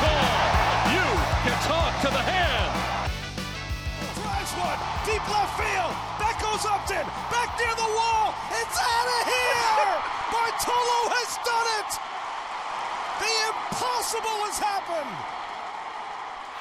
Call. 0.00 0.26
You 0.96 1.06
can 1.44 1.56
talk 1.68 1.92
to 2.04 2.08
the 2.08 2.24
hand. 2.24 2.72
Drives 4.16 4.52
one, 4.56 4.80
deep 5.04 5.24
left 5.28 5.54
field. 5.60 5.94
That 6.20 6.36
goes 6.40 6.64
Upton, 6.64 7.06
back 7.28 7.50
near 7.60 7.74
the 7.76 7.90
wall. 7.96 8.32
It's 8.60 8.78
out 8.80 9.08
of 9.16 9.22
here. 9.28 9.92
Bartolo 10.32 10.98
has 11.16 11.30
done 11.44 11.68
it. 11.80 11.90
The 13.22 13.32
impossible 13.52 14.38
has 14.48 14.58
happened. 14.58 15.16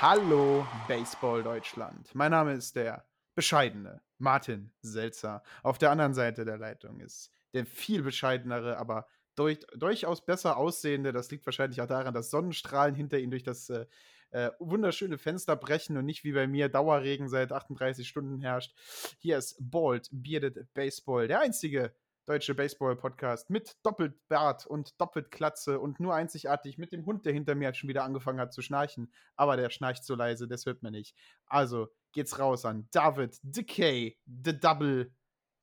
Hallo 0.02 0.66
Baseball 0.88 1.44
Deutschland. 1.44 2.10
Mein 2.14 2.32
Name 2.32 2.54
ist 2.54 2.76
der 2.76 3.04
bescheidene 3.36 4.02
Martin 4.18 4.72
Selzer. 4.82 5.42
Auf 5.64 5.78
der 5.78 5.92
anderen 5.92 6.14
Seite 6.14 6.46
der 6.46 6.58
Leitung 6.58 7.00
ist 7.00 7.32
der 7.54 7.66
viel 7.66 8.04
bescheidenere, 8.04 8.78
aber 8.78 9.06
durch, 9.40 9.60
durchaus 9.76 10.26
besser 10.26 10.58
aussehende. 10.58 11.12
Das 11.12 11.32
liegt 11.32 11.46
wahrscheinlich 11.46 11.82
auch 11.82 11.88
daran, 11.88 12.14
dass 12.14 12.30
Sonnenstrahlen 12.30 12.96
hinter 12.96 13.20
ihm 13.20 13.32
durch 13.32 13.44
das 13.44 13.70
äh, 13.70 13.86
äh, 14.32 14.52
wunderschöne 14.60 15.18
Fenster 15.18 15.56
brechen 15.56 15.98
und 15.98 16.06
nicht 16.06 16.24
wie 16.24 16.34
bei 16.34 16.48
mir 16.48 16.70
Dauerregen 16.70 17.30
seit 17.30 17.52
38 17.52 18.08
Stunden 18.08 18.42
herrscht. 18.42 18.76
Hier 19.20 19.38
ist 19.38 19.56
Bald 19.60 20.10
Bearded 20.12 20.72
Baseball, 20.74 21.28
der 21.28 21.40
einzige 21.40 21.96
deutsche 22.26 22.54
Baseball-Podcast 22.54 23.50
mit 23.50 23.76
Doppelbart 23.82 24.68
und 24.68 25.02
Doppelklatze 25.02 25.80
und 25.80 26.00
nur 26.00 26.14
einzigartig 26.14 26.78
mit 26.78 26.92
dem 26.92 27.08
Hund, 27.08 27.26
der 27.26 27.34
hinter 27.34 27.56
mir 27.56 27.74
schon 27.74 27.90
wieder 27.90 28.04
angefangen 28.04 28.40
hat 28.40 28.54
zu 28.54 28.62
schnarchen. 28.62 29.12
Aber 29.36 29.58
der 29.58 29.72
schnarcht 29.72 30.04
so 30.04 30.14
leise, 30.14 30.48
das 30.48 30.68
hört 30.68 30.84
man 30.84 30.92
nicht. 30.92 31.16
Also 31.48 31.88
geht's 32.12 32.38
raus 32.38 32.66
an 32.66 32.88
David 32.92 33.40
Decay, 33.42 34.20
The 34.28 34.60
Double 34.60 35.12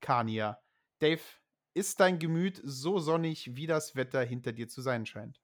Kania. 0.00 0.58
Dave, 0.98 1.22
ist 1.76 2.00
dein 2.00 2.18
Gemüt 2.18 2.58
so 2.64 2.98
sonnig, 2.98 3.54
wie 3.54 3.66
das 3.66 3.94
Wetter 3.94 4.22
hinter 4.22 4.52
dir 4.52 4.66
zu 4.66 4.80
sein 4.80 5.04
scheint? 5.04 5.42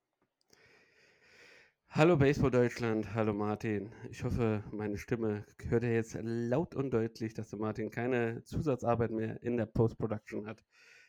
Hallo 1.91 2.17
Baseball 2.17 2.51
Deutschland, 2.51 3.13
hallo 3.13 3.35
Martin. 3.35 3.93
Ich 4.09 4.25
hoffe, 4.25 4.65
meine 4.73 4.97
Stimme 4.97 5.45
hört 5.69 5.83
ihr 5.83 5.93
jetzt 5.93 6.17
laut 6.23 6.75
und 6.75 6.91
deutlich, 6.91 7.35
dass 7.35 7.51
der 7.51 7.59
Martin 7.59 7.91
keine 7.91 8.43
Zusatzarbeit 8.45 9.11
mehr 9.11 9.43
in 9.43 9.59
der 9.59 9.67
Post-Production 9.67 10.47
hat. 10.47 10.65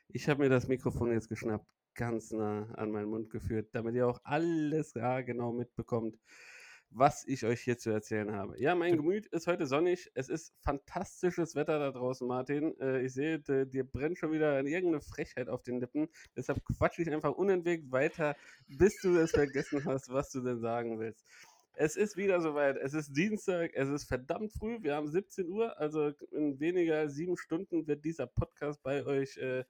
Ich 0.10 0.28
habe 0.28 0.44
mir 0.44 0.50
das 0.50 0.68
Mikrofon 0.68 1.14
jetzt 1.14 1.30
geschnappt, 1.30 1.68
ganz 1.96 2.32
nah 2.32 2.70
an 2.74 2.92
meinen 2.92 3.10
Mund 3.10 3.30
geführt, 3.30 3.70
damit 3.72 3.96
ihr 3.96 4.06
auch 4.06 4.20
alles 4.26 4.92
genau 4.94 5.54
mitbekommt, 5.54 6.20
was 6.96 7.26
ich 7.28 7.46
euch 7.46 7.62
hier 7.62 7.78
zu 7.78 7.90
erzählen 7.90 8.32
habe. 8.34 8.60
Ja, 8.60 8.76
mein 8.76 8.98
Gemüt 8.98 9.26
ist 9.28 9.48
heute 9.48 9.66
sonnig. 9.66 10.12
Es 10.14 10.30
ist 10.30 10.54
fantastisches 10.62 11.56
Wetter 11.56 11.80
da 11.80 11.92
draußen, 11.92 12.28
Martin. 12.28 12.80
Äh, 12.80 13.02
ich 13.02 13.14
sehe, 13.14 13.40
dir 13.40 13.84
brennt 13.84 14.18
schon 14.18 14.32
wieder 14.32 14.58
irgendeine 14.58 15.02
Frechheit 15.02 15.50
auf 15.50 15.64
den 15.64 15.80
Lippen. 15.80 16.08
Deshalb 16.36 16.64
quatsche 16.66 17.02
ich 17.02 17.12
einfach 17.12 17.34
unentwegt 17.34 17.92
weiter, 17.92 18.36
bis 18.68 19.00
du 19.02 19.18
es 19.18 19.32
vergessen 19.32 19.84
hast, 19.86 20.12
was 20.12 20.32
du 20.32 20.42
denn 20.42 20.60
sagen 20.60 21.00
willst. 21.00 21.26
Es 21.76 21.96
ist 21.96 22.18
wieder 22.18 22.40
soweit. 22.40 22.78
Es 22.78 22.94
ist 22.94 23.18
Dienstag. 23.18 23.72
Es 23.74 23.90
ist 23.90 24.06
verdammt 24.06 24.54
früh. 24.54 24.78
Wir 24.82 24.96
haben 24.96 25.08
17 25.08 25.50
Uhr. 25.50 25.78
Also 25.80 26.12
in 26.32 26.60
weniger 26.60 27.00
als 27.00 27.16
sieben 27.16 27.38
Stunden 27.38 27.88
wird 27.88 28.06
dieser 28.06 28.28
Podcast 28.28 28.84
bei 28.84 29.04
euch 29.06 29.38
äh, 29.38 29.64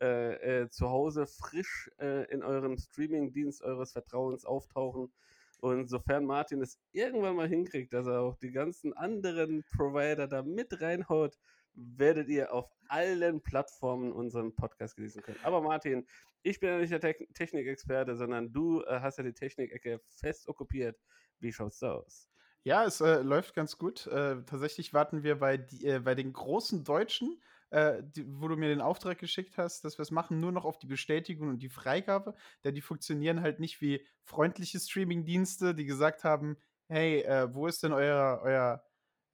äh, 0.00 0.62
äh, 0.62 0.70
zu 0.70 0.88
Hause 0.88 1.26
frisch 1.26 1.90
äh, 1.98 2.24
in 2.32 2.42
eurem 2.42 2.78
Streaming-Dienst 2.78 3.62
eures 3.62 3.92
Vertrauens 3.92 4.46
auftauchen. 4.46 5.12
Und 5.60 5.88
sofern 5.88 6.24
Martin 6.24 6.62
es 6.62 6.78
irgendwann 6.92 7.36
mal 7.36 7.48
hinkriegt, 7.48 7.92
dass 7.92 8.06
er 8.06 8.20
auch 8.20 8.36
die 8.36 8.50
ganzen 8.50 8.92
anderen 8.94 9.64
Provider 9.76 10.26
da 10.26 10.42
mit 10.42 10.80
reinhaut, 10.80 11.38
werdet 11.74 12.28
ihr 12.28 12.52
auf 12.52 12.68
allen 12.88 13.40
Plattformen 13.40 14.12
unseren 14.12 14.54
Podcast 14.54 14.96
genießen 14.96 15.22
können. 15.22 15.38
Aber 15.42 15.60
Martin, 15.60 16.06
ich 16.42 16.58
bin 16.58 16.70
ja 16.70 16.78
nicht 16.78 16.92
der 16.92 17.00
Te 17.00 17.14
Technikexperte, 17.34 18.16
sondern 18.16 18.52
du 18.52 18.82
äh, 18.82 19.00
hast 19.00 19.18
ja 19.18 19.24
die 19.24 19.32
Technikecke 19.32 20.00
fest 20.08 20.48
okkupiert. 20.48 20.98
Wie 21.38 21.52
schaut's 21.52 21.78
da 21.78 21.92
aus? 21.92 22.28
Ja, 22.62 22.84
es 22.84 23.00
äh, 23.00 23.22
läuft 23.22 23.54
ganz 23.54 23.78
gut. 23.78 24.06
Äh, 24.06 24.42
tatsächlich 24.44 24.92
warten 24.92 25.22
wir 25.22 25.38
bei, 25.38 25.56
die, 25.56 25.86
äh, 25.86 26.00
bei 26.00 26.14
den 26.14 26.32
großen 26.32 26.84
Deutschen, 26.84 27.40
äh, 27.70 28.02
die, 28.02 28.24
wo 28.26 28.48
du 28.48 28.56
mir 28.56 28.68
den 28.68 28.80
Auftrag 28.80 29.18
geschickt 29.18 29.58
hast, 29.58 29.84
dass 29.84 29.98
wir 29.98 30.02
es 30.02 30.10
machen, 30.10 30.40
nur 30.40 30.52
noch 30.52 30.64
auf 30.64 30.78
die 30.78 30.86
Bestätigung 30.86 31.48
und 31.48 31.58
die 31.62 31.68
Freigabe. 31.68 32.34
Denn 32.64 32.74
die 32.74 32.80
funktionieren 32.80 33.40
halt 33.40 33.60
nicht 33.60 33.80
wie 33.80 34.06
freundliche 34.24 34.78
Streaming-Dienste, 34.78 35.74
die 35.74 35.86
gesagt 35.86 36.24
haben, 36.24 36.56
hey, 36.88 37.22
äh, 37.22 37.52
wo 37.54 37.66
ist 37.66 37.82
denn 37.82 37.92
euer, 37.92 38.40
euer 38.42 38.82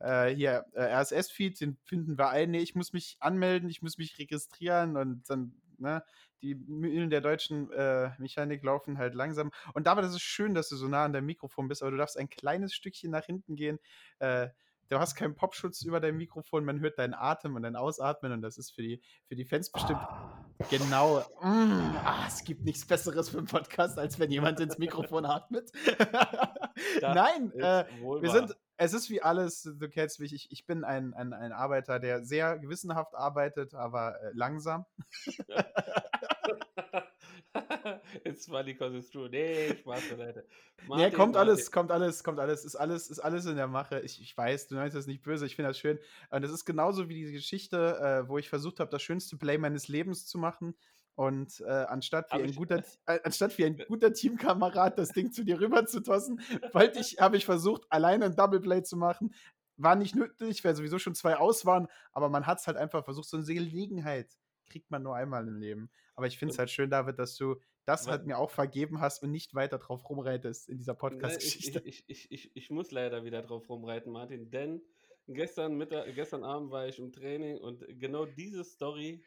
äh, 0.00 0.34
hier 0.34 0.66
RSS-Feed? 0.74 1.60
Den 1.60 1.76
finden 1.84 2.18
wir 2.18 2.30
ein. 2.30 2.50
Nee, 2.50 2.60
ich 2.60 2.74
muss 2.74 2.92
mich 2.92 3.16
anmelden, 3.20 3.68
ich 3.68 3.82
muss 3.82 3.98
mich 3.98 4.18
registrieren 4.18 4.96
und 4.96 5.28
dann 5.28 5.54
Ne? 5.78 6.02
Die 6.42 6.54
Mühlen 6.54 7.10
der 7.10 7.20
deutschen 7.20 7.70
äh, 7.72 8.10
Mechanik 8.18 8.62
laufen 8.62 8.98
halt 8.98 9.14
langsam. 9.14 9.50
Und 9.74 9.86
dabei 9.86 10.02
ist 10.02 10.14
es 10.14 10.22
schön, 10.22 10.54
dass 10.54 10.68
du 10.68 10.76
so 10.76 10.88
nah 10.88 11.04
an 11.04 11.12
deinem 11.12 11.26
Mikrofon 11.26 11.68
bist, 11.68 11.82
aber 11.82 11.90
du 11.90 11.96
darfst 11.96 12.18
ein 12.18 12.28
kleines 12.28 12.74
Stückchen 12.74 13.10
nach 13.10 13.24
hinten 13.24 13.56
gehen. 13.56 13.78
Äh, 14.18 14.48
du 14.88 14.98
hast 14.98 15.14
keinen 15.14 15.34
Popschutz 15.34 15.82
über 15.82 16.00
dein 16.00 16.16
Mikrofon, 16.16 16.64
man 16.64 16.80
hört 16.80 16.98
deinen 16.98 17.14
Atem 17.14 17.54
und 17.54 17.62
dein 17.62 17.76
Ausatmen 17.76 18.32
und 18.32 18.42
das 18.42 18.58
ist 18.58 18.72
für 18.72 18.82
die, 18.82 19.00
für 19.28 19.36
die 19.36 19.44
Fans 19.44 19.70
bestimmt 19.70 20.00
oh. 20.00 20.64
genau. 20.70 21.20
Mm, 21.40 21.96
ah, 22.04 22.24
es 22.26 22.44
gibt 22.44 22.64
nichts 22.64 22.86
Besseres 22.86 23.28
für 23.28 23.38
einen 23.38 23.46
Podcast, 23.46 23.98
als 23.98 24.18
wenn 24.18 24.30
jemand 24.30 24.60
ins 24.60 24.78
Mikrofon 24.78 25.24
atmet. 25.24 25.70
Nein, 27.00 27.52
äh, 27.52 27.84
wir 28.00 28.30
sind, 28.30 28.56
es 28.76 28.92
ist 28.92 29.10
wie 29.10 29.22
alles, 29.22 29.62
du 29.62 29.88
kennst 29.88 30.20
mich, 30.20 30.34
ich, 30.34 30.50
ich 30.50 30.66
bin 30.66 30.84
ein, 30.84 31.14
ein, 31.14 31.32
ein 31.32 31.52
Arbeiter, 31.52 31.98
der 31.98 32.24
sehr 32.24 32.58
gewissenhaft 32.58 33.14
arbeitet, 33.14 33.74
aber 33.74 34.20
äh, 34.20 34.30
langsam. 34.34 34.86
It's 38.24 38.46
funny 38.46 38.72
because 38.72 38.94
it's 38.96 39.10
true. 39.10 39.28
Nee, 39.28 39.74
Spaß 39.74 40.10
beiseite. 40.10 40.44
Nee, 40.88 41.10
kommt 41.10 41.34
Martin. 41.34 41.36
alles, 41.36 41.70
kommt 41.70 41.90
alles, 41.90 42.24
kommt 42.24 42.38
alles, 42.38 42.64
ist 42.64 42.76
alles, 42.76 43.10
ist 43.10 43.20
alles 43.20 43.46
in 43.46 43.56
der 43.56 43.66
Mache. 43.66 44.00
Ich, 44.00 44.20
ich 44.20 44.36
weiß, 44.36 44.68
du 44.68 44.74
meinst 44.74 44.96
das 44.96 45.06
nicht 45.06 45.22
böse, 45.22 45.46
ich 45.46 45.56
finde 45.56 45.70
das 45.70 45.78
schön. 45.78 45.98
Und 46.30 46.42
das 46.42 46.50
ist 46.50 46.64
genauso 46.64 47.08
wie 47.08 47.14
diese 47.14 47.32
Geschichte, 47.32 47.98
äh, 47.98 48.28
wo 48.28 48.38
ich 48.38 48.48
versucht 48.48 48.80
habe, 48.80 48.90
das 48.90 49.02
schönste 49.02 49.36
Play 49.36 49.58
meines 49.58 49.88
Lebens 49.88 50.26
zu 50.26 50.38
machen. 50.38 50.74
Und 51.14 51.60
äh, 51.60 51.70
anstatt, 51.70 52.30
wie 52.32 52.42
ein 52.42 52.54
guter, 52.54 52.84
äh, 53.06 53.18
anstatt 53.24 53.56
wie 53.56 53.64
ein 53.64 53.78
guter 53.88 54.12
Teamkamerad 54.12 54.98
das 54.98 55.10
Ding 55.10 55.32
zu 55.32 55.44
dir 55.44 55.58
rüber 55.58 55.86
zu 55.86 56.02
tossen, 56.02 56.42
wollte 56.72 57.00
ich, 57.00 57.18
habe 57.18 57.38
ich 57.38 57.46
versucht, 57.46 57.84
alleine 57.88 58.26
ein 58.26 58.36
Double 58.36 58.60
Play 58.60 58.82
zu 58.82 58.96
machen. 58.96 59.34
War 59.78 59.96
nicht 59.96 60.14
nötig, 60.14 60.64
weil 60.64 60.74
sowieso 60.74 60.98
schon 60.98 61.14
zwei 61.14 61.36
aus 61.36 61.64
waren, 61.66 61.88
aber 62.12 62.28
man 62.28 62.46
hat 62.46 62.60
es 62.60 62.66
halt 62.66 62.76
einfach 62.76 63.04
versucht, 63.04 63.28
so 63.28 63.36
eine 63.36 63.46
Gelegenheit 63.46 64.28
kriegt 64.66 64.90
man 64.90 65.02
nur 65.02 65.16
einmal 65.16 65.46
im 65.46 65.58
Leben. 65.58 65.90
Aber 66.14 66.26
ich 66.26 66.38
finde 66.38 66.52
es 66.52 66.58
halt 66.58 66.70
schön, 66.70 66.90
David, 66.90 67.18
dass 67.18 67.36
du 67.36 67.56
das 67.84 68.08
halt 68.08 68.26
mir 68.26 68.38
auch 68.38 68.50
vergeben 68.50 69.00
hast 69.00 69.22
und 69.22 69.30
nicht 69.30 69.54
weiter 69.54 69.78
drauf 69.78 70.08
rumreitest 70.08 70.68
in 70.68 70.76
dieser 70.76 70.94
Podcast-Geschichte. 70.94 71.80
Ich, 71.84 72.04
ich, 72.08 72.30
ich, 72.32 72.50
ich, 72.54 72.70
muss 72.70 72.90
leider 72.90 73.24
wieder 73.24 73.42
drauf 73.42 73.68
rumreiten, 73.68 74.12
Martin, 74.12 74.50
denn 74.50 74.82
gestern, 75.28 75.76
Mittag, 75.76 76.12
gestern 76.14 76.42
Abend 76.42 76.70
war 76.72 76.88
ich 76.88 76.98
im 76.98 77.12
Training 77.12 77.58
und 77.58 77.84
genau 78.00 78.26
diese 78.26 78.64
Story 78.64 79.22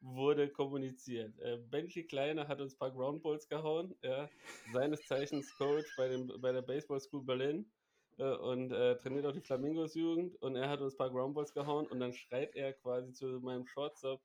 wurde 0.00 0.48
kommuniziert. 0.48 1.38
Äh, 1.40 1.58
Bentley 1.70 2.04
Kleiner 2.04 2.48
hat 2.48 2.60
uns 2.60 2.74
ein 2.74 2.78
paar 2.78 2.92
Groundballs 2.92 3.48
gehauen, 3.48 3.94
ja, 4.02 4.28
seines 4.72 5.06
Zeichens 5.06 5.54
Coach 5.56 5.94
bei, 5.96 6.08
dem, 6.08 6.28
bei 6.40 6.52
der 6.52 6.62
Baseball 6.62 7.00
School 7.00 7.24
Berlin 7.24 7.70
äh, 8.18 8.36
und 8.36 8.72
äh, 8.72 8.96
trainiert 8.98 9.26
auch 9.26 9.32
die 9.32 9.40
Flamingos 9.40 9.94
Jugend 9.94 10.34
und 10.36 10.56
er 10.56 10.68
hat 10.68 10.80
uns 10.80 10.94
ein 10.94 10.98
paar 10.98 11.10
Groundballs 11.10 11.52
gehauen 11.52 11.86
und 11.86 12.00
dann 12.00 12.12
schreit 12.12 12.54
er 12.54 12.72
quasi 12.72 13.12
zu 13.12 13.26
meinem 13.40 13.66
Shortstop, 13.66 14.22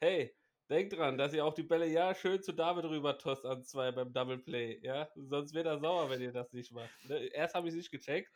hey, 0.00 0.34
denk 0.68 0.90
dran, 0.90 1.18
dass 1.18 1.32
ihr 1.32 1.44
auch 1.44 1.54
die 1.54 1.62
Bälle 1.62 1.86
ja 1.86 2.14
schön 2.14 2.42
zu 2.42 2.52
David 2.52 2.84
rüber 2.84 3.18
tost 3.18 3.44
an 3.44 3.62
zwei 3.62 3.92
beim 3.92 4.12
Double 4.12 4.38
Play, 4.38 4.80
ja, 4.82 5.08
sonst 5.14 5.54
wird 5.54 5.66
er 5.66 5.78
sauer, 5.78 6.10
wenn 6.10 6.20
ihr 6.20 6.32
das 6.32 6.52
nicht 6.52 6.72
macht. 6.72 6.90
Ne? 7.08 7.26
Erst 7.28 7.54
habe 7.54 7.68
ich 7.68 7.74
es 7.74 7.78
nicht 7.78 7.90
gecheckt, 7.90 8.30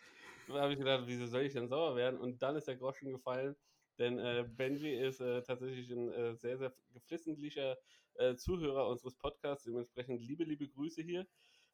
da 0.49 0.61
habe 0.61 0.73
ich 0.73 0.79
gedacht, 0.79 1.05
wieso 1.07 1.27
soll 1.27 1.43
ich 1.43 1.53
denn 1.53 1.69
sauer 1.69 1.97
werden 1.97 2.19
und 2.19 2.43
dann 2.43 2.57
ist 2.57 2.69
der 2.69 2.77
Groschen 2.77 3.11
gefallen 3.11 3.57
denn 4.01 4.19
äh, 4.19 4.47
Benji 4.49 4.95
ist 4.95 5.21
äh, 5.21 5.43
tatsächlich 5.43 5.91
ein 5.91 6.11
äh, 6.11 6.35
sehr, 6.35 6.57
sehr 6.57 6.73
geflissentlicher 6.95 7.77
äh, 8.15 8.35
Zuhörer 8.35 8.89
unseres 8.89 9.15
Podcasts. 9.15 9.65
Dementsprechend 9.65 10.23
liebe, 10.23 10.43
liebe 10.43 10.67
Grüße 10.67 11.03
hier 11.03 11.27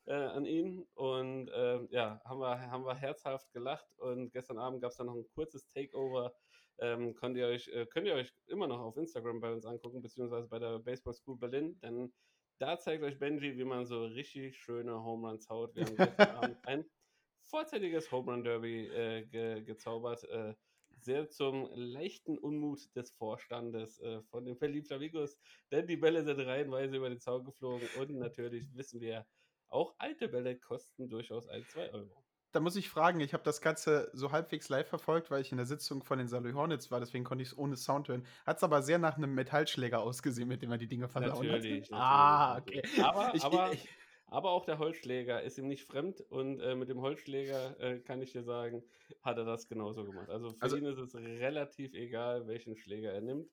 äh, 0.06 0.12
an 0.12 0.44
ihn. 0.44 0.84
Und 0.94 1.48
ähm, 1.54 1.86
ja, 1.92 2.20
haben 2.24 2.40
wir, 2.40 2.60
haben 2.68 2.84
wir 2.84 2.96
herzhaft 2.96 3.52
gelacht. 3.52 3.86
Und 3.98 4.32
gestern 4.32 4.58
Abend 4.58 4.82
gab 4.82 4.90
es 4.90 4.96
dann 4.96 5.06
noch 5.06 5.14
ein 5.14 5.28
kurzes 5.36 5.68
Takeover 5.68 6.34
ähm, 6.78 7.14
könnt, 7.14 7.36
ihr 7.36 7.46
euch, 7.46 7.68
äh, 7.68 7.86
könnt 7.86 8.06
ihr 8.06 8.14
euch 8.14 8.32
immer 8.46 8.66
noch 8.66 8.80
auf 8.80 8.96
Instagram 8.96 9.40
bei 9.40 9.52
uns 9.52 9.64
angucken, 9.66 10.02
beziehungsweise 10.02 10.48
bei 10.48 10.58
der 10.58 10.78
Baseball 10.78 11.14
School 11.14 11.38
Berlin, 11.38 11.78
denn 11.80 12.12
da 12.58 12.78
zeigt 12.78 13.02
euch 13.02 13.18
Benji, 13.18 13.56
wie 13.56 13.64
man 13.64 13.84
so 13.84 14.04
richtig 14.04 14.56
schöne 14.56 15.02
Home 15.02 15.28
Runs 15.28 15.48
haut. 15.48 15.74
Wir 15.74 15.84
haben 15.84 15.96
gestern 15.96 16.36
Abend 16.36 16.66
ein 16.66 16.84
vorzeitiges 17.44 18.10
Home 18.10 18.32
Run 18.32 18.44
Derby 18.44 18.86
äh, 18.86 19.26
ge 19.26 19.62
gezaubert. 19.62 20.24
Äh, 20.24 20.54
sehr 20.98 21.28
zum 21.28 21.68
leichten 21.74 22.38
Unmut 22.38 22.94
des 22.96 23.12
Vorstandes 23.12 24.00
äh, 24.00 24.22
von 24.22 24.44
den 24.44 24.58
Berlin 24.58 24.84
Flamingos, 24.84 25.38
denn 25.70 25.86
die 25.86 25.96
Bälle 25.96 26.24
sind 26.24 26.40
reihenweise 26.40 26.96
über 26.96 27.08
den 27.08 27.20
Zaun 27.20 27.44
geflogen 27.44 27.88
und 27.98 28.10
natürlich 28.18 28.66
wissen 28.74 29.00
wir, 29.00 29.26
auch 29.68 29.94
alte 29.98 30.28
Bälle 30.28 30.58
kosten 30.58 31.08
durchaus 31.08 31.48
ein, 31.48 31.64
zwei 31.68 31.92
Euro. 31.92 32.25
Da 32.56 32.60
muss 32.60 32.74
ich 32.76 32.88
fragen, 32.88 33.20
ich 33.20 33.34
habe 33.34 33.44
das 33.44 33.60
Ganze 33.60 34.08
so 34.14 34.32
halbwegs 34.32 34.70
live 34.70 34.88
verfolgt, 34.88 35.30
weil 35.30 35.42
ich 35.42 35.50
in 35.52 35.58
der 35.58 35.66
Sitzung 35.66 36.02
von 36.02 36.16
den 36.16 36.26
Saloy 36.26 36.52
Hornets 36.54 36.90
war, 36.90 37.00
deswegen 37.00 37.22
konnte 37.22 37.42
ich 37.42 37.48
es 37.50 37.58
ohne 37.58 37.76
Sound 37.76 38.08
hören. 38.08 38.26
Hat 38.46 38.56
es 38.56 38.62
aber 38.64 38.80
sehr 38.80 38.96
nach 38.98 39.18
einem 39.18 39.34
Metallschläger 39.34 40.00
ausgesehen, 40.00 40.48
mit 40.48 40.62
dem 40.62 40.72
er 40.72 40.78
die 40.78 40.86
Dinge 40.86 41.06
verlaut 41.06 41.34
Natürlich, 41.42 41.90
natürlich. 41.90 41.92
Ah, 41.92 42.56
okay. 42.56 42.82
Aber, 43.02 43.34
Ich- 43.34 43.44
aber, 43.44 43.72
ich- 43.74 43.86
aber 44.28 44.52
auch 44.52 44.64
der 44.64 44.78
Holzschläger 44.78 45.42
ist 45.42 45.58
ihm 45.58 45.68
nicht 45.68 45.84
fremd 45.84 46.22
und 46.30 46.58
äh, 46.60 46.74
mit 46.74 46.88
dem 46.88 47.02
Holzschläger 47.02 47.78
äh, 47.78 47.98
kann 48.00 48.22
ich 48.22 48.32
dir 48.32 48.42
sagen, 48.42 48.82
hat 49.20 49.36
er 49.36 49.44
das 49.44 49.68
genauso 49.68 50.04
gemacht. 50.04 50.30
Also 50.30 50.48
für 50.52 50.62
Also- 50.62 50.76
ihn 50.78 50.86
ist 50.86 50.96
es 50.98 51.14
relativ 51.14 51.92
egal, 51.92 52.46
welchen 52.46 52.74
Schläger 52.74 53.12
er 53.12 53.20
nimmt. 53.20 53.50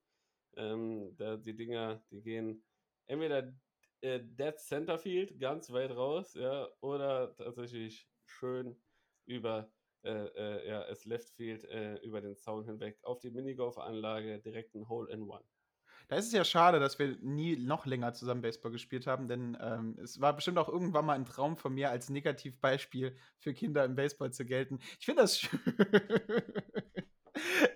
Ähm, 0.55 1.13
da, 1.17 1.35
die 1.35 1.57
Dinger, 1.57 2.01
die 2.09 2.21
gehen 2.21 2.63
entweder 3.07 3.51
äh, 3.99 4.21
Dead 4.23 4.57
Center 4.57 4.97
Field, 4.97 5.37
ganz 5.41 5.69
weit 5.73 5.91
raus, 5.91 6.35
ja, 6.35 6.69
oder 6.79 7.35
tatsächlich 7.35 8.07
schön 8.25 8.77
über 9.25 9.71
äh, 10.03 10.09
äh, 10.09 10.69
ja, 10.69 10.85
das 10.85 11.05
Left 11.05 11.29
Field 11.29 11.63
äh, 11.65 11.95
über 11.99 12.19
den 12.19 12.35
Zaun 12.35 12.65
hinweg 12.65 12.99
auf 13.03 13.19
die 13.19 13.31
Minigolf-Anlage, 13.31 14.39
direkt 14.39 14.75
ein 14.75 14.89
Hole 14.89 15.09
in 15.11 15.23
One. 15.23 15.45
Da 16.09 16.17
ist 16.17 16.27
es 16.27 16.33
ja 16.33 16.43
schade, 16.43 16.81
dass 16.81 16.99
wir 16.99 17.17
nie 17.21 17.55
noch 17.55 17.85
länger 17.85 18.13
zusammen 18.13 18.41
Baseball 18.41 18.71
gespielt 18.71 19.07
haben, 19.07 19.29
denn 19.29 19.57
ähm, 19.61 19.97
es 20.03 20.19
war 20.19 20.35
bestimmt 20.35 20.57
auch 20.57 20.67
irgendwann 20.67 21.05
mal 21.05 21.13
ein 21.13 21.25
Traum 21.25 21.55
von 21.55 21.73
mir, 21.73 21.89
als 21.89 22.09
Negativbeispiel 22.09 23.15
für 23.37 23.53
Kinder 23.53 23.85
im 23.85 23.95
Baseball 23.95 24.33
zu 24.33 24.45
gelten. 24.45 24.79
Ich 24.99 25.05
finde 25.05 25.21
das 25.21 25.39
schön. 25.39 25.59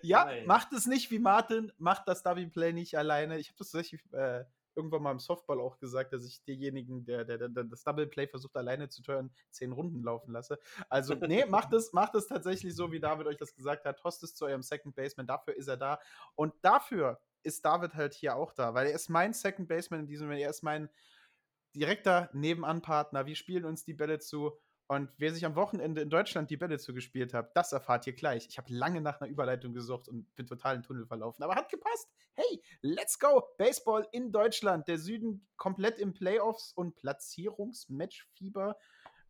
ja, 0.02 0.26
Nein. 0.26 0.46
macht 0.46 0.74
es 0.74 0.86
nicht 0.86 1.10
wie 1.12 1.20
Martin, 1.20 1.72
macht 1.78 2.08
das 2.08 2.24
Double 2.24 2.48
Play 2.48 2.74
nicht 2.74 2.98
alleine. 2.98 3.40
Ich 3.40 3.48
habe 3.48 3.58
das 3.58 3.72
tatsächlich 3.72 4.02
äh, 4.12 4.44
irgendwann 4.78 5.04
mal 5.04 5.12
im 5.12 5.20
Softball 5.20 5.60
auch 5.60 5.80
gesagt, 5.80 6.14
dass 6.14 6.26
ich 6.26 6.44
denjenigen, 6.44 7.04
der, 7.04 7.26
der, 7.26 7.50
der 7.50 7.64
das 7.64 7.84
Double 7.84 8.08
Play 8.08 8.28
versucht 8.28 8.56
alleine 8.56 8.88
zu 8.88 9.02
turnen, 9.02 9.32
zehn 9.50 9.72
Runden 9.72 10.04
laufen 10.04 10.32
lasse. 10.32 10.60
Also, 10.90 11.16
nee, 11.28 11.46
macht 11.46 11.74
es, 11.74 11.92
macht 11.92 12.16
es 12.16 12.28
tatsächlich 12.28 12.76
so, 12.76 12.92
wie 12.92 13.00
David 13.00 13.28
euch 13.28 13.38
das 13.38 13.54
gesagt 13.54 13.86
hat. 13.86 14.00
Tost 14.00 14.24
es 14.24 14.36
zu 14.36 14.46
eurem 14.46 14.62
Second 14.62 14.96
Baseman, 14.96 15.28
dafür 15.28 15.56
ist 15.56 15.68
er 15.68 15.78
da. 15.78 16.00
Und 16.36 16.54
dafür 16.62 17.20
ist 17.44 17.66
David 17.66 17.96
halt 17.96 18.14
hier 18.14 18.36
auch 18.36 18.54
da, 18.54 18.74
weil 18.74 18.88
er 18.88 18.94
ist 18.94 19.10
mein 19.10 19.34
Second 19.34 19.68
Baseman 19.68 20.02
in 20.02 20.08
diesem 20.08 20.28
Moment. 20.28 20.44
Er 20.44 20.50
ist 20.50 20.64
mein 20.64 20.90
direkter 21.76 22.30
Nebenanpartner. 22.34 23.26
Wir 23.26 23.36
spielen 23.36 23.66
uns 23.66 23.84
die 23.84 23.94
Bälle 23.94 24.20
zu. 24.20 24.58
Und 24.90 25.10
wer 25.18 25.34
sich 25.34 25.46
am 25.46 25.56
Wochenende 25.56 26.02
in 26.02 26.10
Deutschland 26.10 26.50
die 26.50 26.56
Bälle 26.56 26.80
zugespielt 26.80 27.34
hat, 27.34 27.56
das 27.58 27.74
erfahrt 27.74 28.08
ihr 28.08 28.14
gleich. 28.14 28.48
Ich 28.48 28.58
habe 28.58 28.72
lange 28.74 29.02
nach 29.02 29.20
einer 29.20 29.30
Überleitung 29.30 29.74
gesucht 29.74 30.08
und 30.08 30.34
bin 30.36 30.48
total 30.48 30.78
im 30.78 30.84
Tunnel 30.84 31.06
verlaufen. 31.06 31.44
Aber 31.44 31.56
hat 31.56 31.70
gepasst. 31.70 32.10
Hey, 32.36 32.64
let's 32.82 33.20
go! 33.20 33.44
Baseball 33.58 34.08
in 34.14 34.32
Deutschland. 34.32 34.88
Der 34.88 34.98
Süden 34.98 35.46
komplett 35.58 36.00
im 36.00 36.14
Playoffs 36.14 36.72
und 36.72 36.96
Platzierungsmatchfieber. 36.96 38.78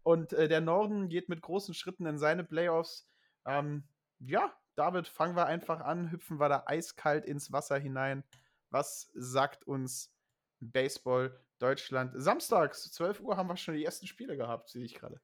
Und 0.03 0.33
äh, 0.33 0.47
der 0.47 0.61
Norden 0.61 1.09
geht 1.09 1.27
mit 1.27 1.41
großen 1.41 1.73
Schritten 1.73 2.05
in 2.05 2.19
seine 2.19 2.43
Playoffs. 2.43 3.09
Ähm, 3.45 3.83
ja, 4.19 4.55
David, 4.75 5.07
fangen 5.07 5.35
wir 5.35 5.47
einfach 5.47 5.81
an. 5.81 6.11
Hüpfen 6.11 6.39
wir 6.39 6.49
da 6.49 6.63
eiskalt 6.67 7.25
ins 7.25 7.51
Wasser 7.51 7.79
hinein. 7.79 8.23
Was 8.69 9.09
sagt 9.15 9.65
uns 9.65 10.13
Baseball 10.59 11.43
Deutschland? 11.57 12.13
Samstags, 12.15 12.91
12 12.91 13.21
Uhr, 13.21 13.37
haben 13.37 13.47
wir 13.47 13.57
schon 13.57 13.73
die 13.73 13.83
ersten 13.83 14.05
Spiele 14.05 14.37
gehabt, 14.37 14.69
sehe 14.69 14.85
ich 14.85 14.93
gerade. 14.93 15.19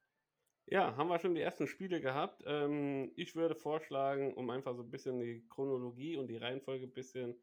Ja, 0.66 0.96
haben 0.96 1.10
wir 1.10 1.20
schon 1.20 1.36
die 1.36 1.42
ersten 1.42 1.68
Spiele 1.68 2.00
gehabt. 2.02 2.42
Ähm, 2.46 3.12
ich 3.16 3.36
würde 3.36 3.56
vorschlagen, 3.56 4.34
um 4.34 4.50
einfach 4.50 4.76
so 4.76 4.84
ein 4.84 4.90
bisschen 4.90 5.20
die 5.20 5.46
Chronologie 5.50 6.18
und 6.18 6.28
die 6.28 6.38
Reihenfolge 6.38 6.86
ein 6.86 6.94
bisschen 6.94 7.36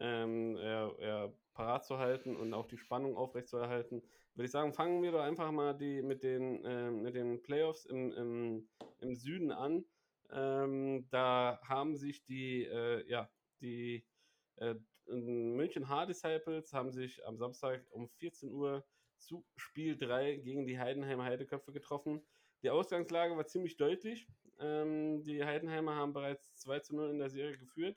ähm, 0.00 0.56
ja, 0.56 0.92
ja, 1.00 1.32
parat 1.54 1.84
zu 1.84 1.98
halten 1.98 2.36
und 2.36 2.54
auch 2.54 2.66
die 2.66 2.78
Spannung 2.78 3.16
aufrechtzuerhalten, 3.16 4.02
würde 4.34 4.46
ich 4.46 4.52
sagen, 4.52 4.72
fangen 4.72 5.02
wir 5.02 5.10
doch 5.10 5.22
einfach 5.22 5.50
mal 5.50 5.76
die, 5.76 6.02
mit, 6.02 6.22
den, 6.22 6.62
ähm, 6.64 7.02
mit 7.02 7.16
den 7.16 7.42
Playoffs 7.42 7.84
im, 7.84 8.12
im, 8.12 8.68
im 9.00 9.14
Süden 9.16 9.50
an. 9.50 9.84
Ähm, 10.30 11.08
da 11.10 11.58
haben 11.64 11.96
sich 11.96 12.24
die, 12.24 12.64
äh, 12.64 13.04
ja, 13.10 13.28
die 13.60 14.06
äh, 14.56 14.76
München 15.06 15.88
Hard 15.88 16.10
Disciples 16.10 16.72
haben 16.72 16.92
sich 16.92 17.26
am 17.26 17.38
Samstag 17.38 17.84
um 17.90 18.08
14 18.08 18.52
Uhr 18.52 18.86
zu 19.16 19.44
Spiel 19.56 19.96
3 19.96 20.36
gegen 20.36 20.66
die 20.66 20.78
Heidenheimer 20.78 21.24
Heideköpfe 21.24 21.72
getroffen. 21.72 22.22
Die 22.62 22.70
Ausgangslage 22.70 23.36
war 23.36 23.46
ziemlich 23.46 23.76
deutlich. 23.76 24.26
Ähm, 24.58 25.22
die 25.22 25.44
Heidenheimer 25.44 25.94
haben 25.94 26.12
bereits 26.12 26.54
2 26.56 26.80
zu 26.80 26.96
0 26.96 27.10
in 27.10 27.18
der 27.18 27.30
Serie 27.30 27.56
geführt, 27.56 27.96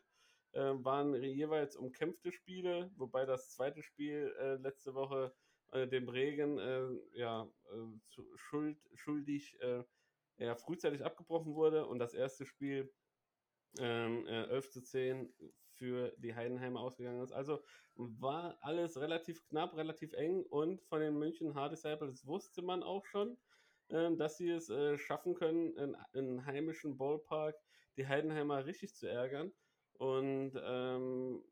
äh, 0.51 0.73
waren 0.75 1.15
jeweils 1.23 1.75
umkämpfte 1.75 2.31
Spiele, 2.31 2.91
wobei 2.95 3.25
das 3.25 3.49
zweite 3.49 3.81
Spiel 3.81 4.35
äh, 4.39 4.55
letzte 4.55 4.93
Woche 4.93 5.33
äh, 5.71 5.87
dem 5.87 6.07
Regen 6.07 6.59
äh, 6.59 7.19
ja, 7.19 7.49
äh, 7.71 7.99
zu, 8.09 8.23
schuld, 8.35 8.77
schuldig 8.93 9.59
äh, 9.61 9.83
ja, 10.37 10.55
frühzeitig 10.55 11.03
abgebrochen 11.03 11.55
wurde 11.55 11.87
und 11.87 11.97
das 11.97 12.13
erste 12.13 12.45
Spiel 12.45 12.93
ähm, 13.79 14.27
äh, 14.27 14.43
11 14.49 14.69
zu 14.69 14.81
10 14.81 15.33
für 15.73 16.13
die 16.17 16.35
Heidenheimer 16.35 16.81
ausgegangen 16.81 17.23
ist. 17.23 17.31
Also 17.31 17.63
war 17.95 18.57
alles 18.61 18.99
relativ 18.99 19.43
knapp, 19.45 19.75
relativ 19.75 20.13
eng 20.13 20.43
und 20.43 20.81
von 20.83 20.99
den 20.99 21.17
München 21.17 21.55
Hard 21.55 21.71
Disciples 21.71 22.25
wusste 22.27 22.61
man 22.61 22.83
auch 22.83 23.05
schon, 23.05 23.37
dass 23.91 24.37
sie 24.37 24.49
es 24.49 24.69
äh, 24.69 24.97
schaffen 24.97 25.35
können, 25.35 25.75
in, 25.75 25.97
in 26.13 26.45
heimischen 26.45 26.97
Ballpark 26.97 27.55
die 27.97 28.07
Heidenheimer 28.07 28.65
richtig 28.65 28.95
zu 28.95 29.07
ärgern 29.07 29.51
und 29.93 30.53
ähm, 30.63 31.43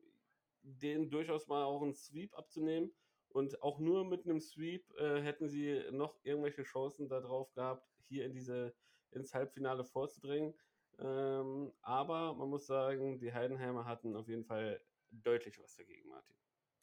denen 0.62 1.10
durchaus 1.10 1.46
mal 1.48 1.64
auch 1.64 1.82
einen 1.82 1.94
Sweep 1.94 2.36
abzunehmen. 2.36 2.92
Und 3.28 3.62
auch 3.62 3.78
nur 3.78 4.04
mit 4.04 4.24
einem 4.24 4.40
Sweep 4.40 4.90
äh, 4.98 5.20
hätten 5.20 5.48
sie 5.48 5.84
noch 5.92 6.18
irgendwelche 6.24 6.64
Chancen 6.64 7.08
darauf 7.08 7.52
gehabt, 7.52 7.86
hier 8.08 8.24
in 8.24 8.32
diese, 8.32 8.74
ins 9.12 9.32
Halbfinale 9.34 9.84
vorzudringen. 9.84 10.54
Ähm, 10.98 11.72
aber 11.82 12.34
man 12.34 12.48
muss 12.48 12.66
sagen, 12.66 13.20
die 13.20 13.32
Heidenheimer 13.32 13.84
hatten 13.84 14.16
auf 14.16 14.28
jeden 14.28 14.44
Fall 14.44 14.80
deutlich 15.10 15.60
was 15.60 15.76
dagegen, 15.76 16.08
Martin. 16.08 16.34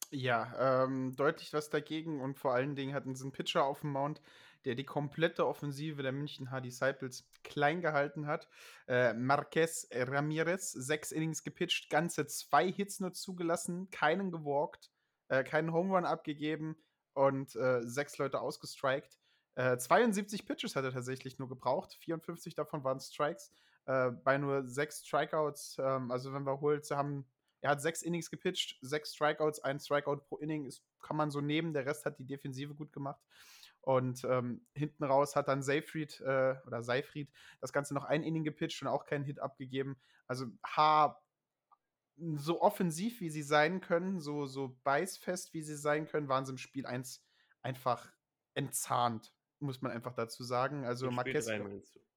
Ja, 0.09 0.85
ähm, 0.85 1.15
deutlich 1.17 1.51
was 1.51 1.69
dagegen 1.69 2.21
und 2.21 2.37
vor 2.37 2.53
allen 2.53 2.75
Dingen 2.75 2.93
hatten 2.93 3.13
sie 3.13 3.25
einen 3.25 3.33
Pitcher 3.33 3.65
auf 3.65 3.81
dem 3.81 3.91
Mount, 3.91 4.21
der 4.67 4.75
die 4.75 4.83
komplette 4.83 5.47
Offensive 5.47 6.03
der 6.03 6.11
München 6.11 6.51
Hard 6.51 6.65
Disciples 6.65 7.25
klein 7.45 7.79
gehalten 7.79 8.27
hat. 8.27 8.49
Äh, 8.85 9.13
Marquez 9.13 9.87
Ramirez, 9.93 10.73
sechs 10.73 11.13
Innings 11.13 11.41
gepitcht, 11.41 11.89
ganze 11.89 12.27
zwei 12.27 12.69
Hits 12.69 12.99
nur 12.99 13.13
zugelassen, 13.13 13.89
keinen 13.91 14.29
gewalkt, 14.29 14.91
äh, 15.29 15.45
keinen 15.45 15.71
Home 15.71 15.95
Run 15.95 16.03
abgegeben 16.03 16.75
und 17.13 17.55
äh, 17.55 17.81
sechs 17.81 18.17
Leute 18.17 18.41
ausgestrikt. 18.41 19.17
Äh, 19.55 19.77
72 19.77 20.45
Pitches 20.45 20.75
hat 20.75 20.83
er 20.83 20.91
tatsächlich 20.91 21.39
nur 21.39 21.47
gebraucht, 21.47 21.97
54 22.01 22.53
davon 22.53 22.83
waren 22.83 22.99
Strikes. 22.99 23.53
Äh, 23.85 24.11
bei 24.11 24.37
nur 24.37 24.67
sechs 24.67 25.07
Strikeouts, 25.07 25.77
ähm, 25.79 26.11
also 26.11 26.33
wenn 26.33 26.45
wir 26.45 26.59
holt, 26.59 26.91
haben 26.91 27.25
er 27.61 27.71
hat 27.71 27.81
sechs 27.81 28.01
Innings 28.03 28.29
gepitcht, 28.29 28.77
sechs 28.81 29.15
Strikeouts, 29.15 29.61
ein 29.61 29.79
Strikeout 29.79 30.17
pro 30.27 30.37
Inning, 30.37 30.65
ist, 30.65 30.83
kann 31.01 31.17
man 31.17 31.31
so 31.31 31.41
nehmen. 31.41 31.73
Der 31.73 31.85
Rest 31.85 32.05
hat 32.05 32.19
die 32.19 32.25
Defensive 32.25 32.75
gut 32.75 32.93
gemacht. 32.93 33.19
Und 33.87 34.25
ähm, 34.25 34.67
hinten 34.73 35.05
raus 35.05 35.37
hat 35.37 35.47
dann 35.47 35.63
Seyfried 35.63 36.19
äh, 36.19 36.55
oder 36.65 36.83
Seifried 36.83 37.31
das 37.61 37.71
Ganze 37.71 37.93
noch 37.93 38.03
ein 38.03 38.21
Inning 38.21 38.43
gepitcht 38.43 38.81
und 38.81 38.89
auch 38.89 39.05
keinen 39.05 39.23
Hit 39.23 39.39
abgegeben. 39.39 39.95
Also 40.27 40.47
H 40.61 41.17
so 42.35 42.61
offensiv 42.61 43.21
wie 43.21 43.29
sie 43.29 43.43
sein 43.43 43.79
können, 43.79 44.19
so, 44.19 44.45
so 44.45 44.77
beißfest 44.83 45.53
wie 45.53 45.61
sie 45.61 45.77
sein 45.77 46.05
können, 46.05 46.27
waren 46.27 46.45
sie 46.45 46.51
im 46.51 46.57
Spiel 46.57 46.85
1 46.85 47.23
einfach 47.61 48.11
entzahnt, 48.55 49.33
muss 49.59 49.81
man 49.81 49.93
einfach 49.93 50.13
dazu 50.13 50.43
sagen. 50.43 50.83
Also 50.83 51.09
Marquez. 51.09 51.47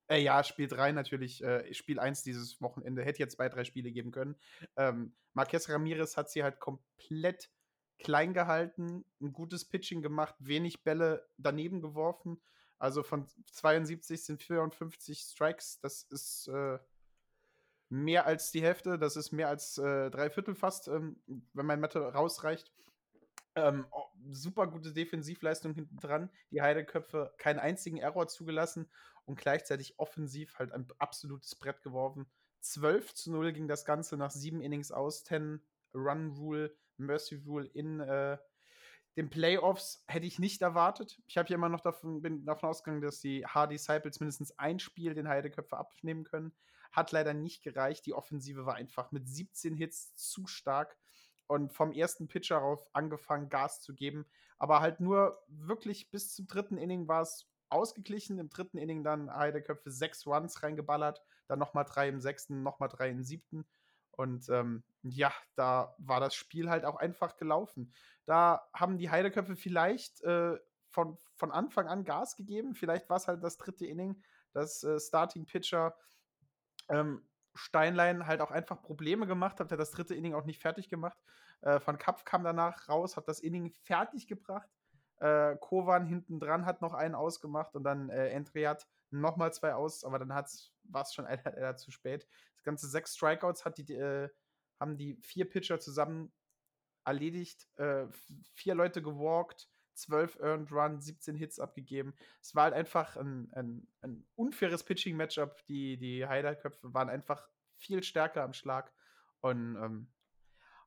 Äh, 0.09 0.23
ja, 0.23 0.43
Spiel 0.43 0.67
3 0.67 0.91
natürlich, 0.91 1.41
äh, 1.45 1.73
Spiel 1.73 2.00
1 2.00 2.25
dieses 2.25 2.61
Wochenende. 2.61 3.05
Hätte 3.05 3.21
jetzt 3.21 3.37
zwei, 3.37 3.49
drei 3.49 3.62
Spiele 3.62 3.93
geben 3.93 4.11
können. 4.11 4.35
Ähm, 4.75 5.15
Marquez 5.35 5.69
Ramirez 5.69 6.17
hat 6.17 6.31
sie 6.31 6.43
halt 6.43 6.59
komplett 6.59 7.49
klein 8.02 8.35
gehalten, 8.35 9.04
ein 9.21 9.33
gutes 9.33 9.64
Pitching 9.64 10.02
gemacht, 10.02 10.35
wenig 10.38 10.83
Bälle 10.83 11.26
daneben 11.38 11.80
geworfen. 11.80 12.40
Also 12.78 13.02
von 13.02 13.26
72 13.52 14.25
sind 14.25 14.42
54 14.42 15.21
Strikes. 15.21 15.80
Das 15.80 16.02
ist 16.04 16.49
äh, 16.49 16.78
mehr 17.90 18.26
als 18.26 18.50
die 18.50 18.62
Hälfte. 18.62 18.99
Das 18.99 19.16
ist 19.16 19.33
mehr 19.33 19.49
als 19.49 19.76
äh, 19.78 20.11
drei 20.11 20.30
Viertel 20.30 20.54
fast, 20.54 20.88
ähm, 20.88 21.21
wenn 21.52 21.66
mein 21.66 21.80
Mathe 21.80 22.00
rausreicht. 22.00 22.73
Ähm, 23.54 23.87
super 24.30 24.66
gute 24.66 24.92
Defensivleistung 24.92 25.75
hinten 25.75 25.99
dran. 25.99 26.30
Die 26.50 26.62
Heideköpfe 26.62 27.35
keinen 27.37 27.59
einzigen 27.59 27.99
Error 27.99 28.28
zugelassen 28.28 28.88
und 29.26 29.38
gleichzeitig 29.38 29.99
offensiv 29.99 30.59
halt 30.59 30.73
ein 30.73 30.87
absolutes 30.99 31.54
Brett 31.57 31.83
geworfen. 31.83 32.26
12 32.61 33.14
zu 33.14 33.33
0 33.33 33.52
ging 33.52 33.69
das 33.69 33.85
Ganze 33.85 34.16
nach 34.16 34.30
sieben 34.30 34.61
Innings 34.61 34.92
aus. 34.92 35.25
10 35.25 35.61
Run 35.95 36.30
Rule, 36.37 36.75
Mercy 37.00 37.37
Rule 37.47 37.66
in 37.66 38.00
äh, 38.00 38.38
den 39.16 39.28
Playoffs 39.28 40.04
hätte 40.07 40.26
ich 40.26 40.38
nicht 40.38 40.62
erwartet. 40.62 41.21
Ich 41.26 41.37
habe 41.37 41.49
ja 41.49 41.57
immer 41.57 41.69
noch 41.69 41.80
davon, 41.80 42.23
bin 42.23 42.45
davon 42.45 42.69
ausgegangen, 42.69 43.02
dass 43.02 43.21
die 43.21 43.45
Hardy 43.45 43.75
Disciples 43.75 44.21
mindestens 44.21 44.57
ein 44.59 44.78
Spiel 44.78 45.14
den 45.14 45.28
Heideköpfe 45.28 45.76
abnehmen 45.76 46.25
können. 46.25 46.52
Hat 46.92 47.12
leider 47.12 47.35
nicht 47.35 47.62
gereicht. 47.62 48.07
Die 48.07 48.14
Offensive 48.14 48.66
war 48.66 48.75
einfach 48.75 49.11
mit 49.11 49.28
17 49.28 49.75
Hits 49.75 50.14
zu 50.14 50.47
stark 50.47 50.97
und 51.47 51.73
vom 51.73 51.92
ersten 51.92 52.28
Pitcher 52.28 52.62
auf 52.62 52.88
angefangen, 52.92 53.49
Gas 53.49 53.83
zu 53.83 53.95
geben. 53.95 54.26
Aber 54.59 54.80
halt 54.80 55.00
nur 55.00 55.42
wirklich 55.49 56.11
bis 56.11 56.33
zum 56.33 56.47
dritten 56.47 56.78
Inning 56.78 57.09
war 57.09 57.23
es 57.23 57.49
ausgeglichen. 57.69 58.38
Im 58.38 58.50
dritten 58.50 58.78
Inning 58.78 59.02
dann 59.02 59.35
Heideköpfe 59.35 59.90
sechs 59.90 60.26
Runs 60.26 60.62
reingeballert, 60.62 61.23
dann 61.49 61.59
nochmal 61.59 61.85
drei 61.85 62.09
im 62.09 62.21
sechsten, 62.21 62.62
nochmal 62.62 62.88
drei 62.88 63.11
im 63.11 63.23
siebten. 63.23 63.66
Und 64.21 64.50
ähm, 64.50 64.83
ja, 65.03 65.33
da 65.55 65.95
war 65.97 66.21
das 66.21 66.35
Spiel 66.35 66.69
halt 66.69 66.85
auch 66.85 66.97
einfach 66.97 67.39
gelaufen. 67.39 67.91
Da 68.27 68.69
haben 68.75 68.99
die 68.99 69.09
Heideköpfe 69.09 69.57
vielleicht 69.57 70.21
äh, 70.21 70.59
von, 70.91 71.17
von 71.37 71.50
Anfang 71.50 71.89
an 71.89 72.05
Gas 72.05 72.37
gegeben. 72.37 72.75
Vielleicht 72.75 73.09
war 73.09 73.17
es 73.17 73.29
halt 73.29 73.43
das 73.43 73.57
dritte 73.57 73.87
Inning, 73.87 74.23
das 74.53 74.85
äh, 74.85 75.00
Starting 75.00 75.47
Pitcher 75.47 75.97
ähm, 76.91 77.27
Steinlein 77.55 78.27
halt 78.27 78.43
auch 78.43 78.50
einfach 78.50 78.83
Probleme 78.83 79.27
gemacht 79.27 79.59
hat. 79.59 79.71
Er 79.71 79.73
hat 79.73 79.81
das 79.81 79.91
dritte 79.91 80.15
Inning 80.15 80.35
auch 80.35 80.45
nicht 80.45 80.61
fertig 80.61 80.91
gemacht. 80.91 81.19
Äh, 81.62 81.81
Van 81.83 81.97
Kapf 81.97 82.27
kam 82.27 82.45
danach 82.45 82.91
raus, 82.91 83.17
hat 83.17 83.27
das 83.27 83.41
Inning 83.41 83.73
fertig 83.85 84.27
gebracht. 84.27 84.69
Äh, 85.17 85.57
Kovan 85.57 86.05
hinten 86.05 86.41
dran 86.41 86.67
hat 86.67 86.83
noch 86.83 86.93
einen 86.93 87.15
ausgemacht 87.15 87.75
und 87.75 87.85
dann 87.85 88.11
äh, 88.11 88.29
Entreat 88.29 88.87
nochmal 89.11 89.53
zwei 89.55 89.73
aus, 89.73 90.05
aber 90.05 90.19
dann 90.19 90.29
war 90.29 91.03
es 91.03 91.15
schon 91.15 91.25
leider 91.45 91.77
zu 91.79 91.91
spät. 91.91 92.27
Ganze 92.62 92.88
sechs 92.88 93.17
Strikeouts 93.17 93.64
hat 93.64 93.79
die, 93.79 93.93
äh, 93.95 94.29
haben 94.79 94.97
die 94.97 95.17
vier 95.23 95.49
Pitcher 95.49 95.81
zusammen 95.81 96.33
erledigt, 97.05 97.69
äh, 97.76 98.07
vier 98.55 98.75
Leute 98.75 99.02
gewalkt, 99.02 99.69
zwölf 99.95 100.38
Earned 100.40 100.73
Run, 100.73 101.00
17 101.00 101.35
Hits 101.35 101.59
abgegeben. 101.59 102.14
Es 102.43 102.55
war 102.55 102.64
halt 102.64 102.75
einfach 102.75 103.17
ein, 103.17 103.50
ein, 103.52 103.87
ein 104.00 104.26
unfaires 104.35 104.85
Pitching-Matchup. 104.85 105.64
Die, 105.67 105.99
die 105.99 106.26
Heiderköpfe 106.26 106.93
waren 106.95 107.09
einfach 107.09 107.49
viel 107.76 108.02
stärker 108.02 108.43
am 108.43 108.52
Schlag 108.52 108.93
und 109.40 109.76
ähm, 109.76 110.09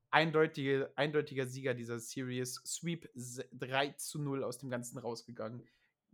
eindeutige, 0.09 0.91
eindeutiger 0.95 1.47
Sieger 1.47 1.73
dieser 1.73 1.99
Series. 1.99 2.61
Sweep 2.65 3.09
3 3.15 3.89
zu 3.91 4.19
0 4.19 4.43
aus 4.43 4.57
dem 4.59 4.69
Ganzen 4.69 4.97
rausgegangen. 4.97 5.67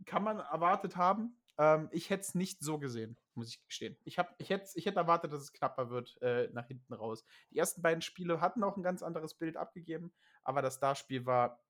Kann 0.06 0.24
man 0.24 0.38
erwartet 0.38 0.96
haben. 0.96 1.36
Ähm, 1.58 1.88
ich 1.92 2.10
hätte 2.10 2.22
es 2.22 2.34
nicht 2.34 2.62
so 2.62 2.78
gesehen, 2.78 3.18
muss 3.40 3.48
ich 3.48 3.64
gestehen. 3.66 3.96
Ich, 4.04 4.18
hab, 4.18 4.34
ich, 4.38 4.50
hätt, 4.50 4.70
ich 4.74 4.86
hätte 4.86 4.98
erwartet, 4.98 5.32
dass 5.32 5.42
es 5.42 5.52
knapper 5.52 5.90
wird 5.90 6.20
äh, 6.22 6.48
nach 6.52 6.66
hinten 6.66 6.92
raus. 6.92 7.24
Die 7.50 7.58
ersten 7.58 7.82
beiden 7.82 8.02
Spiele 8.02 8.40
hatten 8.40 8.62
auch 8.62 8.76
ein 8.76 8.82
ganz 8.82 9.02
anderes 9.02 9.34
Bild 9.34 9.56
abgegeben, 9.56 10.12
aber 10.42 10.62
das 10.62 10.76
Starspiel 10.76 11.26
war 11.26 11.62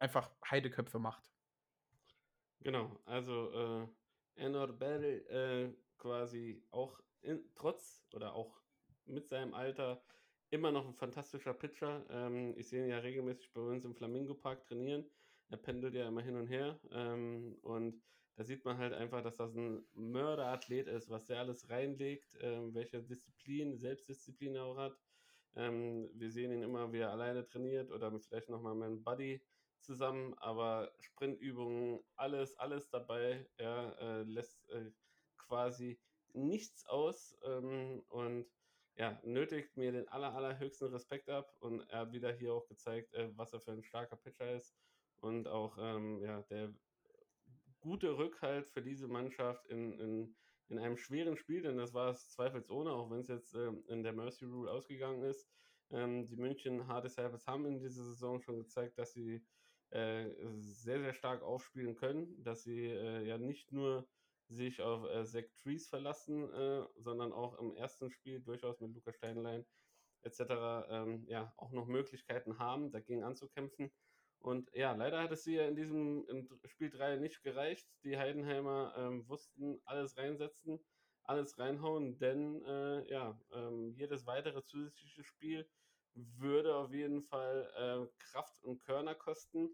einfach 0.00 0.30
Heideköpfe 0.50 0.98
macht. 0.98 1.30
Genau, 2.60 2.98
also 3.04 3.52
äh, 3.52 4.42
Enor 4.42 4.72
Bell 4.72 5.26
äh, 5.28 5.72
quasi 5.98 6.62
auch 6.70 7.00
in, 7.22 7.42
trotz 7.54 8.06
oder 8.14 8.34
auch 8.34 8.60
mit 9.04 9.28
seinem 9.28 9.54
Alter 9.54 10.02
immer 10.50 10.72
noch 10.72 10.86
ein 10.86 10.94
fantastischer 10.94 11.54
Pitcher. 11.54 12.04
Ähm, 12.10 12.54
ich 12.56 12.68
sehe 12.68 12.84
ihn 12.84 12.90
ja 12.90 12.98
regelmäßig 12.98 13.52
bei 13.52 13.60
uns 13.60 13.84
im 13.84 13.94
Flamingo 13.94 14.34
Park 14.34 14.64
trainieren. 14.64 15.04
Er 15.48 15.58
pendelt 15.58 15.94
ja 15.94 16.08
immer 16.08 16.22
hin 16.22 16.36
und 16.36 16.48
her. 16.48 16.78
Ähm, 16.90 17.56
und 17.62 18.02
da 18.36 18.44
sieht 18.44 18.64
man 18.64 18.78
halt 18.78 18.92
einfach, 18.92 19.22
dass 19.22 19.36
das 19.36 19.54
ein 19.54 19.86
Mörderathlet 19.94 20.86
ist, 20.88 21.08
was 21.08 21.26
der 21.26 21.40
alles 21.40 21.70
reinlegt, 21.70 22.36
ähm, 22.40 22.74
welche 22.74 23.02
Disziplin, 23.02 23.78
Selbstdisziplin 23.78 24.56
er 24.56 24.64
auch 24.64 24.76
hat. 24.76 24.98
Ähm, 25.54 26.10
wir 26.14 26.30
sehen 26.30 26.52
ihn 26.52 26.62
immer, 26.62 26.92
wie 26.92 26.98
er 26.98 27.10
alleine 27.10 27.46
trainiert 27.46 27.90
oder 27.90 28.12
vielleicht 28.20 28.50
nochmal 28.50 28.74
mit 28.74 28.84
einem 28.84 29.02
Buddy 29.02 29.42
zusammen, 29.80 30.34
aber 30.34 30.92
Sprintübungen, 31.00 32.00
alles, 32.16 32.56
alles 32.58 32.90
dabei. 32.90 33.48
Er 33.56 33.96
äh, 34.00 34.22
lässt 34.24 34.68
äh, 34.68 34.90
quasi 35.38 35.98
nichts 36.34 36.84
aus 36.86 37.38
ähm, 37.42 38.02
und 38.08 38.46
ja, 38.96 39.18
nötigt 39.24 39.76
mir 39.76 39.92
den 39.92 40.08
aller, 40.08 40.34
allerhöchsten 40.34 40.88
Respekt 40.88 41.28
ab 41.30 41.54
und 41.60 41.80
er 41.88 42.00
hat 42.00 42.12
wieder 42.12 42.32
hier 42.32 42.52
auch 42.52 42.66
gezeigt, 42.66 43.14
äh, 43.14 43.30
was 43.36 43.52
er 43.54 43.60
für 43.60 43.72
ein 43.72 43.82
starker 43.82 44.16
Pitcher 44.16 44.56
ist 44.56 44.76
und 45.20 45.48
auch 45.48 45.78
ähm, 45.78 46.20
ja, 46.22 46.42
der 46.42 46.74
gute 47.86 48.18
Rückhalt 48.18 48.68
für 48.68 48.82
diese 48.82 49.06
Mannschaft 49.06 49.64
in, 49.66 49.92
in, 50.00 50.36
in 50.68 50.78
einem 50.80 50.96
schweren 50.96 51.36
Spiel, 51.36 51.62
denn 51.62 51.76
das 51.76 51.94
war 51.94 52.10
es 52.10 52.30
zweifelsohne, 52.30 52.90
auch 52.90 53.10
wenn 53.10 53.20
es 53.20 53.28
jetzt 53.28 53.54
ähm, 53.54 53.84
in 53.86 54.02
der 54.02 54.12
Mercy 54.12 54.44
Rule 54.44 54.70
ausgegangen 54.70 55.22
ist. 55.22 55.48
Ähm, 55.90 56.26
die 56.26 56.36
München 56.36 56.88
Hard 56.88 57.04
Disciples 57.04 57.46
haben 57.46 57.64
in 57.64 57.78
dieser 57.78 58.02
Saison 58.02 58.40
schon 58.40 58.58
gezeigt, 58.58 58.98
dass 58.98 59.12
sie 59.12 59.46
äh, 59.90 60.28
sehr, 60.56 60.98
sehr 61.00 61.14
stark 61.14 61.42
aufspielen 61.42 61.94
können, 61.94 62.42
dass 62.42 62.64
sie 62.64 62.86
äh, 62.86 63.24
ja 63.24 63.38
nicht 63.38 63.70
nur 63.70 64.08
sich 64.48 64.82
auf 64.82 65.08
äh, 65.08 65.24
Zach 65.24 65.44
Trees 65.62 65.88
verlassen, 65.88 66.52
äh, 66.52 66.84
sondern 66.96 67.32
auch 67.32 67.56
im 67.60 67.72
ersten 67.76 68.10
Spiel 68.10 68.40
durchaus 68.40 68.80
mit 68.80 68.94
Lukas 68.94 69.14
Steinlein 69.14 69.64
etc. 70.22 70.40
Ähm, 70.90 71.24
ja 71.28 71.52
auch 71.56 71.70
noch 71.70 71.86
Möglichkeiten 71.86 72.58
haben, 72.58 72.90
dagegen 72.90 73.22
anzukämpfen. 73.22 73.92
Und 74.46 74.70
ja, 74.74 74.92
leider 74.92 75.20
hat 75.20 75.32
es 75.32 75.42
sie 75.42 75.56
ja 75.56 75.66
in 75.66 75.74
diesem 75.74 76.24
in 76.28 76.48
Spiel 76.66 76.88
3 76.88 77.16
nicht 77.16 77.42
gereicht. 77.42 77.88
Die 78.04 78.16
Heidenheimer 78.16 78.94
ähm, 78.96 79.28
wussten 79.28 79.80
alles 79.84 80.16
reinsetzen, 80.16 80.78
alles 81.24 81.58
reinhauen, 81.58 82.16
denn 82.18 82.64
äh, 82.64 83.10
ja, 83.10 83.36
ähm, 83.52 83.92
jedes 83.96 84.24
weitere 84.24 84.62
zusätzliche 84.62 85.24
Spiel 85.24 85.68
würde 86.14 86.76
auf 86.76 86.92
jeden 86.92 87.22
Fall 87.24 87.68
äh, 87.76 88.22
Kraft 88.22 88.62
und 88.62 88.78
Körner 88.84 89.16
kosten, 89.16 89.68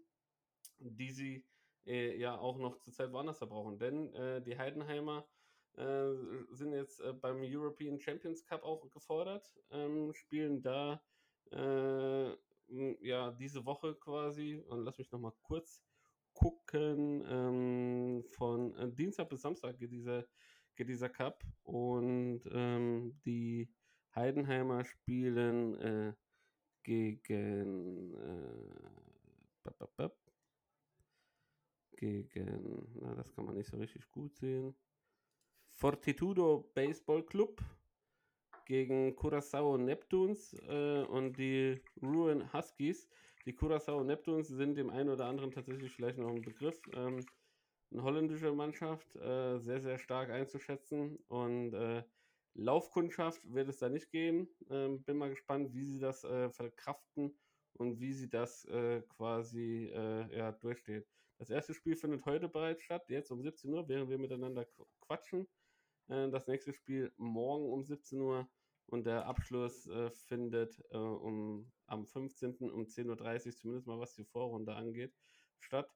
die 0.79 1.11
sie 1.11 1.45
äh, 1.85 2.17
ja 2.17 2.35
auch 2.35 2.57
noch 2.57 2.79
zurzeit 2.79 3.11
woanders 3.11 3.37
verbrauchen. 3.37 3.77
Denn 3.77 4.11
äh, 4.15 4.41
die 4.41 4.57
Heidenheimer 4.57 5.27
äh, 5.75 6.13
sind 6.49 6.73
jetzt 6.73 6.99
äh, 6.99 7.13
beim 7.13 7.43
European 7.43 7.99
Champions 7.99 8.43
Cup 8.43 8.63
auch 8.63 8.89
gefordert, 8.89 9.55
ähm, 9.69 10.15
spielen 10.15 10.63
da 10.63 10.99
äh, 11.51 12.35
ja 13.01 13.31
diese 13.31 13.65
Woche 13.65 13.95
quasi, 13.95 14.61
und 14.67 14.83
lass 14.83 14.97
mich 14.97 15.11
nochmal 15.11 15.33
kurz 15.41 15.83
gucken, 16.33 17.23
ähm, 17.27 18.23
von 18.31 18.95
Dienstag 18.95 19.29
bis 19.29 19.41
Samstag 19.41 19.77
geht 19.77 19.91
dieser, 19.91 20.25
geht 20.75 20.89
dieser 20.89 21.09
Cup. 21.09 21.43
Und 21.63 22.41
ähm, 22.51 23.19
die 23.25 23.69
Heidenheimer 24.15 24.83
spielen 24.85 25.75
äh, 25.79 26.13
gegen 26.83 28.13
äh, 28.15 28.53
gegen, 32.03 32.87
na, 32.99 33.15
das 33.15 33.31
kann 33.33 33.45
man 33.45 33.55
nicht 33.55 33.69
so 33.69 33.77
richtig 33.77 34.09
gut 34.11 34.35
sehen. 34.35 34.75
Fortitudo 35.71 36.69
Baseball 36.73 37.23
Club 37.23 37.61
gegen 38.65 39.15
Curaçao 39.15 39.77
Neptunes 39.77 40.53
äh, 40.67 41.03
und 41.03 41.37
die 41.37 41.81
Ruin 42.01 42.51
Huskies. 42.53 43.09
Die 43.45 43.53
Curaçao 43.53 44.03
Neptunes 44.03 44.47
sind 44.47 44.77
dem 44.77 44.89
einen 44.89 45.09
oder 45.09 45.25
anderen 45.25 45.51
tatsächlich 45.51 45.91
vielleicht 45.91 46.17
noch 46.17 46.29
ein 46.29 46.41
Begriff. 46.41 46.79
Ähm, 46.93 47.25
eine 47.91 48.03
holländische 48.03 48.51
Mannschaft, 48.51 49.15
äh, 49.15 49.59
sehr, 49.59 49.79
sehr 49.79 49.99
stark 49.99 50.29
einzuschätzen 50.29 51.17
und 51.27 51.73
äh, 51.73 52.03
Laufkundschaft 52.55 53.41
wird 53.53 53.69
es 53.69 53.77
da 53.77 53.89
nicht 53.89 54.11
geben. 54.11 54.47
Ähm, 54.69 55.03
bin 55.03 55.17
mal 55.17 55.29
gespannt, 55.29 55.73
wie 55.73 55.83
sie 55.83 55.99
das 55.99 56.23
äh, 56.23 56.49
verkraften 56.49 57.35
und 57.73 57.99
wie 57.99 58.13
sie 58.13 58.29
das 58.29 58.65
äh, 58.65 59.01
quasi 59.09 59.91
äh, 59.93 60.37
ja, 60.37 60.51
durchstehen. 60.51 61.03
Das 61.39 61.49
erste 61.49 61.73
Spiel 61.73 61.95
findet 61.95 62.25
heute 62.25 62.47
bereits 62.47 62.83
statt, 62.83 63.09
jetzt 63.09 63.31
um 63.31 63.41
17 63.41 63.73
Uhr, 63.73 63.87
während 63.87 64.09
wir 64.09 64.17
miteinander 64.17 64.65
quatschen. 65.01 65.47
Äh, 66.07 66.29
das 66.29 66.47
nächste 66.47 66.73
Spiel 66.73 67.13
morgen 67.17 67.71
um 67.71 67.83
17 67.83 68.19
Uhr 68.19 68.47
und 68.87 69.05
der 69.05 69.25
Abschluss 69.25 69.87
äh, 69.87 70.09
findet 70.11 70.83
äh, 70.91 70.97
um, 70.97 71.71
am 71.87 72.05
15. 72.05 72.69
um 72.71 72.83
10.30 72.83 73.45
Uhr, 73.47 73.55
zumindest 73.55 73.87
mal 73.87 73.99
was 73.99 74.13
die 74.13 74.25
Vorrunde 74.25 74.75
angeht, 74.75 75.13
statt. 75.59 75.89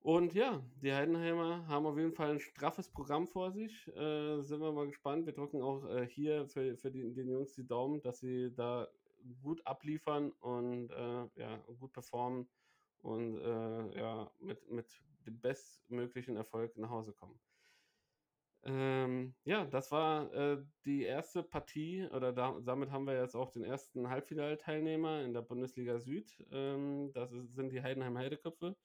Und 0.00 0.34
ja, 0.34 0.64
die 0.80 0.92
Heidenheimer 0.92 1.66
haben 1.66 1.86
auf 1.86 1.98
jeden 1.98 2.12
Fall 2.12 2.30
ein 2.30 2.40
straffes 2.40 2.88
Programm 2.88 3.26
vor 3.26 3.50
sich. 3.50 3.88
Äh, 3.88 4.40
sind 4.40 4.60
wir 4.60 4.72
mal 4.72 4.86
gespannt. 4.86 5.26
Wir 5.26 5.32
drücken 5.32 5.62
auch 5.62 5.84
äh, 5.88 6.06
hier 6.06 6.46
für, 6.46 6.76
für 6.76 6.92
die, 6.92 7.12
den 7.12 7.28
Jungs 7.28 7.54
die 7.54 7.66
Daumen, 7.66 8.00
dass 8.02 8.20
sie 8.20 8.54
da 8.54 8.86
gut 9.42 9.66
abliefern 9.66 10.30
und 10.40 10.90
äh, 10.90 11.28
ja, 11.34 11.56
gut 11.80 11.92
performen 11.92 12.48
und 12.98 13.36
äh, 13.38 13.98
ja, 13.98 14.30
mit, 14.38 14.70
mit 14.70 14.86
dem 15.26 15.40
bestmöglichen 15.40 16.36
Erfolg 16.36 16.76
nach 16.76 16.90
Hause 16.90 17.12
kommen. 17.12 17.40
Ähm, 18.68 19.36
ja, 19.44 19.64
das 19.64 19.92
war 19.92 20.32
äh, 20.34 20.58
die 20.84 21.04
erste 21.04 21.44
Partie, 21.44 22.08
oder 22.10 22.32
da, 22.32 22.58
damit 22.64 22.90
haben 22.90 23.06
wir 23.06 23.20
jetzt 23.20 23.36
auch 23.36 23.52
den 23.52 23.62
ersten 23.62 24.08
Halbfinalteilnehmer 24.08 25.22
in 25.22 25.32
der 25.32 25.42
Bundesliga 25.42 26.00
Süd. 26.00 26.44
Ähm, 26.50 27.12
das 27.12 27.30
sind 27.30 27.70
die 27.70 27.82
Heidenheim 27.82 28.18
Heideköpfe. 28.18 28.76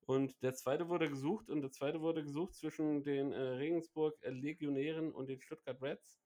Und 0.00 0.42
der 0.42 0.54
zweite 0.54 0.88
wurde 0.88 1.08
gesucht 1.08 1.50
und 1.50 1.60
der 1.62 1.70
zweite 1.70 2.00
wurde 2.00 2.24
gesucht 2.24 2.54
zwischen 2.54 3.04
den 3.04 3.30
äh, 3.32 3.40
Regensburg 3.40 4.18
Legionären 4.24 5.12
und 5.12 5.28
den 5.28 5.40
Stuttgart 5.40 5.80
Reds. 5.82 6.20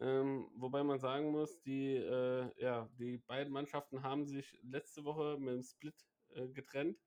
Ähm, 0.00 0.50
wobei 0.56 0.82
man 0.82 0.98
sagen 0.98 1.30
muss, 1.30 1.60
die, 1.60 1.94
äh, 1.94 2.50
ja, 2.56 2.88
die 2.98 3.18
beiden 3.18 3.52
Mannschaften 3.52 4.02
haben 4.02 4.26
sich 4.26 4.58
letzte 4.62 5.04
Woche 5.04 5.36
mit 5.38 5.54
dem 5.54 5.62
Split 5.62 5.94
äh, 6.34 6.48
getrennt 6.48 6.98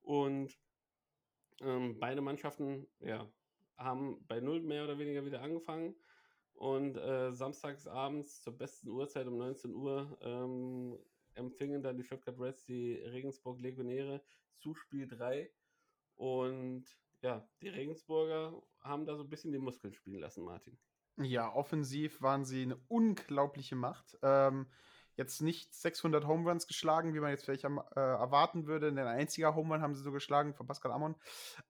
und 0.00 0.56
ähm, 1.60 1.98
beide 1.98 2.22
Mannschaften 2.22 2.86
ja, 3.00 3.28
haben 3.82 4.24
bei 4.26 4.40
Null 4.40 4.60
mehr 4.62 4.84
oder 4.84 4.98
weniger 4.98 5.24
wieder 5.24 5.42
angefangen 5.42 5.94
und 6.54 6.96
äh, 6.96 7.32
samstags 7.32 7.86
abends 7.86 8.42
zur 8.42 8.56
besten 8.56 8.88
Uhrzeit 8.88 9.26
um 9.26 9.36
19 9.38 9.74
Uhr 9.74 10.18
ähm, 10.20 10.98
empfingen 11.34 11.82
dann 11.82 11.96
die 11.96 12.04
Stuttgart 12.04 12.38
Reds 12.38 12.64
die 12.64 12.94
Regensburg 12.94 13.60
Legionäre 13.60 14.22
zu 14.58 14.74
Spiel 14.74 15.08
3 15.08 15.50
und 16.16 16.84
ja, 17.22 17.48
die 17.60 17.68
Regensburger 17.68 18.60
haben 18.80 19.06
da 19.06 19.16
so 19.16 19.22
ein 19.22 19.30
bisschen 19.30 19.52
die 19.52 19.58
Muskeln 19.58 19.94
spielen 19.94 20.20
lassen, 20.20 20.44
Martin. 20.44 20.76
Ja, 21.18 21.52
offensiv 21.54 22.20
waren 22.20 22.44
sie 22.44 22.62
eine 22.62 22.76
unglaubliche 22.88 23.76
Macht. 23.76 24.18
Ähm, 24.22 24.66
jetzt 25.16 25.42
nicht 25.42 25.74
600 25.74 26.26
Home 26.26 26.48
Runs 26.48 26.66
geschlagen, 26.66 27.14
wie 27.14 27.20
man 27.20 27.30
jetzt 27.30 27.44
vielleicht 27.44 27.64
am, 27.64 27.78
äh, 27.78 28.00
erwarten 28.00 28.66
würde. 28.66 28.88
Ein 28.88 28.98
einziger 28.98 29.54
Home 29.54 29.74
Run 29.74 29.82
haben 29.82 29.94
sie 29.94 30.02
so 30.02 30.12
geschlagen 30.12 30.54
von 30.54 30.66
Pascal 30.66 30.92
Amon. 30.92 31.14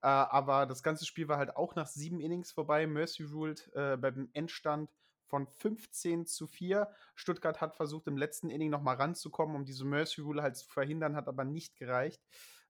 Äh, 0.01 0.07
aber 0.07 0.65
das 0.65 0.83
ganze 0.83 1.05
Spiel 1.05 1.27
war 1.27 1.37
halt 1.37 1.55
auch 1.55 1.75
nach 1.75 1.87
sieben 1.87 2.19
Innings 2.19 2.51
vorbei. 2.51 2.87
Mercy 2.87 3.23
ruled 3.23 3.69
äh, 3.73 3.97
beim 3.97 4.29
Endstand 4.33 4.89
von 5.27 5.47
15 5.47 6.25
zu 6.27 6.45
4. 6.45 6.87
Stuttgart 7.15 7.59
hat 7.59 7.75
versucht, 7.75 8.07
im 8.07 8.17
letzten 8.17 8.49
Inning 8.49 8.69
nochmal 8.69 8.97
ranzukommen, 8.97 9.55
um 9.55 9.65
diese 9.65 9.83
Mercy 9.83 10.21
Rule 10.21 10.43
halt 10.43 10.55
zu 10.55 10.67
verhindern, 10.67 11.15
hat 11.15 11.27
aber 11.27 11.43
nicht 11.43 11.75
gereicht. 11.75 12.21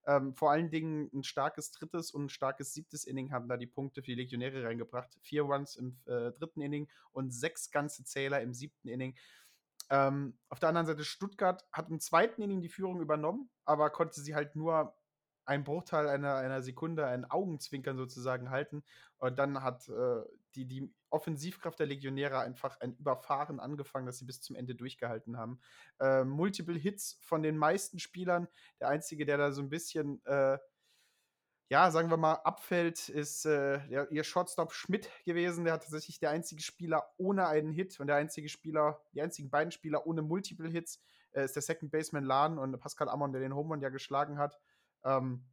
Ähm, 0.06 0.34
vor 0.34 0.50
allen 0.50 0.70
Dingen 0.70 1.10
ein 1.14 1.24
starkes 1.24 1.72
drittes 1.72 2.10
und 2.10 2.26
ein 2.26 2.28
starkes 2.28 2.74
siebtes 2.74 3.04
Inning 3.04 3.32
haben 3.32 3.48
da 3.48 3.56
die 3.56 3.66
Punkte 3.66 4.02
für 4.02 4.10
die 4.10 4.16
Legionäre 4.16 4.64
reingebracht. 4.64 5.16
Vier 5.22 5.42
Runs 5.42 5.76
im 5.76 5.98
äh, 6.06 6.32
dritten 6.32 6.60
Inning 6.60 6.88
und 7.12 7.32
sechs 7.32 7.70
ganze 7.70 8.04
Zähler 8.04 8.42
im 8.42 8.52
siebten 8.52 8.88
Inning. 8.88 9.14
Ähm, 9.90 10.38
auf 10.48 10.60
der 10.60 10.70
anderen 10.70 10.86
Seite, 10.86 11.04
Stuttgart 11.04 11.64
hat 11.72 11.90
im 11.90 12.00
zweiten 12.00 12.42
Inning 12.42 12.62
die 12.62 12.68
Führung 12.68 13.00
übernommen, 13.00 13.50
aber 13.64 13.90
konnte 13.90 14.20
sie 14.20 14.34
halt 14.34 14.56
nur 14.56 14.96
einen 15.46 15.64
Bruchteil 15.64 16.08
einer, 16.08 16.36
einer 16.36 16.62
Sekunde, 16.62 17.06
einen 17.06 17.24
Augenzwinkern 17.26 17.96
sozusagen 17.96 18.50
halten. 18.50 18.82
Und 19.18 19.38
dann 19.38 19.62
hat 19.62 19.88
äh, 19.88 20.22
die, 20.54 20.66
die 20.66 20.94
Offensivkraft 21.10 21.78
der 21.78 21.86
Legionäre 21.86 22.38
einfach 22.38 22.80
ein 22.80 22.94
Überfahren 22.96 23.60
angefangen, 23.60 24.06
dass 24.06 24.18
sie 24.18 24.24
bis 24.24 24.40
zum 24.40 24.56
Ende 24.56 24.74
durchgehalten 24.74 25.36
haben. 25.36 25.60
Äh, 26.00 26.24
multiple 26.24 26.78
Hits 26.78 27.18
von 27.20 27.42
den 27.42 27.56
meisten 27.56 27.98
Spielern. 27.98 28.48
Der 28.80 28.88
einzige, 28.88 29.26
der 29.26 29.38
da 29.38 29.52
so 29.52 29.62
ein 29.62 29.70
bisschen 29.70 30.24
äh, 30.24 30.58
ja, 31.68 31.90
sagen 31.90 32.10
wir 32.10 32.16
mal, 32.16 32.34
abfällt, 32.34 33.08
ist 33.08 33.46
äh, 33.46 33.80
der, 33.88 34.10
ihr 34.10 34.24
Shortstop 34.24 34.72
Schmidt 34.72 35.10
gewesen. 35.24 35.64
Der 35.64 35.74
hat 35.74 35.82
tatsächlich 35.82 36.18
der 36.18 36.30
einzige 36.30 36.62
Spieler 36.62 37.10
ohne 37.16 37.46
einen 37.48 37.72
Hit 37.72 37.98
und 38.00 38.06
der 38.06 38.16
einzige 38.16 38.48
Spieler, 38.48 39.00
die 39.14 39.22
einzigen 39.22 39.50
beiden 39.50 39.70
Spieler 39.70 40.06
ohne 40.06 40.22
Multiple 40.22 40.68
Hits 40.68 41.00
äh, 41.32 41.44
ist 41.44 41.56
der 41.56 41.62
Second 41.62 41.90
Baseman 41.90 42.24
Lahn 42.24 42.58
und 42.58 42.78
Pascal 42.78 43.08
Amon, 43.08 43.32
der 43.32 43.40
den 43.40 43.54
Home 43.54 43.78
ja 43.80 43.88
geschlagen 43.88 44.38
hat. 44.38 44.58
Ähm, 45.04 45.44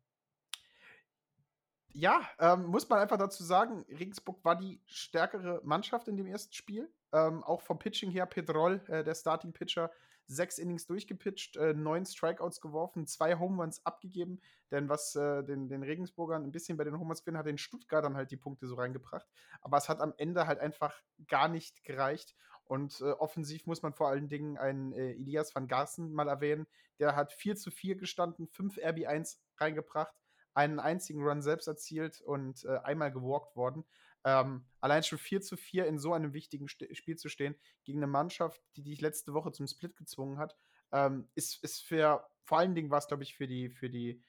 ja, 1.93 2.21
ähm, 2.39 2.65
muss 2.65 2.87
man 2.87 2.99
einfach 2.99 3.17
dazu 3.17 3.43
sagen, 3.43 3.85
Regensburg 3.89 4.43
war 4.43 4.55
die 4.55 4.81
stärkere 4.85 5.61
Mannschaft 5.63 6.07
in 6.07 6.17
dem 6.17 6.27
ersten 6.27 6.53
Spiel. 6.53 6.89
Ähm, 7.13 7.43
auch 7.43 7.61
vom 7.61 7.79
Pitching 7.79 8.11
her, 8.11 8.25
Pedrol, 8.25 8.81
äh, 8.87 9.03
der 9.03 9.15
Starting 9.15 9.51
Pitcher, 9.51 9.91
sechs 10.27 10.57
Innings 10.57 10.85
durchgepitcht, 10.87 11.57
äh, 11.57 11.73
neun 11.73 12.05
Strikeouts 12.05 12.61
geworfen, 12.61 13.07
zwei 13.07 13.37
Home 13.37 13.61
Runs 13.61 13.85
abgegeben. 13.85 14.39
Denn 14.71 14.89
was 14.89 15.15
äh, 15.15 15.43
den, 15.43 15.67
den 15.67 15.83
Regensburgern 15.83 16.43
ein 16.43 16.51
bisschen 16.51 16.77
bei 16.77 16.83
den 16.83 16.93
Home 16.93 17.07
Runs 17.07 17.21
fehlen, 17.21 17.37
hat 17.37 17.45
den 17.45 17.57
Stuttgartern 17.57 18.15
halt 18.15 18.31
die 18.31 18.37
Punkte 18.37 18.67
so 18.67 18.75
reingebracht. 18.75 19.27
Aber 19.61 19.77
es 19.77 19.89
hat 19.89 19.99
am 19.99 20.13
Ende 20.17 20.47
halt 20.47 20.59
einfach 20.59 21.01
gar 21.27 21.47
nicht 21.47 21.83
gereicht. 21.83 22.35
Und 22.71 23.01
äh, 23.01 23.11
offensiv 23.11 23.65
muss 23.65 23.81
man 23.81 23.93
vor 23.93 24.07
allen 24.07 24.29
Dingen 24.29 24.57
einen 24.57 24.93
äh, 24.93 25.11
Elias 25.11 25.53
van 25.53 25.67
Garsten 25.67 26.13
mal 26.13 26.29
erwähnen. 26.29 26.67
Der 26.99 27.15
hat 27.15 27.33
4 27.33 27.57
zu 27.57 27.69
4 27.69 27.95
gestanden, 27.95 28.47
5 28.47 28.77
RB1 28.77 29.39
reingebracht, 29.57 30.15
einen 30.53 30.79
einzigen 30.79 31.21
Run 31.21 31.41
selbst 31.41 31.67
erzielt 31.67 32.21
und 32.21 32.63
äh, 32.63 32.77
einmal 32.83 33.11
gewalkt 33.11 33.55
worden. 33.55 33.83
Ähm, 34.23 34.65
allein 34.79 35.03
schon 35.03 35.17
4 35.17 35.41
zu 35.41 35.57
4 35.57 35.87
in 35.87 35.97
so 35.97 36.13
einem 36.13 36.33
wichtigen 36.33 36.67
St 36.67 36.85
Spiel 36.95 37.17
zu 37.17 37.29
stehen, 37.29 37.55
gegen 37.83 37.99
eine 37.99 38.07
Mannschaft, 38.07 38.61
die 38.75 38.83
dich 38.83 39.01
letzte 39.01 39.33
Woche 39.33 39.51
zum 39.51 39.67
Split 39.67 39.95
gezwungen 39.95 40.37
hat, 40.37 40.55
ähm, 40.91 41.27
ist, 41.35 41.63
ist 41.63 41.83
für, 41.83 42.27
vor 42.43 42.59
allen 42.59 42.75
Dingen 42.75 42.91
war 42.91 42.99
es, 42.99 43.07
glaube 43.07 43.23
ich, 43.23 43.35
für 43.35 43.47
die, 43.47 43.69
für 43.69 43.89
die 43.89 44.23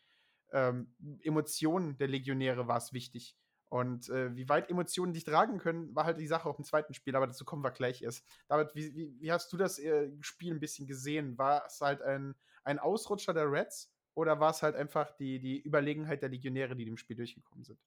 ähm, 0.53 0.95
Emotionen 1.23 1.97
der 1.99 2.09
Legionäre 2.09 2.69
war 2.69 2.79
es 2.79 2.93
wichtig. 2.93 3.37
Und 3.69 4.11
äh, 4.11 4.37
wie 4.37 4.51
weit 4.51 4.69
Emotionen 4.69 5.15
dich 5.15 5.25
tragen 5.25 5.57
können, 5.59 5.95
war 5.95 6.05
halt 6.05 6.21
die 6.21 6.27
Sache 6.27 6.47
auch 6.47 6.59
im 6.59 6.65
zweiten 6.65 6.93
Spiel, 6.93 7.17
aber 7.17 7.27
dazu 7.27 7.47
kommen 7.47 7.65
wir 7.65 7.71
gleich 7.71 8.03
erst. 8.03 8.27
David, 8.47 8.75
wie, 8.75 8.95
wie, 8.95 9.19
wie 9.19 9.33
hast 9.33 9.51
du 9.51 9.57
das 9.57 9.79
äh, 9.79 10.11
Spiel 10.21 10.53
ein 10.53 10.61
bisschen 10.61 10.87
gesehen? 10.87 11.39
War 11.39 11.65
es 11.67 11.81
halt 11.81 12.03
ein, 12.03 12.35
ein 12.65 12.79
Ausrutscher 12.79 13.33
der 13.33 13.51
Reds 13.51 13.91
oder 14.13 14.41
war 14.41 14.51
es 14.51 14.63
halt 14.63 14.77
einfach 14.77 15.11
die, 15.17 15.41
die 15.41 15.59
Überlegenheit 15.59 16.21
der 16.21 16.29
Legionäre, 16.29 16.77
die 16.77 16.85
dem 16.85 16.99
Spiel 16.99 17.17
durchgekommen 17.17 17.65
sind? 17.65 17.79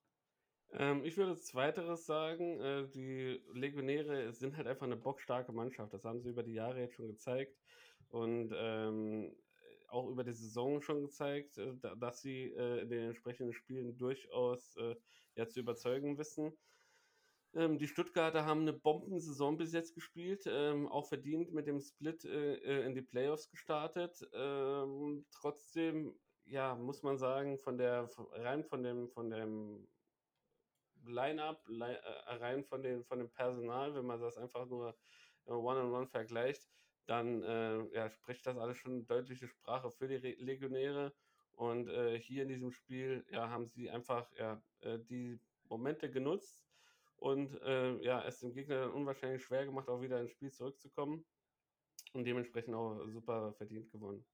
Ähm, 0.74 1.04
ich 1.04 1.18
würde 1.18 1.36
Zweiteres 1.38 2.06
sagen. 2.06 2.60
Äh, 2.60 2.88
die 2.90 3.42
Legionäre 3.54 4.34
sind 4.34 4.58
halt 4.58 4.68
einfach 4.68 4.86
eine 4.86 4.98
bockstarke 4.98 5.52
Mannschaft. 5.52 5.94
Das 5.94 6.04
haben 6.04 6.22
sie 6.22 6.30
über 6.30 6.44
die 6.44 6.54
Jahre 6.54 6.80
jetzt 6.80 6.96
schon 6.96 7.08
gezeigt. 7.08 7.58
Und 8.10 8.54
ähm, 8.56 9.36
auch 9.88 10.10
über 10.10 10.24
die 10.24 10.34
Saison 10.34 10.82
schon 10.82 11.02
gezeigt, 11.02 11.58
äh, 11.58 11.74
dass 11.98 12.22
sie 12.22 12.54
äh, 12.54 12.82
in 12.82 12.90
den 12.90 13.08
entsprechenden 13.08 13.54
Spielen 13.54 13.98
durchaus 13.98 14.76
äh, 14.78 14.96
ja, 15.36 15.48
zu 15.48 15.60
überzeugen 15.60 16.18
wissen. 16.18 16.54
Ähm, 17.54 17.78
die 17.78 17.88
Stuttgarter 17.88 18.46
haben 18.46 18.62
eine 18.62 18.74
Bombensaison 18.74 19.58
bis 19.58 19.72
jetzt 19.72 19.96
gespielt, 19.96 20.44
ähm, 20.48 20.88
auch 20.90 21.08
verdient 21.08 21.54
mit 21.54 21.68
dem 21.68 21.80
Split 21.80 22.26
äh, 22.26 22.56
äh 22.56 22.86
in 22.86 22.94
die 22.94 23.02
Playoffs 23.02 23.50
gestartet. 23.50 24.28
Ähm, 24.34 25.26
trotzdem, 25.32 26.14
ja, 26.46 26.76
muss 26.76 27.02
man 27.02 27.18
sagen, 27.18 27.58
von 27.60 27.78
der 27.78 28.10
rein 28.34 28.66
von 28.66 28.84
dem 28.84 29.10
von 29.10 29.30
dem 29.30 29.88
Line-up, 31.08 31.64
line, 31.68 32.00
äh, 32.02 32.34
rein 32.36 32.64
von, 32.64 32.82
den, 32.82 33.04
von 33.04 33.20
dem 33.20 33.30
Personal, 33.30 33.96
wenn 33.96 34.06
man 34.06 34.22
das 34.22 34.38
einfach 34.38 34.66
nur 34.66 34.96
One-on-One 35.46 35.80
-on 35.80 35.92
-one 35.92 36.08
vergleicht, 36.08 36.68
dann 37.06 37.44
äh, 37.44 37.84
ja, 37.94 38.10
spricht 38.10 38.46
das 38.46 38.58
alles 38.58 38.78
schon 38.78 39.06
deutliche 39.06 39.48
Sprache 39.48 39.92
für 39.92 40.08
die 40.08 40.16
Re 40.16 40.36
Legionäre. 40.40 41.14
Und 41.54 41.88
äh, 41.88 42.20
hier 42.20 42.44
in 42.44 42.50
diesem 42.50 42.72
Spiel 42.72 43.26
ja, 43.32 43.50
haben 43.50 43.68
sie 43.68 43.90
einfach 43.90 44.30
ja, 44.34 44.62
äh, 44.82 45.00
die 45.00 45.40
Momente 45.70 46.12
genutzt 46.12 46.66
und 47.18 47.60
äh, 47.62 47.96
ja, 48.04 48.24
es 48.24 48.40
dem 48.40 48.54
Gegner 48.54 48.82
dann 48.82 48.92
unwahrscheinlich 48.92 49.44
schwer 49.44 49.66
gemacht, 49.66 49.90
auch 49.90 50.02
wieder 50.02 50.20
ins 50.20 50.32
Spiel 50.32 50.52
zurückzukommen. 50.52 51.26
Und 52.14 52.26
dementsprechend 52.26 52.76
auch 52.76 53.06
super 53.08 53.54
verdient 53.54 53.92
gewonnen. 53.92 54.26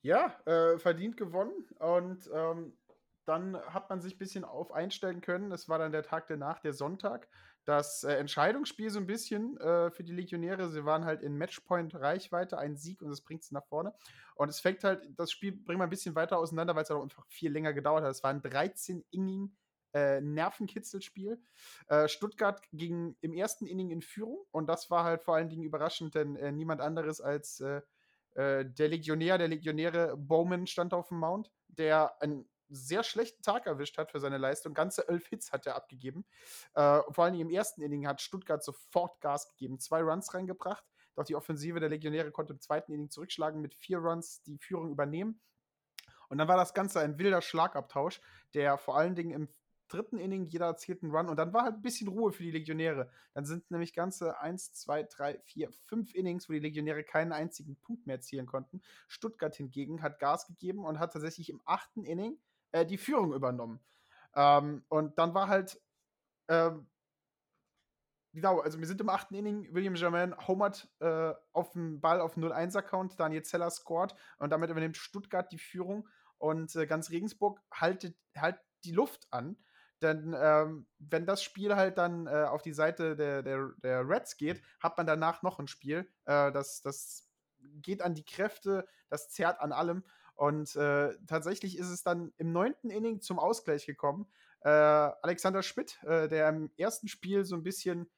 Ja, 0.00 0.40
äh, 0.46 0.78
verdient 0.78 1.16
gewonnen. 1.16 1.66
Und 1.78 2.30
ähm, 2.32 2.76
dann 3.24 3.56
hat 3.56 3.88
man 3.88 4.00
sich 4.00 4.16
ein 4.16 4.18
bisschen 4.18 4.44
auf 4.44 4.72
einstellen 4.72 5.20
können. 5.20 5.50
Das 5.50 5.68
war 5.68 5.78
dann 5.78 5.92
der 5.92 6.02
Tag 6.02 6.26
danach, 6.26 6.58
der 6.60 6.72
Sonntag. 6.72 7.28
Das 7.64 8.02
äh, 8.02 8.14
Entscheidungsspiel 8.14 8.90
so 8.90 8.98
ein 8.98 9.06
bisschen 9.06 9.56
äh, 9.58 9.90
für 9.90 10.02
die 10.02 10.12
Legionäre. 10.12 10.68
Sie 10.68 10.84
waren 10.84 11.04
halt 11.04 11.22
in 11.22 11.38
Matchpoint-Reichweite, 11.38 12.58
ein 12.58 12.76
Sieg 12.76 13.00
und 13.02 13.10
das 13.10 13.20
bringt 13.20 13.44
sie 13.44 13.54
nach 13.54 13.64
vorne. 13.66 13.94
Und 14.34 14.48
es 14.48 14.58
fängt 14.58 14.82
halt, 14.82 15.08
das 15.16 15.30
Spiel 15.30 15.52
bringt 15.52 15.78
man 15.78 15.86
ein 15.86 15.90
bisschen 15.90 16.16
weiter 16.16 16.38
auseinander, 16.38 16.74
weil 16.74 16.82
es 16.82 16.90
auch 16.90 17.02
einfach 17.02 17.24
viel 17.28 17.52
länger 17.52 17.72
gedauert 17.72 18.02
hat. 18.02 18.10
Es 18.10 18.24
war 18.24 18.30
ein 18.30 18.42
13 18.42 19.04
Inning 19.10 19.54
äh, 19.94 20.20
Nervenkitzelspiel. 20.20 21.40
Äh, 21.86 22.08
Stuttgart 22.08 22.60
ging 22.72 23.14
im 23.20 23.32
ersten 23.32 23.66
Inning 23.66 23.90
in 23.90 24.02
Führung 24.02 24.38
und 24.50 24.66
das 24.66 24.90
war 24.90 25.04
halt 25.04 25.22
vor 25.22 25.36
allen 25.36 25.48
Dingen 25.48 25.62
überraschend, 25.62 26.14
denn 26.14 26.34
äh, 26.36 26.50
niemand 26.50 26.80
anderes 26.80 27.20
als 27.20 27.60
äh, 27.60 27.82
der 28.34 28.88
Legionär, 28.88 29.36
der 29.36 29.48
Legionäre 29.48 30.16
Bowman 30.16 30.66
stand 30.66 30.94
auf 30.94 31.08
dem 31.08 31.18
Mount, 31.18 31.52
der 31.68 32.16
ein 32.22 32.46
sehr 32.72 33.02
schlechten 33.02 33.42
Tag 33.42 33.66
erwischt 33.66 33.98
hat 33.98 34.10
für 34.10 34.20
seine 34.20 34.38
Leistung. 34.38 34.74
Ganze 34.74 35.06
elf 35.08 35.26
Hits 35.28 35.52
hat 35.52 35.66
er 35.66 35.76
abgegeben. 35.76 36.24
Äh, 36.74 37.00
vor 37.10 37.24
allem 37.24 37.34
im 37.40 37.50
ersten 37.50 37.82
Inning 37.82 38.06
hat 38.06 38.20
Stuttgart 38.20 38.62
sofort 38.64 39.20
Gas 39.20 39.48
gegeben, 39.48 39.78
zwei 39.78 40.02
Runs 40.02 40.34
reingebracht. 40.34 40.84
Doch 41.14 41.24
die 41.24 41.36
Offensive 41.36 41.78
der 41.80 41.90
Legionäre 41.90 42.30
konnte 42.30 42.54
im 42.54 42.60
zweiten 42.60 42.92
Inning 42.92 43.10
zurückschlagen, 43.10 43.60
mit 43.60 43.74
vier 43.74 43.98
Runs 43.98 44.42
die 44.42 44.58
Führung 44.58 44.90
übernehmen. 44.90 45.40
Und 46.28 46.38
dann 46.38 46.48
war 46.48 46.56
das 46.56 46.72
Ganze 46.72 47.00
ein 47.00 47.18
wilder 47.18 47.42
Schlagabtausch, 47.42 48.20
der 48.54 48.78
vor 48.78 48.96
allen 48.96 49.14
Dingen 49.14 49.32
im 49.32 49.48
dritten 49.92 50.18
Inning 50.18 50.46
jeder 50.46 50.66
erzielt 50.66 51.02
einen 51.02 51.14
Run 51.14 51.28
und 51.28 51.36
dann 51.36 51.52
war 51.52 51.64
halt 51.64 51.74
ein 51.74 51.82
bisschen 51.82 52.08
Ruhe 52.08 52.32
für 52.32 52.42
die 52.42 52.50
Legionäre. 52.50 53.10
Dann 53.34 53.44
sind 53.44 53.70
nämlich 53.70 53.92
ganze 53.92 54.38
1, 54.40 54.72
2, 54.72 55.02
3, 55.02 55.38
4, 55.40 55.70
5 55.70 56.14
Innings, 56.14 56.48
wo 56.48 56.54
die 56.54 56.60
Legionäre 56.60 57.04
keinen 57.04 57.32
einzigen 57.32 57.76
Punkt 57.76 58.06
mehr 58.06 58.16
erzielen 58.16 58.46
konnten. 58.46 58.80
Stuttgart 59.08 59.54
hingegen 59.54 60.02
hat 60.02 60.18
Gas 60.18 60.46
gegeben 60.46 60.84
und 60.84 60.98
hat 60.98 61.12
tatsächlich 61.12 61.50
im 61.50 61.60
achten 61.66 62.04
Inning 62.04 62.38
äh, 62.72 62.84
die 62.86 62.98
Führung 62.98 63.32
übernommen. 63.32 63.80
Ähm, 64.34 64.84
und 64.88 65.18
dann 65.18 65.34
war 65.34 65.48
halt, 65.48 65.80
ähm, 66.48 66.88
genau, 68.32 68.60
also 68.60 68.78
wir 68.78 68.86
sind 68.86 69.00
im 69.00 69.08
achten 69.08 69.34
Inning, 69.34 69.72
William 69.72 69.94
Germain 69.94 70.36
homert 70.46 70.88
äh, 71.00 71.32
auf 71.52 71.72
den 71.72 72.00
Ball 72.00 72.20
auf 72.20 72.36
0-1-Account, 72.36 73.18
Daniel 73.20 73.42
Zeller 73.42 73.70
scored 73.70 74.14
und 74.38 74.50
damit 74.50 74.70
übernimmt 74.70 74.96
Stuttgart 74.96 75.50
die 75.52 75.58
Führung 75.58 76.08
und 76.38 76.74
äh, 76.76 76.86
ganz 76.86 77.10
Regensburg 77.10 77.60
haltet 77.72 78.16
halt 78.36 78.58
die 78.84 78.92
Luft 78.92 79.28
an. 79.30 79.56
Denn 80.00 80.34
ähm, 80.36 80.88
wenn 80.98 81.26
das 81.26 81.44
Spiel 81.44 81.76
halt 81.76 81.96
dann 81.96 82.26
äh, 82.26 82.46
auf 82.48 82.62
die 82.62 82.72
Seite 82.72 83.14
der, 83.14 83.42
der, 83.42 83.70
der 83.84 84.08
Reds 84.08 84.36
geht, 84.36 84.60
hat 84.80 84.96
man 84.96 85.06
danach 85.06 85.42
noch 85.42 85.60
ein 85.60 85.68
Spiel. 85.68 86.10
Äh, 86.24 86.50
das, 86.50 86.82
das 86.82 87.30
geht 87.60 88.02
an 88.02 88.14
die 88.14 88.24
Kräfte, 88.24 88.86
das 89.08 89.30
zerrt 89.30 89.60
an 89.60 89.70
allem. 89.70 90.02
Und 90.34 90.74
äh, 90.76 91.16
tatsächlich 91.26 91.78
ist 91.78 91.90
es 91.90 92.02
dann 92.02 92.32
im 92.36 92.52
neunten 92.52 92.90
Inning 92.90 93.20
zum 93.20 93.38
Ausgleich 93.38 93.86
gekommen. 93.86 94.26
Äh, 94.60 94.68
Alexander 94.68 95.62
Schmidt, 95.62 96.02
äh, 96.04 96.28
der 96.28 96.48
im 96.48 96.70
ersten 96.76 97.08
Spiel 97.08 97.44
so 97.44 97.56
ein 97.56 97.62
bisschen, 97.62 98.10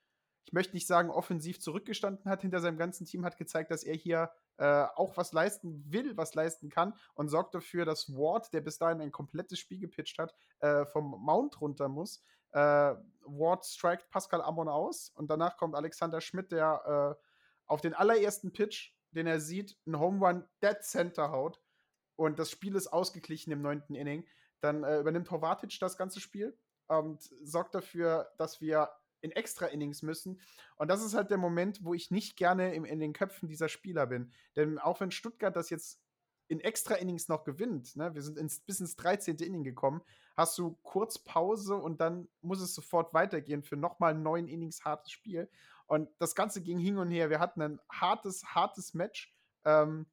ich 0.45 0.53
möchte 0.53 0.75
nicht 0.75 0.87
sagen, 0.87 1.11
offensiv 1.11 1.61
zurückgestanden 1.61 2.31
hat 2.31 2.43
hinter 2.43 2.61
seinem 2.61 2.79
ganzen 2.79 3.07
Team, 3.07 3.25
hat 3.25 3.37
gezeigt, 3.37 3.71
dass 3.71 3.83
er 3.83 3.95
hier 3.95 4.31
äh, 4.59 4.87
auch 4.95 5.17
was 5.17 5.33
leisten 5.33 5.85
will, 5.89 6.17
was 6.17 6.35
leisten 6.35 6.69
kann 6.69 6.95
und 7.15 7.29
sorgt 7.29 7.55
dafür, 7.55 7.85
dass 7.85 8.11
Ward, 8.11 8.53
der 8.53 8.61
bis 8.61 8.79
dahin 8.79 9.01
ein 9.01 9.11
komplettes 9.13 9.59
Spiel 9.59 9.81
gepitcht 9.81 10.19
hat, 10.19 10.35
äh, 10.61 10.85
vom 10.87 11.11
Mount 11.25 11.61
runter 11.61 11.89
muss. 11.89 12.23
Äh, 12.53 12.95
Ward 13.27 13.65
strikt 13.65 14.11
Pascal 14.11 14.43
Amon 14.43 14.69
aus 14.69 15.11
und 15.11 15.29
danach 15.29 15.57
kommt 15.57 15.75
Alexander 15.75 16.21
Schmidt, 16.21 16.53
der 16.53 17.17
auf 17.67 17.81
den 17.81 17.95
allerersten 17.95 18.53
Pitch, 18.53 18.93
den 19.13 19.27
er 19.27 19.41
sieht, 19.41 19.79
einen 19.87 19.99
Home 19.99 20.25
Run 20.25 20.45
Dead 20.63 20.77
Center 20.83 21.31
haut 21.31 21.64
und 22.17 22.39
das 22.39 22.51
Spiel 22.51 22.75
ist 22.77 22.89
ausgeglichen 22.89 23.53
im 23.53 23.63
neunten 23.63 23.95
Inning. 23.95 24.27
Dann 24.61 24.85
äh, 24.85 25.01
übernimmt 25.01 25.31
Horvatic 25.31 25.79
das 25.81 25.97
ganze 25.97 26.21
Spiel 26.21 26.57
und 26.87 27.23
sorgt 27.43 27.75
dafür, 27.75 28.33
dass 28.39 28.61
wir 28.61 28.91
in 29.21 29.33
extra 29.33 29.67
Innings 29.67 30.03
müssen. 30.03 30.41
Und 30.77 30.89
das 30.89 31.03
ist 31.03 31.15
halt 31.15 31.31
der 31.31 31.39
Moment, 31.39 31.83
wo 31.83 31.95
ich 31.95 32.11
nicht 32.11 32.37
gerne 32.37 32.75
im, 32.75 32.85
in 32.85 33.01
den 33.01 33.15
Köpfen 33.15 33.49
dieser 33.49 33.69
Spieler 33.69 34.07
bin. 34.07 34.31
Denn 34.55 34.79
auch 34.79 35.01
wenn 35.01 35.11
Stuttgart 35.11 35.57
das 35.57 35.71
jetzt 35.71 36.01
in 36.49 36.61
extra 36.61 36.97
Innings 36.97 37.29
noch 37.29 37.45
gewinnt, 37.45 37.97
ne, 37.97 38.15
wir 38.15 38.21
sind 38.21 38.37
ins, 38.37 38.61
bis 38.61 38.81
ins 38.81 38.97
13. 38.97 39.37
Inning 39.37 39.65
gekommen, 39.65 40.03
hast 40.37 40.59
du 40.59 40.79
kurz 40.83 41.19
Pause 41.19 41.77
und 41.77 42.03
dann 42.03 42.29
muss 42.43 42.61
es 42.61 42.75
sofort 42.75 43.15
weitergehen 43.15 43.63
für 43.63 43.77
nochmal 43.77 44.15
neun 44.15 44.47
Innings 44.47 44.85
hartes 44.85 45.11
Spiel. 45.11 45.49
Und 45.87 46.11
das 46.19 46.35
Ganze 46.35 46.61
ging 46.63 46.79
hin 46.79 46.99
und 46.99 47.11
her. 47.11 47.31
Wir 47.31 47.41
hatten 47.41 47.63
ein 47.63 47.81
hartes, 47.91 48.45
hartes 48.45 48.93
Match. 48.93 49.35
Ähm, 49.65 50.07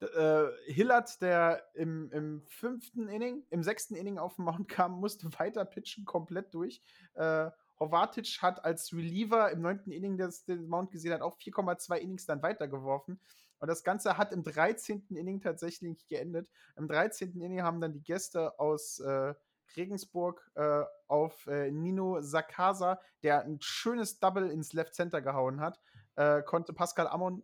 äh, 0.00 0.46
Hillard, 0.66 1.20
der 1.20 1.64
im, 1.74 2.10
im 2.10 2.42
fünften 2.46 3.08
Inning, 3.08 3.44
im 3.50 3.62
sechsten 3.62 3.94
Inning 3.94 4.18
auf 4.18 4.36
den 4.36 4.44
Mount 4.44 4.68
kam, 4.68 5.00
musste 5.00 5.28
weiter 5.38 5.64
pitchen, 5.64 6.04
komplett 6.04 6.52
durch. 6.54 6.82
Äh, 7.14 7.50
Hovatic 7.80 8.38
hat 8.40 8.64
als 8.64 8.92
Reliever 8.92 9.50
im 9.50 9.60
neunten 9.60 9.90
Inning 9.90 10.16
das, 10.16 10.44
den 10.44 10.68
Mount 10.68 10.92
gesehen, 10.92 11.12
hat 11.12 11.22
auch 11.22 11.38
4,2 11.38 11.96
Innings 11.96 12.26
dann 12.26 12.42
weitergeworfen. 12.42 13.20
Und 13.58 13.68
das 13.68 13.82
Ganze 13.82 14.18
hat 14.18 14.32
im 14.32 14.42
13. 14.42 15.06
Inning 15.10 15.40
tatsächlich 15.40 16.06
geendet. 16.06 16.48
Im 16.76 16.86
13. 16.86 17.40
Inning 17.40 17.62
haben 17.62 17.80
dann 17.80 17.92
die 17.92 18.02
Gäste 18.02 18.58
aus 18.58 19.00
äh, 19.00 19.34
Regensburg 19.76 20.50
äh, 20.54 20.82
auf 21.08 21.46
äh, 21.46 21.70
Nino 21.70 22.20
Sakasa, 22.20 23.00
der 23.22 23.42
ein 23.42 23.60
schönes 23.60 24.18
Double 24.18 24.50
ins 24.50 24.72
Left 24.72 24.94
Center 24.94 25.20
gehauen 25.20 25.60
hat, 25.60 25.80
äh, 26.16 26.42
konnte 26.42 26.72
Pascal 26.72 27.08
Amon 27.08 27.42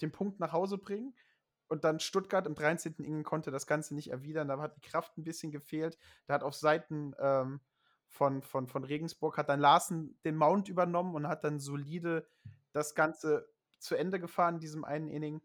den 0.00 0.12
Punkt 0.12 0.40
nach 0.40 0.52
Hause 0.52 0.78
bringen. 0.78 1.14
Und 1.70 1.84
dann 1.84 2.00
Stuttgart 2.00 2.48
im 2.48 2.56
13. 2.56 2.96
Inning 2.98 3.22
konnte 3.22 3.52
das 3.52 3.68
Ganze 3.68 3.94
nicht 3.94 4.10
erwidern. 4.10 4.48
Da 4.48 4.58
hat 4.58 4.76
die 4.76 4.80
Kraft 4.80 5.16
ein 5.16 5.22
bisschen 5.22 5.52
gefehlt. 5.52 5.96
Da 6.26 6.34
hat 6.34 6.42
auf 6.42 6.56
Seiten 6.56 7.14
ähm, 7.20 7.60
von, 8.08 8.42
von, 8.42 8.66
von 8.66 8.82
Regensburg 8.82 9.38
hat 9.38 9.48
dann 9.48 9.60
Larsen 9.60 10.18
den 10.24 10.34
Mount 10.34 10.68
übernommen 10.68 11.14
und 11.14 11.28
hat 11.28 11.44
dann 11.44 11.60
solide 11.60 12.26
das 12.72 12.96
Ganze 12.96 13.48
zu 13.78 13.94
Ende 13.94 14.18
gefahren 14.18 14.56
in 14.56 14.60
diesem 14.60 14.84
einen 14.84 15.08
Inning. 15.08 15.42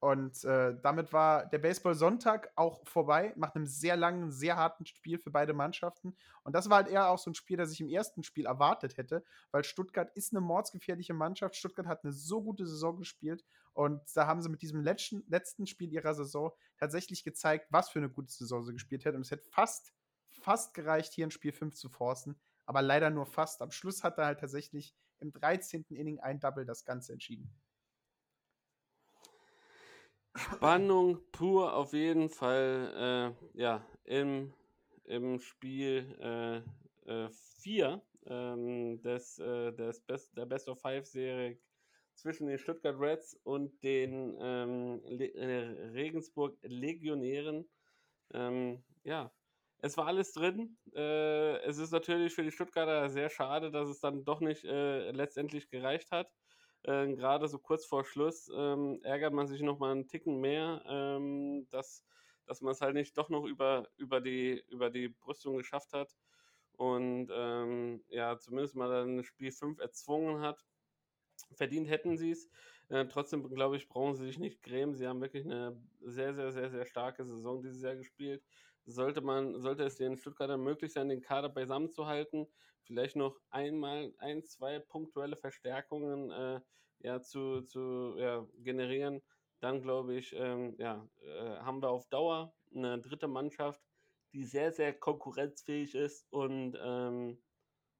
Und 0.00 0.44
äh, 0.44 0.76
damit 0.80 1.12
war 1.12 1.46
der 1.46 1.58
Baseball-Sonntag 1.58 2.52
auch 2.54 2.86
vorbei, 2.86 3.32
nach 3.36 3.54
einem 3.54 3.66
sehr 3.66 3.96
langen, 3.96 4.30
sehr 4.30 4.56
harten 4.56 4.86
Spiel 4.86 5.18
für 5.18 5.32
beide 5.32 5.54
Mannschaften. 5.54 6.16
Und 6.44 6.54
das 6.54 6.70
war 6.70 6.78
halt 6.78 6.88
eher 6.88 7.08
auch 7.08 7.18
so 7.18 7.30
ein 7.30 7.34
Spiel, 7.34 7.56
das 7.56 7.72
ich 7.72 7.80
im 7.80 7.88
ersten 7.88 8.22
Spiel 8.22 8.46
erwartet 8.46 8.96
hätte, 8.96 9.24
weil 9.50 9.64
Stuttgart 9.64 10.10
ist 10.14 10.32
eine 10.32 10.40
mordsgefährliche 10.40 11.14
Mannschaft. 11.14 11.56
Stuttgart 11.56 11.88
hat 11.88 12.04
eine 12.04 12.12
so 12.12 12.42
gute 12.42 12.64
Saison 12.64 12.98
gespielt. 12.98 13.44
Und 13.72 14.00
da 14.14 14.26
haben 14.26 14.40
sie 14.40 14.48
mit 14.48 14.62
diesem 14.62 14.82
letzten, 14.82 15.24
letzten 15.28 15.66
Spiel 15.66 15.92
ihrer 15.92 16.14
Saison 16.14 16.52
tatsächlich 16.78 17.24
gezeigt, 17.24 17.66
was 17.70 17.90
für 17.90 17.98
eine 17.98 18.10
gute 18.10 18.30
Saison 18.30 18.64
sie 18.64 18.72
gespielt 18.72 19.04
hätten. 19.04 19.16
Und 19.16 19.22
es 19.22 19.32
hätte 19.32 19.48
fast, 19.50 19.92
fast 20.30 20.74
gereicht, 20.74 21.12
hier 21.12 21.24
in 21.24 21.32
Spiel 21.32 21.52
5 21.52 21.74
zu 21.74 21.88
forcen. 21.88 22.38
Aber 22.66 22.82
leider 22.82 23.10
nur 23.10 23.26
fast. 23.26 23.62
Am 23.62 23.72
Schluss 23.72 24.04
hat 24.04 24.18
er 24.18 24.26
halt 24.26 24.40
tatsächlich 24.40 24.94
im 25.18 25.32
13. 25.32 25.86
Inning 25.90 26.20
ein 26.20 26.38
Double 26.38 26.64
das 26.64 26.84
Ganze 26.84 27.12
entschieden. 27.12 27.52
Spannung 30.38 31.18
pur 31.32 31.74
auf 31.74 31.92
jeden 31.92 32.28
Fall, 32.28 33.34
äh, 33.54 33.60
ja, 33.60 33.84
im, 34.04 34.52
im 35.04 35.40
Spiel 35.40 36.62
4 37.04 37.86
äh, 37.86 37.92
äh, 37.92 37.98
ähm, 38.26 39.02
des, 39.02 39.38
äh, 39.38 39.72
des 39.72 40.00
Best, 40.00 40.36
der 40.36 40.46
Best 40.46 40.68
of 40.68 40.80
Five 40.80 41.06
Serie 41.06 41.58
zwischen 42.14 42.46
den 42.46 42.58
Stuttgart 42.58 42.98
Reds 42.98 43.34
und 43.44 43.82
den 43.82 44.36
ähm, 44.40 45.00
Le 45.04 45.34
äh, 45.34 45.88
Regensburg 45.90 46.56
Legionären. 46.62 47.68
Ähm, 48.32 48.82
ja, 49.04 49.32
es 49.80 49.96
war 49.96 50.06
alles 50.06 50.32
drin. 50.32 50.76
Äh, 50.94 51.58
es 51.64 51.78
ist 51.78 51.92
natürlich 51.92 52.34
für 52.34 52.42
die 52.44 52.50
Stuttgarter 52.50 53.08
sehr 53.08 53.30
schade, 53.30 53.70
dass 53.70 53.88
es 53.88 54.00
dann 54.00 54.24
doch 54.24 54.40
nicht 54.40 54.64
letztendlich 54.64 55.68
gereicht 55.70 56.10
hat. 56.10 56.30
Äh, 56.82 57.14
Gerade 57.14 57.48
so 57.48 57.58
kurz 57.58 57.84
vor 57.86 58.04
Schluss 58.04 58.50
ähm, 58.54 59.00
ärgert 59.02 59.32
man 59.32 59.46
sich 59.48 59.62
noch 59.62 59.78
mal 59.78 59.92
einen 59.92 60.08
Ticken 60.08 60.40
mehr, 60.40 60.82
ähm, 60.86 61.66
dass, 61.70 62.04
dass 62.44 62.60
man 62.60 62.72
es 62.72 62.80
halt 62.80 62.94
nicht 62.94 63.16
doch 63.18 63.28
noch 63.30 63.44
über, 63.44 63.88
über, 63.96 64.20
die, 64.20 64.62
über 64.68 64.90
die 64.90 65.08
Brüstung 65.08 65.56
geschafft 65.56 65.92
hat 65.92 66.16
und 66.72 67.28
ähm, 67.32 68.04
ja, 68.08 68.38
zumindest 68.38 68.76
mal 68.76 68.88
dann 68.88 69.24
Spiel 69.24 69.52
5 69.52 69.78
erzwungen 69.80 70.40
hat. 70.40 70.64
Verdient 71.52 71.88
hätten 71.88 72.16
sie 72.16 72.30
es. 72.32 72.48
Äh, 72.88 73.06
trotzdem, 73.06 73.48
glaube 73.48 73.76
ich, 73.76 73.88
brauchen 73.88 74.14
sie 74.14 74.26
sich 74.26 74.38
nicht 74.38 74.62
grämen. 74.62 74.94
Sie 74.94 75.06
haben 75.06 75.20
wirklich 75.20 75.44
eine 75.44 75.80
sehr, 76.00 76.34
sehr, 76.34 76.52
sehr, 76.52 76.70
sehr 76.70 76.86
starke 76.86 77.24
Saison 77.24 77.62
dieses 77.62 77.82
Jahr 77.82 77.96
gespielt. 77.96 78.44
Sollte 78.90 79.20
man, 79.20 79.60
sollte 79.60 79.84
es 79.84 79.96
den 79.96 80.16
Stuttgartern 80.16 80.62
möglich 80.62 80.92
sein, 80.94 81.10
den 81.10 81.20
Kader 81.20 81.50
beisammen 81.50 81.90
zu 81.90 82.06
halten, 82.06 82.46
vielleicht 82.82 83.16
noch 83.16 83.38
einmal 83.50 84.14
ein, 84.18 84.44
zwei 84.44 84.78
punktuelle 84.78 85.36
Verstärkungen 85.36 86.30
äh, 86.30 86.60
ja, 87.00 87.20
zu, 87.20 87.60
zu 87.62 88.14
ja, 88.18 88.46
generieren, 88.56 89.20
dann 89.60 89.82
glaube 89.82 90.14
ich, 90.14 90.34
ähm, 90.34 90.74
ja, 90.78 91.06
äh, 91.20 91.58
haben 91.58 91.82
wir 91.82 91.90
auf 91.90 92.08
Dauer 92.08 92.56
eine 92.74 92.98
dritte 92.98 93.28
Mannschaft, 93.28 93.82
die 94.32 94.44
sehr, 94.44 94.72
sehr 94.72 94.94
konkurrenzfähig 94.98 95.94
ist 95.94 96.26
und 96.32 96.78
ähm, 96.80 97.42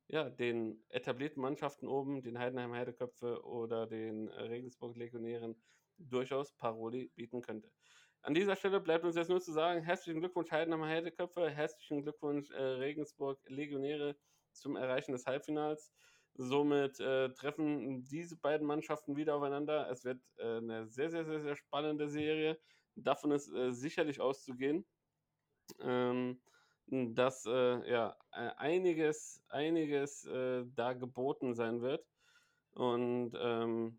ja, 0.08 0.30
den 0.30 0.84
etablierten 0.88 1.42
Mannschaften 1.42 1.86
oben, 1.86 2.22
den 2.22 2.38
Heidenheim 2.38 2.72
Heideköpfe 2.72 3.44
oder 3.44 3.86
den 3.86 4.28
Regensburg 4.28 4.96
Legionären, 4.96 5.62
durchaus 5.98 6.52
Paroli 6.52 7.08
bieten 7.14 7.42
könnte. 7.42 7.72
An 8.28 8.34
dieser 8.34 8.56
Stelle 8.56 8.78
bleibt 8.78 9.06
uns 9.06 9.16
jetzt 9.16 9.30
nur 9.30 9.40
zu 9.40 9.52
sagen, 9.52 9.80
herzlichen 9.80 10.20
Glückwunsch 10.20 10.50
Heidenheim 10.50 10.84
Heideköpfe, 10.84 11.48
herzlichen 11.48 12.02
Glückwunsch 12.02 12.50
äh, 12.50 12.62
Regensburg 12.62 13.40
Legionäre 13.46 14.16
zum 14.52 14.76
Erreichen 14.76 15.12
des 15.12 15.24
Halbfinals. 15.24 15.94
Somit 16.34 17.00
äh, 17.00 17.30
treffen 17.30 18.04
diese 18.04 18.36
beiden 18.36 18.66
Mannschaften 18.66 19.16
wieder 19.16 19.34
aufeinander. 19.34 19.90
Es 19.90 20.04
wird 20.04 20.20
äh, 20.36 20.58
eine 20.58 20.86
sehr, 20.88 21.08
sehr, 21.08 21.24
sehr, 21.24 21.40
sehr 21.40 21.56
spannende 21.56 22.06
Serie. 22.10 22.60
Davon 22.96 23.30
ist 23.30 23.50
äh, 23.50 23.72
sicherlich 23.72 24.20
auszugehen, 24.20 24.84
ähm, 25.80 26.38
dass 26.86 27.46
äh, 27.46 27.90
ja, 27.90 28.14
äh, 28.32 28.50
einiges, 28.58 29.42
einiges 29.48 30.28
da 30.74 30.92
geboten 30.92 31.54
sein 31.54 31.80
wird. 31.80 32.06
Und 32.72 33.32
ähm, 33.40 33.98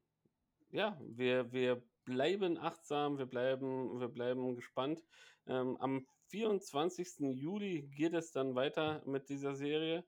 ja, 0.69 0.95
wir, 1.01 1.51
wir 1.51 1.81
bleiben 2.09 2.57
achtsam, 2.57 3.19
wir 3.19 3.27
bleiben, 3.27 3.99
wir 3.99 4.07
bleiben 4.07 4.55
gespannt. 4.55 5.03
Ähm, 5.45 5.77
am 5.79 6.07
24. 6.29 7.19
Juli 7.35 7.83
geht 7.95 8.13
es 8.13 8.31
dann 8.31 8.55
weiter 8.55 9.03
mit 9.05 9.29
dieser 9.29 9.53
Serie. 9.55 10.03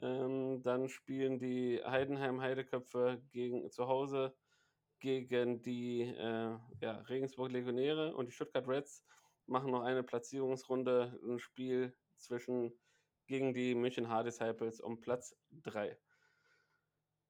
Ähm, 0.00 0.62
dann 0.62 0.88
spielen 0.88 1.38
die 1.38 1.80
Heidenheim 1.84 2.40
Heideköpfe 2.40 3.22
gegen, 3.30 3.70
zu 3.70 3.86
Hause 3.86 4.34
gegen 5.00 5.60
die 5.60 6.00
äh, 6.00 6.56
ja, 6.80 6.92
Regensburg 7.08 7.52
Legionäre 7.52 8.16
und 8.16 8.26
die 8.26 8.32
Stuttgart 8.32 8.66
Reds 8.66 9.04
machen 9.46 9.70
noch 9.70 9.82
eine 9.82 10.02
Platzierungsrunde, 10.02 11.20
ein 11.22 11.38
Spiel 11.38 11.94
zwischen 12.16 12.72
gegen 13.26 13.52
die 13.52 13.74
München 13.74 14.08
Hard 14.08 14.26
Disciples 14.26 14.80
um 14.80 15.00
Platz 15.00 15.36
3. 15.62 15.96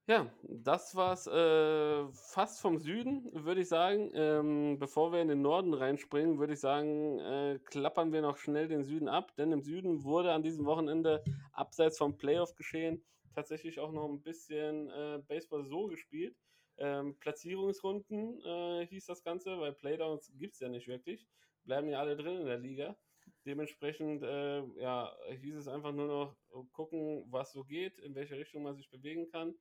Ja, 0.07 0.31
das 0.43 0.95
war's 0.95 1.27
äh, 1.27 2.07
fast 2.13 2.61
vom 2.61 2.79
Süden, 2.79 3.31
würde 3.33 3.63
ich 3.63 3.69
sagen. 3.69 4.11
Ähm, 4.15 4.79
bevor 4.79 5.13
wir 5.13 5.23
in 5.23 5.29
den 5.29 5.41
Norden 5.41 5.73
reinspringen, 5.73 6.39
würde 6.39 6.53
ich 6.53 6.61
sagen, 6.61 7.19
äh, 7.21 7.59
klappern 7.65 8.13
wir 8.13 8.21
noch 8.21 8.37
schnell 8.37 8.69
den 8.69 8.85
Süden 8.85 9.09
ab, 9.09 9.35
denn 9.37 9.51
im 9.51 9.63
Süden 9.63 10.05
wurde 10.05 10.33
an 10.33 10.43
diesem 10.43 10.67
Wochenende 10.67 11.23
abseits 11.53 11.97
vom 11.97 12.19
Playoff 12.19 12.55
geschehen 12.55 13.03
tatsächlich 13.35 13.81
auch 13.81 13.93
noch 13.93 14.09
ein 14.09 14.23
bisschen 14.23 14.89
äh, 14.91 15.21
Baseball 15.27 15.65
so 15.65 15.87
gespielt. 15.89 16.37
Ähm, 16.77 17.19
Platzierungsrunden 17.19 18.41
äh, 18.45 18.87
hieß 18.87 19.07
das 19.07 19.23
Ganze, 19.23 19.59
weil 19.59 19.75
Playdowns 19.75 20.33
gibt 20.37 20.55
es 20.55 20.61
ja 20.61 20.69
nicht 20.69 20.89
wirklich. 20.89 21.27
Bleiben 21.65 21.89
ja 21.89 22.01
alle 22.01 22.17
drin 22.17 22.41
in 22.41 22.47
der 22.47 22.59
Liga. 22.59 22.97
Dementsprechend 23.45 24.23
äh, 24.23 24.63
ja, 24.81 25.15
hieß 25.41 25.57
es 25.57 25.69
einfach 25.69 25.93
nur 25.93 26.07
noch 26.07 26.37
äh, 26.51 26.65
gucken, 26.73 27.25
was 27.31 27.53
so 27.53 27.65
geht, 27.65 27.99
in 27.99 28.15
welche 28.15 28.37
Richtung 28.37 28.63
man 28.63 28.77
sich 28.77 28.91
bewegen 28.91 29.29
kann. 29.31 29.55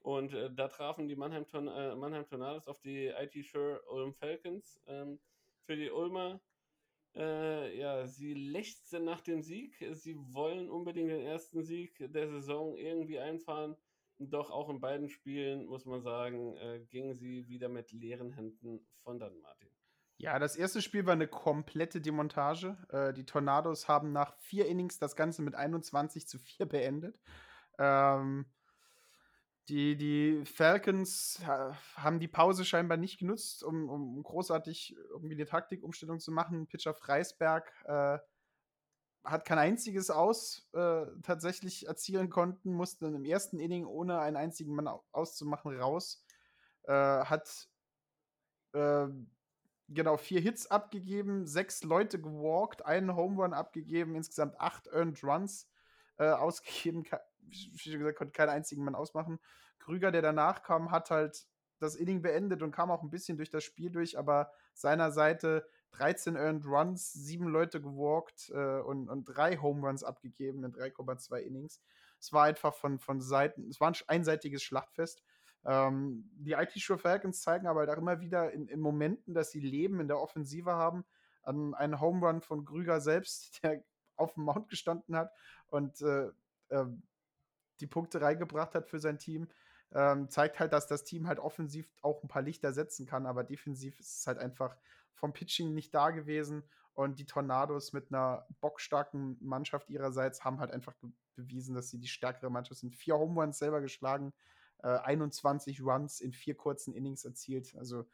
Und 0.00 0.32
äh, 0.32 0.50
da 0.52 0.68
trafen 0.68 1.08
die 1.08 1.16
Mannheim, 1.16 1.46
Torn 1.46 1.68
äh, 1.68 1.94
Mannheim 1.94 2.26
Tornados 2.26 2.68
auf 2.68 2.80
die 2.80 3.06
IT 3.06 3.34
Sure 3.44 3.82
Ulm 3.90 4.14
Falcons. 4.14 4.80
Ähm, 4.86 5.18
für 5.64 5.76
die 5.76 5.90
Ulmer, 5.90 6.40
äh, 7.14 7.78
ja, 7.78 8.06
sie 8.06 8.34
lechzen 8.34 9.04
nach 9.04 9.20
dem 9.20 9.42
Sieg. 9.42 9.76
Sie 9.92 10.16
wollen 10.32 10.70
unbedingt 10.70 11.10
den 11.10 11.20
ersten 11.20 11.62
Sieg 11.62 11.96
der 11.98 12.28
Saison 12.28 12.76
irgendwie 12.76 13.18
einfahren. 13.18 13.76
Doch 14.20 14.50
auch 14.50 14.68
in 14.68 14.80
beiden 14.80 15.08
Spielen, 15.08 15.66
muss 15.66 15.84
man 15.84 16.00
sagen, 16.00 16.56
äh, 16.56 16.80
gingen 16.88 17.14
sie 17.14 17.46
wieder 17.46 17.68
mit 17.68 17.92
leeren 17.92 18.32
Händen 18.32 18.86
von 18.96 19.18
dann, 19.18 19.38
Martin. 19.40 19.68
Ja, 20.16 20.40
das 20.40 20.56
erste 20.56 20.82
Spiel 20.82 21.06
war 21.06 21.12
eine 21.12 21.28
komplette 21.28 22.00
Demontage. 22.00 22.76
Äh, 22.90 23.12
die 23.12 23.24
Tornados 23.24 23.86
haben 23.86 24.10
nach 24.12 24.36
vier 24.38 24.66
Innings 24.66 24.98
das 24.98 25.14
Ganze 25.14 25.42
mit 25.42 25.54
21 25.54 26.26
zu 26.26 26.38
4 26.38 26.66
beendet. 26.66 27.20
Ähm, 27.78 28.46
die, 29.68 29.96
die 29.96 30.44
Falcons 30.44 31.40
haben 31.96 32.20
die 32.20 32.28
Pause 32.28 32.64
scheinbar 32.64 32.96
nicht 32.96 33.18
genutzt, 33.18 33.62
um, 33.62 33.88
um 33.88 34.22
großartig 34.22 34.96
irgendwie 35.10 35.34
eine 35.34 35.46
Taktikumstellung 35.46 36.20
zu 36.20 36.32
machen. 36.32 36.66
Pitcher 36.66 36.94
Freisberg 36.94 37.70
äh, 37.84 38.18
hat 39.24 39.44
kein 39.44 39.58
einziges 39.58 40.10
Aus 40.10 40.68
äh, 40.72 41.06
tatsächlich 41.22 41.86
erzielen 41.86 42.30
konnten, 42.30 42.72
musste 42.72 43.06
im 43.06 43.24
ersten 43.24 43.58
Inning 43.58 43.84
ohne 43.84 44.20
einen 44.20 44.36
einzigen 44.36 44.74
Mann 44.74 44.88
auszumachen 45.12 45.78
raus. 45.78 46.24
Äh, 46.84 46.92
hat 46.92 47.68
äh, 48.72 49.06
genau 49.88 50.16
vier 50.16 50.40
Hits 50.40 50.70
abgegeben, 50.70 51.46
sechs 51.46 51.82
Leute 51.82 52.20
gewalkt, 52.20 52.84
einen 52.84 53.14
Home 53.14 53.42
Run 53.42 53.52
abgegeben, 53.52 54.14
insgesamt 54.14 54.58
acht 54.60 54.86
Earned 54.88 55.22
Runs 55.22 55.68
äh, 56.18 56.28
ausgegeben. 56.28 57.04
Wie 57.50 57.98
gesagt, 57.98 58.18
konnte 58.18 58.32
keinen 58.32 58.50
einzigen 58.50 58.84
Mann 58.84 58.94
ausmachen. 58.94 59.38
Krüger, 59.78 60.10
der 60.10 60.22
danach 60.22 60.62
kam, 60.62 60.90
hat 60.90 61.10
halt 61.10 61.46
das 61.78 61.94
Inning 61.94 62.22
beendet 62.22 62.62
und 62.62 62.72
kam 62.72 62.90
auch 62.90 63.02
ein 63.02 63.10
bisschen 63.10 63.36
durch 63.36 63.50
das 63.50 63.64
Spiel 63.64 63.90
durch, 63.90 64.18
aber 64.18 64.50
seiner 64.74 65.12
Seite 65.12 65.66
13 65.92 66.36
Earned 66.36 66.66
Runs, 66.66 67.12
sieben 67.12 67.48
Leute 67.48 67.80
gewalkt 67.80 68.50
äh, 68.50 68.80
und, 68.80 69.08
und 69.08 69.24
drei 69.24 69.56
Home 69.56 69.86
Runs 69.86 70.04
abgegeben 70.04 70.64
in 70.64 70.72
3,2 70.72 71.38
Innings. 71.38 71.80
Es 72.20 72.32
war 72.32 72.44
einfach 72.44 72.74
von, 72.74 72.98
von 72.98 73.20
Seiten, 73.20 73.68
es 73.68 73.80
war 73.80 73.88
ein 73.88 73.96
einseitiges 74.06 74.62
Schlachtfest. 74.62 75.22
Ähm, 75.64 76.30
die 76.34 76.52
IT-Sure 76.52 76.98
Falcons 76.98 77.42
zeigen 77.42 77.66
aber 77.66 77.80
halt 77.80 77.90
auch 77.90 77.98
immer 77.98 78.20
wieder 78.20 78.52
in, 78.52 78.68
in, 78.68 78.80
Momenten, 78.80 79.34
dass 79.34 79.50
sie 79.50 79.60
Leben 79.60 80.00
in 80.00 80.08
der 80.08 80.20
Offensive 80.20 80.72
haben. 80.72 81.04
An 81.42 81.74
einen 81.74 82.00
Home 82.00 82.26
Run 82.26 82.40
von 82.42 82.64
Grüger 82.64 83.00
selbst, 83.00 83.58
der 83.62 83.82
auf 84.16 84.34
dem 84.34 84.44
Mount 84.44 84.68
gestanden 84.68 85.16
hat 85.16 85.32
und 85.68 86.00
äh, 86.02 86.30
äh, 86.68 86.86
die 87.80 87.86
Punkte 87.86 88.20
reingebracht 88.20 88.74
hat 88.74 88.88
für 88.88 88.98
sein 88.98 89.18
Team. 89.18 89.48
Ähm, 89.92 90.28
zeigt 90.28 90.60
halt, 90.60 90.72
dass 90.72 90.86
das 90.86 91.04
Team 91.04 91.26
halt 91.28 91.38
offensiv 91.38 91.88
auch 92.02 92.22
ein 92.22 92.28
paar 92.28 92.42
Lichter 92.42 92.72
setzen 92.72 93.06
kann, 93.06 93.24
aber 93.24 93.42
defensiv 93.42 93.98
ist 94.00 94.18
es 94.20 94.26
halt 94.26 94.38
einfach 94.38 94.76
vom 95.14 95.32
Pitching 95.32 95.72
nicht 95.74 95.94
da 95.94 96.10
gewesen. 96.10 96.62
Und 96.94 97.18
die 97.20 97.26
Tornados 97.26 97.92
mit 97.92 98.12
einer 98.12 98.46
bockstarken 98.60 99.38
Mannschaft 99.40 99.88
ihrerseits 99.88 100.44
haben 100.44 100.58
halt 100.58 100.72
einfach 100.72 100.94
bewiesen, 101.36 101.74
dass 101.74 101.90
sie 101.90 101.98
die 101.98 102.08
stärkere 102.08 102.50
Mannschaft 102.50 102.80
sind. 102.80 102.94
Vier 102.94 103.14
Home 103.14 103.40
Runs 103.40 103.58
selber 103.58 103.80
geschlagen, 103.80 104.32
äh, 104.82 104.88
21 104.88 105.80
Runs 105.80 106.20
in 106.20 106.32
vier 106.32 106.56
kurzen 106.56 106.92
Innings 106.92 107.24
erzielt. 107.24 107.74
Also 107.76 108.04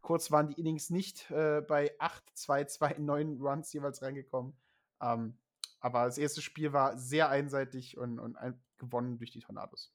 kurz 0.00 0.30
waren 0.30 0.48
die 0.48 0.58
Innings 0.60 0.90
nicht 0.90 1.30
äh, 1.30 1.60
bei 1.60 1.94
8, 1.98 2.36
2, 2.36 2.64
2, 2.64 2.96
9 2.98 3.40
Runs 3.40 3.72
jeweils 3.72 4.02
reingekommen. 4.02 4.56
Ähm, 5.00 5.38
aber 5.80 6.04
das 6.04 6.18
erste 6.18 6.42
Spiel 6.42 6.72
war 6.72 6.98
sehr 6.98 7.28
einseitig 7.28 7.98
und, 7.98 8.18
und 8.18 8.36
ein, 8.36 8.60
gewonnen 8.78 9.18
durch 9.18 9.30
die 9.30 9.40
Tornados. 9.40 9.92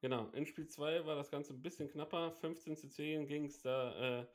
Genau, 0.00 0.28
in 0.32 0.46
Spiel 0.46 0.66
2 0.66 1.06
war 1.06 1.14
das 1.14 1.30
Ganze 1.30 1.52
ein 1.52 1.62
bisschen 1.62 1.88
knapper. 1.88 2.32
15 2.32 2.76
zu 2.76 2.88
10 2.88 3.26
ging 3.26 3.44
es 3.44 3.62
da 3.62 4.20
äh, 4.20 4.26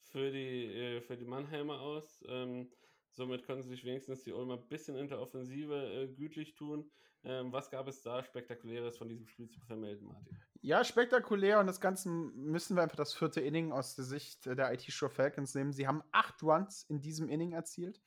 für, 0.00 0.32
die, 0.32 0.66
äh, 0.66 1.00
für 1.00 1.16
die 1.16 1.24
Mannheimer 1.24 1.80
aus. 1.80 2.24
Ähm, 2.26 2.70
somit 3.12 3.46
konnten 3.46 3.68
sich 3.68 3.84
wenigstens 3.84 4.24
die 4.24 4.32
Ulmer 4.32 4.54
ein 4.54 4.68
bisschen 4.68 4.96
in 4.96 5.08
der 5.08 5.20
Offensive 5.20 5.74
äh, 5.74 6.08
gütlich 6.08 6.54
tun. 6.54 6.90
Ähm, 7.24 7.52
was 7.52 7.70
gab 7.70 7.86
es 7.86 8.02
da 8.02 8.24
Spektakuläres 8.24 8.98
von 8.98 9.08
diesem 9.08 9.28
Spiel 9.28 9.48
zu 9.48 9.60
vermelden, 9.60 10.08
Martin? 10.08 10.36
Ja, 10.60 10.82
spektakulär 10.82 11.60
und 11.60 11.68
das 11.68 11.80
Ganze 11.80 12.08
müssen 12.08 12.76
wir 12.76 12.82
einfach 12.82 12.96
das 12.96 13.14
vierte 13.14 13.40
Inning 13.40 13.70
aus 13.70 13.94
der 13.94 14.04
Sicht 14.04 14.46
der 14.46 14.72
IT 14.72 14.82
Show 14.90 15.08
Falcons 15.08 15.54
nehmen. 15.54 15.72
Sie 15.72 15.86
haben 15.86 16.02
acht 16.10 16.42
Runs 16.42 16.84
in 16.88 17.00
diesem 17.00 17.28
Inning 17.28 17.52
erzielt. 17.52 18.00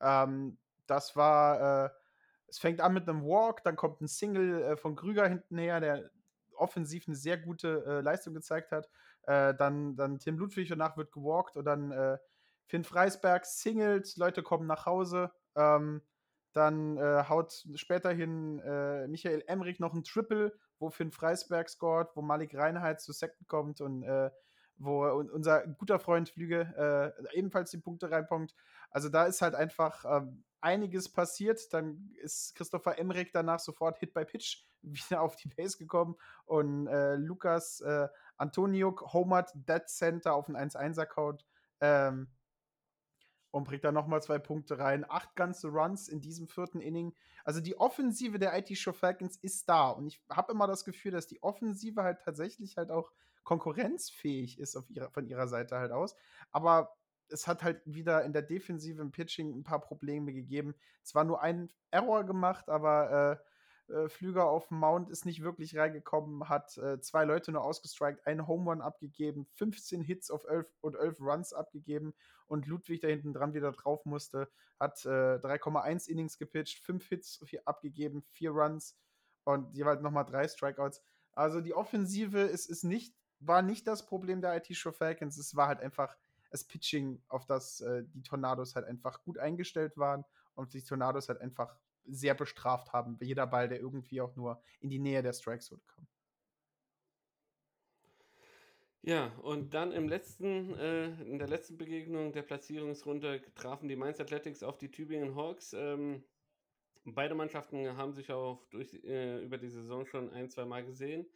Ähm, 0.00 0.58
das 0.86 1.14
war, 1.14 1.86
äh, 1.86 1.90
es 2.48 2.58
fängt 2.58 2.80
an 2.80 2.94
mit 2.94 3.08
einem 3.08 3.22
Walk, 3.22 3.62
dann 3.64 3.76
kommt 3.76 4.00
ein 4.00 4.08
Single 4.08 4.62
äh, 4.62 4.76
von 4.76 4.96
Krüger 4.96 5.28
hintenher, 5.28 5.80
der 5.80 6.10
offensiv 6.56 7.06
eine 7.06 7.16
sehr 7.16 7.38
gute 7.38 7.84
äh, 7.86 8.00
Leistung 8.00 8.34
gezeigt 8.34 8.72
hat. 8.72 8.88
Äh, 9.22 9.54
dann, 9.54 9.96
dann 9.96 10.18
Tim 10.18 10.38
Ludwig 10.38 10.68
danach 10.68 10.96
wird 10.96 11.12
gewalkt 11.12 11.56
und 11.56 11.64
dann 11.64 11.92
äh, 11.92 12.18
Finn 12.66 12.84
Freisberg 12.84 13.46
singelt, 13.46 14.16
Leute 14.16 14.42
kommen 14.42 14.66
nach 14.66 14.86
Hause. 14.86 15.30
Ähm, 15.54 16.02
dann 16.52 16.96
äh, 16.96 17.24
haut 17.28 17.64
späterhin 17.74 18.58
äh, 18.60 19.06
Michael 19.06 19.44
Emmerich 19.46 19.80
noch 19.80 19.94
ein 19.94 20.04
Triple, 20.04 20.52
wo 20.78 20.90
Finn 20.90 21.12
Freisberg 21.12 21.68
scored, 21.68 22.08
wo 22.14 22.22
Malik 22.22 22.54
Reinhardt 22.54 23.00
zu 23.00 23.12
Second 23.12 23.48
kommt 23.48 23.80
und 23.80 24.02
wo 24.78 25.04
unser 25.04 25.66
guter 25.66 25.98
Freund 25.98 26.28
Flüge 26.28 27.14
ebenfalls 27.32 27.70
die 27.70 27.78
Punkte 27.78 28.10
reinpunkt. 28.10 28.54
Also 28.90 29.08
da 29.08 29.24
ist 29.24 29.42
halt 29.42 29.54
einfach 29.54 30.04
ähm, 30.04 30.44
einiges 30.60 31.08
passiert. 31.08 31.72
Dann 31.72 32.10
ist 32.22 32.54
Christopher 32.54 32.98
Emmerich 32.98 33.30
danach 33.32 33.60
sofort 33.60 33.98
Hit 33.98 34.14
by 34.14 34.24
Pitch 34.24 34.64
wieder 34.82 35.20
auf 35.20 35.36
die 35.36 35.48
Base 35.48 35.76
gekommen 35.76 36.16
und 36.44 36.86
äh, 36.86 37.16
Lukas 37.16 37.80
äh, 37.80 38.08
Antoniuk 38.36 39.12
homert 39.12 39.50
Dead 39.54 39.86
Center 39.88 40.34
auf 40.34 40.48
einen 40.48 40.70
1-1-Account 40.70 41.44
ähm, 41.80 42.28
und 43.50 43.64
bringt 43.64 43.82
dann 43.82 43.94
nochmal 43.94 44.22
zwei 44.22 44.38
Punkte 44.38 44.78
rein. 44.78 45.04
Acht 45.08 45.34
ganze 45.34 45.68
Runs 45.68 46.08
in 46.08 46.20
diesem 46.20 46.46
vierten 46.46 46.80
Inning. 46.80 47.12
Also 47.44 47.60
die 47.60 47.76
Offensive 47.76 48.38
der 48.38 48.56
IT 48.56 48.76
Show 48.78 48.92
Falcons 48.92 49.36
ist 49.38 49.68
da 49.68 49.88
und 49.90 50.06
ich 50.06 50.22
habe 50.30 50.52
immer 50.52 50.68
das 50.68 50.84
Gefühl, 50.84 51.10
dass 51.10 51.26
die 51.26 51.42
Offensive 51.42 52.02
halt 52.02 52.22
tatsächlich 52.22 52.76
halt 52.76 52.92
auch 52.92 53.10
konkurrenzfähig 53.48 54.58
ist 54.58 54.76
auf 54.76 54.90
ihrer, 54.90 55.10
von 55.10 55.26
ihrer 55.26 55.48
Seite 55.48 55.78
halt 55.78 55.90
aus. 55.90 56.14
Aber 56.52 56.94
es 57.30 57.46
hat 57.46 57.62
halt 57.62 57.80
wieder 57.86 58.22
in 58.22 58.34
der 58.34 58.42
Defensive 58.42 59.00
im 59.00 59.10
Pitching 59.10 59.56
ein 59.56 59.64
paar 59.64 59.80
Probleme 59.80 60.34
gegeben. 60.34 60.74
Zwar 61.02 61.24
nur 61.24 61.40
einen 61.40 61.70
Error 61.90 62.24
gemacht, 62.24 62.68
aber 62.68 63.40
äh, 63.88 63.92
äh, 63.94 64.08
Flüger 64.10 64.50
auf 64.50 64.68
dem 64.68 64.80
Mount 64.80 65.08
ist 65.08 65.24
nicht 65.24 65.42
wirklich 65.42 65.78
reingekommen, 65.78 66.46
hat 66.50 66.76
äh, 66.76 67.00
zwei 67.00 67.24
Leute 67.24 67.52
nur 67.52 67.64
ausgestrikt, 67.64 68.26
einen 68.26 68.46
Home 68.46 68.70
Run 68.70 68.82
abgegeben, 68.82 69.46
15 69.54 70.02
Hits 70.02 70.30
auf 70.30 70.44
11 70.44 70.66
und 70.82 70.96
11 70.96 71.18
Runs 71.18 71.54
abgegeben 71.54 72.12
und 72.48 72.66
Ludwig 72.66 73.00
da 73.00 73.08
hinten 73.08 73.32
dran 73.32 73.54
wieder 73.54 73.72
drauf 73.72 74.04
musste, 74.04 74.50
hat 74.78 74.98
3,1 74.98 76.06
äh, 76.06 76.12
Innings 76.12 76.36
gepitcht, 76.36 76.84
5 76.84 77.08
Hits 77.08 77.40
abgegeben, 77.64 78.24
4 78.32 78.50
Runs 78.50 78.94
und 79.44 79.74
jeweils 79.74 80.02
nochmal 80.02 80.26
drei 80.26 80.46
Strikeouts. 80.46 81.00
Also 81.32 81.62
die 81.62 81.72
Offensive 81.72 82.40
ist, 82.40 82.66
ist 82.66 82.84
nicht, 82.84 83.14
war 83.40 83.62
nicht 83.62 83.86
das 83.86 84.06
Problem 84.06 84.40
der 84.40 84.56
IT-Show 84.56 84.92
Falcons, 84.92 85.36
es 85.38 85.54
war 85.54 85.68
halt 85.68 85.80
einfach 85.80 86.16
das 86.50 86.64
Pitching, 86.64 87.22
auf 87.28 87.46
das 87.46 87.80
äh, 87.80 88.04
die 88.14 88.22
Tornados 88.22 88.74
halt 88.74 88.86
einfach 88.86 89.22
gut 89.22 89.38
eingestellt 89.38 89.96
waren 89.96 90.24
und 90.54 90.72
die 90.72 90.82
Tornados 90.82 91.28
halt 91.28 91.40
einfach 91.40 91.76
sehr 92.04 92.34
bestraft 92.34 92.92
haben. 92.92 93.18
Jeder 93.20 93.46
Ball, 93.46 93.68
der 93.68 93.80
irgendwie 93.80 94.20
auch 94.20 94.34
nur 94.34 94.62
in 94.80 94.88
die 94.88 94.98
Nähe 94.98 95.22
der 95.22 95.32
Strike 95.34 95.62
Zone 95.62 95.82
kam. 95.86 96.06
Ja, 99.02 99.32
und 99.42 99.74
dann 99.74 99.92
im 99.92 100.08
letzten, 100.08 100.74
äh, 100.74 101.06
in 101.22 101.38
der 101.38 101.48
letzten 101.48 101.78
Begegnung 101.78 102.32
der 102.32 102.42
Platzierungsrunde 102.42 103.42
trafen 103.54 103.88
die 103.88 103.96
Mainz 103.96 104.20
Athletics 104.20 104.62
auf 104.62 104.76
die 104.76 104.90
Tübingen 104.90 105.36
Hawks. 105.36 105.72
Ähm, 105.72 106.24
beide 107.04 107.34
Mannschaften 107.34 107.96
haben 107.96 108.12
sich 108.12 108.32
auch 108.32 108.64
durch, 108.70 108.92
äh, 109.04 109.42
über 109.42 109.56
die 109.56 109.68
Saison 109.68 110.04
schon 110.04 110.30
ein, 110.30 110.50
zwei 110.50 110.64
Mal 110.64 110.84
gesehen. 110.84 111.26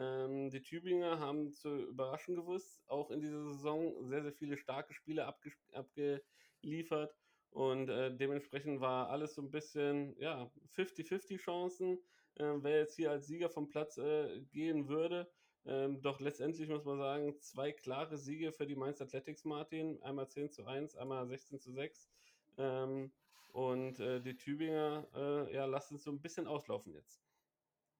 Ähm, 0.00 0.48
die 0.50 0.62
Tübinger 0.62 1.18
haben 1.20 1.52
zu 1.52 1.68
überraschen 1.88 2.34
gewusst, 2.34 2.82
auch 2.86 3.10
in 3.10 3.20
dieser 3.20 3.44
Saison 3.44 4.08
sehr, 4.08 4.22
sehr 4.22 4.32
viele 4.32 4.56
starke 4.56 4.94
Spiele 4.94 5.26
abge 5.26 5.52
abgeliefert. 5.74 7.14
Und 7.50 7.90
äh, 7.90 8.16
dementsprechend 8.16 8.80
war 8.80 9.10
alles 9.10 9.34
so 9.34 9.42
ein 9.42 9.50
bisschen, 9.50 10.16
ja, 10.18 10.50
50-50 10.74 11.38
Chancen, 11.38 11.98
äh, 12.36 12.44
wer 12.62 12.78
jetzt 12.78 12.96
hier 12.96 13.10
als 13.10 13.26
Sieger 13.26 13.50
vom 13.50 13.68
Platz 13.68 13.98
äh, 13.98 14.40
gehen 14.52 14.88
würde. 14.88 15.30
Ähm, 15.66 16.00
doch 16.00 16.20
letztendlich 16.20 16.70
muss 16.70 16.86
man 16.86 16.98
sagen, 16.98 17.38
zwei 17.40 17.72
klare 17.72 18.16
Siege 18.16 18.52
für 18.52 18.66
die 18.66 18.76
Mainz 18.76 19.02
Athletics, 19.02 19.44
Martin. 19.44 20.02
Einmal 20.02 20.28
10 20.28 20.50
zu 20.50 20.64
1, 20.64 20.96
einmal 20.96 21.26
16 21.26 21.60
zu 21.60 21.72
6. 21.72 22.08
Ähm, 22.56 23.12
und 23.52 24.00
äh, 24.00 24.22
die 24.22 24.36
Tübinger, 24.36 25.06
äh, 25.14 25.54
ja, 25.54 25.66
lassen 25.66 25.96
es 25.96 26.04
so 26.04 26.10
ein 26.10 26.22
bisschen 26.22 26.46
auslaufen 26.46 26.94
jetzt. 26.94 27.20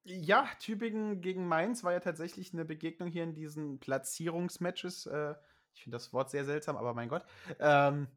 Ja, 0.05 0.49
Tübingen 0.59 1.21
gegen 1.21 1.47
Mainz 1.47 1.85
war 1.85 1.93
ja 1.93 2.01
tatsächlich 2.01 2.53
eine 2.53 2.65
Begegnung 2.65 3.09
hier 3.09 3.25
in 3.25 3.35
diesen 3.35 3.79
Platzierungsmatches. 3.81 5.07
Äh, 5.07 5.35
ich 5.75 5.83
finde 5.83 5.97
das 5.97 6.13
Wort 6.13 6.31
sehr 6.31 6.45
seltsam, 6.45 6.77
aber 6.77 6.95
mein 6.95 7.09
Gott. 7.09 7.25
Ähm, 7.59 8.09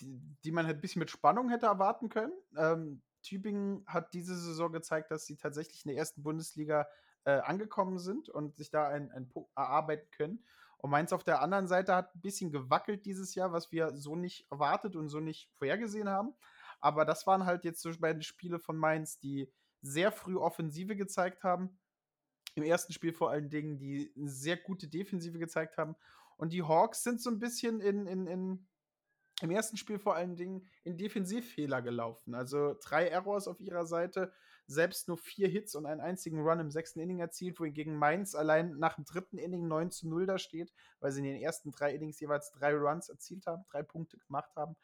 die, 0.00 0.20
die, 0.44 0.50
man 0.50 0.66
halt 0.66 0.78
ein 0.78 0.80
bisschen 0.80 1.00
mit 1.00 1.10
Spannung 1.10 1.48
hätte 1.50 1.66
erwarten 1.66 2.08
können. 2.08 2.32
Ähm, 2.56 3.02
Tübingen 3.22 3.84
hat 3.86 4.14
diese 4.14 4.36
Saison 4.36 4.72
gezeigt, 4.72 5.10
dass 5.10 5.26
sie 5.26 5.36
tatsächlich 5.36 5.84
in 5.84 5.90
der 5.90 5.98
ersten 5.98 6.22
Bundesliga 6.22 6.88
äh, 7.24 7.38
angekommen 7.40 7.98
sind 7.98 8.28
und 8.28 8.56
sich 8.56 8.70
da 8.70 8.88
ein, 8.88 9.10
ein 9.12 9.28
Punkt 9.28 9.50
erarbeiten 9.56 10.10
können. 10.10 10.44
Und 10.78 10.90
Mainz 10.90 11.12
auf 11.12 11.24
der 11.24 11.42
anderen 11.42 11.66
Seite 11.66 11.94
hat 11.94 12.14
ein 12.14 12.20
bisschen 12.20 12.52
gewackelt 12.52 13.04
dieses 13.04 13.34
Jahr, 13.34 13.52
was 13.52 13.72
wir 13.72 13.96
so 13.96 14.16
nicht 14.16 14.50
erwartet 14.50 14.96
und 14.96 15.08
so 15.08 15.20
nicht 15.20 15.50
vorhergesehen 15.54 16.08
haben. 16.08 16.34
Aber 16.80 17.04
das 17.04 17.26
waren 17.26 17.46
halt 17.46 17.64
jetzt 17.64 17.82
so 17.82 17.90
beide 17.98 18.22
Spiele 18.22 18.58
von 18.60 18.76
Mainz, 18.76 19.18
die 19.18 19.52
sehr 19.82 20.12
früh 20.12 20.36
Offensive 20.36 20.96
gezeigt 20.96 21.44
haben. 21.44 21.78
Im 22.54 22.62
ersten 22.62 22.92
Spiel 22.92 23.12
vor 23.12 23.30
allen 23.30 23.50
Dingen, 23.50 23.78
die 23.78 24.12
sehr 24.16 24.56
gute 24.56 24.88
Defensive 24.88 25.38
gezeigt 25.38 25.76
haben. 25.78 25.94
Und 26.36 26.52
die 26.52 26.62
Hawks 26.62 27.02
sind 27.02 27.20
so 27.20 27.30
ein 27.30 27.38
bisschen 27.38 27.80
in, 27.80 28.06
in, 28.06 28.26
in 28.26 28.68
im 29.40 29.50
ersten 29.50 29.76
Spiel 29.76 29.98
vor 29.98 30.16
allen 30.16 30.36
Dingen 30.36 30.66
in 30.84 30.96
Defensivfehler 30.96 31.80
gelaufen. 31.82 32.34
Also 32.34 32.74
drei 32.82 33.06
Errors 33.08 33.46
auf 33.46 33.60
ihrer 33.60 33.86
Seite, 33.86 34.32
selbst 34.66 35.08
nur 35.08 35.16
vier 35.16 35.48
Hits 35.48 35.74
und 35.74 35.86
einen 35.86 36.00
einzigen 36.00 36.40
Run 36.40 36.60
im 36.60 36.70
sechsten 36.70 37.00
Inning 37.00 37.20
erzielt, 37.20 37.58
wohingegen 37.60 37.96
Mainz 37.96 38.34
allein 38.34 38.76
nach 38.78 38.96
dem 38.96 39.04
dritten 39.04 39.38
Inning 39.38 39.68
9 39.68 39.90
zu 39.90 40.08
0 40.08 40.26
da 40.26 40.38
steht, 40.38 40.72
weil 41.00 41.12
sie 41.12 41.20
in 41.20 41.26
den 41.26 41.40
ersten 41.40 41.70
drei 41.70 41.94
Innings 41.94 42.20
jeweils 42.20 42.50
drei 42.50 42.74
Runs 42.74 43.08
erzielt 43.08 43.46
haben, 43.46 43.64
drei 43.70 43.82
Punkte 43.82 44.18
gemacht 44.18 44.50
haben. 44.56 44.76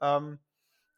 Ähm, 0.00 0.38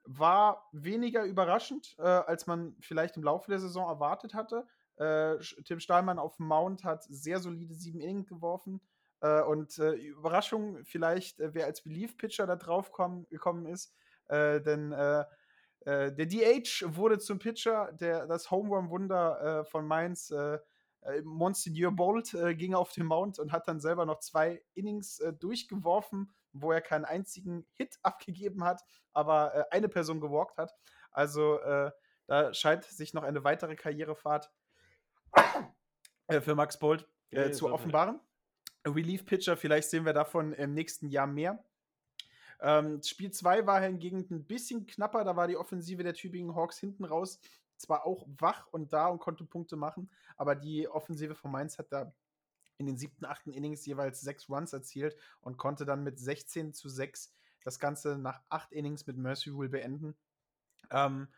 war 0.04 0.68
weniger 0.72 1.24
überraschend, 1.24 1.94
äh, 1.98 2.02
als 2.02 2.46
man 2.46 2.76
vielleicht 2.80 3.16
im 3.16 3.22
Laufe 3.22 3.50
der 3.50 3.60
Saison 3.60 3.88
erwartet 3.88 4.34
hatte. 4.34 4.66
Äh, 4.96 5.38
Tim 5.64 5.80
Stahlmann 5.80 6.18
auf 6.18 6.38
Mount 6.38 6.84
hat 6.84 7.04
sehr 7.04 7.38
solide 7.38 7.74
sieben 7.74 8.00
Innings 8.00 8.28
geworfen. 8.28 8.80
Äh, 9.22 9.42
und 9.42 9.78
äh, 9.78 9.92
Überraschung 9.92 10.84
vielleicht, 10.84 11.40
äh, 11.40 11.54
wer 11.54 11.66
als 11.66 11.82
Belief-Pitcher 11.82 12.46
da 12.46 12.56
drauf 12.56 12.90
komm, 12.92 13.26
gekommen 13.28 13.66
ist. 13.66 13.94
Äh, 14.28 14.60
denn 14.60 14.90
der 15.84 16.26
DH 16.26 16.84
wurde 16.94 17.18
zum 17.18 17.40
Pitcher, 17.40 17.90
der, 17.92 18.28
das 18.28 18.52
Home 18.52 18.68
Run-Wunder 18.68 19.64
von 19.68 19.84
Mainz. 19.84 20.32
Monsignor 21.24 21.90
Bolt 21.90 22.36
ging 22.56 22.74
auf 22.74 22.92
den 22.92 23.06
Mount 23.06 23.40
und 23.40 23.50
hat 23.50 23.66
dann 23.66 23.80
selber 23.80 24.06
noch 24.06 24.20
zwei 24.20 24.62
Innings 24.74 25.20
durchgeworfen 25.40 26.32
wo 26.52 26.72
er 26.72 26.80
keinen 26.80 27.04
einzigen 27.04 27.66
Hit 27.72 27.98
abgegeben 28.02 28.64
hat, 28.64 28.82
aber 29.12 29.54
äh, 29.54 29.64
eine 29.70 29.88
Person 29.88 30.20
gewalkt 30.20 30.56
hat. 30.58 30.74
Also 31.10 31.60
äh, 31.60 31.90
da 32.26 32.54
scheint 32.54 32.84
sich 32.84 33.14
noch 33.14 33.22
eine 33.22 33.44
weitere 33.44 33.76
Karrierefahrt 33.76 34.50
äh, 36.28 36.40
für 36.40 36.54
Max 36.54 36.78
Bolt 36.78 37.08
äh, 37.30 37.50
zu 37.50 37.72
offenbaren. 37.72 38.20
Relief 38.86 39.24
Pitcher, 39.26 39.56
vielleicht 39.56 39.90
sehen 39.90 40.04
wir 40.04 40.12
davon 40.12 40.52
im 40.54 40.74
nächsten 40.74 41.08
Jahr 41.08 41.26
mehr. 41.26 41.64
Ähm, 42.60 43.02
Spiel 43.02 43.30
2 43.30 43.66
war 43.66 43.80
hingegen 43.80 44.26
ein 44.30 44.44
bisschen 44.44 44.86
knapper, 44.86 45.24
da 45.24 45.36
war 45.36 45.48
die 45.48 45.56
Offensive 45.56 46.02
der 46.02 46.14
Tübingen 46.14 46.54
Hawks 46.54 46.78
hinten 46.78 47.04
raus 47.04 47.40
zwar 47.82 48.06
auch 48.06 48.26
wach 48.38 48.66
und 48.68 48.92
da 48.92 49.08
und 49.08 49.18
konnte 49.18 49.44
Punkte 49.44 49.76
machen, 49.76 50.10
aber 50.36 50.54
die 50.54 50.88
Offensive 50.88 51.34
von 51.34 51.50
Mainz 51.50 51.78
hat 51.78 51.92
da 51.92 52.12
in 52.78 52.86
den 52.86 52.96
siebten, 52.96 53.24
achten 53.24 53.52
Innings 53.52 53.86
jeweils 53.86 54.20
sechs 54.20 54.48
Runs 54.48 54.72
erzielt 54.72 55.16
und 55.40 55.56
konnte 55.56 55.84
dann 55.84 56.02
mit 56.02 56.18
16 56.18 56.72
zu 56.72 56.88
6 56.88 57.32
das 57.64 57.78
Ganze 57.78 58.18
nach 58.18 58.40
acht 58.48 58.72
Innings 58.72 59.06
mit 59.06 59.16
Mercy 59.16 59.50
Rule 59.50 59.68
beenden. 59.68 60.16
Ähm, 60.90 61.28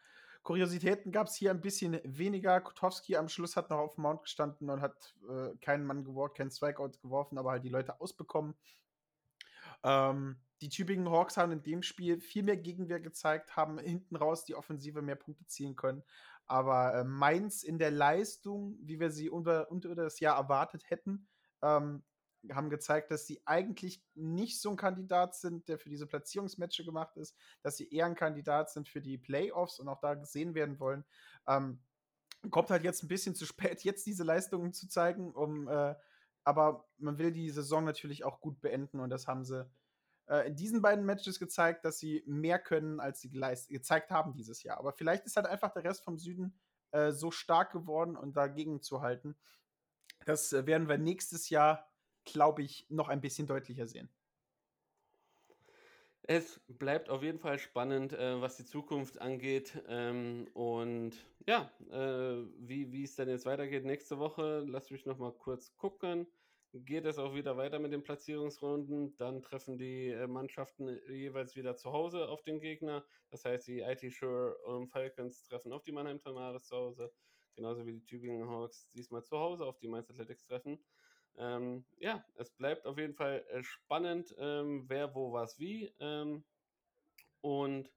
Kuriositäten 0.43 1.11
gab 1.11 1.29
es 1.29 1.37
hier 1.37 1.51
ein 1.51 1.63
bisschen 1.63 1.99
weniger. 2.05 2.61
Kotowski 2.61 3.17
am 3.17 3.29
Schluss 3.29 3.57
hat 3.57 3.71
noch 3.71 3.79
auf 3.79 3.95
dem 3.95 4.03
Mount 4.03 4.23
gestanden 4.23 4.69
und 4.69 4.83
hat 4.83 5.15
äh, 5.29 5.57
keinen 5.63 5.87
Mann 5.87 6.05
geworfen, 6.05 6.35
keinen 6.35 6.51
Strikeout 6.51 6.93
geworfen, 7.03 7.39
aber 7.39 7.53
halt 7.53 7.65
die 7.65 7.71
Leute 7.71 8.01
ausbekommen. 8.01 8.55
Ähm, 9.83 10.37
die 10.61 10.69
Tübingen 10.69 11.11
Hawks 11.11 11.37
haben 11.37 11.53
in 11.53 11.63
dem 11.63 11.83
Spiel 11.83 12.21
viel 12.21 12.43
mehr 12.43 12.57
Gegenwehr 12.57 13.01
gezeigt, 13.01 13.57
haben 13.57 13.79
hinten 13.79 14.17
raus 14.17 14.45
die 14.45 14.55
Offensive 14.55 15.03
mehr 15.03 15.17
Punkte 15.17 15.47
ziehen 15.47 15.77
können. 15.77 16.03
Aber 16.47 16.95
äh, 16.95 17.05
Mainz 17.05 17.63
in 17.63 17.79
der 17.79 17.91
Leistung, 17.91 18.79
wie 18.83 19.01
wir 19.01 19.11
sie 19.11 19.31
unter, 19.31 19.71
unter 19.71 19.95
das 19.95 20.21
Jahr 20.21 20.37
erwartet 20.37 20.91
hätten, 20.91 21.27
ähm, 21.63 22.03
haben 22.53 22.71
gezeigt, 22.71 23.11
dass 23.11 23.27
sie 23.27 23.41
eigentlich 23.47 24.03
nicht 24.15 24.61
so 24.61 24.71
ein 24.71 24.77
Kandidat 24.77 25.35
sind, 25.35 25.69
der 25.69 25.79
für 25.79 25.89
diese 25.89 26.07
Platzierungsmatches 26.07 26.85
gemacht 26.85 27.17
ist, 27.17 27.37
dass 27.63 27.77
sie 27.77 27.89
eher 27.91 28.07
ein 28.07 28.15
Kandidat 28.15 28.71
sind 28.71 28.89
für 28.89 29.01
die 29.01 29.17
Playoffs 29.17 29.79
und 29.79 29.89
auch 29.89 30.01
da 30.01 30.15
gesehen 30.15 30.55
werden 30.55 30.79
wollen. 30.79 31.05
Ähm, 31.47 31.81
kommt 32.51 32.71
halt 32.71 32.85
jetzt 32.85 33.03
ein 33.03 33.09
bisschen 33.09 33.35
zu 33.35 33.47
spät, 33.47 33.83
jetzt 33.85 34.07
diese 34.07 34.25
Leistungen 34.25 34.73
zu 34.73 34.89
zeigen, 34.89 35.33
um, 35.33 35.69
äh, 35.69 35.95
aber 36.45 36.87
man 36.99 37.19
will 37.19 37.33
die 37.33 37.49
Saison 37.51 37.85
natürlich 37.85 38.25
auch 38.25 38.41
gut 38.41 38.61
beenden 38.61 39.01
und 39.01 39.11
das 39.11 39.27
haben 39.27 39.45
sie 39.45 39.67
äh, 40.29 40.47
in 40.47 40.57
diesen 40.57 40.83
beiden 40.83 41.05
Matches 41.05 41.39
gezeigt, 41.39 41.85
dass 41.85 41.99
sie 41.99 42.23
mehr 42.27 42.59
können, 42.59 43.01
als 43.01 43.21
sie 43.21 43.31
gezeigt 43.31 44.11
haben 44.11 44.35
dieses 44.35 44.63
Jahr. 44.63 44.79
Aber 44.79 44.93
vielleicht 44.93 45.25
ist 45.27 45.37
halt 45.37 45.47
einfach 45.47 45.73
der 45.73 45.85
Rest 45.85 46.05
vom 46.05 46.19
Süden 46.19 46.59
äh, 46.93 47.13
so 47.13 47.31
stark 47.31 47.73
geworden 47.73 48.17
und 48.17 48.37
dagegen 48.37 48.81
zu 48.81 49.03
halten. 49.03 49.37
Das 50.25 50.53
äh, 50.53 50.67
werden 50.67 50.89
wir 50.89 50.99
nächstes 50.99 51.51
Jahr, 51.51 51.91
glaube 52.25 52.63
ich, 52.63 52.87
noch 52.89 53.09
ein 53.09 53.21
bisschen 53.21 53.47
deutlicher 53.47 53.87
sehen. 53.87 54.09
Es 56.27 56.59
bleibt 56.69 57.11
auf 57.11 57.23
jeden 57.23 57.39
Fall 57.39 57.59
spannend, 57.59 58.15
äh, 58.15 58.41
was 58.41 58.57
die 58.57 58.65
Zukunft 58.65 59.21
angeht. 59.21 59.83
Ähm, 59.89 60.49
und 60.55 61.13
ja, 61.47 61.71
äh, 61.91 62.47
wie, 62.57 63.05
es 63.05 63.15
dann 63.15 63.29
jetzt 63.29 63.45
weitergeht 63.45 63.85
nächste 63.85 64.19
Woche, 64.19 64.65
lasst 64.67 64.91
mich 64.91 65.05
noch 65.05 65.19
mal 65.19 65.33
kurz 65.33 65.77
gucken 65.77 66.27
geht 66.75 67.05
es 67.05 67.19
auch 67.19 67.35
wieder 67.35 67.57
weiter 67.57 67.79
mit 67.79 67.93
den 67.93 68.03
Platzierungsrunden. 68.03 69.17
Dann 69.17 69.43
treffen 69.43 69.79
die 69.79 70.09
äh, 70.09 70.27
Mannschaften 70.27 71.01
jeweils 71.09 71.55
wieder 71.55 71.77
zu 71.77 71.93
Hause 71.93 72.29
auf 72.29 72.43
den 72.43 72.61
Gegner. 72.61 73.05
Das 73.31 73.45
heißt, 73.45 73.69
die 73.69 73.81
IT 73.81 74.01
Sure 74.13 74.57
und 74.65 74.89
Falcons 74.89 75.45
treffen 75.45 75.73
auf 75.73 75.85
die 75.85 75.93
Mannheim 75.93 76.21
Tamaris 76.21 76.67
zu 76.67 76.77
Hause, 76.77 77.13
genauso 77.55 77.87
wie 77.87 77.93
die 77.93 78.05
Tübingen 78.05 78.49
Hawks 78.49 78.91
diesmal 78.91 79.23
zu 79.23 79.39
Hause 79.39 79.65
auf 79.67 79.79
die 79.79 79.89
Mainz 79.89 80.11
Athletics 80.11 80.45
treffen. 80.45 80.85
Ähm, 81.37 81.85
ja, 81.99 82.25
es 82.35 82.51
bleibt 82.51 82.87
auf 82.87 82.99
jeden 82.99 83.15
Fall 83.15 83.45
äh, 83.51 83.63
spannend, 83.63 84.35
ähm, 84.39 84.85
wer, 84.89 85.15
wo, 85.15 85.33
was, 85.33 85.59
wie. 85.59 85.93
Ähm, 86.01 86.45
und 87.41 87.93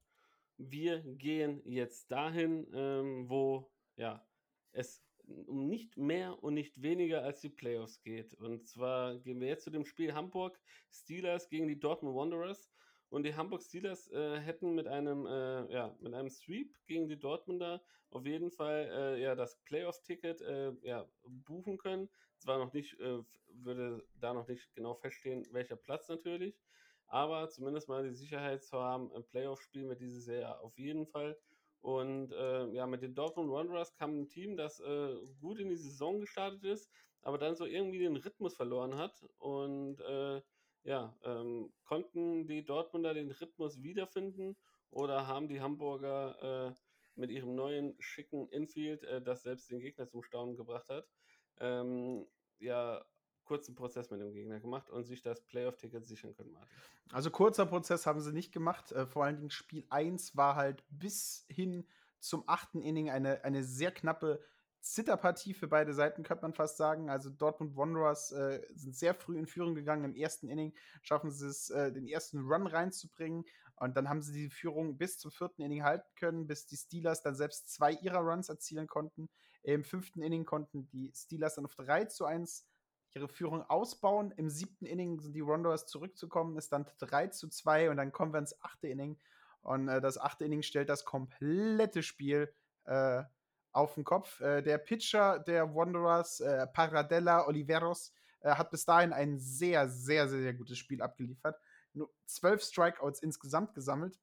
wir 0.57 0.99
gehen 0.99 1.61
jetzt 1.65 2.11
dahin, 2.11 2.67
ähm, 2.73 3.29
wo 3.29 3.71
ja, 3.95 4.27
es 4.71 5.06
um 5.27 5.67
nicht 5.67 5.97
mehr 5.97 6.41
und 6.43 6.53
nicht 6.53 6.81
weniger 6.81 7.23
als 7.23 7.41
die 7.41 7.49
Playoffs 7.49 8.01
geht. 8.01 8.33
Und 8.35 8.67
zwar 8.67 9.17
gehen 9.19 9.39
wir 9.39 9.47
jetzt 9.47 9.63
zu 9.63 9.69
dem 9.71 9.85
Spiel 9.85 10.13
Hamburg 10.13 10.59
Steelers 10.89 11.49
gegen 11.49 11.67
die 11.67 11.79
Dortmund 11.79 12.15
Wanderers. 12.15 12.69
Und 13.09 13.23
die 13.23 13.35
Hamburg 13.35 13.61
Steelers 13.61 14.11
äh, 14.11 14.39
hätten 14.39 14.75
mit 14.75 14.87
einem, 14.87 15.25
äh, 15.25 15.71
ja, 15.71 15.95
mit 16.01 16.13
einem 16.13 16.29
Sweep 16.29 16.75
gegen 16.87 17.07
die 17.07 17.19
Dortmunder 17.19 17.81
auf 18.09 18.25
jeden 18.25 18.51
Fall 18.51 18.89
äh, 18.91 19.21
ja, 19.21 19.35
das 19.35 19.57
Playoff-Ticket 19.63 20.41
äh, 20.41 20.73
ja, 20.81 21.07
buchen 21.23 21.77
können. 21.77 22.09
Zwar 22.37 22.57
noch 22.57 22.73
nicht, 22.73 22.99
äh, 22.99 23.23
würde 23.49 24.05
da 24.19 24.33
noch 24.33 24.47
nicht 24.47 24.73
genau 24.75 24.93
feststehen, 24.95 25.47
welcher 25.51 25.75
Platz 25.75 26.07
natürlich, 26.07 26.59
aber 27.07 27.49
zumindest 27.49 27.87
mal 27.87 28.03
die 28.03 28.15
Sicherheit 28.15 28.63
zu 28.63 28.77
haben, 28.77 29.11
ein 29.13 29.25
Playoff-Spiel 29.25 29.85
mit 29.85 29.99
dieses 30.01 30.27
Jahr 30.27 30.61
auf 30.61 30.77
jeden 30.77 31.07
Fall. 31.07 31.37
Und 31.81 32.31
äh, 32.33 32.67
ja, 32.73 32.87
mit 32.87 33.01
den 33.01 33.15
Dortmund 33.15 33.51
Wanderers 33.51 33.93
kam 33.93 34.19
ein 34.19 34.29
Team, 34.29 34.57
das 34.57 34.79
äh, 34.79 35.15
gut 35.39 35.59
in 35.59 35.69
die 35.69 35.75
Saison 35.75 36.19
gestartet 36.19 36.63
ist, 36.63 36.89
aber 37.21 37.37
dann 37.37 37.55
so 37.55 37.65
irgendwie 37.65 37.99
den 37.99 38.15
Rhythmus 38.17 38.55
verloren 38.55 38.95
hat. 38.97 39.23
Und 39.37 39.99
äh, 40.01 40.41
ja, 40.83 41.17
ähm, 41.23 41.73
konnten 41.83 42.47
die 42.47 42.63
Dortmunder 42.65 43.13
den 43.13 43.31
Rhythmus 43.31 43.81
wiederfinden 43.83 44.57
oder 44.89 45.27
haben 45.27 45.47
die 45.47 45.61
Hamburger 45.61 46.69
äh, 46.69 46.73
mit 47.15 47.31
ihrem 47.31 47.55
neuen 47.55 47.95
schicken 47.99 48.47
Infield, 48.49 49.03
äh, 49.03 49.21
das 49.21 49.43
selbst 49.43 49.69
den 49.69 49.79
Gegner 49.79 50.07
zum 50.07 50.23
Staunen 50.23 50.55
gebracht 50.55 50.87
hat, 50.89 51.07
ähm, 51.59 52.27
ja, 52.59 53.03
kurzen 53.47 53.75
Prozess 53.75 54.11
mit 54.11 54.19
dem 54.19 54.33
Gegner 54.33 54.59
gemacht 54.59 54.89
und 54.89 55.05
sich 55.05 55.21
das 55.21 55.41
Playoff-Ticket 55.41 56.05
sichern 56.05 56.35
können, 56.35 56.51
Martin. 56.51 56.69
Also 57.11 57.31
kurzer 57.31 57.65
Prozess 57.65 58.05
haben 58.05 58.21
sie 58.21 58.33
nicht 58.33 58.51
gemacht. 58.51 58.91
Äh, 58.91 59.05
vor 59.07 59.23
allen 59.23 59.37
Dingen 59.37 59.49
Spiel 59.49 59.85
1 59.89 60.35
war 60.35 60.55
halt 60.55 60.83
bis 60.89 61.45
hin 61.49 61.87
zum 62.19 62.43
achten 62.47 62.81
Inning 62.81 63.09
eine, 63.09 63.43
eine 63.43 63.63
sehr 63.63 63.91
knappe 63.91 64.41
Zitterpartie 64.81 65.53
für 65.53 65.67
beide 65.67 65.93
Seiten, 65.93 66.23
könnte 66.23 66.43
man 66.43 66.53
fast 66.53 66.77
sagen. 66.77 67.09
Also 67.09 67.29
Dortmund 67.29 67.75
Wanderers 67.75 68.31
äh, 68.31 68.61
sind 68.73 68.95
sehr 68.95 69.13
früh 69.13 69.37
in 69.37 69.47
Führung 69.47 69.75
gegangen. 69.75 70.05
Im 70.05 70.15
ersten 70.15 70.49
Inning 70.49 70.73
schaffen 71.01 71.31
sie 71.31 71.47
es, 71.47 71.69
äh, 71.69 71.91
den 71.91 72.07
ersten 72.07 72.39
Run 72.39 72.67
reinzubringen. 72.67 73.45
Und 73.75 73.95
dann 73.95 74.09
haben 74.09 74.21
sie 74.21 74.33
die 74.33 74.49
Führung 74.49 74.97
bis 74.97 75.19
zum 75.19 75.31
vierten 75.31 75.61
Inning 75.61 75.83
halten 75.83 76.07
können, 76.15 76.47
bis 76.47 76.65
die 76.65 76.77
Steelers 76.77 77.21
dann 77.21 77.35
selbst 77.35 77.69
zwei 77.69 77.91
ihrer 77.93 78.19
Runs 78.19 78.49
erzielen 78.49 78.87
konnten. 78.87 79.29
Im 79.61 79.83
fünften 79.83 80.21
Inning 80.21 80.45
konnten 80.45 80.87
die 80.89 81.11
Steelers 81.13 81.55
dann 81.55 81.65
auf 81.65 81.75
3 81.75 82.05
zu 82.05 82.25
1 82.25 82.65
ihre 83.17 83.27
Führung 83.27 83.63
ausbauen. 83.63 84.31
Im 84.37 84.49
siebten 84.49 84.85
Inning 84.85 85.19
sind 85.19 85.33
die 85.33 85.45
Wanderers 85.45 85.87
zurückzukommen, 85.87 86.57
ist 86.57 86.71
dann 86.71 86.85
3 86.99 87.27
zu 87.27 87.49
2 87.49 87.89
und 87.89 87.97
dann 87.97 88.11
kommen 88.11 88.33
wir 88.33 88.39
ins 88.39 88.61
achte 88.61 88.87
Inning. 88.87 89.19
Und 89.61 89.89
äh, 89.89 89.99
das 89.99 90.17
achte 90.17 90.45
Inning 90.45 90.61
stellt 90.61 90.89
das 90.89 91.03
komplette 91.03 92.03
Spiel 92.03 92.53
äh, 92.85 93.23
auf 93.71 93.95
den 93.95 94.03
Kopf. 94.03 94.39
Äh, 94.39 94.61
der 94.61 94.77
Pitcher 94.77 95.39
der 95.39 95.75
Wanderers, 95.75 96.39
äh, 96.39 96.67
Paradella 96.67 97.47
Oliveros, 97.47 98.13
äh, 98.41 98.51
hat 98.51 98.71
bis 98.71 98.85
dahin 98.85 99.13
ein 99.13 99.37
sehr, 99.39 99.89
sehr, 99.89 100.29
sehr, 100.29 100.41
sehr 100.41 100.53
gutes 100.53 100.77
Spiel 100.77 101.01
abgeliefert. 101.01 101.59
nur 101.93 102.13
zwölf 102.25 102.61
Strikeouts 102.61 103.21
insgesamt 103.21 103.73
gesammelt. 103.73 104.19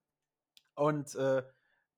Und 0.75 1.15
äh, 1.17 1.43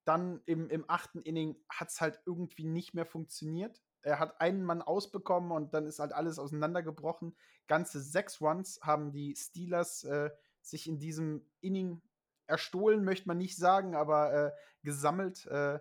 dann 0.05 0.41
im, 0.47 0.71
im 0.71 0.89
achten 0.89 1.21
Inning 1.23 1.57
hat 1.69 1.89
es 1.89 2.01
halt 2.01 2.21
irgendwie 2.27 2.65
nicht 2.65 2.95
mehr 2.95 3.07
funktioniert. 3.07 3.83
Er 4.07 4.21
hat 4.21 4.41
einen 4.41 4.63
Mann 4.63 4.83
ausbekommen 4.83 5.51
und 5.51 5.75
dann 5.75 5.85
ist 5.85 5.99
halt 5.99 6.13
alles 6.13 6.39
auseinandergebrochen. 6.39 7.35
Ganze 7.67 8.01
sechs 8.01 8.41
Runs 8.41 8.79
haben 8.83 9.11
die 9.11 9.35
Steelers 9.35 10.05
äh, 10.05 10.31
sich 10.61 10.87
in 10.87 11.01
diesem 11.01 11.45
Inning 11.61 12.01
erstohlen, 12.47 13.05
möchte 13.05 13.27
man 13.27 13.39
nicht 13.39 13.57
sagen, 13.57 13.97
aber 13.97 14.33
äh, 14.33 14.53
gesammelt. 14.85 15.47
Äh, 15.47 15.81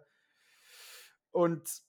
und 1.31 1.83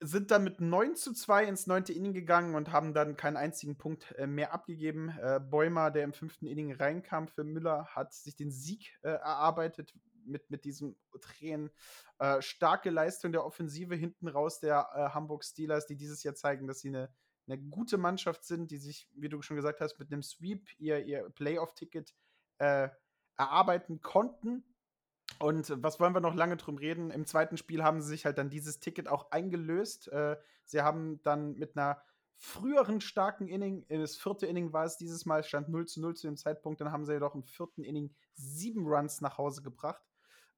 sind 0.00 0.30
dann 0.30 0.44
mit 0.44 0.60
9 0.60 0.96
zu 0.96 1.14
2 1.14 1.44
ins 1.44 1.66
neunte 1.66 1.94
Inning 1.94 2.12
gegangen 2.12 2.54
und 2.54 2.72
haben 2.72 2.92
dann 2.92 3.16
keinen 3.16 3.36
einzigen 3.38 3.78
Punkt 3.78 4.12
äh, 4.18 4.26
mehr 4.26 4.52
abgegeben. 4.52 5.10
Äh, 5.18 5.40
Bäumer, 5.40 5.90
der 5.90 6.04
im 6.04 6.12
fünften 6.12 6.46
Inning 6.46 6.72
reinkam 6.72 7.26
für 7.28 7.44
Müller, 7.44 7.86
hat 7.86 8.12
sich 8.12 8.36
den 8.36 8.50
Sieg 8.50 8.98
äh, 9.02 9.08
erarbeitet 9.08 9.94
mit, 10.24 10.50
mit 10.50 10.64
diesem 10.64 10.96
Tränen. 11.20 11.70
Äh, 12.18 12.42
starke 12.42 12.90
Leistung 12.90 13.32
der 13.32 13.44
Offensive 13.44 13.94
hinten 13.94 14.28
raus 14.28 14.60
der 14.60 14.88
äh, 14.94 15.14
Hamburg 15.14 15.44
Steelers, 15.44 15.86
die 15.86 15.96
dieses 15.96 16.22
Jahr 16.22 16.34
zeigen, 16.34 16.66
dass 16.66 16.80
sie 16.80 16.88
eine, 16.88 17.12
eine 17.46 17.58
gute 17.58 17.98
Mannschaft 17.98 18.44
sind, 18.44 18.70
die 18.70 18.78
sich, 18.78 19.08
wie 19.14 19.28
du 19.28 19.42
schon 19.42 19.56
gesagt 19.56 19.80
hast, 19.80 19.98
mit 19.98 20.12
einem 20.12 20.22
Sweep 20.22 20.68
ihr, 20.78 21.04
ihr 21.04 21.28
Playoff-Ticket 21.30 22.14
äh, 22.58 22.88
erarbeiten 23.36 24.00
konnten 24.00 24.64
und 25.38 25.82
was 25.82 26.00
wollen 26.00 26.14
wir 26.14 26.20
noch 26.20 26.34
lange 26.34 26.56
drum 26.56 26.76
reden? 26.76 27.10
Im 27.10 27.26
zweiten 27.26 27.56
Spiel 27.56 27.82
haben 27.82 28.00
sie 28.02 28.08
sich 28.08 28.26
halt 28.26 28.38
dann 28.38 28.50
dieses 28.50 28.80
Ticket 28.80 29.08
auch 29.08 29.30
eingelöst. 29.30 30.08
Äh, 30.08 30.36
sie 30.64 30.82
haben 30.82 31.22
dann 31.22 31.54
mit 31.54 31.76
einer 31.76 32.02
früheren 32.36 33.00
starken 33.00 33.48
Inning, 33.48 33.86
das 33.88 34.16
vierte 34.16 34.46
Inning 34.46 34.72
war 34.72 34.86
es 34.86 34.96
dieses 34.96 35.26
Mal, 35.26 35.44
stand 35.44 35.68
0 35.68 35.86
zu 35.86 36.00
0 36.00 36.16
zu 36.16 36.26
dem 36.26 36.38
Zeitpunkt, 36.38 36.80
dann 36.80 36.90
haben 36.90 37.04
sie 37.04 37.12
jedoch 37.12 37.34
im 37.34 37.44
vierten 37.44 37.84
Inning 37.84 38.14
sieben 38.34 38.86
Runs 38.86 39.20
nach 39.20 39.36
Hause 39.36 39.62
gebracht. 39.62 40.02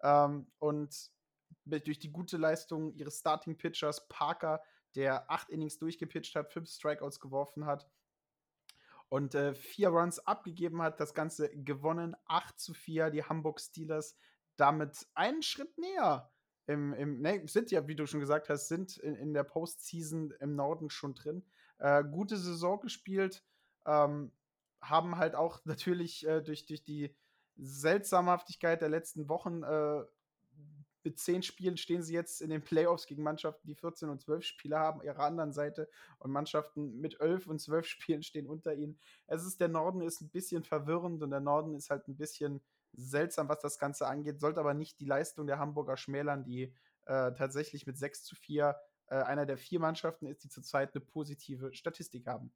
Ähm, 0.02 0.50
und 0.58 1.10
durch 1.64 1.98
die 1.98 2.10
gute 2.10 2.36
Leistung 2.36 2.92
ihres 2.94 3.18
Starting 3.18 3.56
Pitchers 3.56 4.08
Parker, 4.08 4.62
der 4.94 5.30
acht 5.30 5.48
Innings 5.50 5.78
durchgepitcht 5.78 6.34
hat, 6.34 6.52
fünf 6.52 6.68
Strikeouts 6.68 7.20
geworfen 7.20 7.66
hat 7.66 7.88
und 9.08 9.34
äh, 9.34 9.54
vier 9.54 9.88
Runs 9.88 10.18
abgegeben 10.20 10.82
hat, 10.82 10.98
das 10.98 11.14
Ganze 11.14 11.50
gewonnen, 11.50 12.16
8 12.26 12.58
zu 12.58 12.74
4, 12.74 13.10
die 13.10 13.22
Hamburg 13.22 13.60
Steelers 13.60 14.16
damit 14.56 15.06
einen 15.14 15.42
Schritt 15.42 15.76
näher 15.78 16.30
im, 16.66 16.92
im 16.94 17.20
ne, 17.20 17.42
sind 17.46 17.70
ja, 17.70 17.86
wie 17.88 17.96
du 17.96 18.06
schon 18.06 18.20
gesagt 18.20 18.48
hast, 18.48 18.68
sind 18.68 18.96
in, 18.98 19.14
in 19.16 19.34
der 19.34 19.44
Postseason 19.44 20.32
im 20.40 20.54
Norden 20.54 20.90
schon 20.90 21.14
drin. 21.14 21.44
Äh, 21.78 22.04
gute 22.04 22.36
Saison 22.36 22.80
gespielt, 22.80 23.44
ähm, 23.84 24.32
haben 24.80 25.16
halt 25.16 25.34
auch 25.34 25.60
natürlich 25.64 26.26
äh, 26.26 26.40
durch, 26.40 26.66
durch 26.66 26.82
die 26.82 27.14
Seltsamhaftigkeit 27.56 28.80
der 28.80 28.88
letzten 28.88 29.28
Wochen 29.28 29.62
äh, 29.62 30.02
mit 31.04 31.18
zehn 31.18 31.42
Spielen 31.42 31.76
stehen 31.76 32.02
sie 32.02 32.14
jetzt 32.14 32.40
in 32.40 32.50
den 32.50 32.62
Playoffs 32.62 33.06
gegen 33.06 33.22
Mannschaften, 33.22 33.66
die 33.66 33.74
14 33.74 34.08
und 34.08 34.20
12 34.20 34.44
Spiele 34.44 34.78
haben, 34.78 35.02
ihrer 35.02 35.24
anderen 35.24 35.52
Seite. 35.52 35.88
Und 36.18 36.30
Mannschaften 36.30 37.00
mit 37.00 37.20
11 37.20 37.46
und 37.48 37.60
12 37.60 37.86
Spielen 37.86 38.22
stehen 38.22 38.46
unter 38.46 38.74
ihnen. 38.74 38.98
Es 39.26 39.44
ist, 39.44 39.60
der 39.60 39.68
Norden 39.68 40.00
ist 40.00 40.20
ein 40.20 40.30
bisschen 40.30 40.62
verwirrend 40.62 41.22
und 41.22 41.30
der 41.30 41.40
Norden 41.40 41.74
ist 41.74 41.90
halt 41.90 42.06
ein 42.08 42.16
bisschen 42.16 42.62
seltsam, 42.92 43.48
was 43.48 43.60
das 43.60 43.78
Ganze 43.78 44.06
angeht, 44.06 44.38
sollte 44.40 44.60
aber 44.60 44.74
nicht 44.74 45.00
die 45.00 45.06
Leistung 45.06 45.46
der 45.46 45.58
Hamburger 45.58 45.96
schmälern, 45.96 46.44
die 46.44 46.74
äh, 47.06 47.32
tatsächlich 47.32 47.86
mit 47.86 47.96
6 47.96 48.24
zu 48.24 48.36
4 48.36 48.76
äh, 49.06 49.14
einer 49.14 49.46
der 49.46 49.58
vier 49.58 49.80
Mannschaften 49.80 50.26
ist, 50.26 50.44
die 50.44 50.48
zurzeit 50.48 50.94
eine 50.94 51.04
positive 51.04 51.74
Statistik 51.74 52.26
haben. 52.26 52.52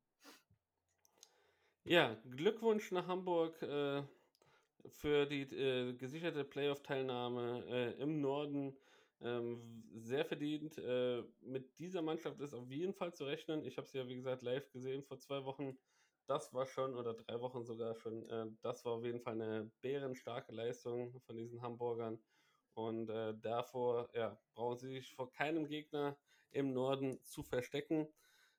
Ja, 1.84 2.14
Glückwunsch 2.30 2.90
nach 2.92 3.07
Hamburg 3.07 3.61
äh, 3.62 4.03
für 4.89 5.26
die 5.26 5.43
äh, 5.43 5.95
gesicherte 5.95 6.45
Playoff-Teilnahme 6.45 7.64
äh, 7.68 8.03
im 8.03 8.20
Norden. 8.20 8.76
Ähm, 9.20 9.84
sehr 9.95 10.24
verdient. 10.24 10.76
Äh, 10.78 11.22
mit 11.41 11.78
dieser 11.78 12.03
Mannschaft 12.03 12.41
ist 12.41 12.55
auf 12.55 12.70
jeden 12.70 12.93
Fall 12.93 13.14
zu 13.14 13.24
rechnen. 13.24 13.64
Ich 13.64 13.78
habe 13.78 13.87
sie 13.89 13.99
ja, 13.99 14.09
wie 14.09 14.16
gesagt, 14.16 14.43
live 14.43 14.70
gesehen 14.70 15.03
vor 15.03 15.18
zwei 15.18 15.45
Wochen 15.45 15.78
das 16.26 16.53
war 16.53 16.66
schon, 16.66 16.95
oder 16.97 17.14
drei 17.14 17.41
Wochen 17.41 17.64
sogar 17.64 17.95
schon, 17.95 18.28
äh, 18.28 18.47
das 18.61 18.84
war 18.84 18.93
auf 18.95 19.05
jeden 19.05 19.20
Fall 19.20 19.34
eine 19.34 19.70
bärenstarke 19.80 20.53
Leistung 20.53 21.20
von 21.20 21.37
diesen 21.37 21.62
Hamburgern. 21.62 22.18
Und 22.74 23.09
äh, 23.09 23.34
davor 23.41 24.11
ja, 24.12 24.39
brauchen 24.55 24.78
sie 24.78 24.89
sich 24.89 25.14
vor 25.14 25.30
keinem 25.30 25.66
Gegner 25.66 26.18
im 26.51 26.72
Norden 26.72 27.22
zu 27.24 27.43
verstecken. 27.43 28.09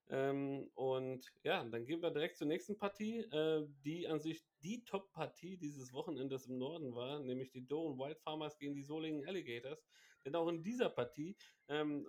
Ähm, 0.10 0.70
und 0.76 1.34
ja, 1.44 1.64
dann 1.66 1.86
gehen 1.86 2.02
wir 2.02 2.12
direkt 2.12 2.38
zur 2.38 2.48
nächsten 2.48 2.78
Partie, 2.78 3.20
äh, 3.20 3.68
die 3.84 4.08
an 4.08 4.22
sich 4.22 4.42
die 4.64 4.86
Top-Partie 4.86 5.58
dieses 5.58 5.92
Wochenendes 5.92 6.48
im 6.48 6.58
Norden 6.58 6.96
war, 6.96 7.20
nämlich 7.20 7.52
die 7.52 7.66
Doe 7.66 7.98
Wild 7.98 8.20
Farmers 8.20 8.58
gegen 8.58 8.74
die 8.74 8.84
Solingen 8.84 9.28
Alligators. 9.28 9.86
Denn 10.24 10.36
auch 10.36 10.48
in 10.48 10.64
dieser 10.64 10.90
Partie 10.90 11.36
ähm, 11.68 12.08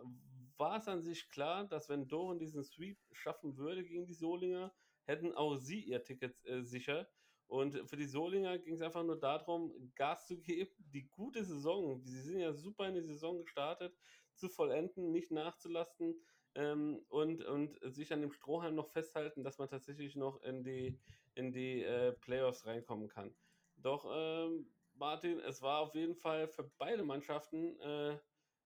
war 0.57 0.79
es 0.79 0.87
an 0.87 1.03
sich 1.03 1.29
klar, 1.29 1.67
dass 1.67 1.89
wenn 1.89 2.09
Doren 2.09 2.39
diesen 2.39 2.63
Sweep 2.63 2.99
schaffen 3.13 3.57
würde 3.57 3.85
gegen 3.85 4.07
die 4.07 4.15
Solinger, 4.15 4.73
hätten 5.05 5.33
auch 5.33 5.57
sie 5.57 5.81
ihr 5.81 6.03
Ticket 6.05 6.37
äh, 6.45 6.63
sicher. 6.63 7.09
Und 7.49 7.89
für 7.89 7.97
die 7.97 8.07
Solinger 8.07 8.59
ging 8.59 8.75
es 8.75 8.83
einfach 8.83 9.05
nur 9.05 9.19
darum, 9.19 9.73
Gas 9.97 10.27
zu 10.27 10.39
geben, 10.41 10.71
die 10.93 11.09
gute 11.09 11.45
Saison, 11.45 12.05
sie 12.05 12.21
sind 12.21 12.41
ja 12.41 12.53
super 12.53 12.89
in 12.89 12.95
die 12.95 13.03
Saison 13.03 13.43
gestartet, 13.43 13.97
zu 14.35 14.49
vollenden, 14.49 15.11
nicht 15.11 15.31
nachzulasten 15.31 16.15
ähm, 16.55 17.05
und, 17.09 17.45
und 17.45 17.79
sich 17.83 18.13
an 18.13 18.21
dem 18.21 18.33
Strohhalm 18.33 18.75
noch 18.75 18.89
festhalten, 18.89 19.45
dass 19.45 19.59
man 19.59 19.69
tatsächlich 19.69 20.17
noch 20.17 20.43
in 20.43 20.65
die, 20.65 21.01
in 21.35 21.53
die 21.53 21.83
äh, 21.83 22.13
Playoffs 22.13 22.67
reinkommen 22.67 23.09
kann. 23.09 23.35
Doch, 23.77 24.07
ähm, 24.11 24.73
Martin, 24.95 25.39
es 25.41 25.63
war 25.63 25.81
auf 25.81 25.95
jeden 25.95 26.17
Fall 26.17 26.49
für 26.49 26.65
beide 26.79 27.05
Mannschaften 27.05 27.79
äh, 27.81 28.19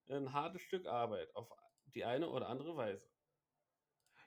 ein 0.09 0.33
hartes 0.33 0.63
Stück 0.63 0.87
Arbeit, 0.87 1.35
auf 1.37 1.51
die 1.87 2.05
eine 2.05 2.29
oder 2.31 2.49
andere 2.49 2.77
Weise. 2.77 3.12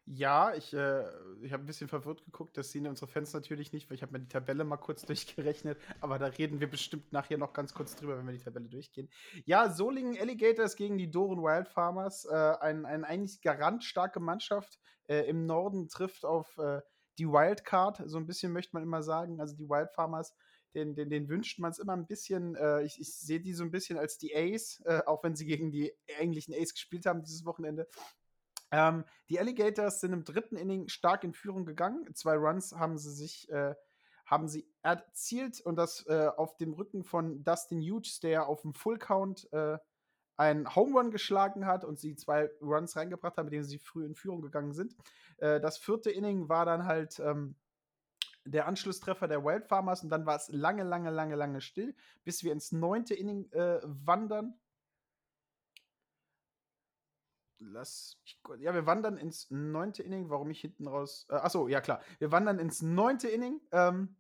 Ja, 0.08 0.54
ich, 0.54 0.72
äh, 0.74 1.04
ich 1.42 1.52
habe 1.52 1.64
ein 1.64 1.66
bisschen 1.66 1.88
verwirrt 1.88 2.24
geguckt. 2.26 2.56
Das 2.58 2.72
sehen 2.72 2.86
unsere 2.86 3.08
Fans 3.08 3.34
natürlich 3.34 3.74
nicht, 3.74 3.90
weil 3.90 3.96
ich 3.96 4.04
habe 4.04 4.12
mir 4.12 4.20
die 4.20 4.28
Tabelle 4.28 4.64
mal 4.64 4.78
kurz 4.78 5.02
durchgerechnet. 5.06 5.80
Aber 6.00 6.20
da 6.20 6.28
reden 6.28 6.60
wir 6.60 6.70
bestimmt 6.70 7.12
nachher 7.12 7.40
noch 7.40 7.54
ganz 7.54 7.74
kurz 7.74 7.96
drüber, 7.96 8.18
wenn 8.18 8.28
wir 8.28 8.34
die 8.34 8.44
Tabelle 8.44 8.70
durchgehen. 8.70 9.10
Ja, 9.46 9.72
Solingen 9.72 10.18
Alligators 10.20 10.76
gegen 10.76 10.98
die 10.98 11.10
Doren 11.10 11.42
Wild 11.42 11.68
Farmers. 11.68 12.26
Äh, 12.26 12.36
ein, 12.36 12.86
ein 12.86 13.04
eigentlich 13.04 13.42
garantstarke 13.42 14.20
Mannschaft 14.20 14.80
äh, 15.08 15.22
im 15.28 15.48
Norden 15.48 15.88
trifft 15.88 16.24
auf 16.24 16.56
äh, 16.60 16.82
die 17.18 17.28
Wildcard. 17.28 18.04
So 18.06 18.18
ein 18.18 18.28
bisschen 18.28 18.54
möchte 18.54 18.74
man 18.74 18.84
immer 18.84 19.02
sagen. 19.02 19.42
Also 19.42 19.56
die 19.56 19.68
Wild 19.68 19.92
Farmers 19.92 20.36
den, 20.76 20.94
den, 20.94 21.10
den 21.10 21.30
wünscht 21.30 21.58
man 21.58 21.72
es 21.72 21.80
immer 21.80 21.94
ein 21.94 22.06
bisschen. 22.06 22.56
Äh, 22.56 22.84
ich 22.84 23.00
ich 23.00 23.16
sehe 23.16 23.40
die 23.40 23.54
so 23.54 23.64
ein 23.64 23.72
bisschen 23.72 23.98
als 23.98 24.18
die 24.18 24.36
Ace, 24.36 24.82
äh, 24.86 25.02
auch 25.06 25.24
wenn 25.24 25.36
sie 25.36 25.46
gegen 25.46 25.72
die 25.72 25.92
eigentlichen 26.20 26.54
Ace 26.54 26.74
gespielt 26.74 27.06
haben 27.06 27.24
dieses 27.24 27.46
Wochenende. 27.46 27.88
Ähm, 28.76 29.06
die 29.30 29.40
Alligators 29.40 30.02
sind 30.02 30.12
im 30.12 30.26
dritten 30.26 30.58
Inning 30.58 30.90
stark 30.90 31.24
in 31.24 31.34
Führung 31.34 31.66
gegangen. 31.66 32.14
Zwei 32.14 32.36
Runs 32.36 32.74
haben 32.74 32.98
sie 32.98 33.14
sich 33.14 33.50
äh, 33.50 33.74
haben 34.26 34.50
sie 34.50 34.68
erzielt 34.82 35.62
und 35.62 35.78
das 35.78 36.06
äh, 36.08 36.28
auf 36.36 36.58
dem 36.58 36.74
Rücken 36.74 37.04
von 37.04 37.44
Dustin 37.44 37.80
Hughes, 37.80 38.20
der 38.20 38.48
auf 38.48 38.64
dem 38.64 38.74
Full 38.74 38.98
Count 38.98 39.48
äh, 39.54 39.78
einen 40.36 40.76
Home 40.76 40.98
Run 41.00 41.12
geschlagen 41.12 41.66
hat 41.66 41.86
und 41.86 42.00
sie 42.00 42.18
zwei 42.18 42.50
Runs 42.62 42.98
reingebracht 42.98 43.38
haben, 43.38 43.46
mit 43.46 43.54
denen 43.54 43.64
sie 43.64 43.80
früh 43.80 44.06
in 44.06 44.16
Führung 44.16 44.42
gegangen 44.42 44.74
sind. 44.74 44.94
Äh, 45.38 45.62
das 45.62 45.78
vierte 45.78 46.12
Inning 46.12 46.50
war 46.50 46.66
dann 46.66 46.86
halt 46.86 47.20
ähm, 47.20 47.56
der 48.44 48.68
Anschlusstreffer 48.68 49.30
der 49.30 49.46
Wild 49.46 49.68
Farmers 49.68 50.04
und 50.04 50.10
dann 50.10 50.26
war 50.26 50.36
es 50.36 50.50
lange, 50.50 50.84
lange, 50.84 51.12
lange, 51.12 51.36
lange 51.36 51.62
still, 51.62 51.96
bis 52.26 52.44
wir 52.44 52.52
ins 52.52 52.74
neunte 52.74 53.14
Inning 53.14 53.50
äh, 53.52 53.80
wandern 53.84 54.60
lass 57.72 58.18
kurz. 58.44 58.62
Ja, 58.62 58.74
wir 58.74 58.86
wandern 58.86 59.18
ins 59.18 59.50
neunte 59.50 60.04
Inning. 60.04 60.30
Warum 60.30 60.50
ich 60.52 60.62
hinten 60.62 60.88
raus. 60.88 61.26
Äh, 61.30 61.36
achso, 61.36 61.68
ja 61.68 61.82
klar. 61.82 62.02
Wir 62.20 62.32
wandern 62.32 62.60
ins 62.60 62.82
neunte 62.82 63.28
Inning. 63.28 63.62
Ähm, 63.72 64.16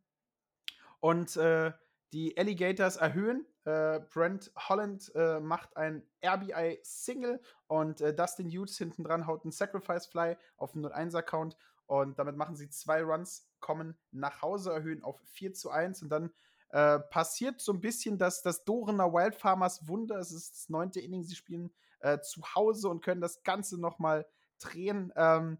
und 0.99 1.37
äh, 1.37 1.71
die 2.13 2.37
Alligators 2.37 2.97
erhöhen. 2.97 3.45
Äh, 3.65 3.99
Brent 4.11 4.51
Holland 4.55 5.11
äh, 5.15 5.39
macht 5.39 5.75
ein 5.75 6.03
RBI-Single 6.23 7.41
und 7.67 7.99
äh, 8.01 8.13
Dustin 8.15 8.49
Hughes 8.49 8.77
hinten 8.77 9.03
dran 9.03 9.27
haut 9.27 9.43
einen 9.43 9.51
Sacrifice 9.51 10.05
Fly 10.05 10.37
auf 10.57 10.73
den 10.73 10.85
0-1-Account. 10.85 11.57
Und 11.87 12.17
damit 12.17 12.35
machen 12.35 12.55
sie 12.55 12.69
zwei 12.69 13.03
Runs, 13.03 13.47
kommen 13.59 13.97
nach 14.11 14.41
Hause, 14.41 14.71
erhöhen 14.71 15.03
auf 15.03 15.19
4 15.25 15.53
zu 15.53 15.69
1 15.69 16.01
und 16.03 16.09
dann 16.09 16.31
äh, 16.69 16.99
passiert 16.99 17.61
so 17.61 17.73
ein 17.73 17.81
bisschen 17.81 18.17
das, 18.17 18.41
das 18.41 18.63
Dorener 18.63 19.13
Wild 19.13 19.35
Farmers 19.35 19.87
Wunder. 19.87 20.17
Es 20.17 20.31
ist 20.31 20.53
das 20.53 20.69
neunte 20.69 20.99
Inning, 20.99 21.23
sie 21.23 21.35
spielen 21.35 21.71
äh, 22.05 22.21
zu 22.21 22.41
Hause 22.55 22.89
und 22.89 23.03
können 23.03 23.21
das 23.21 23.43
Ganze 23.43 23.79
noch 23.79 23.99
mal 23.99 24.27
drehen. 24.59 25.11
Ähm, 25.15 25.57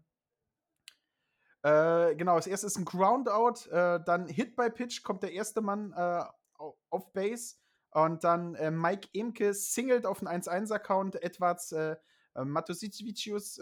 äh, 1.62 2.14
genau, 2.14 2.36
das 2.36 2.46
erste 2.46 2.68
ist 2.68 2.76
ein 2.76 2.84
Groundout, 2.84 3.68
äh, 3.70 4.00
dann 4.04 4.28
Hit 4.28 4.54
by 4.54 4.70
Pitch 4.70 5.02
kommt 5.02 5.22
der 5.22 5.32
erste 5.32 5.60
Mann 5.60 5.92
äh, 5.92 6.24
auf 6.90 7.12
Base 7.12 7.56
und 7.90 8.22
dann 8.22 8.54
äh, 8.54 8.70
Mike 8.70 9.08
Emke 9.12 9.52
singelt 9.52 10.06
auf 10.06 10.20
den 10.20 10.28
1-1-Account, 10.28 11.22
Edwards 11.22 11.72
äh, 11.72 11.96
Matosicevicius 12.34 13.58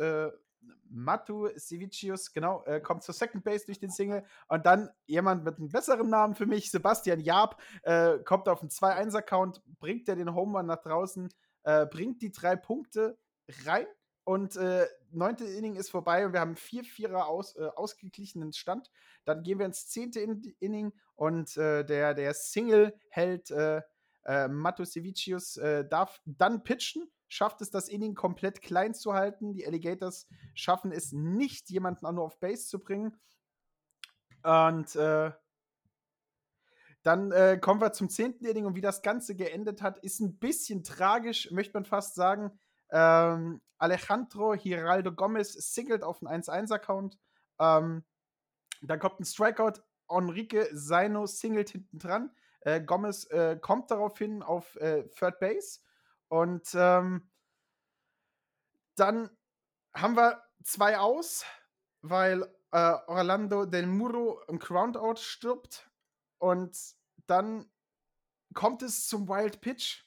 Matu 0.88 1.48
Sivicius, 1.56 2.32
genau, 2.32 2.64
äh, 2.64 2.80
kommt 2.80 3.02
zur 3.02 3.14
Second 3.14 3.44
Base 3.44 3.66
durch 3.66 3.78
den 3.78 3.90
Single. 3.90 4.24
Und 4.48 4.64
dann 4.64 4.90
jemand 5.06 5.44
mit 5.44 5.58
einem 5.58 5.68
besseren 5.68 6.08
Namen 6.08 6.34
für 6.34 6.46
mich, 6.46 6.70
Sebastian 6.70 7.20
Jaab, 7.20 7.60
äh, 7.82 8.18
kommt 8.18 8.48
auf 8.48 8.60
einen 8.60 8.70
2-1-Account, 8.70 9.62
bringt 9.80 10.08
er 10.08 10.16
den 10.16 10.34
Home 10.34 10.56
Run 10.58 10.66
nach 10.66 10.80
draußen, 10.82 11.28
äh, 11.64 11.86
bringt 11.86 12.22
die 12.22 12.32
drei 12.32 12.56
Punkte 12.56 13.18
rein. 13.64 13.86
Und 14.24 14.56
äh, 14.56 14.86
neunte 15.10 15.44
Inning 15.44 15.76
ist 15.76 15.90
vorbei 15.90 16.24
und 16.24 16.32
wir 16.32 16.40
haben 16.40 16.56
einen 16.56 16.56
4-4er 16.56 17.24
aus, 17.24 17.56
äh, 17.56 17.66
ausgeglichenen 17.76 18.54
Stand. 18.54 18.90
Dann 19.26 19.42
gehen 19.42 19.58
wir 19.58 19.66
ins 19.66 19.88
zehnte 19.88 20.20
In 20.20 20.42
Inning 20.60 20.92
und 21.14 21.56
äh, 21.58 21.84
der, 21.84 22.14
der 22.14 22.32
Single 22.32 22.98
hält 23.10 23.50
äh, 23.50 23.82
äh, 24.24 24.48
Matosevicius 24.48 25.58
äh, 25.58 25.86
darf 25.86 26.20
dann 26.24 26.64
pitchen, 26.64 27.10
schafft 27.28 27.60
es, 27.60 27.70
das 27.70 27.88
Inning 27.88 28.14
komplett 28.14 28.62
klein 28.62 28.94
zu 28.94 29.12
halten. 29.12 29.52
Die 29.52 29.66
Alligators 29.66 30.26
schaffen 30.54 30.92
es 30.92 31.12
nicht, 31.12 31.68
jemanden 31.68 32.06
auch 32.06 32.12
nur 32.12 32.24
auf 32.24 32.40
Base 32.40 32.66
zu 32.66 32.78
bringen. 32.78 33.20
Und 34.42 34.96
äh, 34.96 35.32
dann 37.04 37.32
äh, 37.32 37.58
kommen 37.60 37.82
wir 37.82 37.92
zum 37.92 38.08
zehnten 38.08 38.46
Inning 38.46 38.64
und 38.64 38.76
wie 38.76 38.80
das 38.80 39.02
Ganze 39.02 39.36
geendet 39.36 39.82
hat, 39.82 39.98
ist 39.98 40.20
ein 40.20 40.38
bisschen 40.38 40.82
tragisch, 40.82 41.50
möchte 41.50 41.74
man 41.74 41.84
fast 41.84 42.14
sagen. 42.14 42.58
Ähm, 42.90 43.60
Alejandro 43.76 44.54
Hiraldo 44.54 45.12
Gomez 45.12 45.52
singelt 45.52 46.02
auf 46.02 46.24
einen 46.24 46.42
1-1-Account. 46.42 47.18
Ähm, 47.60 48.04
dann 48.80 48.98
kommt 48.98 49.20
ein 49.20 49.24
Strikeout. 49.24 49.82
Enrique 50.08 50.66
Seino 50.72 51.26
singelt 51.26 51.70
hinten 51.70 51.98
dran. 51.98 52.30
Äh, 52.60 52.80
Gomez 52.80 53.24
äh, 53.30 53.58
kommt 53.60 53.90
daraufhin 53.90 54.42
auf 54.42 54.74
äh, 54.76 55.06
Third 55.08 55.38
Base. 55.40 55.80
Und 56.28 56.68
ähm, 56.74 57.30
dann 58.96 59.28
haben 59.94 60.16
wir 60.16 60.42
zwei 60.62 60.98
aus, 60.98 61.44
weil 62.00 62.44
äh, 62.72 62.94
Orlando 63.06 63.66
Del 63.66 63.86
Muro 63.86 64.40
im 64.48 64.58
Groundout 64.58 65.16
stirbt. 65.16 65.90
Und 66.44 66.78
dann 67.26 67.72
kommt 68.52 68.82
es 68.82 69.06
zum 69.06 69.28
Wild 69.28 69.62
Pitch 69.62 70.04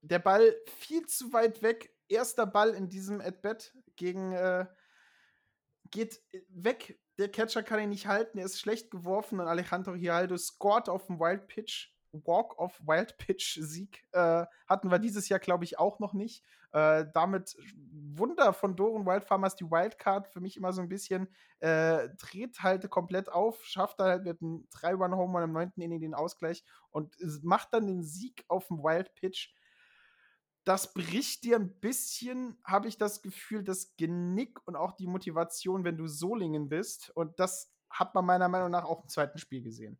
der 0.00 0.18
Ball 0.18 0.54
viel 0.78 1.06
zu 1.06 1.32
weit 1.32 1.62
weg. 1.62 1.94
Erster 2.08 2.46
Ball 2.46 2.70
in 2.74 2.88
diesem 2.88 3.20
At-Bat 3.20 3.74
gegen 3.96 4.32
äh, 4.32 4.66
geht 5.90 6.22
weg. 6.48 7.00
Der 7.18 7.30
Catcher 7.30 7.62
kann 7.62 7.80
ihn 7.80 7.90
nicht 7.90 8.06
halten. 8.06 8.38
Er 8.38 8.46
ist 8.46 8.58
schlecht 8.58 8.90
geworfen 8.90 9.40
und 9.40 9.46
Alejandro 9.46 9.94
Hiraldo 9.94 10.36
scored 10.36 10.88
auf 10.88 11.06
dem 11.06 11.20
Wild 11.20 11.46
Pitch. 11.46 11.93
Walk 12.24 12.58
of 12.58 12.80
Wild 12.86 13.16
Pitch 13.18 13.58
Sieg 13.60 14.06
äh, 14.12 14.46
hatten 14.66 14.90
wir 14.90 14.98
dieses 14.98 15.28
Jahr, 15.28 15.40
glaube 15.40 15.64
ich, 15.64 15.78
auch 15.78 15.98
noch 15.98 16.12
nicht. 16.12 16.44
Äh, 16.72 17.06
damit 17.12 17.56
Wunder 18.14 18.52
von 18.52 18.76
Doren 18.76 19.06
Wild 19.06 19.24
Farmers 19.24 19.56
die 19.56 19.70
Wildcard 19.70 20.28
für 20.28 20.40
mich 20.40 20.56
immer 20.56 20.72
so 20.72 20.82
ein 20.82 20.88
bisschen 20.88 21.28
äh, 21.60 22.08
dreht 22.18 22.62
halt 22.62 22.88
komplett 22.90 23.28
auf, 23.28 23.64
schafft 23.64 24.00
dann 24.00 24.08
halt 24.08 24.24
mit 24.24 24.42
einem 24.42 24.66
3-Run-Home 24.72 25.44
im 25.44 25.52
9. 25.52 25.72
Inning 25.76 26.00
den 26.00 26.14
Ausgleich 26.14 26.64
und 26.90 27.16
macht 27.42 27.72
dann 27.72 27.86
den 27.86 28.02
Sieg 28.02 28.44
auf 28.48 28.68
dem 28.68 28.78
Wild 28.78 29.14
Pitch 29.14 29.50
das 30.64 30.94
bricht 30.94 31.44
dir 31.44 31.56
ein 31.56 31.78
bisschen, 31.80 32.56
habe 32.64 32.88
ich 32.88 32.96
das 32.96 33.20
Gefühl, 33.20 33.62
das 33.62 33.96
Genick 33.96 34.66
und 34.66 34.76
auch 34.76 34.92
die 34.92 35.06
Motivation, 35.06 35.84
wenn 35.84 35.98
du 35.98 36.06
Solingen 36.08 36.68
bist. 36.68 37.10
Und 37.10 37.38
das 37.38 37.70
hat 37.90 38.14
man 38.14 38.24
meiner 38.24 38.48
Meinung 38.48 38.70
nach 38.70 38.84
auch 38.84 39.02
im 39.02 39.08
zweiten 39.08 39.38
Spiel 39.38 39.62
gesehen. 39.62 39.98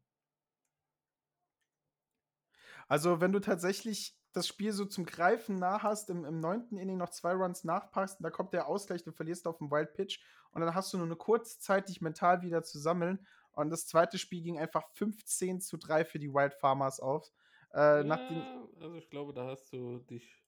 Also, 2.89 3.21
wenn 3.21 3.33
du 3.33 3.41
tatsächlich 3.41 4.17
das 4.33 4.49
Spiel 4.49 4.73
so 4.73 4.85
zum 4.85 5.07
Greifen 5.07 5.59
nah 5.59 5.83
hast, 5.83 6.11
im, 6.11 6.41
neunten 6.41 6.77
Inning 6.77 6.97
noch 6.97 7.11
zwei 7.11 7.33
Runs 7.33 7.65
nachpackst, 7.65 8.19
und 8.19 8.25
da 8.25 8.31
kommt 8.31 8.53
der 8.53 8.67
Ausgleich, 8.67 9.05
du 9.05 9.13
verlierst 9.13 9.47
auf 9.47 9.59
dem 9.59 9.71
Wild 9.71 9.95
Pitch 9.95 10.21
und 10.51 10.61
dann 10.61 10.75
hast 10.75 10.93
du 10.93 10.99
nur 10.99 11.07
eine 11.07 11.17
kurze 11.17 11.61
Zeit, 11.61 11.89
dich 11.89 12.01
mental 12.01 12.43
wieder 12.43 12.63
zu 12.63 12.79
sammeln. 12.79 13.25
Und 13.53 13.71
das 13.71 13.87
zweite 13.87 14.19
Spiel 14.19 14.43
ging 14.43 14.59
einfach 14.59 14.89
15 14.95 15.61
zu 15.61 15.77
3 15.77 16.05
für 16.05 16.19
die 16.19 16.33
Wild 16.35 16.55
Farmers 16.55 16.99
auf. 16.99 17.31
Äh, 17.73 18.07
ja, 18.07 18.67
also 18.81 18.97
ich 18.97 19.09
glaube, 19.09 19.33
da 19.33 19.47
hast 19.47 19.73
du 19.73 19.99
dich 19.99 20.43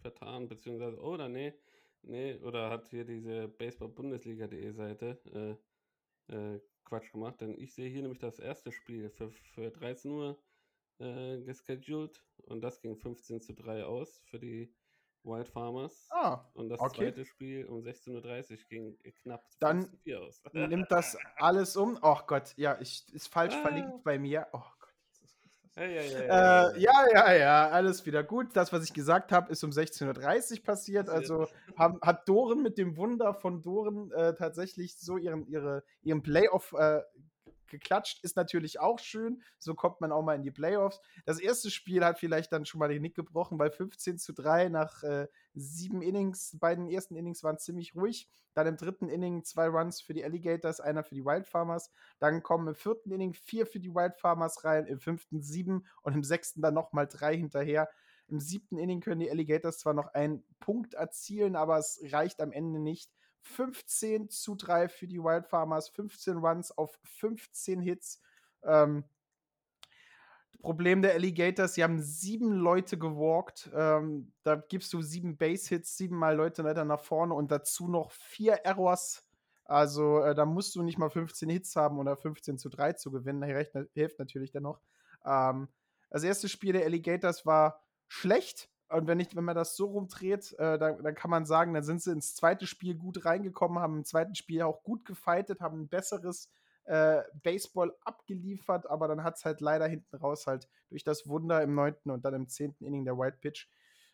vertan, 0.00 0.48
beziehungsweise, 0.48 0.98
oder 1.00 1.28
nee, 1.28 1.54
nee, 2.02 2.36
oder 2.36 2.70
hat 2.70 2.88
hier 2.88 3.04
diese 3.04 3.48
Baseball-Bundesliga.de 3.48 4.72
Seite 4.72 5.58
äh, 6.30 6.34
äh, 6.34 6.60
Quatsch 6.84 7.12
gemacht, 7.12 7.40
denn 7.40 7.58
ich 7.58 7.74
sehe 7.74 7.90
hier 7.90 8.02
nämlich 8.02 8.20
das 8.20 8.38
erste 8.38 8.72
Spiel 8.72 9.10
für, 9.10 9.30
für 9.30 9.70
13 9.70 10.10
Uhr 10.10 10.38
äh, 10.98 11.42
gescheduled 11.42 12.22
und 12.44 12.60
das 12.62 12.80
ging 12.80 12.96
15 12.96 13.40
zu 13.40 13.54
3 13.54 13.84
aus 13.84 14.22
für 14.26 14.38
die 14.38 14.74
Wild 15.22 15.48
Farmers. 15.48 16.06
Ah, 16.10 16.44
und 16.54 16.68
das 16.68 16.80
okay. 16.80 17.12
zweite 17.12 17.24
Spiel 17.24 17.66
um 17.66 17.80
16.30 17.80 18.50
Uhr 18.52 18.58
ging 18.68 18.98
knapp 19.22 19.44
Dann 19.58 19.88
4 20.04 20.22
aus. 20.22 20.42
nimmt 20.52 20.90
das 20.90 21.16
alles 21.36 21.76
um. 21.76 21.98
Oh 22.02 22.18
Gott, 22.26 22.54
ja, 22.56 22.78
ich, 22.80 23.04
ist 23.12 23.28
falsch 23.28 23.54
ah. 23.54 23.62
verlinkt 23.62 24.04
bei 24.04 24.18
mir. 24.18 24.46
Oh 24.52 24.62
ja, 25.78 25.84
ja, 25.84 26.02
ja, 26.02 26.68
äh, 26.70 26.80
ja, 26.80 27.06
ja, 27.12 27.32
ja, 27.34 27.68
alles 27.68 28.06
wieder 28.06 28.22
gut. 28.24 28.56
Das, 28.56 28.72
was 28.72 28.82
ich 28.82 28.94
gesagt 28.94 29.30
habe, 29.30 29.52
ist 29.52 29.62
um 29.62 29.70
16.30 29.70 30.58
Uhr 30.58 30.64
passiert. 30.64 31.10
Also 31.10 31.48
haben, 31.76 31.98
hat 32.00 32.26
Doren 32.26 32.62
mit 32.62 32.78
dem 32.78 32.96
Wunder 32.96 33.34
von 33.34 33.62
Doren 33.62 34.10
äh, 34.12 34.34
tatsächlich 34.34 34.96
so 34.96 35.18
ihren, 35.18 35.46
ihre, 35.48 35.84
ihren 36.02 36.22
Playoff 36.22 36.72
äh, 36.72 37.02
geklatscht, 37.68 38.22
ist 38.24 38.36
natürlich 38.36 38.80
auch 38.80 38.98
schön. 38.98 39.42
So 39.58 39.74
kommt 39.74 40.00
man 40.00 40.12
auch 40.12 40.22
mal 40.22 40.34
in 40.34 40.42
die 40.42 40.50
Playoffs. 40.50 41.00
Das 41.24 41.40
erste 41.40 41.70
Spiel 41.70 42.04
hat 42.04 42.18
vielleicht 42.18 42.52
dann 42.52 42.64
schon 42.64 42.78
mal 42.78 42.88
den 42.88 43.02
Nick 43.02 43.14
gebrochen, 43.14 43.58
weil 43.58 43.70
15 43.70 44.18
zu 44.18 44.32
3 44.32 44.68
nach 44.68 45.02
äh, 45.02 45.28
sieben 45.54 46.02
Innings, 46.02 46.56
beiden 46.58 46.88
ersten 46.88 47.16
Innings 47.16 47.42
waren 47.42 47.58
ziemlich 47.58 47.94
ruhig. 47.94 48.28
Dann 48.54 48.66
im 48.66 48.76
dritten 48.76 49.10
Inning 49.10 49.44
zwei 49.44 49.66
Runs 49.66 50.00
für 50.00 50.14
die 50.14 50.24
Alligators, 50.24 50.80
einer 50.80 51.04
für 51.04 51.14
die 51.14 51.24
Wild 51.24 51.46
Farmers. 51.46 51.90
Dann 52.18 52.42
kommen 52.42 52.68
im 52.68 52.74
vierten 52.74 53.10
Inning 53.10 53.34
vier 53.34 53.66
für 53.66 53.80
die 53.80 53.94
Wild 53.94 54.16
Farmers 54.16 54.64
rein, 54.64 54.86
im 54.86 54.98
fünften 54.98 55.42
sieben 55.42 55.86
und 56.02 56.14
im 56.14 56.24
sechsten 56.24 56.62
dann 56.62 56.72
nochmal 56.72 57.06
drei 57.06 57.36
hinterher. 57.36 57.90
Im 58.28 58.40
siebten 58.40 58.78
Inning 58.78 59.00
können 59.00 59.20
die 59.20 59.30
Alligators 59.30 59.78
zwar 59.78 59.94
noch 59.94 60.14
einen 60.14 60.42
Punkt 60.58 60.94
erzielen, 60.94 61.54
aber 61.54 61.78
es 61.78 62.00
reicht 62.10 62.40
am 62.40 62.50
Ende 62.50 62.80
nicht. 62.80 63.10
15 63.46 64.28
zu 64.28 64.54
3 64.54 64.88
für 64.88 65.06
die 65.06 65.18
Wild 65.18 65.46
Farmers, 65.46 65.88
15 65.88 66.38
Runs 66.38 66.76
auf 66.76 66.98
15 67.04 67.80
Hits. 67.80 68.20
Ähm, 68.62 69.04
Problem 70.60 71.02
der 71.02 71.14
Alligators, 71.14 71.74
sie 71.74 71.84
haben 71.84 72.00
sieben 72.00 72.50
Leute 72.52 72.98
gewalkt. 72.98 73.70
Ähm, 73.74 74.32
da 74.42 74.56
gibst 74.56 74.92
du 74.92 75.00
sieben 75.00 75.36
Base-Hits, 75.36 75.96
siebenmal 75.96 76.34
Leute 76.34 76.64
weiter 76.64 76.84
nach 76.84 77.00
vorne 77.00 77.34
und 77.34 77.50
dazu 77.50 77.88
noch 77.88 78.10
vier 78.10 78.54
Errors. 78.64 79.26
Also 79.64 80.20
äh, 80.20 80.34
da 80.34 80.44
musst 80.44 80.74
du 80.74 80.82
nicht 80.82 80.98
mal 80.98 81.10
15 81.10 81.48
Hits 81.48 81.76
haben 81.76 81.98
oder 81.98 82.16
15 82.16 82.58
zu 82.58 82.68
3 82.68 82.94
zu 82.94 83.10
gewinnen. 83.10 83.40
Das 83.40 83.86
hilft 83.94 84.18
natürlich 84.18 84.50
dennoch. 84.50 84.80
Ähm, 85.24 85.68
das 86.10 86.22
erste 86.22 86.48
Spiel 86.48 86.72
der 86.72 86.84
Alligators 86.84 87.46
war 87.46 87.82
schlecht. 88.08 88.68
Und 88.88 89.06
wenn, 89.06 89.18
ich, 89.18 89.34
wenn 89.34 89.44
man 89.44 89.56
das 89.56 89.76
so 89.76 89.86
rumdreht, 89.86 90.52
äh, 90.58 90.78
dann, 90.78 91.02
dann, 91.02 91.14
kann 91.14 91.30
man 91.30 91.44
sagen, 91.44 91.74
dann 91.74 91.82
sind 91.82 92.02
sie 92.02 92.12
ins 92.12 92.34
zweite 92.34 92.66
Spiel 92.66 92.94
gut 92.94 93.24
reingekommen, 93.24 93.80
haben 93.80 93.98
im 93.98 94.04
zweiten 94.04 94.34
Spiel 94.34 94.62
auch 94.62 94.82
gut 94.84 95.04
gefightet, 95.04 95.60
haben 95.60 95.82
ein 95.82 95.88
besseres 95.88 96.50
äh, 96.84 97.22
Baseball 97.42 97.94
abgeliefert, 98.04 98.88
aber 98.88 99.08
dann 99.08 99.24
hat 99.24 99.36
es 99.36 99.44
halt 99.44 99.60
leider 99.60 99.88
hinten 99.88 100.16
raus 100.16 100.46
halt 100.46 100.68
durch 100.88 101.02
das 101.02 101.26
Wunder 101.26 101.62
im 101.62 101.74
neunten 101.74 102.10
und 102.10 102.24
dann 102.24 102.34
im 102.34 102.48
zehnten 102.48 102.84
Inning 102.84 103.04
der 103.04 103.18
White 103.18 103.38
Pitch 103.40 103.66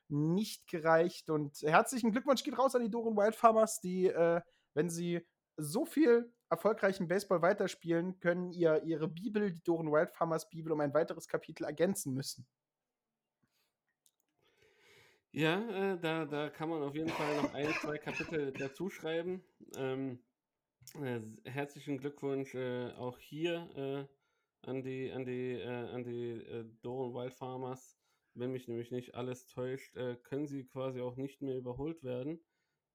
nicht 0.09 0.67
gereicht. 0.69 1.29
Und 1.29 1.61
herzlichen 1.63 2.13
Glückwunsch 2.13 2.43
geht 2.43 2.59
raus 2.59 2.75
an 2.75 2.83
die 2.83 2.91
Doren 2.91 3.17
Wild 3.17 3.37
Farmers, 3.37 3.81
die, 3.81 4.07
äh, 4.07 4.41
wenn 4.75 4.89
sie 4.89 5.27
so 5.59 5.85
viel 5.85 6.33
erfolgreichen 6.49 7.09
Baseball 7.09 7.43
weiterspielen, 7.43 8.21
können 8.21 8.53
ihr 8.53 8.83
ihre 8.85 9.09
Bibel, 9.09 9.53
die 9.53 9.63
Doren 9.63 9.93
Wild 9.93 10.13
Farmers 10.13 10.49
Bibel, 10.49 10.73
um 10.73 10.81
ein 10.81 10.95
weiteres 10.95 11.29
Kapitel 11.29 11.65
ergänzen 11.65 12.15
müssen. 12.15 12.47
Ja, 15.33 15.95
äh, 15.95 15.99
da, 15.99 16.27
da 16.27 16.51
kann 16.51 16.69
man 16.69 16.83
auf 16.83 16.95
jeden 16.95 17.09
Fall 17.09 17.43
noch 17.43 17.55
ein, 17.55 17.73
zwei 17.81 17.97
Kapitel 17.97 18.53
dazu 18.53 18.91
schreiben. 18.91 19.43
Ähm, 19.77 20.19
äh, 21.03 21.21
herzlichen 21.49 21.97
Glückwunsch 21.97 22.55
äh, 22.55 22.93
auch 22.93 23.19
hier 23.19 23.67
äh, 23.75 24.69
an 24.69 24.83
die, 24.83 25.11
an 25.11 25.25
die, 25.25 25.53
äh, 25.53 25.67
an 25.67 26.05
die 26.05 26.33
äh, 26.33 26.65
Doren 26.83 27.15
Wild 27.15 27.33
Farmers. 27.33 27.97
Wenn 28.35 28.53
mich 28.53 28.69
nämlich 28.69 28.91
nicht 28.91 29.15
alles 29.15 29.47
täuscht, 29.47 29.95
können 30.23 30.47
sie 30.47 30.65
quasi 30.65 31.03
auch 31.03 31.17
nicht 31.17 31.43
mehr 31.43 31.55
überholt 31.55 32.03
werden. 32.03 32.41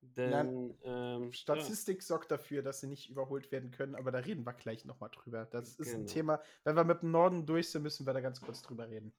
Denn 0.02 0.76
ähm, 0.84 1.32
Statistik 1.32 1.98
ja. 1.98 2.02
sorgt 2.02 2.32
dafür, 2.32 2.64
dass 2.64 2.80
sie 2.80 2.88
nicht 2.88 3.08
überholt 3.08 3.52
werden 3.52 3.70
können, 3.70 3.94
aber 3.94 4.12
da 4.12 4.18
reden 4.18 4.48
wir 4.48 4.54
gleich 4.54 4.84
nochmal 4.86 5.12
drüber. 5.12 5.46
Das 5.46 5.76
ist 5.76 5.92
genau. 5.92 6.00
ein 6.00 6.08
Thema. 6.08 6.42
Wenn 6.64 6.76
wir 6.76 6.84
mit 6.84 7.04
dem 7.04 7.12
Norden 7.12 7.46
durch 7.46 7.70
sind, 7.70 7.84
müssen 7.84 8.08
wir 8.08 8.14
da 8.14 8.22
ganz 8.22 8.42
kurz 8.42 8.64
drüber 8.64 8.90
reden. 8.90 9.14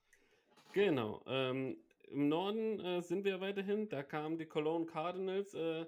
Genau. 0.73 1.23
Ähm, 1.27 1.77
im 2.11 2.29
Norden 2.29 2.81
äh, 2.81 3.03
sind 3.03 3.25
wir 3.25 3.41
weiterhin. 3.41 3.89
Da 3.89 4.03
kamen 4.03 4.39
die 4.39 4.47
Cologne 4.47 4.87
Cardinals 4.87 5.55
äh, 5.55 5.87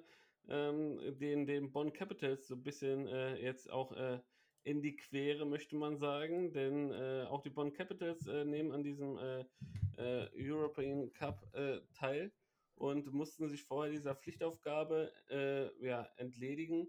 ähm, 0.49 0.99
den, 1.19 1.47
den 1.47 1.73
Bonn 1.73 1.93
Capitals 1.93 2.47
so 2.49 2.55
ein 2.55 2.63
bisschen 2.63 3.07
äh, 3.07 3.37
jetzt 3.37 3.71
auch 3.71 3.93
äh, 3.93 4.21
in 4.63 4.83
die 4.83 4.97
Quere, 4.97 5.47
möchte 5.47 5.77
man 5.77 5.97
sagen. 5.97 6.53
Denn 6.53 6.91
äh, 6.93 7.27
auch 7.29 7.43
die 7.43 7.51
Bonn 7.51 7.73
Capitals 7.73 8.27
äh, 8.27 8.45
nehmen 8.45 8.73
an 8.73 8.83
diesem 8.83 9.19
European 9.99 11.13
Cup 11.13 11.47
teil. 11.95 12.33
und 12.81 13.13
mussten 13.13 13.49
sich 13.49 13.63
vorher 13.63 13.93
dieser 13.93 14.15
Pflichtaufgabe 14.15 15.13
äh, 15.29 15.87
ja, 15.87 16.09
entledigen. 16.17 16.89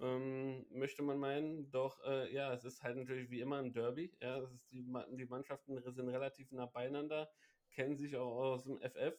Ähm, 0.00 0.64
möchte 0.70 1.02
man 1.02 1.18
meinen, 1.18 1.70
doch 1.70 2.00
äh, 2.04 2.32
ja, 2.32 2.52
es 2.52 2.64
ist 2.64 2.82
halt 2.82 2.96
natürlich 2.96 3.30
wie 3.30 3.40
immer 3.40 3.58
ein 3.58 3.72
Derby. 3.72 4.12
Ja, 4.20 4.40
die, 4.70 4.84
die 5.16 5.26
Mannschaften 5.26 5.80
sind 5.92 6.08
relativ 6.08 6.52
nah 6.52 6.66
beieinander, 6.66 7.28
kennen 7.74 7.96
sich 7.96 8.16
auch 8.16 8.36
aus 8.36 8.64
dem 8.64 8.80
FF 8.80 9.18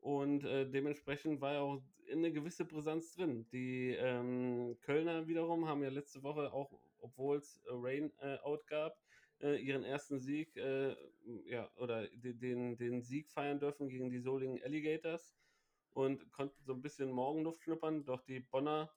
und 0.00 0.44
äh, 0.44 0.68
dementsprechend 0.70 1.40
war 1.40 1.54
ja 1.54 1.60
auch 1.60 1.82
eine 2.10 2.32
gewisse 2.32 2.64
Brisanz 2.64 3.12
drin. 3.12 3.46
Die 3.50 3.90
ähm, 3.90 4.76
Kölner 4.80 5.26
wiederum 5.26 5.66
haben 5.66 5.82
ja 5.82 5.88
letzte 5.88 6.22
Woche 6.22 6.52
auch, 6.52 6.70
obwohl 7.00 7.38
es 7.38 7.60
Rain 7.68 8.12
äh, 8.20 8.38
Out 8.38 8.66
gab, 8.68 8.96
äh, 9.40 9.60
ihren 9.60 9.84
ersten 9.84 10.20
Sieg, 10.20 10.56
äh, 10.56 10.94
ja, 11.46 11.68
oder 11.76 12.06
den, 12.08 12.76
den 12.76 13.02
Sieg 13.02 13.28
feiern 13.30 13.58
dürfen 13.58 13.88
gegen 13.88 14.10
die 14.10 14.20
Solingen 14.20 14.62
Alligators 14.62 15.34
und 15.92 16.30
konnten 16.32 16.62
so 16.64 16.72
ein 16.72 16.82
bisschen 16.82 17.10
Morgenluft 17.10 17.62
schnuppern. 17.62 18.04
Doch 18.04 18.22
die 18.22 18.40
Bonner, 18.40 18.92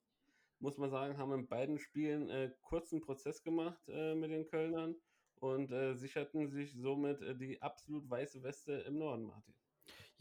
muss 0.60 0.78
man 0.78 0.92
sagen, 0.92 1.18
haben 1.18 1.34
in 1.34 1.48
beiden 1.48 1.80
Spielen 1.80 2.30
äh, 2.30 2.52
kurzen 2.62 3.02
Prozess 3.02 3.42
gemacht 3.42 3.82
äh, 3.88 4.14
mit 4.14 4.32
den 4.32 4.46
Kölnern 4.46 4.96
und 5.40 5.72
äh, 5.72 5.96
sicherten 5.96 6.50
sich 6.50 6.74
somit 6.74 7.22
äh, 7.22 7.36
die 7.36 7.62
absolut 7.62 8.10
weiße 8.10 8.44
Weste 8.44 8.74
im 8.88 8.98
Norden, 8.98 9.26
Martin. 9.26 9.54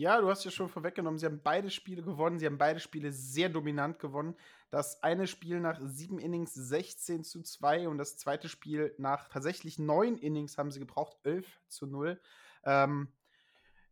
Ja, 0.00 0.20
du 0.20 0.28
hast 0.28 0.44
ja 0.44 0.52
schon 0.52 0.68
vorweggenommen, 0.68 1.18
sie 1.18 1.26
haben 1.26 1.40
beide 1.42 1.70
Spiele 1.70 2.02
gewonnen. 2.02 2.38
Sie 2.38 2.46
haben 2.46 2.56
beide 2.56 2.78
Spiele 2.78 3.10
sehr 3.10 3.48
dominant 3.48 3.98
gewonnen. 3.98 4.36
Das 4.70 5.02
eine 5.02 5.26
Spiel 5.26 5.58
nach 5.58 5.80
sieben 5.82 6.20
Innings 6.20 6.54
16 6.54 7.24
zu 7.24 7.42
2 7.42 7.88
und 7.88 7.98
das 7.98 8.16
zweite 8.16 8.48
Spiel 8.48 8.94
nach 8.98 9.28
tatsächlich 9.28 9.76
neun 9.80 10.16
Innings 10.16 10.56
haben 10.56 10.70
sie 10.70 10.78
gebraucht, 10.78 11.18
11 11.24 11.60
zu 11.66 11.86
0. 11.86 12.20
Ähm, 12.62 13.08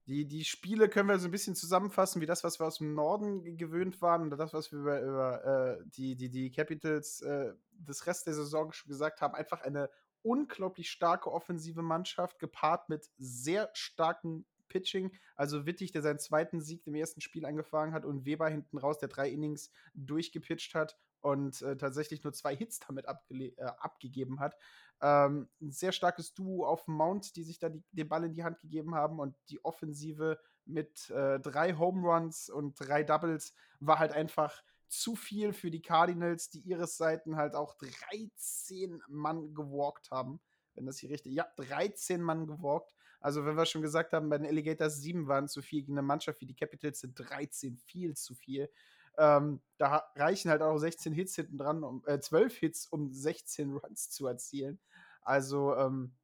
die, 0.07 0.29
die 0.29 0.45
Spiele 0.45 0.89
können 0.89 1.09
wir 1.09 1.19
so 1.19 1.27
ein 1.27 1.33
bisschen 1.33 1.57
zusammenfassen, 1.57 2.23
wie 2.23 2.27
das, 2.27 2.45
was 2.45 2.61
wir 2.61 2.67
aus 2.69 2.79
dem 2.79 2.95
Norden 2.95 3.57
gewöhnt 3.57 4.01
waren 4.01 4.29
oder 4.29 4.37
das, 4.37 4.55
was 4.55 4.71
wir 4.71 4.79
über, 4.79 5.01
über 5.01 5.45
äh, 5.45 5.85
die, 5.87 6.15
die, 6.15 6.31
die 6.31 6.53
Capitals 6.53 7.21
äh, 7.23 7.53
des 7.73 8.07
Rest 8.07 8.29
der 8.29 8.35
Saison 8.35 8.71
schon 8.71 8.89
gesagt 8.89 9.21
haben. 9.21 9.35
Einfach 9.35 9.63
eine 9.63 9.91
unglaublich 10.27 10.91
starke 10.91 11.33
offensive 11.33 11.83
Mannschaft, 11.83 12.41
gepaart 12.41 12.89
mit 12.89 13.09
sehr 13.17 13.71
starken 13.73 14.45
Pitching. 14.69 15.13
Also 15.37 15.67
Wittig, 15.67 15.93
der 15.93 16.03
seinen 16.03 16.19
zweiten 16.19 16.61
Sieg 16.61 16.87
im 16.87 16.97
ersten 16.97 17.21
Spiel 17.21 17.47
angefangen 17.47 17.93
hat 17.93 18.05
und 18.05 18.27
Weber 18.27 18.49
hinten 18.49 18.79
raus, 18.79 18.99
der 18.99 19.09
drei 19.09 19.31
Innings 19.31 19.71
durchgepitcht 19.95 20.75
hat 20.75 20.99
und 21.21 21.63
äh, 21.63 21.77
tatsächlich 21.77 22.25
nur 22.25 22.33
zwei 22.33 22.57
Hits 22.57 22.81
damit 22.81 23.07
äh, 23.07 23.63
abgegeben 23.63 24.41
hat. 24.41 24.57
Ähm, 25.01 25.49
ein 25.61 25.71
sehr 25.71 25.93
starkes 25.93 26.35
Duo 26.35 26.67
auf 26.67 26.89
Mount, 26.89 27.37
die 27.37 27.45
sich 27.45 27.59
da 27.59 27.69
die, 27.69 27.85
den 27.93 28.09
Ball 28.09 28.25
in 28.25 28.35
die 28.35 28.45
Hand 28.45 28.59
gegeben 28.61 28.95
haben 28.95 29.21
und 29.21 29.37
die 29.49 29.65
Offensive 29.65 30.39
mit 30.65 31.11
äh, 31.11 31.39
drei 31.39 31.75
Home 31.75 32.07
Runs 32.09 32.51
und 32.51 32.75
drei 32.81 33.05
Doubles 33.05 33.55
war 33.79 33.99
halt 34.01 34.13
einfach 34.13 34.63
zu 34.89 35.17
viel 35.17 35.53
für 35.53 35.71
die 35.71 35.83
Cardinals, 35.83 36.51
die 36.51 36.61
ihres 36.61 36.97
Seiten 36.97 37.37
halt 37.37 37.55
auch 37.55 37.75
13 38.11 39.03
Mann 39.09 39.55
gewalkt 39.55 40.11
haben. 40.11 40.41
Wenn 40.75 40.87
das 40.87 40.99
hier 40.99 41.11
richtig, 41.11 41.33
ja, 41.33 41.47
13 41.57 42.21
Mann 42.21 42.47
gewalkt. 42.47 42.93
Also, 43.21 43.45
wenn 43.45 43.57
wir 43.57 43.67
schon 43.67 43.83
gesagt 43.83 44.13
haben, 44.13 44.29
bei 44.29 44.39
den 44.39 44.47
Alligators 44.47 45.01
7 45.01 45.27
waren 45.27 45.49
zu 45.49 45.63
viel 45.63 45.81
gegen 45.81 45.95
eine 45.95 46.03
Mannschaft 46.03 46.41
wie 46.41 46.47
die 46.47 46.55
Capitals 46.55 47.01
sind 47.01 47.19
13 47.19 47.77
viel 47.77 48.15
zu 48.15 48.35
viel. 48.35 48.71
Ähm, 49.19 49.63
da 49.79 50.05
reichen 50.15 50.51
halt 50.51 50.63
auch 50.63 50.77
16 50.79 51.13
Hits 51.13 51.35
hinten 51.35 51.57
dran, 51.57 51.83
um, 51.83 52.03
äh, 52.07 52.21
12 52.21 52.57
Hits, 52.57 52.87
um 52.87 53.11
16 53.11 53.73
Runs 53.73 54.11
zu 54.11 54.27
erzielen. 54.27 54.79
Also, 55.23 55.75
ähm, 55.75 56.15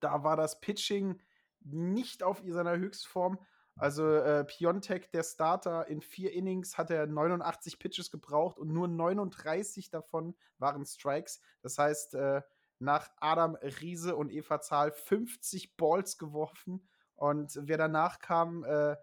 da 0.00 0.24
war 0.24 0.36
das 0.36 0.60
Pitching 0.60 1.20
nicht 1.60 2.22
auf 2.22 2.42
seiner 2.46 2.76
Höchstform. 2.76 3.38
Also 3.76 4.14
äh, 4.14 4.44
Piontek, 4.44 5.10
der 5.12 5.22
Starter, 5.22 5.86
in 5.86 6.02
vier 6.02 6.32
Innings 6.32 6.76
hat 6.76 6.90
er 6.90 7.06
89 7.06 7.78
Pitches 7.78 8.10
gebraucht 8.10 8.58
und 8.58 8.72
nur 8.72 8.88
39 8.88 9.90
davon 9.90 10.34
waren 10.58 10.84
Strikes. 10.84 11.40
Das 11.62 11.78
heißt, 11.78 12.14
äh, 12.14 12.42
nach 12.80 13.10
Adam 13.18 13.56
Riese 13.56 14.16
und 14.16 14.32
Eva 14.32 14.60
Zahl 14.60 14.92
50 14.92 15.76
Balls 15.76 16.18
geworfen. 16.18 16.88
Und 17.14 17.58
wer 17.62 17.76
danach 17.76 18.18
kam, 18.18 18.64
äh, 18.64 18.96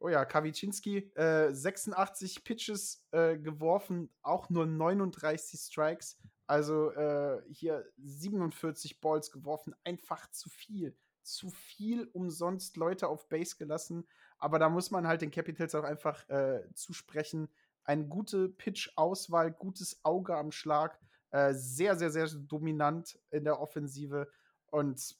oh 0.00 0.08
ja, 0.08 0.24
Kawiczynski, 0.24 1.10
äh, 1.14 1.52
86 1.52 2.44
Pitches 2.44 3.06
äh, 3.10 3.38
geworfen, 3.38 4.10
auch 4.22 4.50
nur 4.50 4.66
39 4.66 5.58
Strikes. 5.60 6.18
Also 6.46 6.90
äh, 6.92 7.42
hier 7.50 7.84
47 7.98 9.00
Balls 9.00 9.30
geworfen, 9.30 9.74
einfach 9.84 10.30
zu 10.30 10.48
viel. 10.48 10.96
Zu 11.28 11.50
viel 11.50 12.08
umsonst 12.12 12.76
Leute 12.76 13.08
auf 13.08 13.28
Base 13.28 13.56
gelassen. 13.56 14.06
Aber 14.38 14.58
da 14.58 14.68
muss 14.68 14.90
man 14.90 15.06
halt 15.06 15.22
den 15.22 15.30
Capitals 15.30 15.74
auch 15.74 15.84
einfach 15.84 16.28
äh, 16.28 16.62
zusprechen. 16.74 17.48
Eine 17.84 18.06
gute 18.06 18.48
Pitch-Auswahl, 18.48 19.50
gutes 19.52 20.04
Auge 20.04 20.36
am 20.36 20.52
Schlag 20.52 20.98
äh, 21.30 21.52
sehr, 21.52 21.96
sehr, 21.96 22.10
sehr 22.10 22.26
dominant 22.26 23.18
in 23.30 23.44
der 23.44 23.60
Offensive 23.60 24.28
und 24.70 25.16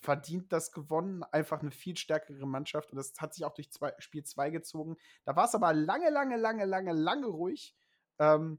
verdient 0.00 0.52
das 0.52 0.72
gewonnen. 0.72 1.22
Einfach 1.22 1.60
eine 1.60 1.70
viel 1.70 1.96
stärkere 1.96 2.46
Mannschaft 2.46 2.90
und 2.90 2.96
das 2.96 3.12
hat 3.18 3.34
sich 3.34 3.44
auch 3.44 3.54
durch 3.54 3.70
zwei, 3.70 3.94
Spiel 3.98 4.24
2 4.24 4.50
gezogen. 4.50 4.96
Da 5.24 5.36
war 5.36 5.44
es 5.44 5.54
aber 5.54 5.72
lange, 5.72 6.10
lange, 6.10 6.36
lange, 6.36 6.64
lange, 6.64 6.92
lange 6.92 7.26
ruhig. 7.26 7.76
Ähm, 8.18 8.58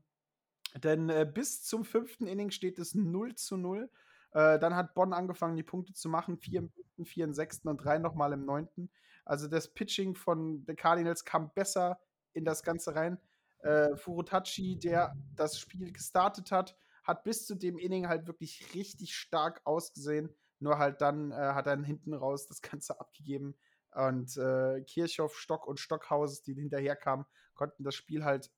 denn 0.75 1.09
äh, 1.09 1.29
bis 1.31 1.63
zum 1.63 1.83
fünften 1.83 2.27
Inning 2.27 2.51
steht 2.51 2.79
es 2.79 2.95
0 2.95 3.35
zu 3.35 3.57
0. 3.57 3.89
Äh, 4.33 4.59
dann 4.59 4.75
hat 4.75 4.93
Bonn 4.93 5.13
angefangen, 5.13 5.55
die 5.55 5.63
Punkte 5.63 5.93
zu 5.93 6.09
machen. 6.09 6.37
Vier 6.37 6.59
im 6.59 6.69
fünften, 6.69 7.05
vier 7.05 7.25
im 7.25 7.33
sechsten 7.33 7.67
und 7.67 7.77
drei 7.77 7.97
nochmal 7.99 8.33
im 8.33 8.45
neunten. 8.45 8.89
Also 9.25 9.47
das 9.47 9.73
Pitching 9.73 10.15
von 10.15 10.65
den 10.65 10.75
Cardinals 10.75 11.25
kam 11.25 11.53
besser 11.53 11.99
in 12.33 12.45
das 12.45 12.63
Ganze 12.63 12.95
rein. 12.95 13.19
Äh, 13.59 13.95
Furutachi, 13.95 14.79
der 14.79 15.15
das 15.35 15.59
Spiel 15.59 15.91
gestartet 15.91 16.51
hat, 16.51 16.75
hat 17.03 17.23
bis 17.23 17.45
zu 17.45 17.55
dem 17.55 17.77
Inning 17.77 18.07
halt 18.07 18.27
wirklich 18.27 18.73
richtig 18.73 19.15
stark 19.15 19.61
ausgesehen. 19.65 20.35
Nur 20.59 20.77
halt 20.77 21.01
dann 21.01 21.31
äh, 21.31 21.35
hat 21.35 21.67
er 21.67 21.81
hinten 21.81 22.13
raus 22.13 22.47
das 22.47 22.61
Ganze 22.61 22.99
abgegeben. 22.99 23.55
Und 23.93 24.37
äh, 24.37 24.81
Kirchhoff, 24.83 25.37
Stock 25.37 25.67
und 25.67 25.79
Stockhaus, 25.79 26.43
die 26.43 26.53
hinterher 26.53 26.95
kamen, 26.95 27.25
konnten 27.53 27.83
das 27.83 27.95
Spiel 27.95 28.23
halt 28.23 28.51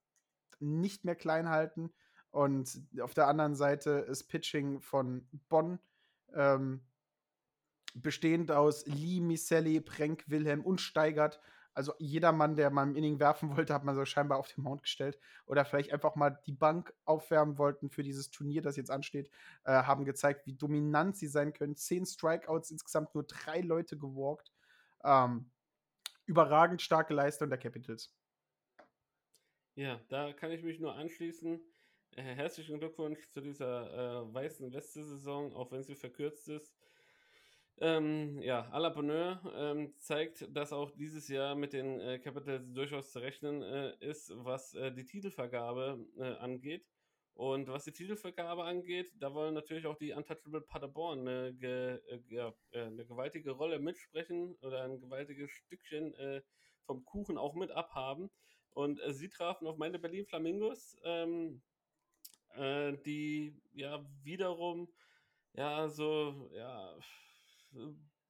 nicht 0.59 1.05
mehr 1.05 1.15
klein 1.15 1.49
halten. 1.49 1.93
Und 2.33 2.81
auf 2.99 3.13
der 3.13 3.27
anderen 3.27 3.55
Seite 3.55 3.91
ist 3.91 4.23
Pitching 4.23 4.81
von 4.81 5.27
Bonn, 5.49 5.79
ähm, 6.33 6.81
bestehend 7.93 8.51
aus 8.51 8.87
Lee, 8.87 9.21
Miselli, 9.21 9.79
Prenk, 9.79 10.23
Wilhelm 10.27 10.65
und 10.65 10.81
Steigert, 10.81 11.39
also 11.75 11.93
jeder 11.99 12.31
Mann, 12.31 12.55
der 12.55 12.71
mal 12.71 12.83
im 12.87 12.95
Inning 12.95 13.19
werfen 13.19 13.55
wollte, 13.55 13.73
hat 13.73 13.83
man 13.83 13.95
so 13.95 14.03
scheinbar 14.03 14.39
auf 14.39 14.51
den 14.51 14.63
Mount 14.63 14.83
gestellt. 14.83 15.19
Oder 15.45 15.63
vielleicht 15.63 15.91
einfach 15.91 16.15
mal 16.15 16.39
die 16.47 16.51
Bank 16.51 16.93
aufwärmen 17.05 17.57
wollten 17.59 17.89
für 17.89 18.03
dieses 18.03 18.29
Turnier, 18.29 18.63
das 18.63 18.77
jetzt 18.77 18.91
ansteht, 18.91 19.29
äh, 19.63 19.71
haben 19.71 20.05
gezeigt, 20.05 20.45
wie 20.45 20.53
dominant 20.53 21.17
sie 21.17 21.27
sein 21.27 21.53
können. 21.53 21.75
Zehn 21.75 22.05
Strikeouts, 22.05 22.71
insgesamt 22.71 23.13
nur 23.15 23.23
drei 23.23 23.61
Leute 23.61 23.97
gewalkt. 23.97 24.51
Ähm, 25.03 25.51
überragend 26.25 26.81
starke 26.81 27.13
Leistung 27.13 27.49
der 27.49 27.59
Capitals. 27.59 28.11
Ja, 29.75 29.99
da 30.09 30.33
kann 30.33 30.51
ich 30.51 30.63
mich 30.63 30.79
nur 30.79 30.95
anschließen. 30.95 31.59
Äh, 32.15 32.35
herzlichen 32.35 32.79
Glückwunsch 32.79 33.27
zu 33.29 33.41
dieser 33.41 34.21
äh, 34.21 34.33
weißen 34.33 34.71
Weste-Saison, 34.71 35.53
auch 35.53 35.71
wenn 35.71 35.83
sie 35.83 35.95
verkürzt 35.95 36.47
ist. 36.47 36.75
Ähm, 37.79 38.39
ja, 38.39 38.69
à 38.71 38.79
la 38.79 38.89
Bonheur 38.89 39.41
ähm, 39.55 39.95
zeigt, 39.97 40.47
dass 40.55 40.73
auch 40.73 40.91
dieses 40.91 41.27
Jahr 41.27 41.55
mit 41.55 41.73
den 41.73 41.99
äh, 41.99 42.19
Capitals 42.19 42.71
durchaus 42.71 43.11
zu 43.11 43.19
rechnen 43.19 43.63
äh, 43.63 43.95
ist, 43.99 44.31
was 44.35 44.75
äh, 44.75 44.91
die 44.91 45.05
Titelvergabe 45.05 46.05
äh, 46.17 46.35
angeht. 46.35 46.85
Und 47.33 47.67
was 47.67 47.85
die 47.85 47.91
Titelvergabe 47.91 48.63
angeht, 48.63 49.11
da 49.17 49.33
wollen 49.33 49.55
natürlich 49.55 49.87
auch 49.87 49.97
die 49.97 50.13
Untouchable 50.13 50.61
Paderborn 50.61 51.27
eine, 51.27 51.55
ge, 51.55 51.99
äh, 52.09 52.19
ja, 52.29 52.53
eine 52.73 53.07
gewaltige 53.07 53.51
Rolle 53.51 53.79
mitsprechen 53.79 54.55
oder 54.61 54.83
ein 54.83 54.99
gewaltiges 54.99 55.49
Stückchen 55.49 56.13
vom 56.85 57.03
Kuchen 57.05 57.39
auch 57.39 57.55
mit 57.55 57.71
abhaben. 57.71 58.29
Und 58.69 58.99
sie 59.09 59.29
trafen 59.29 59.67
auf 59.67 59.77
meine 59.77 59.99
Berlin 59.99 60.25
Flamingos, 60.25 60.97
ähm, 61.03 61.61
die 63.05 63.61
ja 63.73 64.05
wiederum 64.23 64.87
ja 65.53 65.87
so 65.89 66.49
ja 66.53 66.95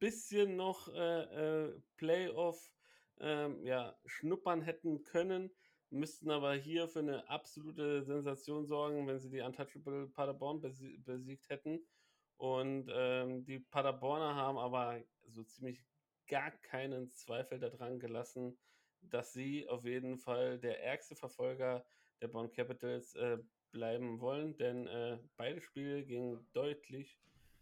bisschen 0.04 0.58
noch 0.58 0.90
äh, 0.94 1.68
äh, 1.68 1.82
Playoff 1.96 2.74
ähm, 3.22 3.64
ja, 3.66 3.96
schnuppern 4.06 4.62
hätten 4.62 5.04
können, 5.04 5.50
müssten 5.90 6.30
aber 6.30 6.56
hier 6.56 6.90
für 6.90 7.00
eine 7.00 7.30
absolute 7.30 8.04
Sensation 8.04 8.66
sorgen, 8.66 9.08
wenn 9.08 9.20
sie 9.20 9.30
die 9.30 9.40
Untouchable 9.40 10.10
Paderborn 10.10 10.60
besiegt 10.60 11.50
hätten. 11.50 11.88
Und 12.36 12.90
ähm, 12.92 13.46
die 13.46 13.60
Paderborner 13.60 14.36
haben 14.36 14.58
aber 14.58 15.02
so 15.28 15.44
ziemlich 15.44 15.82
gar 16.28 16.52
keinen 16.52 17.10
Zweifel 17.10 17.60
daran 17.60 17.98
gelassen, 17.98 18.58
dass 19.00 19.32
sie 19.32 19.70
auf 19.70 19.86
jeden 19.86 20.18
Fall 20.18 20.60
der 20.60 20.84
ärgste 20.84 21.16
Verfolger 21.16 21.86
der 22.20 22.28
Bonn 22.28 22.52
Capitals 22.52 23.16
äh, 23.16 23.38
bleiben 23.74 24.22
wollen, 24.22 24.56
denn 24.58 24.88
äh, 24.88 25.20
beide 25.36 25.60
Spiele 25.62 26.06
gingen 26.06 26.48
deutlich 26.54 27.20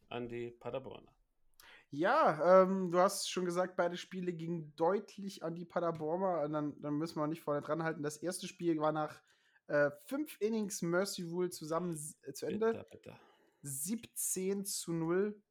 an 0.09 0.29
die 0.29 0.51
Paderborner. 0.51 1.11
Ja, 1.89 2.63
ähm, 2.63 2.91
du 2.91 2.99
hast 2.99 3.29
schon 3.29 3.45
gesagt, 3.45 3.75
beide 3.75 3.97
Spiele 3.97 4.31
gingen 4.31 4.73
deutlich 4.75 5.43
an 5.43 5.55
die 5.55 5.65
Paderborner. 5.65 6.41
Und 6.43 6.53
dann, 6.53 6.81
dann 6.81 6.93
müssen 6.93 7.19
wir 7.19 7.27
nicht 7.27 7.41
vorne 7.41 7.61
dran 7.61 7.83
halten. 7.83 8.03
Das 8.03 8.17
erste 8.17 8.47
Spiel 8.47 8.79
war 8.79 8.91
nach 8.91 9.21
äh, 9.67 9.89
fünf 10.05 10.39
Innings 10.39 10.81
Mercy 10.81 11.23
Rule 11.23 11.49
zusammen 11.49 11.99
äh, 12.23 12.33
zu 12.33 12.45
Ende. 12.45 12.67
Bitter, 12.67 12.83
bitter. 12.85 13.19
17 13.63 14.63
zu 14.63 14.93
0. 14.93 15.41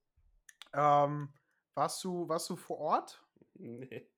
Ähm, 0.72 1.28
warst, 1.74 2.04
du, 2.04 2.28
warst 2.28 2.48
du 2.48 2.56
vor 2.56 2.78
Ort? 2.78 3.22
Nee, 3.54 4.08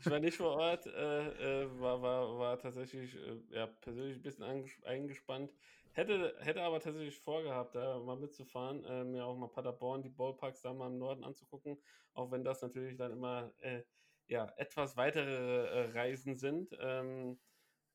ich 0.00 0.10
war 0.10 0.18
nicht 0.18 0.36
vor 0.36 0.56
Ort, 0.56 0.86
äh, 0.86 1.62
äh, 1.62 1.80
war, 1.80 2.02
war, 2.02 2.38
war 2.38 2.58
tatsächlich 2.58 3.14
äh, 3.14 3.40
ja, 3.50 3.66
persönlich 3.66 4.16
ein 4.16 4.22
bisschen 4.22 4.44
einges- 4.44 4.84
eingespannt. 4.84 5.52
Hätte, 5.92 6.36
hätte 6.40 6.62
aber 6.62 6.80
tatsächlich 6.80 7.18
vorgehabt, 7.18 7.74
da 7.74 7.98
mal 7.98 8.16
mitzufahren, 8.16 8.84
äh, 8.84 9.04
mir 9.04 9.26
auch 9.26 9.36
mal 9.36 9.48
Paderborn, 9.48 10.02
die 10.02 10.10
Ballparks 10.10 10.62
da 10.62 10.72
mal 10.72 10.86
im 10.88 10.98
Norden 10.98 11.24
anzugucken, 11.24 11.76
auch 12.14 12.30
wenn 12.30 12.44
das 12.44 12.62
natürlich 12.62 12.96
dann 12.96 13.12
immer 13.12 13.52
äh, 13.58 13.82
ja, 14.28 14.52
etwas 14.56 14.96
weitere 14.96 15.66
äh, 15.66 15.90
Reisen 15.90 16.36
sind. 16.36 16.76
Ähm, 16.80 17.38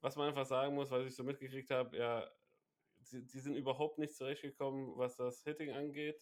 was 0.01 0.17
man 0.17 0.27
einfach 0.27 0.45
sagen 0.45 0.75
muss, 0.75 0.91
was 0.91 1.05
ich 1.05 1.15
so 1.15 1.23
mitgekriegt 1.23 1.69
habe, 1.71 1.97
ja, 1.97 2.29
sie, 2.99 3.25
die 3.25 3.39
sind 3.39 3.55
überhaupt 3.55 3.99
nicht 3.99 4.15
zurechtgekommen, 4.15 4.97
was 4.97 5.15
das 5.15 5.43
Hitting 5.43 5.71
angeht. 5.71 6.21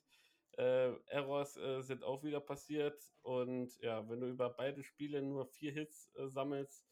Äh, 0.57 0.91
Errors 1.07 1.57
äh, 1.57 1.81
sind 1.81 2.03
auch 2.03 2.23
wieder 2.23 2.41
passiert 2.41 3.01
und 3.21 3.75
ja, 3.81 4.07
wenn 4.09 4.19
du 4.19 4.27
über 4.27 4.49
beide 4.49 4.83
Spiele 4.83 5.21
nur 5.21 5.47
vier 5.47 5.71
Hits 5.71 6.11
äh, 6.15 6.27
sammelst, 6.27 6.85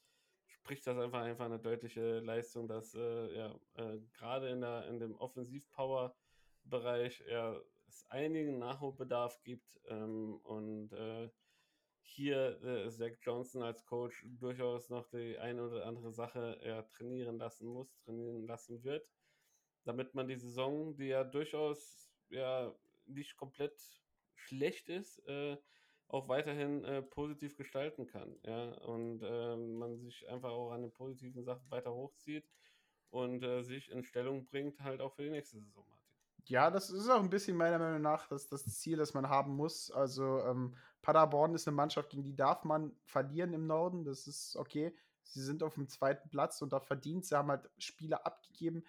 spricht 0.61 0.85
das 0.85 0.97
einfach 0.97 1.21
einfach 1.21 1.45
eine 1.45 1.59
deutliche 1.59 2.19
Leistung, 2.19 2.67
dass 2.67 2.93
äh, 2.93 3.35
ja, 3.35 3.55
äh, 3.75 3.99
gerade 4.13 4.49
in, 4.49 4.61
der, 4.61 4.87
in 4.87 4.99
dem 4.99 5.15
Offensiv-Power-Bereich 5.15 7.23
ja, 7.29 7.59
es 7.87 8.05
einigen 8.09 8.59
Nachholbedarf 8.59 9.41
gibt 9.43 9.79
ähm, 9.87 10.35
und 10.43 10.91
äh, 10.93 11.29
hier 12.01 12.61
äh, 12.63 12.89
Zach 12.89 13.17
Johnson 13.21 13.63
als 13.63 13.85
Coach 13.85 14.25
durchaus 14.39 14.89
noch 14.89 15.07
die 15.09 15.37
eine 15.37 15.63
oder 15.63 15.85
andere 15.85 16.11
Sache 16.11 16.59
ja, 16.63 16.81
trainieren 16.83 17.37
lassen 17.37 17.67
muss, 17.67 17.97
trainieren 17.99 18.45
lassen 18.45 18.83
wird, 18.83 19.07
damit 19.85 20.13
man 20.15 20.27
die 20.27 20.37
Saison, 20.37 20.95
die 20.95 21.07
ja 21.07 21.23
durchaus 21.23 22.09
ja 22.29 22.73
nicht 23.05 23.37
komplett 23.37 23.79
schlecht 24.35 24.89
ist, 24.89 25.19
äh, 25.27 25.57
auch 26.09 26.27
weiterhin 26.27 26.83
äh, 26.83 27.01
positiv 27.01 27.55
gestalten 27.55 28.07
kann. 28.07 28.35
Ja? 28.45 28.71
Und 28.79 29.21
äh, 29.21 29.55
man 29.55 29.97
sich 29.97 30.27
einfach 30.27 30.49
auch 30.49 30.71
an 30.71 30.81
den 30.81 30.91
positiven 30.91 31.43
Sachen 31.43 31.69
weiter 31.71 31.93
hochzieht 31.93 32.45
und 33.11 33.43
äh, 33.43 33.61
sich 33.61 33.89
in 33.91 34.03
Stellung 34.03 34.45
bringt, 34.45 34.81
halt 34.81 35.01
auch 35.01 35.13
für 35.13 35.23
die 35.23 35.29
nächste 35.29 35.59
Saison, 35.59 35.85
Martin. 35.87 36.09
Ja, 36.45 36.71
das 36.71 36.89
ist 36.89 37.09
auch 37.09 37.19
ein 37.19 37.29
bisschen 37.29 37.55
meiner 37.55 37.77
Meinung 37.77 38.01
nach 38.01 38.27
das, 38.27 38.47
das 38.49 38.65
Ziel, 38.79 38.97
das 38.97 39.13
man 39.13 39.29
haben 39.29 39.55
muss. 39.55 39.91
Also 39.91 40.39
ähm, 40.41 40.75
Paderborn 41.03 41.53
ist 41.53 41.67
eine 41.67 41.75
Mannschaft, 41.75 42.09
gegen 42.09 42.23
die 42.23 42.35
darf 42.35 42.63
man 42.63 42.95
verlieren 43.03 43.53
im 43.53 43.67
Norden. 43.67 44.03
Das 44.03 44.25
ist 44.25 44.55
okay. 44.55 44.95
Sie 45.21 45.43
sind 45.43 45.61
auf 45.61 45.75
dem 45.75 45.87
zweiten 45.87 46.27
Platz 46.29 46.59
und 46.63 46.73
da 46.73 46.79
verdient. 46.79 47.25
Sie 47.25 47.35
haben 47.35 47.49
halt 47.49 47.69
Spiele 47.77 48.25
abgegeben. 48.25 48.83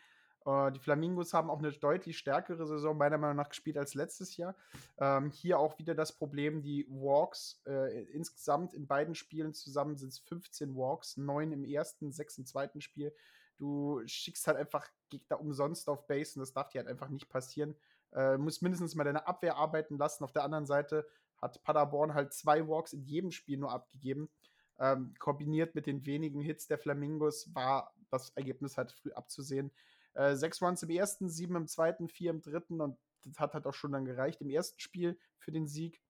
Äh, 0.46 0.72
die 0.72 0.80
Flamingos 0.80 1.34
haben 1.34 1.50
auch 1.50 1.58
eine 1.58 1.72
deutlich 1.72 2.18
stärkere 2.18 2.66
Saison 2.66 2.96
meiner 2.96 3.18
Meinung 3.18 3.36
nach 3.36 3.48
gespielt 3.48 3.76
als 3.76 3.94
letztes 3.94 4.36
Jahr. 4.36 4.54
Ähm, 4.98 5.30
hier 5.30 5.58
auch 5.58 5.78
wieder 5.78 5.94
das 5.94 6.12
Problem, 6.12 6.62
die 6.62 6.86
Walks 6.88 7.60
äh, 7.66 8.02
insgesamt 8.04 8.74
in 8.74 8.86
beiden 8.86 9.14
Spielen 9.14 9.54
zusammen 9.54 9.96
sind 9.96 10.08
es 10.08 10.18
15 10.20 10.74
Walks, 10.76 11.16
9 11.16 11.52
im 11.52 11.64
ersten, 11.64 12.12
6 12.12 12.38
im 12.38 12.46
zweiten 12.46 12.80
Spiel. 12.80 13.14
Du 13.56 14.00
schickst 14.06 14.46
halt 14.46 14.56
einfach 14.56 14.88
Gegner 15.10 15.40
umsonst 15.40 15.88
auf 15.88 16.06
Base 16.06 16.38
und 16.38 16.40
das 16.40 16.52
darf 16.52 16.70
dir 16.70 16.78
halt 16.78 16.88
einfach 16.88 17.10
nicht 17.10 17.28
passieren. 17.28 17.76
Äh, 18.12 18.38
musst 18.38 18.62
mindestens 18.62 18.94
mal 18.94 19.04
deine 19.04 19.26
Abwehr 19.26 19.56
arbeiten 19.56 19.98
lassen. 19.98 20.24
Auf 20.24 20.32
der 20.32 20.44
anderen 20.44 20.66
Seite 20.66 21.06
hat 21.36 21.62
Paderborn 21.62 22.14
halt 22.14 22.32
zwei 22.32 22.66
Walks 22.66 22.92
in 22.92 23.02
jedem 23.02 23.30
Spiel 23.30 23.58
nur 23.58 23.70
abgegeben. 23.70 24.30
Ähm, 24.78 25.14
kombiniert 25.18 25.74
mit 25.74 25.86
den 25.86 26.06
wenigen 26.06 26.40
Hits 26.40 26.66
der 26.66 26.78
Flamingos 26.78 27.54
war 27.54 27.94
das 28.10 28.30
Ergebnis 28.30 28.78
halt 28.78 28.92
früh 28.92 29.12
abzusehen. 29.12 29.70
Äh, 30.14 30.34
sechs 30.34 30.60
Runs 30.60 30.82
im 30.82 30.90
ersten, 30.90 31.28
sieben 31.28 31.56
im 31.56 31.66
zweiten, 31.66 32.08
vier 32.08 32.30
im 32.30 32.40
dritten 32.40 32.80
und 32.80 32.98
das 33.24 33.38
hat 33.38 33.54
halt 33.54 33.66
auch 33.66 33.74
schon 33.74 33.92
dann 33.92 34.04
gereicht 34.04 34.40
im 34.40 34.50
ersten 34.50 34.80
Spiel 34.80 35.18
für 35.38 35.52
den 35.52 35.66
Sieg. 35.66 36.00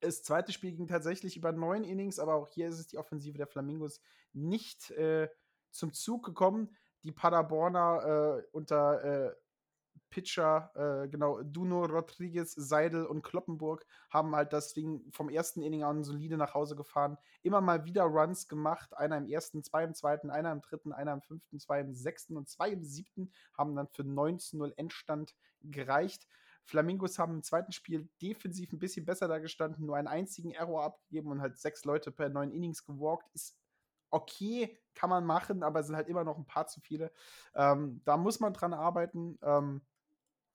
Das 0.00 0.22
zweite 0.22 0.52
Spiel 0.52 0.72
ging 0.72 0.86
tatsächlich 0.86 1.36
über 1.36 1.52
neun 1.52 1.84
Innings, 1.84 2.18
aber 2.18 2.34
auch 2.34 2.48
hier 2.48 2.68
ist 2.68 2.78
es 2.78 2.86
die 2.86 2.98
Offensive 2.98 3.38
der 3.38 3.46
Flamingos 3.46 4.00
nicht 4.32 4.90
äh, 4.90 5.28
zum 5.70 5.92
Zug 5.92 6.24
gekommen. 6.24 6.76
Die 7.04 7.12
Paderborner 7.12 8.42
äh, 8.42 8.46
unter 8.52 9.04
äh, 9.04 9.34
Pitcher, 10.14 10.70
äh, 10.76 11.08
genau, 11.08 11.42
Duno, 11.42 11.86
Rodriguez, 11.86 12.54
Seidel 12.54 13.04
und 13.04 13.22
Kloppenburg 13.22 13.84
haben 14.10 14.36
halt 14.36 14.52
das 14.52 14.72
Ding 14.72 15.02
vom 15.10 15.28
ersten 15.28 15.60
Inning 15.60 15.82
an 15.82 16.04
solide 16.04 16.36
nach 16.36 16.54
Hause 16.54 16.76
gefahren. 16.76 17.18
Immer 17.42 17.60
mal 17.60 17.84
wieder 17.84 18.04
Runs 18.04 18.46
gemacht. 18.46 18.96
Einer 18.96 19.18
im 19.18 19.26
ersten, 19.26 19.64
zwei 19.64 19.82
im 19.82 19.92
zweiten, 19.92 20.30
einer 20.30 20.52
im 20.52 20.60
dritten, 20.60 20.92
einer 20.92 21.14
im 21.14 21.20
fünften, 21.20 21.58
zwei 21.58 21.80
im 21.80 21.94
sechsten 21.94 22.36
und 22.36 22.48
zwei 22.48 22.70
im 22.70 22.84
siebten 22.84 23.32
haben 23.58 23.74
dann 23.74 23.88
für 23.88 24.04
19-0 24.04 24.72
Endstand 24.76 25.34
gereicht. 25.62 26.28
Flamingos 26.62 27.18
haben 27.18 27.34
im 27.34 27.42
zweiten 27.42 27.72
Spiel 27.72 28.08
defensiv 28.22 28.72
ein 28.72 28.78
bisschen 28.78 29.04
besser 29.04 29.26
da 29.26 29.40
gestanden, 29.40 29.84
nur 29.84 29.96
einen 29.96 30.06
einzigen 30.06 30.52
Error 30.52 30.84
abgegeben 30.84 31.32
und 31.32 31.40
halt 31.40 31.58
sechs 31.58 31.84
Leute 31.84 32.12
per 32.12 32.28
neun 32.28 32.52
Innings 32.52 32.84
gewalkt. 32.84 33.28
Ist 33.34 33.58
okay, 34.10 34.78
kann 34.94 35.10
man 35.10 35.26
machen, 35.26 35.64
aber 35.64 35.80
es 35.80 35.86
sind 35.86 35.96
halt 35.96 36.08
immer 36.08 36.22
noch 36.22 36.38
ein 36.38 36.46
paar 36.46 36.68
zu 36.68 36.80
viele. 36.80 37.10
Ähm, 37.56 38.00
da 38.04 38.16
muss 38.16 38.38
man 38.38 38.52
dran 38.52 38.72
arbeiten. 38.72 39.40
Ähm, 39.42 39.82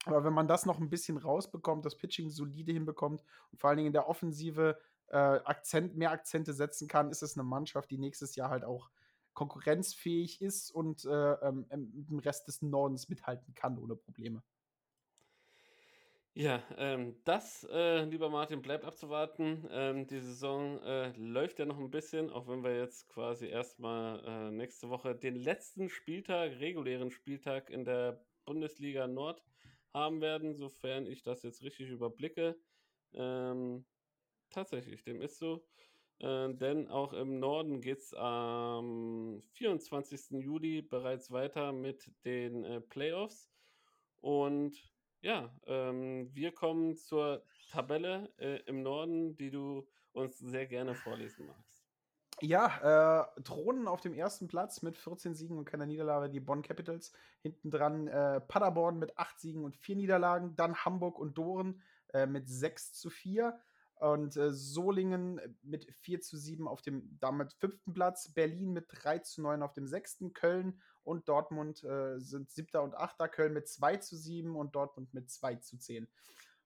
aber 0.06 0.24
wenn 0.24 0.32
man 0.32 0.48
das 0.48 0.66
noch 0.66 0.78
ein 0.78 0.90
bisschen 0.90 1.18
rausbekommt, 1.18 1.84
das 1.84 1.96
Pitching 1.96 2.30
solide 2.30 2.72
hinbekommt 2.72 3.22
und 3.52 3.60
vor 3.60 3.68
allen 3.70 3.76
Dingen 3.76 3.88
in 3.88 3.92
der 3.92 4.08
Offensive 4.08 4.78
äh, 5.08 5.16
Akzent, 5.16 5.96
mehr 5.96 6.10
Akzente 6.10 6.52
setzen 6.52 6.88
kann, 6.88 7.10
ist 7.10 7.22
es 7.22 7.36
eine 7.36 7.44
Mannschaft, 7.44 7.90
die 7.90 7.98
nächstes 7.98 8.36
Jahr 8.36 8.50
halt 8.50 8.64
auch 8.64 8.90
konkurrenzfähig 9.34 10.40
ist 10.40 10.70
und 10.70 11.04
äh, 11.04 11.32
ähm, 11.32 11.66
im 11.70 12.18
Rest 12.18 12.48
des 12.48 12.62
Nordens 12.62 13.08
mithalten 13.08 13.54
kann 13.54 13.78
ohne 13.78 13.96
Probleme. 13.96 14.42
Ja, 16.32 16.62
ähm, 16.78 17.16
das, 17.24 17.66
äh, 17.70 18.04
lieber 18.04 18.30
Martin, 18.30 18.62
bleibt 18.62 18.84
abzuwarten. 18.84 19.66
Ähm, 19.70 20.06
die 20.06 20.20
Saison 20.20 20.80
äh, 20.82 21.12
läuft 21.16 21.58
ja 21.58 21.66
noch 21.66 21.78
ein 21.78 21.90
bisschen, 21.90 22.30
auch 22.30 22.46
wenn 22.46 22.62
wir 22.62 22.76
jetzt 22.76 23.08
quasi 23.08 23.48
erstmal 23.48 24.24
äh, 24.24 24.50
nächste 24.52 24.88
Woche 24.88 25.14
den 25.14 25.34
letzten 25.34 25.88
Spieltag, 25.88 26.60
regulären 26.60 27.10
Spieltag 27.10 27.68
in 27.68 27.84
der 27.84 28.24
Bundesliga 28.44 29.08
Nord 29.08 29.42
haben 29.92 30.20
werden, 30.20 30.54
sofern 30.54 31.06
ich 31.06 31.22
das 31.22 31.42
jetzt 31.42 31.62
richtig 31.62 31.88
überblicke. 31.88 32.58
Ähm, 33.12 33.84
tatsächlich, 34.50 35.04
dem 35.04 35.20
ist 35.20 35.38
so. 35.38 35.66
Äh, 36.18 36.54
denn 36.54 36.88
auch 36.88 37.12
im 37.12 37.38
Norden 37.38 37.80
geht 37.80 37.98
es 37.98 38.14
am 38.14 39.42
24. 39.52 40.42
Juli 40.42 40.82
bereits 40.82 41.30
weiter 41.30 41.72
mit 41.72 42.12
den 42.24 42.64
äh, 42.64 42.80
Playoffs. 42.80 43.50
Und 44.20 44.92
ja, 45.22 45.54
ähm, 45.66 46.34
wir 46.34 46.52
kommen 46.52 46.96
zur 46.96 47.44
Tabelle 47.70 48.32
äh, 48.38 48.60
im 48.66 48.82
Norden, 48.82 49.36
die 49.36 49.50
du 49.50 49.88
uns 50.12 50.38
sehr 50.38 50.66
gerne 50.66 50.94
vorlesen 50.94 51.46
magst. 51.46 51.69
Ja, 52.42 53.26
äh, 53.36 53.42
Thronen 53.42 53.86
auf 53.86 54.00
dem 54.00 54.14
ersten 54.14 54.48
Platz 54.48 54.80
mit 54.82 54.96
14 54.96 55.34
Siegen 55.34 55.58
und 55.58 55.66
keiner 55.66 55.86
Niederlage, 55.86 56.30
die 56.30 56.40
Bonn 56.40 56.62
Capitals. 56.62 57.12
Hinten 57.42 57.70
dran 57.70 58.08
äh, 58.08 58.40
Paderborn 58.40 58.98
mit 58.98 59.18
8 59.18 59.38
Siegen 59.38 59.64
und 59.64 59.76
4 59.76 59.96
Niederlagen. 59.96 60.56
Dann 60.56 60.74
Hamburg 60.74 61.18
und 61.18 61.36
Doren 61.36 61.82
äh, 62.14 62.26
mit 62.26 62.48
6 62.48 62.94
zu 62.94 63.10
4. 63.10 63.60
Und 63.96 64.36
äh, 64.36 64.52
Solingen 64.52 65.38
mit 65.62 65.92
4 66.00 66.22
zu 66.22 66.38
7 66.38 66.66
auf 66.66 66.80
dem 66.80 67.18
damit 67.20 67.52
fünften 67.52 67.92
Platz. 67.92 68.32
Berlin 68.32 68.72
mit 68.72 68.86
3 68.88 69.18
zu 69.18 69.42
9 69.42 69.62
auf 69.62 69.74
dem 69.74 69.86
sechsten. 69.86 70.32
Köln 70.32 70.80
und 71.04 71.28
Dortmund 71.28 71.84
äh, 71.84 72.18
sind 72.18 72.50
siebter 72.50 72.82
und 72.82 72.94
achter. 72.94 73.28
Köln 73.28 73.52
mit 73.52 73.68
2 73.68 73.98
zu 73.98 74.16
7 74.16 74.56
und 74.56 74.74
Dortmund 74.74 75.12
mit 75.12 75.30
2 75.30 75.56
zu 75.56 75.76
10. 75.76 76.08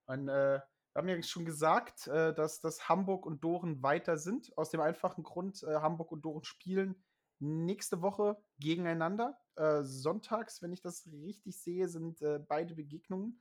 Und 0.06 0.28
äh, 0.28 0.60
wir 0.94 1.00
haben 1.00 1.08
ja 1.08 1.20
schon 1.22 1.44
gesagt, 1.44 2.06
äh, 2.06 2.32
dass, 2.32 2.60
dass 2.60 2.88
Hamburg 2.88 3.26
und 3.26 3.42
Doren 3.42 3.82
weiter 3.82 4.16
sind. 4.16 4.56
Aus 4.56 4.70
dem 4.70 4.80
einfachen 4.80 5.24
Grund, 5.24 5.62
äh, 5.64 5.74
Hamburg 5.76 6.12
und 6.12 6.24
Doren 6.24 6.44
spielen 6.44 7.02
nächste 7.40 8.00
Woche 8.00 8.36
gegeneinander. 8.60 9.36
Äh, 9.56 9.82
sonntags, 9.82 10.62
wenn 10.62 10.72
ich 10.72 10.80
das 10.80 11.08
richtig 11.12 11.60
sehe, 11.60 11.88
sind 11.88 12.22
äh, 12.22 12.38
beide 12.38 12.74
Begegnungen. 12.74 13.40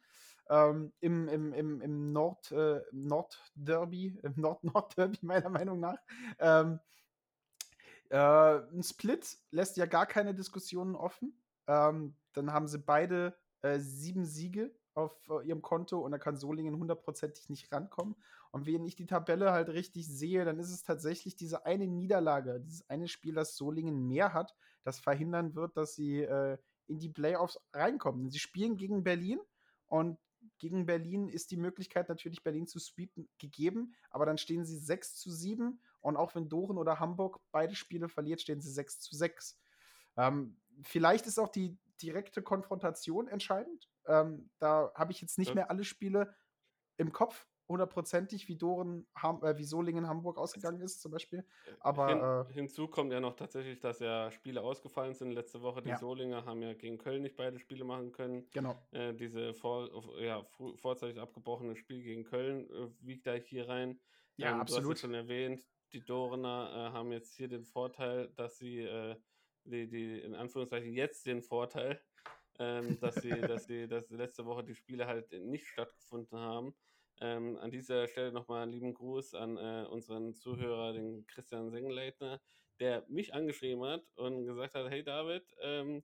Ähm, 0.49 0.93
Im 0.99 1.27
im, 1.29 1.53
im, 1.53 1.81
im 1.81 2.11
Nord, 2.11 2.51
äh, 2.51 2.81
Nord-Derby, 2.91 4.19
im 4.23 4.33
Nord-Nord-Derby 4.35 5.19
meiner 5.21 5.49
Meinung 5.49 5.79
nach. 5.79 5.99
Ähm, 6.39 6.79
äh, 8.09 8.17
ein 8.17 8.83
Split 8.83 9.37
lässt 9.51 9.77
ja 9.77 9.85
gar 9.85 10.07
keine 10.07 10.33
Diskussionen 10.33 10.95
offen. 10.95 11.39
Ähm, 11.67 12.15
dann 12.33 12.51
haben 12.51 12.67
sie 12.67 12.79
beide 12.79 13.37
äh, 13.61 13.79
sieben 13.79 14.25
Siege 14.25 14.75
auf 14.95 15.29
äh, 15.29 15.47
ihrem 15.47 15.61
Konto 15.61 15.99
und 15.99 16.11
da 16.11 16.17
kann 16.17 16.37
Solingen 16.37 16.77
hundertprozentig 16.77 17.49
nicht 17.49 17.71
rankommen. 17.71 18.15
Und 18.51 18.65
wenn 18.65 18.85
ich 18.85 18.95
die 18.95 19.07
Tabelle 19.07 19.51
halt 19.51 19.69
richtig 19.69 20.07
sehe, 20.07 20.45
dann 20.45 20.59
ist 20.59 20.71
es 20.71 20.83
tatsächlich 20.83 21.35
diese 21.35 21.65
eine 21.65 21.87
Niederlage, 21.87 22.59
dieses 22.59 22.89
eine 22.89 23.07
Spiel, 23.07 23.33
das 23.33 23.55
Solingen 23.55 24.07
mehr 24.07 24.33
hat, 24.33 24.55
das 24.83 24.99
verhindern 24.99 25.55
wird, 25.55 25.75
dass 25.77 25.95
sie 25.95 26.21
äh, 26.21 26.57
in 26.87 26.99
die 26.99 27.09
Playoffs 27.09 27.59
reinkommen. 27.73 28.29
Sie 28.29 28.39
spielen 28.39 28.77
gegen 28.77 29.03
Berlin 29.03 29.39
und 29.87 30.17
gegen 30.59 30.85
Berlin 30.85 31.29
ist 31.29 31.51
die 31.51 31.57
Möglichkeit 31.57 32.09
natürlich, 32.09 32.43
Berlin 32.43 32.67
zu 32.67 32.79
sweepen, 32.79 33.29
gegeben, 33.37 33.93
aber 34.09 34.25
dann 34.25 34.37
stehen 34.37 34.65
sie 34.65 34.77
6 34.77 35.15
zu 35.15 35.31
7 35.31 35.79
und 36.01 36.17
auch 36.17 36.35
wenn 36.35 36.49
Doren 36.49 36.77
oder 36.77 36.99
Hamburg 36.99 37.39
beide 37.51 37.75
Spiele 37.75 38.09
verliert, 38.09 38.41
stehen 38.41 38.61
sie 38.61 38.71
6 38.71 38.99
zu 38.99 39.15
6. 39.15 39.57
Ähm, 40.17 40.57
vielleicht 40.81 41.27
ist 41.27 41.39
auch 41.39 41.49
die 41.49 41.77
direkte 42.01 42.41
Konfrontation 42.41 43.27
entscheidend. 43.27 43.89
Ähm, 44.07 44.51
da 44.59 44.91
habe 44.95 45.11
ich 45.11 45.21
jetzt 45.21 45.37
nicht 45.37 45.53
Ja. 45.53 45.55
mehr 45.55 45.69
alle 45.69 45.83
Spiele 45.83 46.35
im 46.97 47.11
Kopf, 47.13 47.47
hundertprozentig, 47.69 48.47
wie 48.49 48.57
Doren, 48.57 49.07
Ham 49.17 49.43
äh, 49.43 49.57
wie 49.57 49.65
Solingen 49.65 50.07
Hamburg 50.07 50.37
ausgegangen 50.37 50.81
ist, 50.81 51.01
zum 51.01 51.11
Beispiel. 51.11 51.47
Aber 51.79 52.09
Hin, 52.09 52.27
äh, 52.49 52.53
hinzu 52.53 52.87
kommt 52.89 53.13
ja 53.13 53.19
noch 53.21 53.35
tatsächlich, 53.35 53.79
dass 53.79 53.99
ja 53.99 54.29
Spiele 54.31 54.61
ausgefallen 54.61 55.13
sind. 55.13 55.31
Letzte 55.31 55.61
Woche 55.61 55.81
die 55.81 55.91
Ja. 55.91 55.95
Solinger 55.95 56.45
haben 56.45 56.61
ja 56.61 56.73
gegen 56.73 56.97
Köln 56.97 57.21
nicht 57.21 57.35
beide 57.37 57.59
Spiele 57.59 57.85
machen 57.85 58.11
können. 58.11 58.49
genau. 58.51 58.87
Äh, 58.91 59.13
diese 59.13 59.53
vor, 59.53 60.19
ja, 60.21 60.43
vorzeitig 60.75 61.19
abgebrochene 61.19 61.75
Spiel 61.77 62.03
gegen 62.03 62.23
Köln 62.25 62.69
äh, 62.69 62.89
wiegt 62.99 63.25
da 63.25 63.33
hier 63.35 63.69
rein. 63.69 64.01
Ja, 64.37 64.51
Ähm, 64.51 64.65
Du 64.65 64.75
hast 64.75 64.89
absolut. 64.89 64.91
es 64.91 64.99
schon 64.99 65.13
erwähnt, 65.13 65.65
die 65.93 66.03
Dorener 66.03 66.89
äh, 66.91 66.93
haben 66.93 67.11
jetzt 67.13 67.35
hier 67.35 67.47
den 67.47 67.63
Vorteil, 67.65 68.29
dass 68.35 68.57
sie, 68.57 68.79
äh, 68.81 69.15
die, 69.63 69.87
die, 69.87 70.19
in 70.19 70.35
Anführungszeichen 70.35 70.91
jetzt 70.93 71.25
den 71.25 71.41
Vorteil, 71.41 72.01
ähm, 72.59 72.99
dass 72.99 73.15
sie, 73.15 73.29
dass 73.61 73.65
sie, 73.65 73.87
dass 73.87 74.09
letzte 74.09 74.45
Woche 74.45 74.63
die 74.63 74.75
Spiele 74.75 75.07
halt 75.07 75.31
nicht 75.31 75.67
stattgefunden 75.67 76.37
haben. 76.37 76.73
Ähm, 77.21 77.57
an 77.57 77.71
dieser 77.71 78.07
Stelle 78.07 78.31
nochmal 78.31 78.63
einen 78.63 78.71
lieben 78.71 78.93
Gruß 78.93 79.35
an 79.35 79.57
äh, 79.57 79.85
unseren 79.87 80.33
Zuhörer, 80.33 80.93
den 80.93 81.25
Christian 81.27 81.69
Sengleitner, 81.69 82.41
der 82.79 83.05
mich 83.07 83.33
angeschrieben 83.33 83.83
hat 83.85 84.03
und 84.15 84.45
gesagt 84.45 84.73
hat, 84.73 84.89
hey 84.89 85.03
David, 85.03 85.45
ähm, 85.61 86.03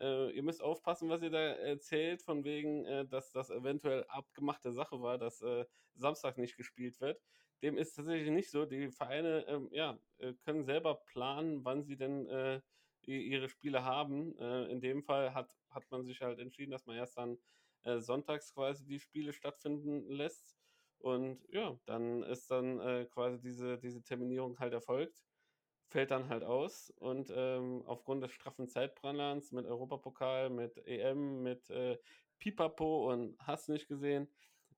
äh, 0.00 0.30
ihr 0.30 0.42
müsst 0.42 0.62
aufpassen, 0.62 1.08
was 1.08 1.22
ihr 1.22 1.30
da 1.30 1.38
erzählt, 1.38 2.22
von 2.22 2.44
wegen, 2.44 2.84
äh, 2.86 3.06
dass 3.06 3.32
das 3.32 3.50
eventuell 3.50 4.04
abgemachte 4.08 4.72
Sache 4.72 5.00
war, 5.00 5.18
dass 5.18 5.40
äh, 5.42 5.64
Samstag 5.94 6.38
nicht 6.38 6.56
gespielt 6.56 7.00
wird. 7.00 7.20
Dem 7.62 7.76
ist 7.76 7.94
tatsächlich 7.94 8.30
nicht 8.30 8.50
so. 8.50 8.64
Die 8.64 8.90
Vereine 8.90 9.44
ähm, 9.48 9.68
ja, 9.72 9.98
äh, 10.18 10.32
können 10.44 10.64
selber 10.64 10.94
planen, 11.06 11.64
wann 11.64 11.84
sie 11.84 11.96
denn 11.96 12.26
äh, 12.28 12.60
ihre 13.02 13.48
Spiele 13.48 13.84
haben. 13.84 14.38
Äh, 14.38 14.70
in 14.70 14.80
dem 14.80 15.02
Fall 15.02 15.34
hat, 15.34 15.50
hat 15.70 15.90
man 15.90 16.04
sich 16.04 16.20
halt 16.22 16.38
entschieden, 16.38 16.70
dass 16.72 16.86
man 16.86 16.96
erst 16.96 17.16
dann 17.16 17.38
äh, 17.84 17.98
sonntags 17.98 18.52
quasi 18.54 18.86
die 18.86 19.00
Spiele 19.00 19.32
stattfinden 19.32 20.08
lässt. 20.10 20.56
Und 20.98 21.40
ja, 21.50 21.78
dann 21.86 22.22
ist 22.24 22.50
dann 22.50 22.80
äh, 22.80 23.06
quasi 23.06 23.40
diese, 23.40 23.78
diese 23.78 24.02
Terminierung 24.02 24.58
halt 24.58 24.72
erfolgt 24.72 25.24
fällt 25.90 26.12
dann 26.12 26.28
halt 26.28 26.44
aus 26.44 26.90
und 26.98 27.32
ähm, 27.34 27.82
aufgrund 27.84 28.22
des 28.22 28.32
straffen 28.32 28.68
Zeitplanens 28.68 29.50
mit 29.50 29.66
Europapokal, 29.66 30.48
mit 30.48 30.76
EM, 30.86 31.42
mit 31.42 31.68
äh, 31.70 31.98
Pipapo 32.38 33.10
und 33.10 33.36
hast 33.40 33.68
nicht 33.68 33.88
gesehen, 33.88 34.28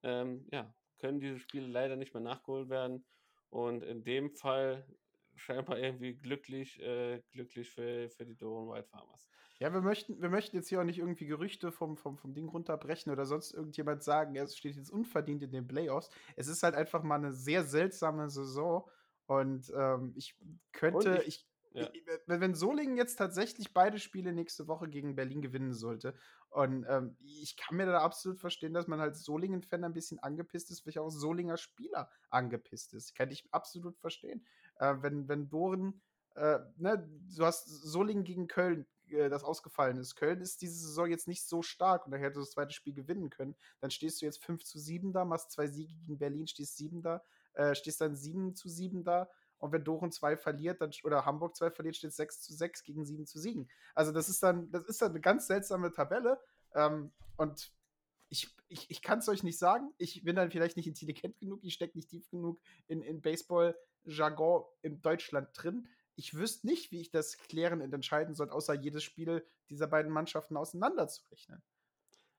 ähm, 0.02 0.48
ja, 0.50 0.74
können 0.98 1.20
diese 1.20 1.38
Spiele 1.38 1.66
leider 1.66 1.96
nicht 1.96 2.14
mehr 2.14 2.22
nachgeholt 2.22 2.70
werden. 2.70 3.04
Und 3.50 3.82
in 3.84 4.02
dem 4.02 4.30
Fall 4.30 4.86
scheinbar 5.34 5.78
irgendwie 5.78 6.14
glücklich, 6.14 6.80
äh, 6.80 7.20
glücklich 7.30 7.70
für, 7.70 8.08
für 8.08 8.24
die 8.24 8.36
Doren 8.36 8.70
White 8.70 8.88
Farmers. 8.88 9.28
Ja, 9.62 9.72
wir 9.72 9.80
möchten, 9.80 10.20
wir 10.20 10.28
möchten 10.28 10.56
jetzt 10.56 10.70
hier 10.70 10.80
auch 10.80 10.84
nicht 10.84 10.98
irgendwie 10.98 11.26
Gerüchte 11.26 11.70
vom, 11.70 11.96
vom, 11.96 12.18
vom 12.18 12.34
Ding 12.34 12.48
runterbrechen 12.48 13.12
oder 13.12 13.26
sonst 13.26 13.52
irgendjemand 13.52 14.02
sagen, 14.02 14.34
es 14.34 14.56
steht 14.56 14.74
jetzt 14.74 14.90
unverdient 14.90 15.44
in 15.44 15.52
den 15.52 15.68
Playoffs. 15.68 16.10
Es 16.34 16.48
ist 16.48 16.64
halt 16.64 16.74
einfach 16.74 17.04
mal 17.04 17.14
eine 17.14 17.30
sehr 17.30 17.62
seltsame 17.62 18.28
Saison. 18.28 18.90
Und 19.26 19.72
ähm, 19.72 20.14
ich 20.16 20.36
könnte, 20.72 21.10
Und 21.12 21.20
ich- 21.20 21.28
ich, 21.28 21.80
ja. 21.80 21.88
ich, 21.92 22.04
wenn, 22.26 22.56
Solingen 22.56 22.96
jetzt 22.96 23.14
tatsächlich 23.14 23.72
beide 23.72 24.00
Spiele 24.00 24.32
nächste 24.32 24.66
Woche 24.66 24.88
gegen 24.88 25.14
Berlin 25.14 25.42
gewinnen 25.42 25.74
sollte, 25.74 26.14
und 26.50 26.84
ähm, 26.88 27.16
ich 27.20 27.56
kann 27.56 27.76
mir 27.76 27.86
da 27.86 28.00
absolut 28.00 28.40
verstehen, 28.40 28.74
dass 28.74 28.88
man 28.88 28.98
halt 28.98 29.14
Solingen-Fan 29.16 29.84
ein 29.84 29.92
bisschen 29.92 30.18
angepisst 30.18 30.72
ist, 30.72 30.84
welcher 30.86 31.02
auch 31.02 31.10
Solinger 31.10 31.56
Spieler 31.56 32.10
angepisst 32.30 32.94
ist. 32.94 33.14
Kann 33.14 33.30
ich 33.30 33.46
absolut 33.52 33.96
verstehen. 33.96 34.44
Äh, 34.80 34.96
wenn, 35.02 35.28
wenn 35.28 35.48
Doren, 35.48 36.02
äh, 36.34 36.58
ne, 36.78 37.08
du 37.36 37.44
hast 37.44 37.66
Solingen 37.68 38.24
gegen 38.24 38.48
Köln, 38.48 38.86
äh, 39.12 39.28
das 39.28 39.44
ausgefallen 39.44 39.98
ist. 39.98 40.16
Köln 40.16 40.40
ist 40.40 40.62
diese 40.62 40.74
Saison 40.74 41.08
jetzt 41.08 41.28
nicht 41.28 41.46
so 41.46 41.62
stark 41.62 42.06
und 42.06 42.12
da 42.12 42.18
hätte 42.18 42.40
das 42.40 42.50
zweite 42.50 42.72
Spiel 42.72 42.94
gewinnen 42.94 43.30
können. 43.30 43.54
Dann 43.80 43.90
stehst 43.90 44.20
du 44.20 44.26
jetzt 44.26 44.44
5 44.44 44.64
zu 44.64 44.78
7 44.78 45.12
da, 45.12 45.24
machst 45.24 45.52
zwei 45.52 45.66
Siege 45.66 45.94
gegen 45.94 46.18
Berlin, 46.18 46.46
stehst 46.46 46.76
7 46.76 47.02
da, 47.02 47.22
äh, 47.54 47.74
stehst 47.74 48.00
dann 48.00 48.16
7 48.16 48.54
zu 48.54 48.68
7 48.68 49.04
da. 49.04 49.28
Und 49.58 49.70
wenn 49.70 49.84
Doren 49.84 50.10
2 50.10 50.36
verliert, 50.36 50.80
dann, 50.80 50.90
oder 51.04 51.24
Hamburg 51.24 51.54
2 51.54 51.70
verliert, 51.70 51.96
steht 51.96 52.12
6 52.12 52.40
zu 52.40 52.52
6 52.52 52.82
gegen 52.82 53.04
7 53.04 53.26
zu 53.26 53.38
7. 53.38 53.68
Also 53.94 54.10
das 54.10 54.28
ist 54.28 54.42
dann, 54.42 54.70
das 54.72 54.84
ist 54.84 55.00
dann 55.00 55.10
eine 55.10 55.20
ganz 55.20 55.46
seltsame 55.46 55.92
Tabelle. 55.92 56.40
Ähm, 56.74 57.12
und 57.36 57.72
ich, 58.28 58.48
ich, 58.68 58.90
ich 58.90 59.02
kann 59.02 59.18
es 59.18 59.28
euch 59.28 59.42
nicht 59.42 59.58
sagen. 59.58 59.92
Ich 59.98 60.24
bin 60.24 60.34
dann 60.34 60.50
vielleicht 60.50 60.76
nicht 60.76 60.88
intelligent 60.88 61.38
genug, 61.38 61.60
ich 61.62 61.74
stecke 61.74 61.96
nicht 61.96 62.08
tief 62.08 62.28
genug 62.30 62.60
in, 62.88 63.02
in 63.02 63.20
Baseball-Jargon 63.20 64.64
in 64.80 65.02
Deutschland 65.02 65.50
drin. 65.54 65.86
Ich 66.14 66.34
wüsste 66.34 66.66
nicht, 66.66 66.90
wie 66.92 67.00
ich 67.00 67.10
das 67.10 67.38
klären 67.38 67.80
und 67.80 67.92
entscheiden 67.92 68.34
soll, 68.34 68.50
außer 68.50 68.74
jedes 68.74 69.02
Spiel 69.02 69.44
dieser 69.70 69.86
beiden 69.86 70.12
Mannschaften 70.12 70.56
auseinanderzurechnen. 70.56 71.62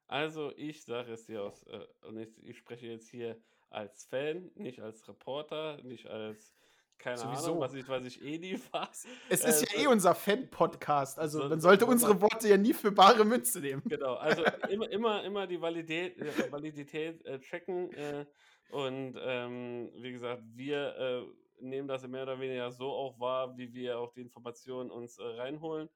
Also 0.07 0.51
ich 0.57 0.83
sage 0.83 1.13
es 1.13 1.25
dir 1.25 1.41
aus, 1.43 1.63
äh, 1.63 1.79
und 2.07 2.17
ich, 2.17 2.29
ich 2.43 2.57
spreche 2.57 2.87
jetzt 2.87 3.09
hier 3.09 3.41
als 3.69 4.05
Fan, 4.05 4.51
nicht 4.55 4.79
als 4.81 5.07
Reporter, 5.07 5.81
nicht 5.83 6.05
als 6.07 6.53
keine 6.99 7.17
Sowieso. 7.17 7.45
Ahnung, 7.47 7.59
was 7.61 7.73
ich, 7.73 7.87
was 7.89 8.05
ich 8.05 8.21
eh 8.23 8.37
nie 8.37 8.59
war. 8.71 8.89
Es 9.29 9.43
ist 9.43 9.63
Äh, 9.73 9.77
ja 9.77 9.83
eh 9.83 9.87
unser 9.87 10.13
Fan-Podcast, 10.13 11.17
also 11.17 11.41
so- 11.41 11.49
man 11.49 11.59
so- 11.59 11.67
sollte 11.69 11.85
so- 11.85 11.91
unsere 11.91 12.21
Worte 12.21 12.47
ja 12.47 12.57
nie 12.57 12.73
für 12.73 12.91
bare 12.91 13.25
Münze 13.25 13.59
nehmen. 13.59 13.81
Genau, 13.85 14.13
also 14.13 14.43
immer, 14.69 14.89
immer, 14.91 15.23
immer 15.23 15.47
die 15.47 15.59
Validität, 15.59 16.17
äh, 16.19 16.51
Validität 16.51 17.25
äh, 17.25 17.39
checken. 17.39 17.91
Äh, 17.93 18.25
und 18.69 19.15
ähm, 19.19 19.91
wie 19.95 20.11
gesagt, 20.13 20.43
wir 20.53 20.95
äh, 20.97 21.25
nehmen 21.63 21.87
das 21.87 22.07
mehr 22.07 22.23
oder 22.23 22.39
weniger 22.39 22.71
so 22.71 22.91
auch 22.91 23.19
wahr, 23.19 23.57
wie 23.57 23.73
wir 23.73 23.99
auch 23.99 24.11
die 24.13 24.21
Informationen 24.21 24.91
uns 24.91 25.17
äh, 25.17 25.23
reinholen. 25.23 25.89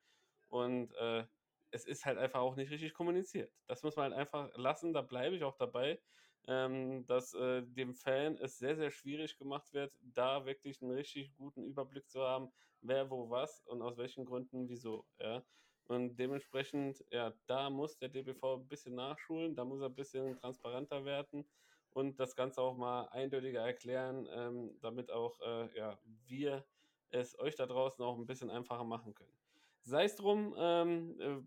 Und 0.47 0.93
äh, 0.95 1.25
es 1.71 1.85
ist 1.85 2.05
halt 2.05 2.17
einfach 2.17 2.39
auch 2.39 2.55
nicht 2.55 2.71
richtig 2.71 2.93
kommuniziert. 2.93 3.51
Das 3.67 3.83
muss 3.83 3.95
man 3.95 4.11
halt 4.11 4.13
einfach 4.13 4.49
lassen, 4.55 4.93
da 4.93 5.01
bleibe 5.01 5.35
ich 5.35 5.43
auch 5.43 5.57
dabei, 5.57 5.99
ähm, 6.47 7.05
dass 7.05 7.33
äh, 7.33 7.63
dem 7.63 7.93
Fan 7.93 8.37
es 8.37 8.57
sehr, 8.57 8.75
sehr 8.75 8.91
schwierig 8.91 9.37
gemacht 9.37 9.73
wird, 9.73 9.93
da 10.01 10.45
wirklich 10.45 10.81
einen 10.81 10.91
richtig 10.91 11.35
guten 11.35 11.65
Überblick 11.65 12.09
zu 12.09 12.21
haben, 12.21 12.51
wer 12.81 13.09
wo 13.09 13.29
was 13.29 13.61
und 13.65 13.81
aus 13.81 13.97
welchen 13.97 14.25
Gründen 14.25 14.69
wieso. 14.69 15.05
Ja. 15.19 15.43
Und 15.85 16.17
dementsprechend, 16.17 17.03
ja, 17.11 17.33
da 17.47 17.69
muss 17.69 17.97
der 17.97 18.09
DBV 18.09 18.55
ein 18.55 18.67
bisschen 18.67 18.95
nachschulen, 18.95 19.55
da 19.55 19.65
muss 19.65 19.81
er 19.81 19.87
ein 19.87 19.95
bisschen 19.95 20.35
transparenter 20.37 21.03
werden 21.05 21.49
und 21.97 22.19
das 22.19 22.35
Ganze 22.35 22.61
auch 22.61 22.77
mal 22.77 23.05
eindeutiger 23.05 23.61
erklären, 23.61 24.27
ähm, 24.31 24.77
damit 24.81 25.11
auch 25.11 25.39
äh, 25.41 25.75
ja, 25.75 25.97
wir 26.27 26.63
es 27.09 27.37
euch 27.39 27.55
da 27.55 27.65
draußen 27.65 28.05
auch 28.05 28.19
ein 28.19 28.27
bisschen 28.27 28.51
einfacher 28.51 28.83
machen 28.83 29.15
können. 29.15 29.33
Sei 29.81 30.03
es 30.03 30.15
drum, 30.15 30.53
ähm, 30.59 31.19
äh, 31.19 31.41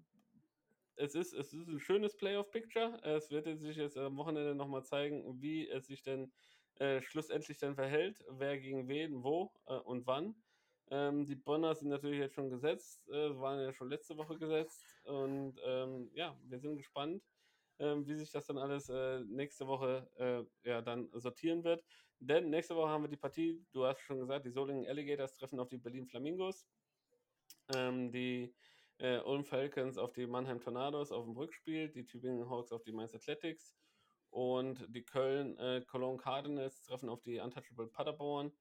es, 0.96 1.14
ist, 1.14 1.34
es 1.34 1.53
ist 1.53 1.68
ein 1.68 1.78
schönes 1.78 2.16
Playoff-Picture. 2.16 3.01
Es 3.05 3.30
wird 3.30 3.46
sich 3.61 3.76
jetzt 3.76 3.96
am 3.96 4.16
Wochenende 4.16 4.57
nochmal 4.57 4.82
zeigen, 4.84 5.40
wie 5.40 5.68
es 5.68 5.86
sich 5.86 6.03
denn 6.03 6.32
äh, 6.80 7.01
schlussendlich 7.01 7.59
dann 7.59 7.76
verhält, 7.76 8.24
wer 8.28 8.59
gegen 8.59 8.88
wen, 8.88 9.22
wo 9.22 9.53
äh, 9.66 9.74
und 9.74 10.09
wann. 10.09 10.34
Ähm, 10.90 11.26
die 11.26 11.36
Bonner 11.36 11.76
sind 11.76 11.90
natürlich 11.90 12.18
jetzt 12.18 12.34
schon 12.34 12.51
gesetzt, 12.51 13.09
äh, 13.09 13.38
waren 13.38 13.61
ja 13.61 13.72
schon 13.72 13.88
letzte 13.88 14.16
Woche 14.16 14.36
gesetzt. 14.36 14.84
Und 15.05 15.61
ähm, 15.64 16.11
ja, 16.14 16.36
wir 16.42 16.59
sind 16.59 16.76
gespannt, 16.76 17.22
wie 17.80 18.14
sich 18.14 18.30
das 18.30 18.46
dann 18.46 18.58
alles 18.58 18.88
äh, 18.88 19.20
nächste 19.20 19.66
Woche 19.66 20.08
äh, 20.18 20.68
ja, 20.68 20.82
dann 20.82 21.08
sortieren 21.14 21.64
wird. 21.64 21.84
Denn 22.18 22.50
nächste 22.50 22.76
Woche 22.76 22.90
haben 22.90 23.04
wir 23.04 23.08
die 23.08 23.16
Partie, 23.16 23.64
du 23.72 23.86
hast 23.86 24.00
schon 24.00 24.18
gesagt, 24.18 24.44
die 24.44 24.50
Solingen 24.50 24.86
Alligators 24.86 25.34
treffen 25.34 25.58
auf 25.58 25.68
die 25.68 25.78
Berlin 25.78 26.06
Flamingos. 26.06 26.66
Ähm, 27.74 28.12
die 28.12 28.54
äh, 28.98 29.18
Ulm 29.20 29.44
Falcons 29.44 29.96
auf 29.96 30.12
die 30.12 30.26
Mannheim 30.26 30.60
Tornados 30.60 31.12
auf 31.12 31.24
dem 31.24 31.36
Rückspiel, 31.36 31.88
die 31.88 32.04
Tübingen 32.04 32.48
Hawks 32.48 32.72
auf 32.72 32.82
die 32.82 32.92
Mainz 32.92 33.14
Athletics 33.14 33.74
und 34.28 34.86
die 34.94 35.02
Köln 35.02 35.56
äh, 35.58 35.82
Cologne 35.86 36.18
Cardinals 36.18 36.82
treffen 36.82 37.08
auf 37.08 37.22
die 37.22 37.38
Untouchable 37.40 37.88
Paderborn. 37.88 38.52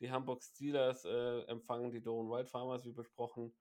Die 0.00 0.10
Hamburg 0.10 0.42
Steelers 0.42 1.04
äh, 1.04 1.42
empfangen 1.42 1.92
die 1.92 2.02
Doren 2.02 2.28
Wild 2.28 2.48
Farmers, 2.48 2.84
wie 2.84 2.92
besprochen. 2.92 3.54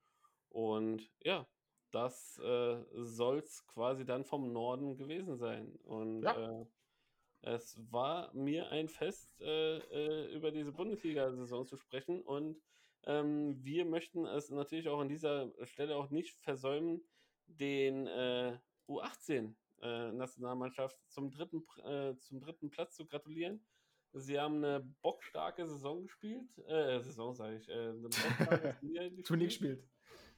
Und 0.49 1.11
ja, 1.19 1.47
das 1.91 2.39
äh, 2.39 2.83
soll 2.93 3.39
es 3.39 3.65
quasi 3.67 4.05
dann 4.05 4.25
vom 4.25 4.51
Norden 4.51 4.97
gewesen 4.97 5.37
sein. 5.37 5.75
Und 5.83 6.23
Ja. 6.23 6.61
äh, 6.61 6.65
es 7.43 7.79
war 7.91 8.33
mir 8.33 8.69
ein 8.69 8.87
Fest, 8.87 9.39
äh, 9.41 9.77
äh, 9.77 10.33
über 10.35 10.51
diese 10.51 10.71
Bundesliga-Saison 10.71 11.65
zu 11.65 11.75
sprechen. 11.77 12.21
Und 12.21 12.61
ähm, 13.05 13.63
wir 13.63 13.85
möchten 13.85 14.25
es 14.25 14.49
natürlich 14.49 14.87
auch 14.89 14.99
an 14.99 15.09
dieser 15.09 15.51
Stelle 15.65 15.95
auch 15.95 16.11
nicht 16.11 16.39
versäumen, 16.39 17.01
den 17.47 18.07
äh, 18.07 18.57
U18 18.87 19.55
äh, 19.81 20.11
Nationalmannschaft 20.11 20.97
zum 21.07 21.31
dritten, 21.31 21.65
zum 22.19 22.39
dritten 22.39 22.69
Platz 22.69 22.95
zu 22.95 23.05
gratulieren. 23.07 23.65
Sie 24.13 24.39
haben 24.39 24.57
eine 24.63 24.81
bockstarke 25.01 25.65
Saison 25.67 26.03
gespielt. 26.03 26.57
Äh, 26.67 26.99
Saison 26.99 27.33
sage 27.33 27.57
ich. 27.57 27.69
Äh, 27.69 27.73
eine 27.73 28.09
bockstarke 28.09 29.23
Turnier 29.23 29.47
gespielt. 29.47 29.83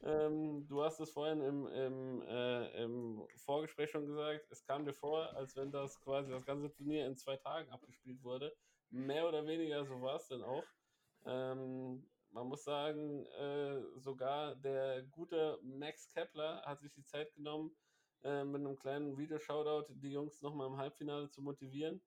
Ähm, 0.06 0.68
du 0.68 0.84
hast 0.84 0.99
es 0.99 1.12
vorhin 1.12 1.41
im, 1.41 1.68
im, 1.68 2.22
äh, 2.24 2.84
im 2.84 3.26
Vorgespräch 3.38 3.89
schon 3.89 4.06
gesagt, 4.06 4.45
es 4.49 4.66
kam 4.66 4.86
dir 4.86 4.93
vor, 4.93 5.34
als 5.36 5.56
wenn 5.56 5.72
das 5.72 5.99
quasi 6.01 6.30
das 6.30 6.45
ganze 6.45 6.70
Turnier 6.74 7.08
in 7.08 7.16
zwei 7.16 7.38
Tagen 7.38 7.72
abgespielt 7.72 8.22
wurde. 8.22 8.54
Mehr 8.89 9.28
oder 9.28 9.47
weniger 9.47 9.86
so 9.86 10.01
war 10.01 10.18
es 10.18 10.28
denn 10.28 10.43
auch. 10.43 10.66
Ähm, 11.26 12.06
man 12.32 12.47
muss 12.47 12.66
sagen, 12.66 13.26
äh, 13.28 13.82
sogar 13.95 14.56
der 14.58 15.04
gute 15.04 15.58
Max 15.62 16.10
Kepler 16.10 16.62
hat 16.66 16.82
sich 16.82 16.91
die 16.93 17.06
Zeit 17.06 17.34
genommen, 17.36 17.74
äh, 18.24 18.43
mit 18.43 18.60
einem 18.60 18.76
kleinen 18.76 19.18
Video-Shoutout 19.18 19.93
die 19.95 20.12
Jungs 20.12 20.41
nochmal 20.41 20.68
im 20.68 20.78
Halbfinale 20.78 21.30
zu 21.30 21.41
motivieren. 21.41 22.01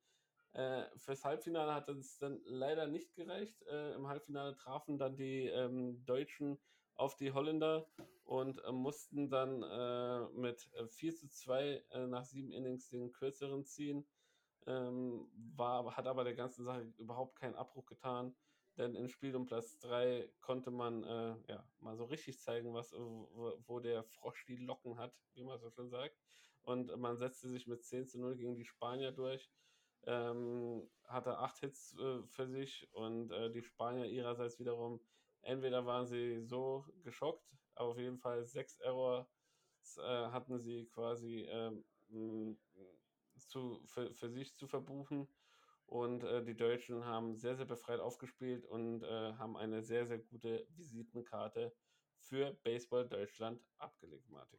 Äh, 0.52 0.84
fürs 0.98 1.24
Halbfinale 1.24 1.74
hat 1.74 1.88
es 1.88 2.18
dann 2.18 2.40
leider 2.44 2.86
nicht 2.86 3.14
gereicht. 3.14 3.62
Äh, 3.68 3.94
Im 3.94 4.06
Halbfinale 4.06 4.54
trafen 4.56 4.98
dann 4.98 5.16
die 5.16 5.46
ähm, 5.46 6.04
Deutschen 6.04 6.58
auf 6.96 7.16
die 7.16 7.32
Holländer 7.32 7.86
und 8.24 8.62
äh, 8.64 8.72
mussten 8.72 9.30
dann 9.30 9.62
äh, 9.62 10.28
mit 10.38 10.68
4 10.88 11.14
zu 11.14 11.28
2 11.28 11.84
äh, 11.90 12.06
nach 12.06 12.24
sieben 12.24 12.52
Innings 12.52 12.88
den 12.88 13.12
kürzeren 13.12 13.64
ziehen. 13.64 14.06
Ähm, 14.66 15.28
war, 15.54 15.96
hat 15.96 16.06
aber 16.06 16.24
der 16.24 16.34
ganzen 16.34 16.64
Sache 16.64 16.92
überhaupt 16.98 17.36
keinen 17.36 17.54
Abbruch 17.54 17.86
getan, 17.86 18.34
denn 18.76 18.96
im 18.96 19.08
Spiel 19.08 19.36
um 19.36 19.46
Platz 19.46 19.78
3 19.78 20.28
konnte 20.40 20.72
man 20.72 21.04
äh, 21.04 21.36
ja, 21.48 21.68
mal 21.78 21.96
so 21.96 22.04
richtig 22.04 22.40
zeigen, 22.40 22.74
was, 22.74 22.92
wo, 22.92 23.56
wo 23.66 23.78
der 23.78 24.02
Frosch 24.02 24.44
die 24.46 24.56
Locken 24.56 24.98
hat, 24.98 25.14
wie 25.34 25.44
man 25.44 25.60
so 25.60 25.70
schön 25.70 25.88
sagt. 25.88 26.16
Und 26.62 26.94
man 26.96 27.16
setzte 27.16 27.48
sich 27.48 27.68
mit 27.68 27.84
10 27.84 28.08
zu 28.08 28.18
0 28.18 28.36
gegen 28.36 28.56
die 28.56 28.64
Spanier 28.64 29.12
durch. 29.12 29.48
Ähm, 30.04 30.88
hatte 31.04 31.38
acht 31.38 31.58
Hits 31.58 31.96
äh, 31.98 32.22
für 32.26 32.46
sich 32.46 32.88
und 32.92 33.30
äh, 33.30 33.50
die 33.50 33.62
Spanier 33.62 34.06
ihrerseits 34.06 34.58
wiederum 34.58 35.00
entweder 35.46 35.86
waren 35.86 36.06
sie 36.06 36.42
so 36.42 36.84
geschockt, 37.02 37.44
aber 37.74 37.90
auf 37.90 37.98
jeden 37.98 38.18
Fall 38.18 38.44
sechs 38.46 38.78
Errors 38.80 39.26
äh, 39.98 40.02
hatten 40.02 40.58
sie 40.58 40.86
quasi 40.86 41.46
ähm, 41.48 41.84
zu, 43.38 43.82
für, 43.86 44.12
für 44.14 44.30
sich 44.30 44.54
zu 44.54 44.66
verbuchen. 44.66 45.28
Und 45.86 46.24
äh, 46.24 46.42
die 46.42 46.56
Deutschen 46.56 47.04
haben 47.04 47.36
sehr, 47.36 47.54
sehr 47.54 47.64
befreit 47.64 48.00
aufgespielt 48.00 48.64
und 48.64 49.04
äh, 49.04 49.34
haben 49.34 49.56
eine 49.56 49.82
sehr, 49.82 50.04
sehr 50.06 50.18
gute 50.18 50.66
Visitenkarte 50.70 51.72
für 52.18 52.54
Baseball 52.64 53.08
Deutschland 53.08 53.62
abgelegt, 53.78 54.28
Martin. 54.28 54.58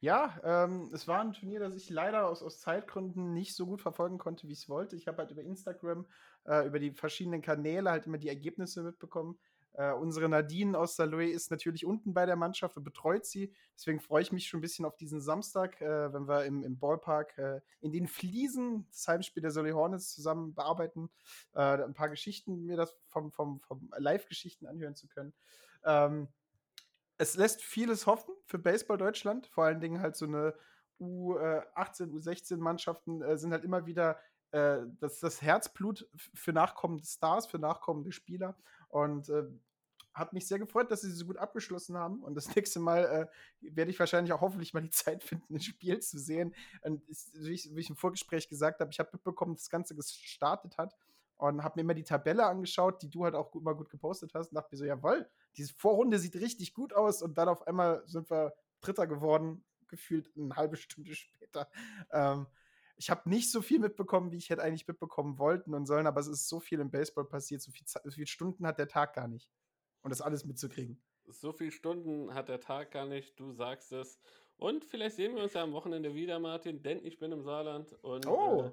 Ja, 0.00 0.38
ähm, 0.42 0.90
es 0.92 1.06
war 1.08 1.20
ein 1.20 1.32
Turnier, 1.32 1.60
das 1.60 1.76
ich 1.76 1.88
leider 1.88 2.28
aus, 2.28 2.42
aus 2.42 2.60
Zeitgründen 2.60 3.32
nicht 3.32 3.54
so 3.54 3.66
gut 3.66 3.80
verfolgen 3.80 4.18
konnte, 4.18 4.48
wie 4.48 4.52
ich 4.52 4.60
es 4.60 4.68
wollte. 4.68 4.96
Ich 4.96 5.06
habe 5.06 5.18
halt 5.18 5.30
über 5.30 5.42
Instagram, 5.42 6.06
äh, 6.46 6.66
über 6.66 6.78
die 6.78 6.92
verschiedenen 6.92 7.42
Kanäle 7.42 7.90
halt 7.90 8.06
immer 8.06 8.18
die 8.18 8.28
Ergebnisse 8.28 8.82
mitbekommen. 8.82 9.38
Äh, 9.74 9.92
unsere 9.92 10.28
Nadine 10.28 10.78
aus 10.78 10.96
Saloy 10.96 11.30
ist 11.30 11.50
natürlich 11.50 11.84
unten 11.84 12.14
bei 12.14 12.26
der 12.26 12.36
Mannschaft 12.36 12.76
und 12.76 12.84
betreut 12.84 13.26
sie. 13.26 13.52
Deswegen 13.76 14.00
freue 14.00 14.22
ich 14.22 14.32
mich 14.32 14.46
schon 14.46 14.58
ein 14.58 14.62
bisschen 14.62 14.84
auf 14.84 14.96
diesen 14.96 15.20
Samstag, 15.20 15.80
äh, 15.80 16.12
wenn 16.12 16.28
wir 16.28 16.44
im, 16.44 16.62
im 16.62 16.78
Ballpark 16.78 17.36
äh, 17.38 17.60
in 17.80 17.92
den 17.92 18.06
Fliesen 18.06 18.86
das 18.90 19.08
Heimspiel 19.08 19.42
der 19.42 19.50
Saloy 19.50 19.72
Hornets 19.72 20.14
zusammen 20.14 20.54
bearbeiten. 20.54 21.10
Äh, 21.54 21.82
ein 21.82 21.94
paar 21.94 22.08
Geschichten, 22.08 22.66
mir 22.66 22.76
das 22.76 22.96
vom, 23.08 23.32
vom, 23.32 23.60
vom 23.60 23.90
Live-Geschichten 23.96 24.66
anhören 24.66 24.94
zu 24.94 25.08
können. 25.08 25.34
Ähm, 25.84 26.28
es 27.18 27.36
lässt 27.36 27.62
vieles 27.62 28.06
hoffen 28.06 28.34
für 28.46 28.58
Baseball 28.58 28.98
Deutschland. 28.98 29.46
Vor 29.46 29.64
allen 29.64 29.80
Dingen 29.80 30.00
halt 30.00 30.16
so 30.16 30.26
eine 30.26 30.54
U18, 31.00 32.10
U16 32.10 32.56
Mannschaften 32.58 33.22
äh, 33.22 33.36
sind 33.36 33.52
halt 33.52 33.64
immer 33.64 33.86
wieder 33.86 34.18
äh, 34.54 34.82
das, 35.00 35.18
das 35.18 35.42
Herzblut 35.42 36.08
für 36.14 36.52
nachkommende 36.52 37.04
Stars, 37.04 37.46
für 37.46 37.58
nachkommende 37.58 38.12
Spieler. 38.12 38.56
Und 38.94 39.28
äh, 39.28 39.42
hat 40.12 40.32
mich 40.32 40.46
sehr 40.46 40.60
gefreut, 40.60 40.88
dass 40.88 41.00
sie 41.00 41.10
so 41.10 41.26
gut 41.26 41.36
abgeschlossen 41.36 41.96
haben. 41.96 42.22
Und 42.22 42.36
das 42.36 42.46
nächste 42.54 42.78
Mal 42.78 43.28
äh, 43.60 43.74
werde 43.74 43.90
ich 43.90 43.98
wahrscheinlich 43.98 44.32
auch 44.32 44.40
hoffentlich 44.40 44.72
mal 44.72 44.82
die 44.82 44.90
Zeit 44.90 45.24
finden, 45.24 45.56
ein 45.56 45.60
Spiel 45.60 45.98
zu 45.98 46.16
sehen. 46.16 46.54
Und 46.82 47.02
ist, 47.08 47.34
wie, 47.42 47.54
ich, 47.54 47.74
wie, 47.74 47.80
ich, 47.80 47.90
im 47.90 47.96
Vorgespräch 47.96 48.48
gesagt 48.48 48.80
habe, 48.80 48.92
ich 48.92 49.00
habe 49.00 49.10
mitbekommen, 49.12 49.54
dass 49.54 49.64
das 49.64 49.70
Ganze 49.70 49.96
gestartet 49.96 50.78
hat 50.78 50.94
und 51.38 51.64
habe 51.64 51.74
mir 51.74 51.80
immer 51.80 51.94
die 51.94 52.04
Tabelle 52.04 52.46
angeschaut, 52.46 53.02
die 53.02 53.10
du 53.10 53.24
halt 53.24 53.34
auch 53.34 53.52
immer 53.56 53.74
gut 53.74 53.90
gepostet 53.90 54.32
hast. 54.32 54.50
Und 54.50 54.54
dachte 54.54 54.68
mir 54.70 54.78
so, 54.78 54.84
jawohl, 54.84 55.28
diese 55.56 55.74
Vorrunde 55.74 56.20
sieht 56.20 56.36
richtig 56.36 56.72
gut 56.72 56.92
aus. 56.92 57.20
Und 57.20 57.36
dann 57.36 57.48
auf 57.48 57.66
einmal 57.66 58.04
sind 58.06 58.30
wir 58.30 58.54
Dritter 58.80 59.08
geworden, 59.08 59.64
gefühlt 59.88 60.30
eine 60.36 60.54
halbe 60.54 60.76
Stunde 60.76 61.14
später. 61.16 61.68
Ähm, 62.12 62.46
ich 62.96 63.10
habe 63.10 63.28
nicht 63.28 63.50
so 63.50 63.60
viel 63.60 63.78
mitbekommen, 63.78 64.30
wie 64.30 64.36
ich 64.36 64.50
hätte 64.50 64.62
eigentlich 64.62 64.86
mitbekommen 64.86 65.38
wollten 65.38 65.74
und 65.74 65.86
sollen, 65.86 66.06
aber 66.06 66.20
es 66.20 66.28
ist 66.28 66.48
so 66.48 66.60
viel 66.60 66.80
im 66.80 66.90
Baseball 66.90 67.24
passiert, 67.24 67.60
so, 67.60 67.70
viel, 67.70 67.86
so 67.86 68.10
viele 68.10 68.26
Stunden 68.26 68.66
hat 68.66 68.78
der 68.78 68.88
Tag 68.88 69.14
gar 69.14 69.28
nicht, 69.28 69.50
um 70.02 70.10
das 70.10 70.20
alles 70.20 70.44
mitzukriegen. 70.44 71.02
So 71.26 71.52
viele 71.52 71.72
Stunden 71.72 72.34
hat 72.34 72.48
der 72.48 72.60
Tag 72.60 72.90
gar 72.90 73.06
nicht, 73.06 73.38
du 73.40 73.52
sagst 73.52 73.92
es. 73.92 74.20
Und 74.56 74.84
vielleicht 74.84 75.16
sehen 75.16 75.34
wir 75.34 75.42
uns 75.42 75.54
ja 75.54 75.62
am 75.62 75.72
Wochenende 75.72 76.14
wieder, 76.14 76.38
Martin, 76.38 76.82
denn 76.82 77.04
ich 77.04 77.18
bin 77.18 77.32
im 77.32 77.42
Saarland 77.42 77.92
und 78.02 78.26
oh. 78.26 78.64
äh, 78.64 78.72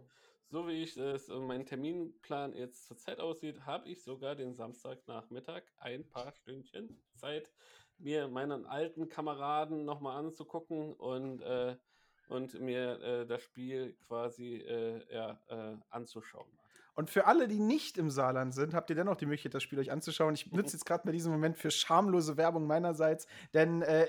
so 0.51 0.67
wie 0.67 0.84
ich 0.84 0.97
es 0.97 1.30
äh, 1.30 1.39
mein 1.39 1.65
Terminplan 1.65 2.53
jetzt 2.53 2.86
zurzeit 2.86 3.19
aussieht, 3.19 3.65
habe 3.65 3.89
ich 3.89 4.03
sogar 4.03 4.36
den 4.36 4.53
Samstagnachmittag 4.53 5.63
ein 5.78 6.07
paar 6.07 6.34
Stündchen 6.34 7.01
Zeit, 7.15 7.49
mir 7.97 8.28
meinen 8.28 8.65
alten 8.65 9.07
Kameraden 9.09 9.86
nochmal 9.86 10.17
anzugucken 10.17 10.93
und 10.93 11.41
äh, 11.41 11.78
und 12.32 12.59
mir 12.61 13.01
äh, 13.01 13.25
das 13.25 13.43
Spiel 13.43 13.93
quasi 14.07 14.55
äh, 14.55 15.03
ja, 15.13 15.38
äh, 15.49 15.75
anzuschauen. 15.89 16.47
Und 16.93 17.09
für 17.09 17.25
alle, 17.25 17.47
die 17.47 17.59
nicht 17.59 17.97
im 17.97 18.09
Saarland 18.09 18.53
sind, 18.53 18.73
habt 18.73 18.89
ihr 18.89 18.95
dennoch 18.95 19.15
die 19.15 19.25
Möglichkeit, 19.25 19.53
das 19.53 19.63
Spiel 19.63 19.79
euch 19.79 19.91
anzuschauen. 19.91 20.34
Ich 20.34 20.51
nutze 20.51 20.75
jetzt 20.75 20.86
gerade 20.86 21.03
bei 21.05 21.11
diesem 21.11 21.32
Moment 21.32 21.57
für 21.57 21.71
schamlose 21.71 22.38
Werbung 22.38 22.67
meinerseits, 22.67 23.27
denn 23.53 23.82
äh, 23.82 24.07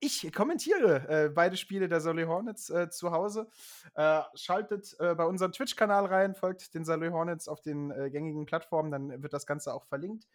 ich 0.00 0.32
kommentiere 0.32 1.08
äh, 1.08 1.28
beide 1.28 1.56
Spiele 1.56 1.88
der 1.88 2.00
Saloy 2.00 2.24
Hornets 2.24 2.70
äh, 2.70 2.90
zu 2.90 3.12
Hause. 3.12 3.48
Äh, 3.94 4.20
schaltet 4.34 4.94
äh, 4.98 5.14
bei 5.14 5.24
unserem 5.24 5.52
Twitch-Kanal 5.52 6.06
rein, 6.06 6.34
folgt 6.34 6.74
den 6.74 6.84
Saloy 6.84 7.10
Hornets 7.10 7.48
auf 7.48 7.60
den 7.60 7.90
äh, 7.90 8.10
gängigen 8.10 8.46
Plattformen, 8.46 8.90
dann 8.90 9.22
wird 9.22 9.32
das 9.32 9.46
Ganze 9.46 9.72
auch 9.72 9.84
verlinkt. 9.84 10.26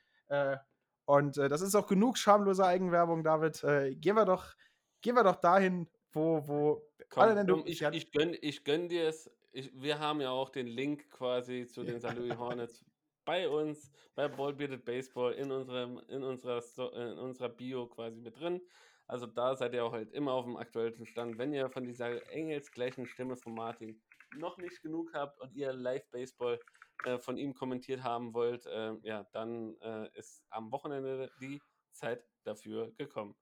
und 1.05 1.38
das 1.38 1.61
ist 1.61 1.74
auch 1.74 1.88
genug 1.88 2.20
schamloser 2.20 2.67
Eigenwerbung, 2.67 3.24
David. 3.24 3.61
gehen, 3.99 4.15
wir 4.15 4.26
doch, 4.26 4.53
gehen 5.01 5.15
wir 5.15 5.24
doch 5.24 5.38
dahin, 5.38 5.88
wo, 6.14 6.47
wo 6.47 6.89
Komm, 7.10 7.24
alle 7.24 7.45
komm, 7.45 7.64
ich, 7.66 7.82
ich, 7.82 8.12
gönn, 8.12 8.36
ich 8.41 8.64
gönn 8.64 8.88
dir 8.88 9.07
es. 9.07 9.32
Ich, 9.51 9.72
wir 9.74 9.99
haben 9.99 10.22
ja 10.22 10.30
auch 10.30 10.49
den 10.49 10.68
Link 10.68 11.10
quasi 11.10 11.66
zu 11.68 11.84
den 11.84 11.99
St. 11.99 12.16
Louis 12.16 12.38
Hornets 12.38 12.86
bei 13.26 13.47
uns, 13.47 13.91
bei 14.16 14.28
Ballbearded 14.28 14.86
Baseball 14.86 15.34
in, 15.34 15.51
unserem, 15.51 15.99
in, 16.07 16.24
unserer, 16.24 16.64
in 16.93 17.18
unserer 17.18 17.49
Bio 17.49 17.88
quasi 17.88 18.20
mit 18.20 18.39
drin. 18.39 18.62
Also 19.07 19.26
da 19.26 19.55
seid 19.55 19.74
ihr 19.74 19.84
auch 19.84 19.91
halt 19.91 20.12
immer 20.14 20.34
auf 20.34 20.45
dem 20.45 20.57
aktuellen 20.57 21.05
Stand. 21.05 21.38
Wenn 21.39 21.51
ihr 21.51 21.70
von 21.70 21.84
dieser 21.84 22.32
engelsgleichen 22.32 23.07
Stimme 23.07 23.36
von 23.36 23.55
Martin 23.55 24.01
noch 24.38 24.57
nicht 24.57 24.82
genug 24.84 25.14
habt 25.14 25.39
und 25.39 25.55
ihr 25.55 25.74
Live-Baseball 25.74 26.60
äh, 27.05 27.18
von 27.18 27.38
ihm 27.38 27.55
kommentiert 27.55 28.03
haben 28.03 28.34
wollt, 28.34 28.68
äh, 28.68 28.93
ja, 29.01 29.24
dann 29.32 29.76
äh, 29.82 30.10
ist 30.14 30.43
am 30.49 30.72
Wochenende 30.72 31.32
die 31.41 31.60
Zeit 31.91 32.24
dafür 32.43 32.91
gekommen. 32.97 33.36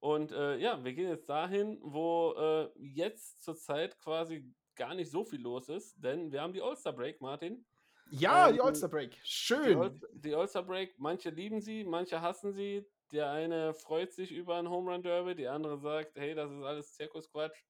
Und 0.00 0.32
äh, 0.32 0.56
ja, 0.56 0.82
wir 0.82 0.94
gehen 0.94 1.08
jetzt 1.08 1.28
dahin, 1.28 1.78
wo 1.82 2.34
äh, 2.36 2.70
jetzt 2.78 3.42
zurzeit 3.42 3.98
quasi 4.00 4.50
gar 4.74 4.94
nicht 4.94 5.10
so 5.10 5.24
viel 5.24 5.42
los 5.42 5.68
ist, 5.68 5.94
denn 6.02 6.32
wir 6.32 6.40
haben 6.40 6.54
die 6.54 6.62
All-Star 6.62 6.94
Break, 6.94 7.20
Martin. 7.20 7.66
Ja, 8.10 8.48
ähm, 8.48 8.54
die 8.54 8.60
All-Star 8.62 8.88
Break. 8.88 9.18
Schön. 9.22 10.00
Die 10.14 10.34
All-Star 10.34 10.62
Break, 10.62 10.94
manche 10.98 11.28
lieben 11.28 11.60
sie, 11.60 11.84
manche 11.84 12.20
hassen 12.20 12.52
sie. 12.54 12.86
Der 13.12 13.30
eine 13.30 13.74
freut 13.74 14.12
sich 14.12 14.32
über 14.32 14.56
ein 14.56 14.70
Home 14.70 14.90
Run 14.90 15.02
Derby, 15.02 15.34
die 15.34 15.48
andere 15.48 15.78
sagt, 15.78 16.16
hey, 16.16 16.34
das 16.34 16.50
ist 16.50 16.62
alles 16.62 16.94
Zirkusquatsch. 16.94 17.62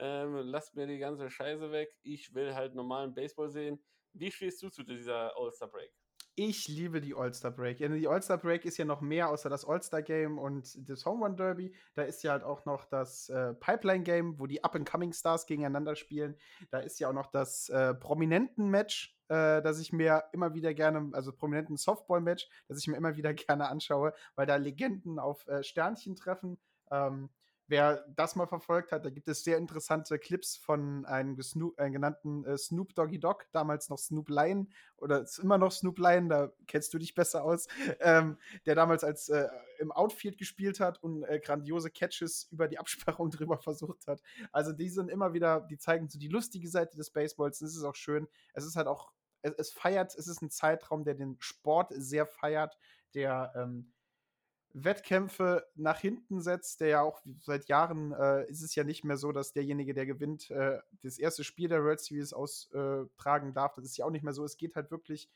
Ähm, 0.00 0.34
lasst 0.36 0.74
mir 0.74 0.86
die 0.86 0.98
ganze 0.98 1.30
Scheiße 1.30 1.70
weg. 1.70 1.90
Ich 2.02 2.34
will 2.34 2.54
halt 2.54 2.74
normalen 2.74 3.14
Baseball 3.14 3.50
sehen. 3.50 3.82
Wie 4.12 4.32
stehst 4.32 4.62
du 4.62 4.68
zu 4.68 4.82
dieser 4.82 5.36
All-Star 5.36 5.68
Break? 5.68 5.92
Ich 6.40 6.68
liebe 6.68 7.00
die 7.00 7.16
All-Star 7.16 7.50
Break. 7.50 7.78
Die 7.78 8.06
All-Star 8.06 8.38
Break 8.38 8.64
ist 8.64 8.76
ja 8.76 8.84
noch 8.84 9.00
mehr 9.00 9.28
außer 9.28 9.50
das 9.50 9.64
All-Star 9.64 10.02
Game 10.02 10.38
und 10.38 10.88
das 10.88 11.04
Home 11.04 11.26
Run 11.26 11.36
Derby. 11.36 11.74
Da 11.94 12.02
ist 12.02 12.22
ja 12.22 12.30
halt 12.30 12.44
auch 12.44 12.64
noch 12.64 12.84
das 12.84 13.28
äh, 13.28 13.54
Pipeline 13.54 14.04
Game, 14.04 14.38
wo 14.38 14.46
die 14.46 14.62
Up-and-Coming 14.62 15.12
Stars 15.12 15.46
gegeneinander 15.46 15.96
spielen. 15.96 16.36
Da 16.70 16.78
ist 16.78 17.00
ja 17.00 17.08
auch 17.08 17.12
noch 17.12 17.26
das 17.32 17.68
äh, 17.70 17.92
Prominenten-Match, 17.92 19.18
äh, 19.26 19.60
das 19.62 19.80
ich 19.80 19.92
mir 19.92 20.26
immer 20.30 20.54
wieder 20.54 20.74
gerne, 20.74 21.10
also 21.12 21.32
prominenten 21.32 21.76
Softball-Match, 21.76 22.48
das 22.68 22.78
ich 22.78 22.86
mir 22.86 22.96
immer 22.96 23.16
wieder 23.16 23.34
gerne 23.34 23.68
anschaue, 23.68 24.14
weil 24.36 24.46
da 24.46 24.54
Legenden 24.54 25.18
auf 25.18 25.44
äh, 25.48 25.64
Sternchen 25.64 26.14
treffen. 26.14 26.56
Ähm, 26.92 27.30
wer 27.68 28.04
das 28.16 28.34
mal 28.34 28.46
verfolgt 28.46 28.92
hat, 28.92 29.04
da 29.04 29.10
gibt 29.10 29.28
es 29.28 29.44
sehr 29.44 29.58
interessante 29.58 30.18
Clips 30.18 30.56
von 30.56 31.04
einem 31.04 31.40
Snoop, 31.42 31.78
äh, 31.78 31.90
genannten 31.90 32.44
äh, 32.44 32.56
Snoop 32.56 32.94
Doggy 32.94 33.20
Dog, 33.20 33.46
damals 33.52 33.90
noch 33.90 33.98
Snoop 33.98 34.30
Lion 34.30 34.68
oder 34.96 35.22
ist 35.22 35.38
immer 35.38 35.58
noch 35.58 35.70
Snoop 35.70 35.98
Lion, 35.98 36.28
da 36.28 36.50
kennst 36.66 36.92
du 36.94 36.98
dich 36.98 37.14
besser 37.14 37.44
aus, 37.44 37.68
ähm, 38.00 38.38
der 38.66 38.74
damals 38.74 39.04
als 39.04 39.28
äh, 39.28 39.46
im 39.78 39.92
Outfield 39.92 40.38
gespielt 40.38 40.80
hat 40.80 41.02
und 41.02 41.22
äh, 41.24 41.40
grandiose 41.40 41.90
Catches 41.90 42.48
über 42.50 42.68
die 42.68 42.78
Absperrung 42.78 43.30
drüber 43.30 43.58
versucht 43.58 44.06
hat. 44.06 44.22
Also 44.50 44.72
die 44.72 44.88
sind 44.88 45.10
immer 45.10 45.34
wieder, 45.34 45.60
die 45.60 45.78
zeigen 45.78 46.08
so 46.08 46.18
die 46.18 46.28
lustige 46.28 46.68
Seite 46.68 46.96
des 46.96 47.10
Baseballs. 47.10 47.58
Das 47.58 47.76
ist 47.76 47.84
auch 47.84 47.94
schön. 47.94 48.26
Es 48.54 48.64
ist 48.64 48.76
halt 48.76 48.86
auch, 48.86 49.12
es, 49.42 49.52
es 49.52 49.72
feiert, 49.72 50.14
es 50.16 50.26
ist 50.26 50.42
ein 50.42 50.50
Zeitraum, 50.50 51.04
der 51.04 51.14
den 51.14 51.36
Sport 51.38 51.92
sehr 51.94 52.26
feiert, 52.26 52.78
der 53.14 53.52
ähm, 53.54 53.92
Wettkämpfe 54.74 55.66
nach 55.74 55.98
hinten 55.98 56.40
setzt, 56.40 56.80
der 56.80 56.88
ja 56.88 57.00
auch 57.02 57.22
seit 57.40 57.68
Jahren 57.68 58.12
äh, 58.12 58.48
ist 58.48 58.62
es 58.62 58.74
ja 58.74 58.84
nicht 58.84 59.04
mehr 59.04 59.16
so, 59.16 59.32
dass 59.32 59.52
derjenige, 59.52 59.94
der 59.94 60.06
gewinnt, 60.06 60.50
äh, 60.50 60.78
das 61.02 61.18
erste 61.18 61.44
Spiel 61.44 61.68
der 61.68 61.82
World 61.82 62.00
Series 62.00 62.32
austragen 62.32 63.52
darf. 63.54 63.74
Das 63.74 63.84
ist 63.84 63.96
ja 63.96 64.04
auch 64.04 64.10
nicht 64.10 64.24
mehr 64.24 64.32
so. 64.32 64.44
Es 64.44 64.56
geht 64.56 64.76
halt 64.76 64.90
wirklich 64.90 65.28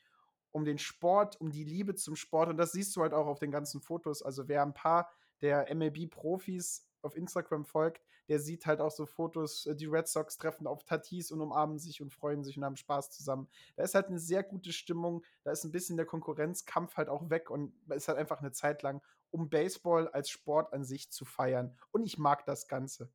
um 0.51 0.65
den 0.65 0.77
Sport, 0.77 1.41
um 1.41 1.49
die 1.51 1.63
Liebe 1.63 1.95
zum 1.95 2.15
Sport 2.15 2.49
und 2.49 2.57
das 2.57 2.71
siehst 2.71 2.95
du 2.95 3.01
halt 3.01 3.13
auch 3.13 3.25
auf 3.25 3.39
den 3.39 3.51
ganzen 3.51 3.81
Fotos. 3.81 4.21
Also 4.21 4.47
wer 4.47 4.61
ein 4.61 4.73
paar 4.73 5.09
der 5.41 5.73
MLB-Profis 5.73 6.87
auf 7.03 7.15
Instagram 7.15 7.65
folgt, 7.65 8.01
der 8.29 8.39
sieht 8.39 8.65
halt 8.65 8.79
auch 8.81 8.91
so 8.91 9.05
Fotos, 9.05 9.65
äh, 9.65 9.75
die 9.75 9.85
Red 9.85 10.07
Sox 10.07 10.37
treffen 10.37 10.67
auf 10.67 10.83
Tatis 10.83 11.31
und 11.31 11.41
umarmen 11.41 11.77
sich 11.79 12.01
und 12.01 12.11
freuen 12.11 12.43
sich 12.43 12.57
und 12.57 12.63
haben 12.65 12.77
Spaß 12.77 13.11
zusammen. 13.11 13.49
Da 13.75 13.83
ist 13.83 13.95
halt 13.95 14.07
eine 14.07 14.19
sehr 14.19 14.43
gute 14.43 14.71
Stimmung, 14.73 15.23
da 15.43 15.51
ist 15.51 15.63
ein 15.63 15.71
bisschen 15.71 15.97
der 15.97 16.05
Konkurrenzkampf 16.05 16.95
halt 16.97 17.09
auch 17.09 17.29
weg 17.29 17.49
und 17.49 17.73
es 17.89 17.97
ist 18.03 18.07
halt 18.07 18.17
einfach 18.17 18.39
eine 18.39 18.51
Zeit 18.51 18.81
lang, 18.81 19.01
um 19.31 19.49
Baseball 19.49 20.07
als 20.09 20.29
Sport 20.29 20.73
an 20.73 20.83
sich 20.83 21.11
zu 21.11 21.25
feiern. 21.25 21.77
Und 21.91 22.03
ich 22.03 22.17
mag 22.17 22.45
das 22.45 22.67
Ganze. 22.67 23.11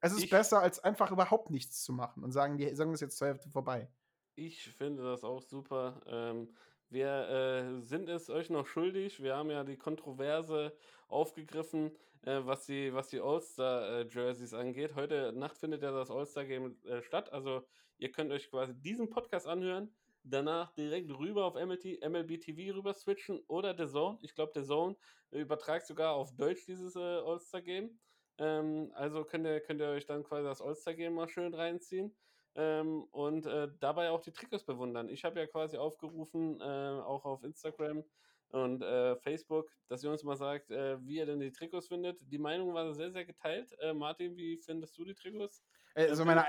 Es 0.00 0.12
ist 0.12 0.24
Ich- 0.24 0.30
besser, 0.30 0.60
als 0.60 0.78
einfach 0.82 1.10
überhaupt 1.10 1.50
nichts 1.50 1.82
zu 1.82 1.92
machen 1.92 2.24
und 2.24 2.32
sagen, 2.32 2.56
die 2.56 2.68
Saison 2.68 2.94
ist 2.94 3.00
jetzt 3.00 3.18
zur 3.18 3.28
Hälfte 3.28 3.50
vorbei. 3.50 3.90
Ich 4.36 4.72
finde 4.72 5.02
das 5.02 5.24
auch 5.24 5.42
super. 5.42 6.00
Ähm, 6.06 6.54
wir 6.90 7.28
äh, 7.28 7.80
sind 7.82 8.08
es 8.08 8.28
euch 8.30 8.50
noch 8.50 8.66
schuldig. 8.66 9.22
Wir 9.22 9.36
haben 9.36 9.50
ja 9.50 9.62
die 9.62 9.76
Kontroverse 9.76 10.76
aufgegriffen, 11.08 11.92
äh, 12.22 12.40
was 12.42 12.66
die, 12.66 12.92
was 12.92 13.08
die 13.08 13.20
All-Star-Jerseys 13.20 14.54
angeht. 14.54 14.96
Heute 14.96 15.32
Nacht 15.32 15.56
findet 15.56 15.82
ja 15.82 15.92
das 15.92 16.10
All-Star-Game 16.10 16.76
äh, 16.84 17.00
statt. 17.02 17.32
Also 17.32 17.62
ihr 17.98 18.10
könnt 18.10 18.32
euch 18.32 18.50
quasi 18.50 18.74
diesen 18.74 19.08
Podcast 19.08 19.46
anhören, 19.46 19.94
danach 20.24 20.72
direkt 20.72 21.10
rüber 21.16 21.44
auf 21.44 21.54
MLT, 21.54 22.04
MLB 22.04 22.40
TV 22.40 22.76
rüber 22.76 22.92
switchen 22.92 23.38
oder 23.46 23.76
The 23.76 23.86
Zone. 23.86 24.18
Ich 24.22 24.34
glaube, 24.34 24.52
The 24.54 24.66
Zone 24.66 24.96
übertragt 25.30 25.86
sogar 25.86 26.14
auf 26.14 26.34
Deutsch 26.34 26.66
dieses 26.66 26.96
äh, 26.96 26.98
All-Star-Game. 26.98 28.00
Ähm, 28.38 28.90
also 28.94 29.22
könnt 29.24 29.46
ihr, 29.46 29.60
könnt 29.60 29.80
ihr 29.80 29.90
euch 29.90 30.06
dann 30.06 30.24
quasi 30.24 30.44
das 30.44 30.60
All-Star-Game 30.60 31.14
mal 31.14 31.28
schön 31.28 31.54
reinziehen 31.54 32.12
ähm, 32.54 33.04
und 33.10 33.46
äh, 33.46 33.68
dabei 33.78 34.10
auch 34.10 34.20
die 34.20 34.32
Trikots 34.32 34.64
bewundern. 34.64 35.08
Ich 35.08 35.24
habe 35.24 35.38
ja 35.38 35.46
quasi 35.46 35.76
aufgerufen, 35.76 36.60
äh, 36.60 36.64
auch 36.64 37.24
auf 37.24 37.44
Instagram 37.44 38.04
und 38.48 38.82
äh, 38.82 39.16
Facebook, 39.16 39.70
dass 39.88 40.02
ihr 40.02 40.10
uns 40.10 40.24
mal 40.24 40.36
sagt, 40.36 40.70
äh, 40.70 41.04
wie 41.06 41.18
ihr 41.18 41.26
denn 41.26 41.40
die 41.40 41.52
Trikots 41.52 41.88
findet. 41.88 42.18
Die 42.20 42.38
Meinung 42.38 42.74
war 42.74 42.92
sehr, 42.92 43.12
sehr 43.12 43.24
geteilt. 43.24 43.76
Äh, 43.80 43.94
Martin, 43.94 44.36
wie 44.36 44.56
findest 44.56 44.98
du 44.98 45.04
die 45.04 45.14
Trikots? 45.14 45.62
Also 45.94 46.24
meine, 46.24 46.44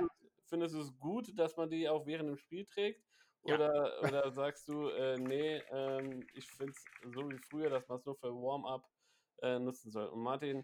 findest, 0.48 0.76
du, 0.76 0.82
es 0.82 0.98
gut, 1.00 1.38
dass 1.38 1.56
man 1.56 1.70
die 1.70 1.88
auch 1.88 2.06
während 2.06 2.30
dem 2.30 2.38
Spiel 2.38 2.66
trägt? 2.66 3.04
Ja. 3.44 3.56
Oder, 3.56 4.02
oder 4.04 4.32
sagst 4.32 4.68
du, 4.68 4.90
nee, 5.18 5.64
ähm, 5.72 6.28
ich 6.36 6.48
finde 6.48 6.74
es 6.74 7.14
so 7.14 7.28
wie 7.32 7.40
früher, 7.40 7.72
dass 7.72 7.88
man 7.88 7.98
es 7.98 8.06
nur 8.06 8.16
für 8.16 8.32
Warm-up 8.32 8.88
nutzen 9.60 9.90
soll. 9.90 10.06
Und 10.10 10.22
Martin, 10.22 10.62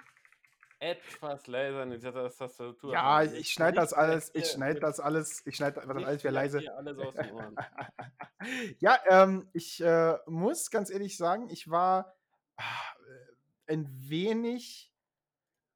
etwas 0.79 1.47
leiser 1.47 1.83
in 1.83 1.99
der 1.99 2.13
Tastatur. 2.13 2.93
ja, 2.93 3.01
haben. 3.01 3.35
ich 3.35 3.51
schneide 3.51 3.77
das 3.77 3.93
alles, 3.93 4.31
ich 4.33 4.47
schneide 4.47 4.79
das 4.79 4.99
alles, 4.99 5.41
ich 5.45 5.55
schneide 5.55 5.81
das 5.81 5.87
alles 5.87 6.23
wieder 6.23 6.31
leise. 6.31 6.75
alles 6.75 6.97
aus 6.99 7.13
den 7.15 7.31
Ohren. 7.31 7.55
ja, 8.79 8.99
ähm, 9.07 9.49
ich 9.53 9.81
äh, 9.81 10.17
muss 10.27 10.69
ganz 10.69 10.89
ehrlich 10.89 11.17
sagen, 11.17 11.49
ich 11.49 11.69
war 11.69 12.15
äh, 12.57 13.73
ein 13.73 13.87
wenig. 14.09 14.93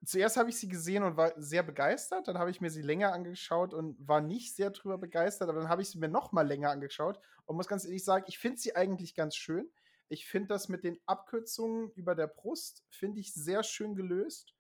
Zuerst 0.04 0.38
habe 0.38 0.50
ich 0.50 0.58
sie 0.58 0.68
gesehen 0.68 1.04
und 1.04 1.16
war 1.16 1.34
sehr 1.38 1.62
begeistert. 1.62 2.28
Dann 2.28 2.40
habe 2.40 2.50
ich 2.50 2.60
mir 2.60 2.72
sie 2.72 2.82
länger 2.82 3.14
angeschaut 3.14 3.74
und 3.74 3.96
war 4.08 4.20
nicht 4.20 4.56
sehr 4.56 4.72
drüber 4.72 4.98
begeistert. 4.98 5.50
Aber 5.50 5.60
dann 5.60 5.70
habe 5.70 5.84
ich 5.84 5.90
sie 5.90 6.00
mir 6.00 6.10
noch 6.10 6.32
mal 6.32 6.48
länger 6.48 6.72
angeschaut 6.72 7.20
und 7.46 7.56
muss 7.56 7.68
ganz 7.68 7.86
ehrlich 7.86 8.04
sagen, 8.04 8.26
ich 8.28 8.40
finde 8.40 8.58
sie 8.60 8.76
eigentlich 8.76 9.14
ganz 9.14 9.36
schön. 9.36 9.70
Ich 10.10 10.26
finde 10.26 10.50
das 10.50 10.70
mit 10.70 10.84
den 10.84 11.00
Abkürzungen 11.06 11.92
über 11.92 12.16
der 12.16 12.28
Brust, 12.28 12.84
finde 12.90 13.20
ich 13.20 13.34
sehr 13.34 13.64
schön 13.64 13.96
gelöst. 13.96 14.56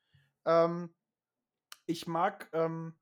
Ähm, 0.45 0.93
ich 1.85 2.07
mag 2.07 2.49
ähm, 2.53 2.95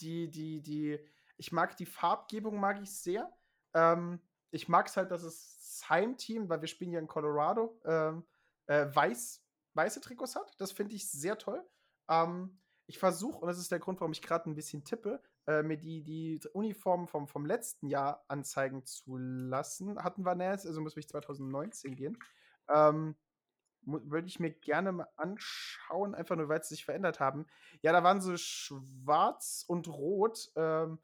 die, 0.00 0.30
die, 0.30 0.62
die, 0.62 0.98
ich 1.36 1.52
mag 1.52 1.76
die 1.76 1.86
Farbgebung, 1.86 2.58
mag 2.58 2.80
ich 2.82 2.92
sehr. 2.94 3.32
Ähm, 3.74 4.20
ich 4.50 4.68
mag 4.68 4.86
es 4.86 4.96
halt, 4.96 5.10
dass 5.10 5.22
es 5.22 5.58
das 5.58 5.88
Heimteam, 5.88 6.48
weil 6.48 6.60
wir 6.60 6.68
spielen 6.68 6.92
ja 6.92 6.98
in 6.98 7.06
Colorado, 7.06 7.80
ähm, 7.84 8.26
äh, 8.66 8.86
weiß, 8.92 9.44
weiße 9.74 10.00
Trikots 10.00 10.36
hat. 10.36 10.54
Das 10.58 10.72
finde 10.72 10.94
ich 10.94 11.10
sehr 11.10 11.38
toll. 11.38 11.64
Ähm, 12.08 12.60
ich 12.86 12.98
versuche, 12.98 13.38
und 13.38 13.46
das 13.46 13.58
ist 13.58 13.70
der 13.70 13.78
Grund, 13.78 14.00
warum 14.00 14.12
ich 14.12 14.22
gerade 14.22 14.50
ein 14.50 14.56
bisschen 14.56 14.84
tippe, 14.84 15.22
äh, 15.46 15.62
mir 15.62 15.76
die, 15.76 16.02
die 16.02 16.40
Uniformen 16.52 17.06
vom, 17.06 17.28
vom 17.28 17.46
letzten 17.46 17.86
Jahr 17.86 18.24
anzeigen 18.26 18.84
zu 18.84 19.16
lassen. 19.16 20.02
Hatten 20.02 20.24
wir 20.24 20.36
jetzt, 20.50 20.66
also 20.66 20.80
muss 20.80 20.96
ich 20.96 21.08
2019 21.08 21.94
gehen. 21.94 22.18
Ähm, 22.68 23.16
würde 23.82 24.26
ich 24.26 24.40
mir 24.40 24.50
gerne 24.50 24.92
mal 24.92 25.08
anschauen, 25.16 26.14
einfach 26.14 26.36
nur, 26.36 26.48
weil 26.48 26.62
sie 26.62 26.74
sich 26.74 26.84
verändert 26.84 27.20
haben. 27.20 27.46
Ja, 27.82 27.92
da 27.92 28.02
waren 28.02 28.20
so 28.20 28.36
schwarz 28.36 29.64
und 29.66 29.88
rot. 29.88 30.50
Ähm, 30.56 30.98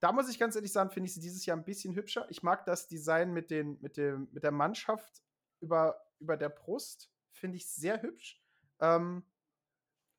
da 0.00 0.12
muss 0.12 0.28
ich 0.28 0.38
ganz 0.38 0.56
ehrlich 0.56 0.72
sagen, 0.72 0.90
finde 0.90 1.08
ich 1.08 1.14
sie 1.14 1.20
dieses 1.20 1.46
Jahr 1.46 1.56
ein 1.56 1.64
bisschen 1.64 1.94
hübscher. 1.94 2.26
Ich 2.28 2.42
mag 2.42 2.64
das 2.66 2.88
Design 2.88 3.32
mit, 3.32 3.50
den, 3.50 3.78
mit, 3.80 3.96
dem, 3.96 4.28
mit 4.32 4.42
der 4.42 4.50
Mannschaft 4.50 5.22
über, 5.60 6.02
über 6.18 6.36
der 6.36 6.48
Brust. 6.48 7.10
Finde 7.30 7.56
ich 7.56 7.68
sehr 7.68 8.02
hübsch. 8.02 8.42
Ähm, 8.80 9.24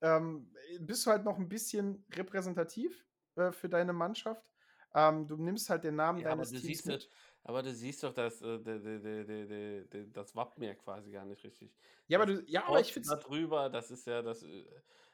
ähm, 0.01 0.53
bist 0.80 1.05
du 1.05 1.11
halt 1.11 1.26
noch 1.26 1.38
ein 1.38 1.49
bisschen 1.49 2.05
repräsentativ 2.14 3.05
äh, 3.36 3.51
für 3.51 3.70
deine 3.70 3.93
Mannschaft. 3.93 4.51
Ähm, 4.95 5.28
du 5.28 5.38
nimmst 5.38 5.70
halt 5.70 5.84
den 5.84 5.95
Namen 5.95 6.20
Ja, 6.20 6.28
aber 6.28 6.43
deines 6.43 6.49
du 6.51 6.55
Teams 6.55 6.68
siehst 6.68 6.86
mit. 6.86 7.03
doch, 7.03 7.18
aber 7.43 7.63
du 7.63 7.73
siehst 7.73 8.03
doch 8.03 8.13
das, 8.13 8.41
äh, 8.41 8.59
de, 8.59 8.79
de, 8.79 9.85
de, 9.87 10.11
das 10.11 10.35
Wappen 10.35 10.63
ja 10.63 10.73
quasi 10.75 11.11
gar 11.11 11.25
nicht 11.25 11.43
richtig. 11.43 11.75
Ja, 12.07 12.17
aber 12.19 12.25
du, 12.25 12.43
ja, 12.47 12.65
aber 12.67 12.79
ich 12.79 12.93
finde 12.93 13.09
da 13.09 13.15
drüber, 13.15 13.69
das 13.69 13.91
ist 13.91 14.07
ja 14.07 14.21
das, 14.21 14.43
äh, 14.43 14.65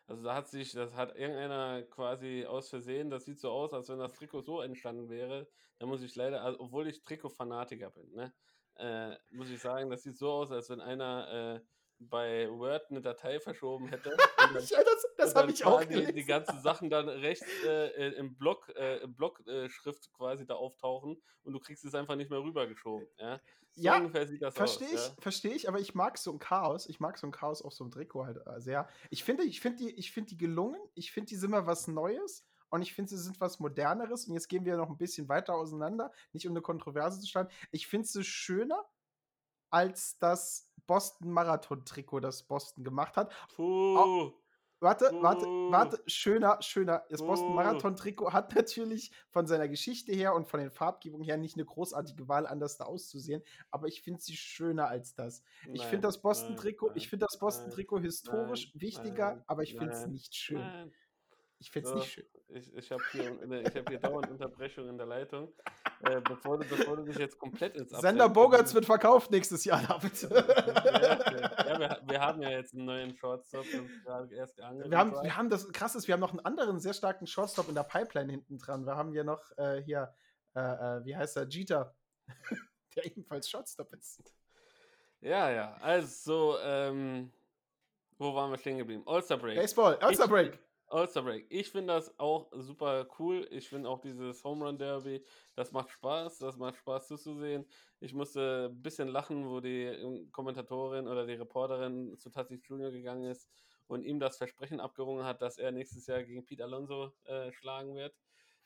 also 0.08 0.24
da 0.24 0.36
hat 0.36 0.48
sich, 0.48 0.72
das 0.72 0.96
hat 0.96 1.16
irgendeiner 1.16 1.84
quasi 1.84 2.46
aus 2.46 2.70
Versehen, 2.70 3.10
das 3.10 3.26
sieht 3.26 3.40
so 3.40 3.52
aus, 3.52 3.74
als 3.74 3.90
wenn 3.90 4.00
das 4.00 4.14
Trikot 4.14 4.42
so 4.42 4.62
entstanden 4.62 5.10
wäre. 5.10 5.48
Da 5.78 5.86
muss 5.86 6.02
ich 6.02 6.16
leider, 6.16 6.44
also, 6.44 6.60
obwohl 6.60 6.88
ich 6.88 7.04
Trikot-Fanatiker 7.04 7.92
bin, 7.92 8.12
ne, 8.14 8.34
äh, 8.76 9.16
muss 9.30 9.50
ich 9.50 9.62
sagen, 9.62 9.90
das 9.90 10.04
sieht 10.04 10.18
so 10.18 10.32
aus, 10.32 10.52
als 10.52 10.70
wenn 10.70 10.82
einer 10.82 11.56
äh, 11.56 11.62
bei 12.00 12.50
Word 12.50 12.90
eine 12.90 13.02
Datei 13.02 13.40
verschoben 13.40 13.88
hätte. 13.90 14.16
dann- 14.38 14.54
das, 14.54 14.72
das 15.18 15.36
habe 15.36 15.52
ich 15.52 15.66
auch 15.66 15.82
gelesen. 15.88 16.16
Die 16.16 16.26
ganzen 16.26 16.60
Sachen 16.62 16.90
dann 16.90 17.08
rechts 17.10 17.46
äh, 17.66 17.88
äh, 17.88 18.14
im 18.16 18.36
Block, 18.38 18.70
äh, 18.76 18.98
im 19.00 19.16
Blockschrift 19.16 20.12
quasi 20.14 20.46
da 20.46 20.56
auftauchen 20.56 21.22
und 21.44 21.54
du 21.54 21.60
kriegst 21.60 21.84
es 21.86 21.94
einfach 21.96 22.16
nicht 22.16 22.30
mehr 22.30 22.40
rübergeschoben. 22.40 23.08
Ja, 23.18 23.40
so 23.76 23.82
Ja, 23.84 23.98
ungefähr 23.98 24.28
sieht 24.28 24.42
das 24.42 24.56
Verstehe 24.56 24.88
aus. 24.88 24.94
ich, 24.94 25.08
Ja? 25.08 25.22
verstehe 25.22 25.54
ich, 25.54 25.68
aber 25.70 25.80
ich 25.80 25.94
mag 25.94 26.18
so 26.18 26.32
ein 26.32 26.40
Chaos. 26.40 26.88
Ich 26.88 27.00
mag 27.00 27.18
so 27.18 27.28
ein 27.28 27.32
Chaos 27.32 27.62
auf 27.62 27.74
so 27.74 27.84
einem 27.84 27.92
Trikot 27.92 28.26
halt 28.26 28.38
äh, 28.48 28.60
sehr. 28.62 28.88
Ich 29.10 29.24
finde, 29.24 29.44
ich 29.44 29.60
finde 29.60 29.80
die, 29.84 29.92
ich 29.98 30.12
finde 30.12 30.30
die 30.30 30.38
gelungen. 30.38 30.80
Ich 30.96 31.12
finde, 31.12 31.28
die 31.30 31.36
sind 31.36 31.52
mal 31.52 31.66
was 31.68 31.88
Neues. 31.88 32.46
Und 32.72 32.84
ich 32.84 32.94
finde, 32.94 33.10
sie 33.10 33.18
sind 33.18 33.42
was 33.42 33.60
Moderneres. 33.60 34.28
Und 34.28 34.36
jetzt 34.36 34.48
gehen 34.48 34.64
wir 34.64 34.78
noch 34.78 34.90
ein 34.90 34.98
bisschen 34.98 35.28
weiter 35.28 35.56
auseinander. 35.56 36.12
Nicht 36.34 36.46
um 36.46 36.54
eine 36.54 36.62
Kontroverse 36.62 37.20
zu 37.20 37.28
starten. 37.28 37.52
Ich 37.72 37.88
finde 37.88 38.08
sie 38.08 38.24
schöner 38.24 38.86
als 39.72 40.18
das 40.20 40.72
Boston 40.88 41.32
Marathon-Trikot, 41.32 42.20
das 42.20 42.44
Boston 42.44 42.84
gemacht 42.84 43.16
hat. 43.18 43.32
Puh. 43.56 44.32
Warte, 44.82 45.12
warte, 45.20 45.46
Oh. 45.46 45.72
warte, 45.72 46.02
schöner, 46.08 46.62
schöner. 46.62 47.04
Das 47.10 47.26
Boston 47.26 47.52
Oh. 47.52 47.56
Marathon-Trikot 47.56 48.32
hat 48.32 48.56
natürlich 48.56 49.12
von 49.30 49.46
seiner 49.46 49.68
Geschichte 49.68 50.14
her 50.14 50.34
und 50.34 50.48
von 50.48 50.62
den 50.62 50.72
Farbgebungen 50.72 51.26
her 51.26 51.36
nicht 51.38 51.56
eine 51.58 51.66
großartige 51.66 52.30
Wahl, 52.30 52.48
anders 52.48 52.78
da 52.78 52.86
auszusehen, 52.86 53.44
aber 53.72 53.88
ich 53.88 54.02
finde 54.02 54.22
sie 54.22 54.38
schöner 54.38 54.88
als 54.88 55.16
das. 55.16 55.44
Ich 55.74 55.86
finde 55.86 56.08
das 56.08 56.22
Boston-Trikot, 56.22 56.92
ich 56.96 57.10
finde 57.10 57.26
das 57.30 57.38
Boston-Trikot 57.40 58.00
historisch 58.00 58.72
nein, 58.74 58.82
wichtiger, 58.82 59.36
nein, 59.36 59.44
aber 59.48 59.64
ich 59.64 59.76
finde 59.76 59.94
es 59.94 60.06
nicht 60.08 60.34
schön. 60.36 60.74
Ich 61.62 61.72
finde 61.72 61.88
es 61.90 61.92
So, 61.94 62.00
nicht 62.00 62.12
schön. 62.12 62.26
Ich, 62.48 62.74
ich 62.74 62.92
habe 62.92 63.04
hier, 63.12 63.38
eine- 63.42 63.62
ich 63.62 63.76
hab 63.76 63.90
hier 63.90 64.00
dauernd 64.00 64.30
Unterbrechung 64.32 64.88
in 64.88 64.98
der 64.98 65.06
Leitung. 65.08 65.54
Äh, 66.02 66.22
bevor, 66.22 66.58
du, 66.58 66.66
bevor 66.68 66.96
du 66.96 67.04
dich 67.04 67.18
jetzt 67.18 67.38
komplett 67.38 67.76
ins 67.76 67.90
Sender 67.90 68.26
Abseits 68.26 68.34
Bogarts 68.34 68.74
wird 68.74 68.86
verkauft 68.86 69.30
nächstes 69.32 69.66
Jahr, 69.66 69.82
David. 69.86 70.22
Ja, 70.22 71.68
ja. 71.68 71.80
wir, 71.80 72.02
wir 72.08 72.22
haben 72.22 72.42
ja 72.42 72.50
jetzt 72.52 72.74
einen 72.74 72.86
neuen 72.86 73.16
Shortstop, 73.18 73.66
erst. 74.32 74.58
Wir 74.58 74.98
haben, 74.98 75.12
wir 75.12 75.36
haben 75.36 75.50
das 75.50 75.70
krass 75.74 75.96
ist, 75.96 76.08
wir 76.08 76.14
haben 76.14 76.22
noch 76.22 76.32
einen 76.32 76.40
anderen 76.46 76.80
sehr 76.80 76.94
starken 76.94 77.28
Shortstop 77.28 77.68
in 77.68 77.76
der 77.76 77.84
Pipeline 77.84 78.32
hinten 78.32 78.58
dran. 78.58 78.86
Wir 78.86 78.96
haben 78.96 79.14
ja 79.14 79.26
noch 79.26 79.42
äh, 79.58 79.82
hier, 79.84 80.14
äh, 80.56 80.60
äh, 80.62 81.06
wie 81.06 81.16
heißt 81.18 81.36
er, 81.36 81.48
Jeter, 81.50 81.94
der 82.96 83.06
ebenfalls 83.06 83.50
Shortstop 83.50 83.92
ist. 83.94 84.24
Ja, 85.20 85.52
ja, 85.52 85.76
also, 85.82 86.58
ähm, 86.64 87.34
wo 88.18 88.34
waren 88.34 88.50
wir 88.52 88.58
stehen 88.58 88.78
geblieben? 88.78 89.04
All-Star 89.06 89.38
Break. 89.38 89.58
Baseball, 89.58 89.98
All-Star 89.98 90.30
Break. 90.30 90.58
All-Star 90.90 91.24
Break. 91.24 91.46
Ich 91.50 91.70
finde 91.72 91.94
das 91.94 92.18
auch 92.20 92.50
super 92.52 93.08
cool. 93.20 93.48
Ich 93.52 93.70
finde 93.70 93.90
auch 93.90 94.00
dieses 94.00 94.44
Home 94.44 94.66
Run 94.66 94.78
Derby, 94.78 95.24
das 95.56 95.72
macht 95.72 95.92
Spaß. 95.92 96.40
Das 96.40 96.58
macht 96.58 96.78
Spaß 96.78 97.08
zuzusehen. 97.08 97.66
Ich 98.00 98.14
musste 98.14 98.70
ein 98.72 98.82
bisschen 98.82 99.08
lachen, 99.08 99.48
wo 99.48 99.60
die 99.60 99.84
ähm, 99.84 100.32
Kommentatorin 100.32 101.08
oder 101.08 101.26
die 101.26 101.34
Reporterin 101.34 102.18
zu 102.18 102.30
Tatis 102.30 102.68
Jr. 102.68 102.92
gegangen 102.92 103.26
ist 103.26 103.50
und 103.88 104.04
ihm 104.04 104.20
das 104.20 104.38
Versprechen 104.38 104.80
abgerungen 104.80 105.26
hat, 105.26 105.42
dass 105.42 105.58
er 105.58 105.72
nächstes 105.72 106.08
Jahr 106.08 106.24
gegen 106.24 106.46
Pete 106.46 106.64
Alonso 106.64 107.14
äh, 107.26 107.52
schlagen 107.52 107.96
wird. 107.96 108.16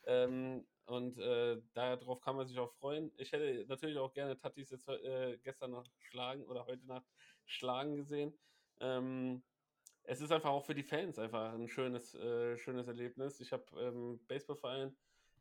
Ähm, 0.05 0.65
und 0.85 1.17
äh, 1.17 1.61
darauf 1.73 2.21
kann 2.21 2.35
man 2.35 2.47
sich 2.47 2.59
auch 2.59 2.71
freuen. 2.73 3.11
Ich 3.17 3.31
hätte 3.31 3.65
natürlich 3.67 3.97
auch 3.97 4.13
gerne 4.13 4.37
Tatis 4.37 4.69
jetzt 4.69 4.87
äh, 4.87 5.37
gestern 5.43 5.71
noch 5.71 5.85
schlagen 5.99 6.45
oder 6.45 6.65
heute 6.65 6.85
Nacht 6.85 7.05
schlagen 7.45 7.95
gesehen. 7.95 8.37
Ähm, 8.79 9.43
es 10.03 10.21
ist 10.21 10.31
einfach 10.31 10.49
auch 10.49 10.65
für 10.65 10.75
die 10.75 10.83
Fans 10.83 11.17
einfach 11.19 11.53
ein 11.53 11.67
schönes, 11.67 12.13
äh, 12.15 12.57
schönes 12.57 12.87
Erlebnis. 12.87 13.39
Ich 13.39 13.51
habe 13.53 13.65
ähm, 13.79 14.19
Baseballverein, 14.27 14.95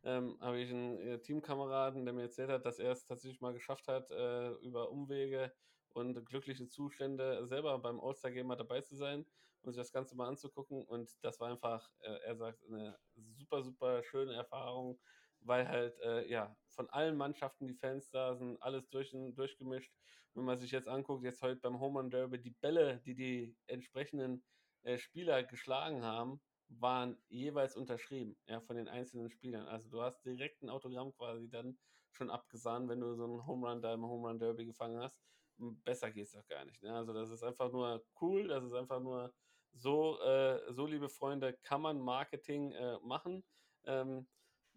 ähm, 0.04 0.38
habe 0.40 0.60
ich 0.60 0.70
einen 0.70 0.98
äh, 0.98 1.20
Teamkameraden, 1.20 2.04
der 2.04 2.14
mir 2.14 2.22
erzählt 2.22 2.50
hat, 2.50 2.64
dass 2.64 2.78
er 2.78 2.92
es 2.92 3.04
tatsächlich 3.04 3.40
mal 3.40 3.52
geschafft 3.52 3.88
hat, 3.88 4.10
äh, 4.10 4.50
über 4.60 4.90
Umwege 4.90 5.52
und 5.90 6.24
glückliche 6.26 6.68
Zustände 6.68 7.46
selber 7.46 7.78
beim 7.78 8.00
All-Star-Game 8.00 8.46
mal 8.46 8.56
dabei 8.56 8.80
zu 8.80 8.96
sein 8.96 9.26
und 9.62 9.72
sich 9.72 9.80
das 9.80 9.92
Ganze 9.92 10.16
mal 10.16 10.28
anzugucken. 10.28 10.84
Und 10.84 11.12
das 11.22 11.40
war 11.40 11.50
einfach, 11.50 11.90
äh, 12.00 12.18
er 12.24 12.36
sagt, 12.36 12.64
eine 12.66 12.98
super, 13.14 13.62
super 13.62 14.02
schöne 14.02 14.34
Erfahrung, 14.34 15.00
weil 15.44 15.68
halt, 15.68 15.98
äh, 16.00 16.28
ja, 16.28 16.56
von 16.68 16.88
allen 16.90 17.16
Mannschaften 17.16 17.66
die 17.66 17.74
Fans 17.74 18.10
da 18.10 18.34
sind, 18.34 18.60
alles 18.62 18.88
durch, 18.90 19.10
durchgemischt. 19.12 19.92
Wenn 20.34 20.44
man 20.44 20.58
sich 20.58 20.70
jetzt 20.70 20.88
anguckt, 20.88 21.24
jetzt 21.24 21.42
heute 21.42 21.60
beim 21.60 21.78
Home 21.80 22.00
Run 22.00 22.10
Derby, 22.10 22.40
die 22.40 22.50
Bälle, 22.50 23.00
die 23.04 23.14
die 23.14 23.56
entsprechenden 23.66 24.42
äh, 24.82 24.98
Spieler 24.98 25.42
geschlagen 25.44 26.02
haben, 26.02 26.40
waren 26.68 27.22
jeweils 27.28 27.76
unterschrieben, 27.76 28.36
ja, 28.46 28.60
von 28.60 28.76
den 28.76 28.88
einzelnen 28.88 29.30
Spielern. 29.30 29.66
Also 29.68 29.90
du 29.90 30.00
hast 30.02 30.24
direkt 30.24 30.62
ein 30.62 30.70
Autogramm 30.70 31.12
quasi 31.12 31.48
dann 31.50 31.78
schon 32.12 32.30
abgesahnt, 32.30 32.88
wenn 32.88 33.00
du 33.00 33.14
so 33.14 33.24
einen 33.24 33.46
Home 33.46 33.68
Run 33.68 33.82
da 33.82 33.92
im 33.94 34.04
Home 34.04 34.28
Run 34.28 34.38
Derby 34.38 34.66
gefangen 34.66 35.00
hast. 35.00 35.18
Besser 35.58 36.10
geht 36.10 36.26
es 36.26 36.32
doch 36.32 36.46
gar 36.46 36.64
nicht. 36.64 36.82
Ne? 36.82 36.94
Also 36.94 37.12
das 37.12 37.30
ist 37.30 37.42
einfach 37.42 37.70
nur 37.70 38.04
cool, 38.20 38.48
das 38.48 38.64
ist 38.64 38.72
einfach 38.72 39.00
nur 39.00 39.34
so, 39.74 40.20
äh, 40.20 40.60
so 40.72 40.86
liebe 40.86 41.08
Freunde, 41.08 41.54
kann 41.62 41.82
man 41.82 42.00
Marketing 42.00 42.72
äh, 42.72 42.98
machen. 43.00 43.44
Ähm, 43.84 44.26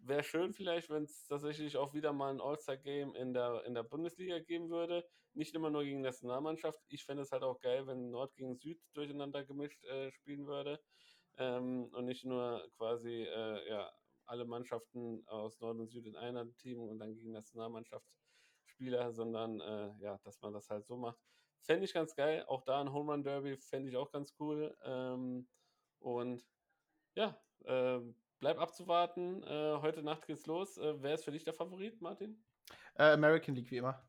Wäre 0.08 0.22
schön 0.22 0.52
vielleicht, 0.52 0.88
wenn 0.88 1.02
es 1.02 1.26
tatsächlich 1.26 1.76
auch 1.76 1.92
wieder 1.92 2.12
mal 2.12 2.32
ein 2.32 2.40
All-Star-Game 2.40 3.16
in 3.16 3.34
der, 3.34 3.64
in 3.64 3.74
der 3.74 3.82
Bundesliga 3.82 4.38
geben 4.38 4.70
würde. 4.70 5.04
Nicht 5.34 5.52
immer 5.56 5.68
nur 5.68 5.82
gegen 5.82 6.00
Nationalmannschaft. 6.00 6.78
Ich 6.86 7.04
fände 7.04 7.24
es 7.24 7.32
halt 7.32 7.42
auch 7.42 7.58
geil, 7.58 7.88
wenn 7.88 8.10
Nord 8.10 8.32
gegen 8.36 8.54
Süd 8.56 8.80
durcheinander 8.94 9.44
gemischt 9.44 9.82
äh, 9.84 10.12
spielen 10.12 10.46
würde. 10.46 10.80
Ähm, 11.38 11.88
und 11.92 12.04
nicht 12.04 12.24
nur 12.24 12.64
quasi 12.76 13.24
äh, 13.24 13.68
ja, 13.68 13.92
alle 14.26 14.44
Mannschaften 14.44 15.26
aus 15.26 15.58
Nord 15.58 15.80
und 15.80 15.90
Süd 15.90 16.06
in 16.06 16.14
einer 16.14 16.54
Team 16.54 16.78
und 16.82 17.00
dann 17.00 17.12
gegen 17.12 17.32
Nationalmannschaftsspieler, 17.32 19.12
sondern 19.12 19.60
äh, 19.60 19.92
ja, 19.98 20.18
dass 20.22 20.40
man 20.40 20.52
das 20.52 20.70
halt 20.70 20.86
so 20.86 20.96
macht. 20.96 21.18
Fände 21.62 21.84
ich 21.84 21.92
ganz 21.92 22.14
geil. 22.14 22.44
Auch 22.46 22.62
da 22.62 22.80
ein 22.80 22.92
Home 22.92 23.10
Run 23.10 23.24
Derby 23.24 23.56
fände 23.56 23.90
ich 23.90 23.96
auch 23.96 24.12
ganz 24.12 24.32
cool. 24.38 24.76
Ähm, 24.84 25.48
und 25.98 26.46
ja, 27.16 27.36
ähm, 27.64 28.14
bleib 28.38 28.58
abzuwarten. 28.58 29.42
Äh, 29.42 29.78
heute 29.80 30.02
Nacht 30.02 30.26
geht's 30.26 30.46
los. 30.46 30.78
Äh, 30.78 30.94
wer 31.02 31.14
ist 31.14 31.24
für 31.24 31.32
dich 31.32 31.44
der 31.44 31.54
Favorit, 31.54 32.00
Martin? 32.00 32.42
Äh, 32.94 33.12
American 33.12 33.54
League, 33.54 33.70
wie 33.70 33.78
immer. 33.78 34.02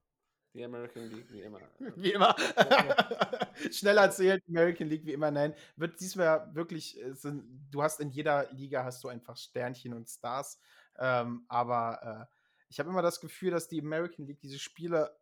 Die 0.53 0.63
American 0.63 1.09
League, 1.09 1.31
wie 1.31 1.41
immer. 1.41 1.59
wie 1.95 2.13
immer. 2.13 2.35
Schneller 3.71 4.03
erzählt, 4.03 4.43
American 4.47 4.87
League, 4.87 5.05
wie 5.05 5.13
immer. 5.13 5.29
Nein, 5.29 5.53
wird 5.75 5.99
diesmal 5.99 6.53
wirklich, 6.55 6.99
äh, 6.99 7.13
sind, 7.13 7.43
du 7.69 7.83
hast 7.83 7.99
in 7.99 8.09
jeder 8.09 8.51
Liga 8.53 8.83
hast 8.83 9.03
du 9.03 9.07
einfach 9.09 9.37
Sternchen 9.37 9.93
und 9.93 10.07
Stars. 10.07 10.59
Ähm, 10.97 11.45
aber 11.47 12.27
äh, 12.29 12.35
ich 12.69 12.79
habe 12.79 12.89
immer 12.89 13.01
das 13.01 13.21
Gefühl, 13.21 13.51
dass 13.51 13.67
die 13.67 13.81
American 13.81 14.25
League 14.25 14.39
diese 14.41 14.59
Spiele 14.59 15.15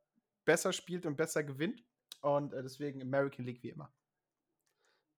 besser 0.45 0.72
spielt 0.73 1.06
und 1.06 1.15
besser 1.15 1.44
gewinnt. 1.44 1.84
Und 2.22 2.53
deswegen 2.53 3.02
American 3.02 3.45
League 3.45 3.61
wie 3.61 3.69
immer. 3.69 3.94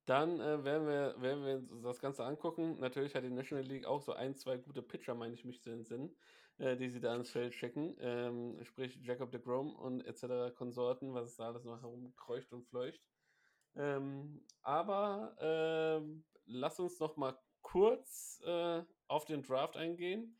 Dann 0.08 0.40
äh, 0.40 0.64
werden, 0.64 0.88
wir, 0.88 1.22
werden 1.22 1.46
wir 1.46 1.58
uns 1.74 1.84
das 1.84 2.00
Ganze 2.00 2.24
angucken. 2.24 2.80
Natürlich 2.80 3.14
hat 3.14 3.26
die 3.26 3.30
National 3.30 3.66
League 3.66 3.86
auch 3.86 4.02
so 4.02 4.14
ein, 4.14 4.38
zwei 4.38 4.56
gute 4.56 4.82
Pitcher, 4.82 5.14
meine 5.16 5.34
ich 5.34 5.44
mich 5.44 5.62
zu 5.62 5.70
entsinnen, 5.70 6.16
äh, 6.60 6.78
die 6.78 6.88
sie 6.88 7.02
da 7.02 7.14
ins 7.14 7.30
Feld 7.30 7.54
schicken. 7.54 7.94
Ähm, 8.00 8.58
sprich 8.64 8.96
Jacob 9.04 9.32
de 9.32 9.42
Grom 9.42 9.76
und 9.76 10.06
etc. 10.06 10.56
Konsorten, 10.56 11.14
was 11.14 11.36
da 11.36 11.48
alles 11.48 11.66
noch 11.66 11.82
herumkreucht 11.82 12.54
und 12.54 12.66
fleucht. 12.66 13.02
Ähm, 13.76 14.46
aber 14.62 15.36
äh, 15.42 16.22
lass 16.46 16.80
uns 16.80 16.98
noch 17.02 17.18
mal 17.18 17.38
kurz 17.62 18.42
äh, 18.46 18.84
auf 19.10 19.26
den 19.26 19.44
Draft 19.44 19.76
eingehen, 19.76 20.40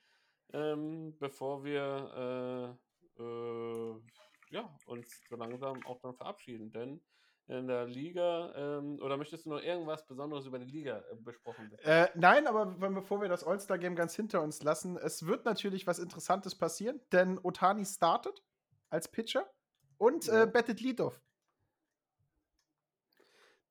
ähm, 0.54 1.18
bevor 1.20 1.66
wir 1.66 2.78
äh, 3.20 3.22
äh, 3.22 4.02
ja, 4.50 4.74
uns 4.86 5.28
so 5.28 5.36
langsam 5.36 5.86
auch 5.86 6.00
dann 6.00 6.16
verabschieden. 6.16 6.72
Denn 6.72 7.02
in 7.48 7.68
der 7.68 7.86
Liga. 7.86 8.54
Ähm, 8.56 9.00
oder 9.02 9.18
möchtest 9.18 9.46
du 9.46 9.50
noch 9.50 9.62
irgendwas 9.62 10.06
Besonderes 10.06 10.46
über 10.46 10.60
die 10.60 10.66
Liga 10.66 11.04
äh, 11.12 11.16
besprochen 11.16 11.72
werden? 11.72 11.84
Äh, 11.86 12.10
nein, 12.16 12.48
aber 12.48 12.66
bevor 12.66 13.22
wir 13.22 13.30
das 13.30 13.44
All-Star-Game 13.44 13.96
ganz 13.96 14.16
hinter 14.16 14.42
uns 14.42 14.64
lassen, 14.64 14.98
es 14.98 15.26
wird 15.26 15.46
natürlich 15.46 15.88
was 15.88 16.00
Interessantes 16.00 16.56
passieren, 16.56 17.00
denn 17.12 17.40
Otani 17.42 17.86
startet 17.86 18.44
als 18.90 19.08
Pitcher 19.08 19.50
und 19.98 20.28
ja. 20.28 20.44
äh, 20.44 20.48
bettet 20.48 20.82
Leadoff. 20.82 21.22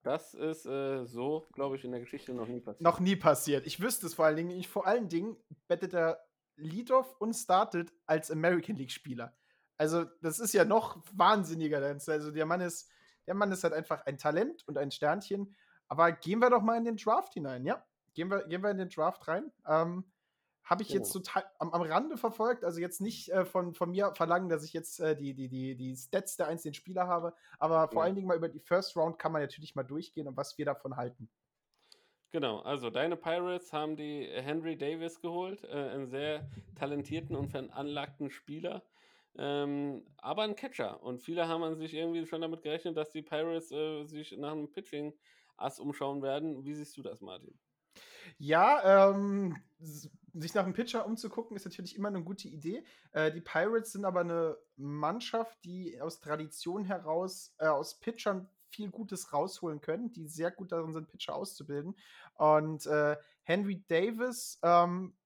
Das 0.03 0.35
ist 0.35 0.67
äh, 0.67 1.05
so, 1.05 1.47
glaube 1.53 1.75
ich, 1.75 1.85
in 1.85 1.91
der 1.91 2.01
Geschichte 2.01 2.33
noch 2.33 2.47
nie 2.47 2.61
passiert. 2.61 2.81
Noch 2.81 3.01
nie 3.01 3.17
passiert. 3.17 3.67
Ich 3.67 3.81
wüsste 3.81 4.07
es 4.07 4.15
vor 4.15 4.25
allen 4.25 4.37
Dingen. 4.37 4.51
Ich, 4.51 4.69
vor 4.69 4.87
allen 4.87 5.09
Dingen 5.09 5.37
bettet 5.67 5.95
er 5.95 6.25
Leadoff 6.55 7.21
und 7.21 7.35
startet 7.35 7.93
als 8.07 8.31
American 8.31 8.77
League-Spieler. 8.77 9.37
Also, 9.77 10.05
das 10.23 10.39
ist 10.39 10.55
ja 10.55 10.65
noch 10.65 11.03
wahnsinniger. 11.13 11.79
Also, 11.83 12.31
der 12.31 12.47
Mann 12.47 12.61
ist 12.61 12.89
der 13.27 13.35
Mann 13.35 13.53
ist 13.53 13.65
halt 13.65 13.75
einfach 13.75 14.05
ein 14.07 14.19
Talent 14.19 14.67
und 14.67 14.79
ein 14.79 14.91
Sternchen. 14.91 15.55
Aber 15.89 16.13
gehen 16.13 16.41
wir 16.41 16.51
doch 16.51 16.63
mal 16.63 16.77
in 16.77 16.85
den 16.85 16.97
Draft 16.97 17.35
hinein, 17.35 17.65
ja? 17.65 17.85
Gehen 18.15 18.31
wir, 18.31 18.47
gehen 18.47 18.63
wir 18.63 18.71
in 18.71 18.79
den 18.79 18.89
Draft 18.89 19.29
rein. 19.29 19.53
Ähm, 19.67 20.05
habe 20.67 20.83
ich 20.83 20.91
jetzt 20.91 21.15
oh. 21.15 21.21
total 21.21 21.45
am, 21.59 21.73
am, 21.73 21.83
Rande 21.83 22.17
verfolgt, 22.17 22.65
also 22.65 22.81
jetzt 22.81 23.01
nicht 23.01 23.31
äh, 23.31 23.45
von, 23.45 23.73
von 23.75 23.91
mir 23.91 24.13
verlangen, 24.17 24.49
dass 24.49 24.65
ich 24.65 24.73
jetzt 24.73 24.99
äh, 24.99 25.15
die, 25.15 25.33
die, 25.33 25.49
die, 25.49 25.77
die 25.77 25.97
Stats 25.97 26.37
der 26.37 26.49
einzelnen 26.49 26.75
Spieler 26.75 27.07
habe, 27.07 27.35
aber 27.61 27.87
vor 27.89 28.03
ja. 28.03 28.07
allen 28.07 28.17
Dingen 28.17 28.27
mal 28.27 28.37
über 28.37 28.49
die 28.49 28.59
First 28.59 28.97
Round 28.97 29.17
kann 29.19 29.31
man 29.31 29.43
natürlich 29.43 29.77
mal 29.77 29.85
durchgehen 29.85 30.27
und 30.27 30.37
was 30.37 30.59
wir 30.59 30.65
davon 30.65 30.97
halten. 30.97 31.31
Genau, 32.33 32.59
also 32.61 32.91
deine 32.91 33.17
Pirates 33.17 33.73
haben 33.73 33.97
die 33.97 34.27
Henry 34.29 34.77
Davis 34.77 35.21
geholt, 35.21 35.63
äh, 35.65 35.69
einen 35.69 36.09
sehr 36.09 36.51
talentierten 36.75 37.37
und 37.37 37.49
veranlagten 37.51 38.31
Spieler. 38.31 38.83
Ähm, 39.39 40.05
aber 40.19 40.43
ein 40.43 40.57
Catcher. 40.57 41.03
Und 41.03 41.23
viele 41.23 41.49
haben 41.49 41.77
sich 41.77 41.95
irgendwie 41.95 42.27
schon 42.27 42.41
damit 42.41 42.63
gerechnet, 42.63 42.97
dass 42.97 43.11
die 43.11 43.23
Pirates 43.23 43.71
äh, 43.71 44.05
sich 44.05 44.37
nach 44.37 44.53
einem 44.53 44.71
Pitching-Ass 44.71 45.79
umschauen 45.79 46.23
werden. 46.23 46.65
Wie 46.65 46.75
siehst 46.75 46.97
du 46.97 47.03
das, 47.03 47.21
Martin? 47.21 47.59
Ja, 48.39 49.11
ähm, 49.11 49.57
sich 49.79 50.55
nach 50.55 50.65
einem 50.65 50.75
Pitcher 50.75 51.07
umzugucken, 51.07 51.57
ist 51.57 51.65
natürlich 51.65 51.97
immer 51.97 52.09
eine 52.09 52.23
gute 52.23 52.49
Idee. 52.49 52.85
Äh, 53.13 53.33
die 53.33 53.41
Pirates 53.41 53.93
sind 53.93 54.05
aber 54.05 54.21
eine 54.21 54.59
Mannschaft, 54.77 55.65
die 55.65 56.01
aus 56.01 56.21
Tradition 56.21 56.85
heraus 56.85 57.55
äh, 57.59 57.67
aus 57.67 57.99
Pitchern 57.99 58.49
viel 58.69 58.91
Gutes 58.91 59.33
rausholen 59.33 59.81
können, 59.81 60.13
die 60.13 60.27
sehr 60.29 60.51
gut 60.51 60.73
darin 60.73 60.93
sind, 60.93 61.09
Pitcher 61.09 61.35
auszubilden. 61.35 61.97
Und 62.35 62.85
äh, 62.87 63.17
Henry 63.43 63.85
Davis 63.89 64.59
ähm, 64.63 65.17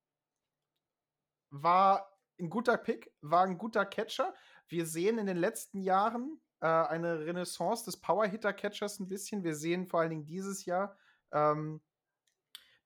war 1.50 2.09
ein 2.40 2.50
guter 2.50 2.76
Pick, 2.76 3.12
war 3.20 3.44
ein 3.44 3.58
guter 3.58 3.84
Catcher. 3.84 4.34
Wir 4.68 4.86
sehen 4.86 5.18
in 5.18 5.26
den 5.26 5.36
letzten 5.36 5.80
Jahren 5.80 6.40
äh, 6.60 6.66
eine 6.66 7.20
Renaissance 7.20 7.84
des 7.84 7.98
Power-Hitter-Catchers 7.98 9.00
ein 9.00 9.08
bisschen. 9.08 9.44
Wir 9.44 9.54
sehen 9.54 9.86
vor 9.86 10.00
allen 10.00 10.10
Dingen 10.10 10.26
dieses 10.26 10.64
Jahr, 10.64 10.96
ähm, 11.32 11.80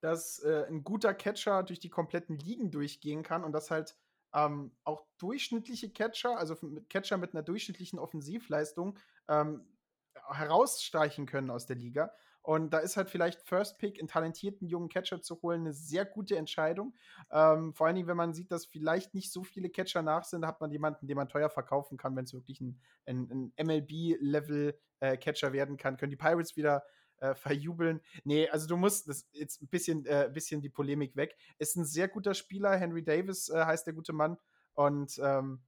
dass 0.01 0.39
äh, 0.39 0.65
ein 0.67 0.83
guter 0.83 1.13
Catcher 1.13 1.63
durch 1.63 1.79
die 1.79 1.89
kompletten 1.89 2.37
Ligen 2.37 2.71
durchgehen 2.71 3.23
kann 3.23 3.43
und 3.43 3.51
dass 3.51 3.71
halt 3.71 3.95
ähm, 4.33 4.75
auch 4.83 5.05
durchschnittliche 5.17 5.91
Catcher, 5.91 6.37
also 6.37 6.55
Catcher 6.89 7.17
mit 7.17 7.33
einer 7.33 7.43
durchschnittlichen 7.43 7.99
Offensivleistung, 7.99 8.99
ähm, 9.27 9.67
herausstreichen 10.27 11.25
können 11.25 11.49
aus 11.49 11.65
der 11.65 11.75
Liga. 11.75 12.13
Und 12.45 12.69
da 12.71 12.77
ist 12.77 12.95
halt 12.95 13.09
vielleicht 13.09 13.41
First 13.41 13.79
Pick 13.79 13.97
einen 13.97 14.07
talentierten 14.07 14.67
jungen 14.67 14.87
Catcher 14.87 15.19
zu 15.19 15.41
holen 15.41 15.61
eine 15.61 15.73
sehr 15.73 16.05
gute 16.05 16.37
Entscheidung. 16.37 16.93
Ähm, 17.31 17.73
vor 17.73 17.87
allen 17.87 17.95
Dingen, 17.95 18.07
wenn 18.07 18.17
man 18.17 18.35
sieht, 18.35 18.51
dass 18.51 18.67
vielleicht 18.67 19.15
nicht 19.15 19.31
so 19.31 19.43
viele 19.43 19.69
Catcher 19.69 20.03
nach 20.03 20.23
sind, 20.23 20.45
hat 20.45 20.61
man 20.61 20.71
jemanden, 20.71 21.07
den 21.07 21.17
man 21.17 21.27
teuer 21.27 21.49
verkaufen 21.49 21.97
kann, 21.97 22.15
wenn 22.15 22.25
es 22.25 22.33
wirklich 22.35 22.61
ein, 22.61 22.79
ein, 23.07 23.51
ein 23.57 23.65
MLB-Level-Catcher 23.65 25.47
äh, 25.47 25.53
werden 25.53 25.77
kann. 25.77 25.97
Können 25.97 26.11
die 26.11 26.17
Pirates 26.17 26.55
wieder 26.55 26.83
äh, 27.17 27.33
verjubeln. 27.33 27.99
Nee, 28.23 28.47
also 28.49 28.67
du 28.67 28.77
musst, 28.77 29.07
das 29.07 29.27
jetzt 29.31 29.63
ein 29.63 29.67
bisschen, 29.67 30.05
äh, 30.05 30.29
bisschen 30.31 30.61
die 30.61 30.69
Polemik 30.69 31.15
weg. 31.15 31.35
Ist 31.57 31.75
ein 31.77 31.85
sehr 31.85 32.07
guter 32.07 32.35
Spieler, 32.35 32.75
Henry 32.77 33.03
Davis 33.03 33.49
äh, 33.49 33.65
heißt 33.65 33.87
der 33.87 33.95
gute 33.95 34.13
Mann. 34.13 34.37
Und 34.73 35.19
ähm, 35.23 35.63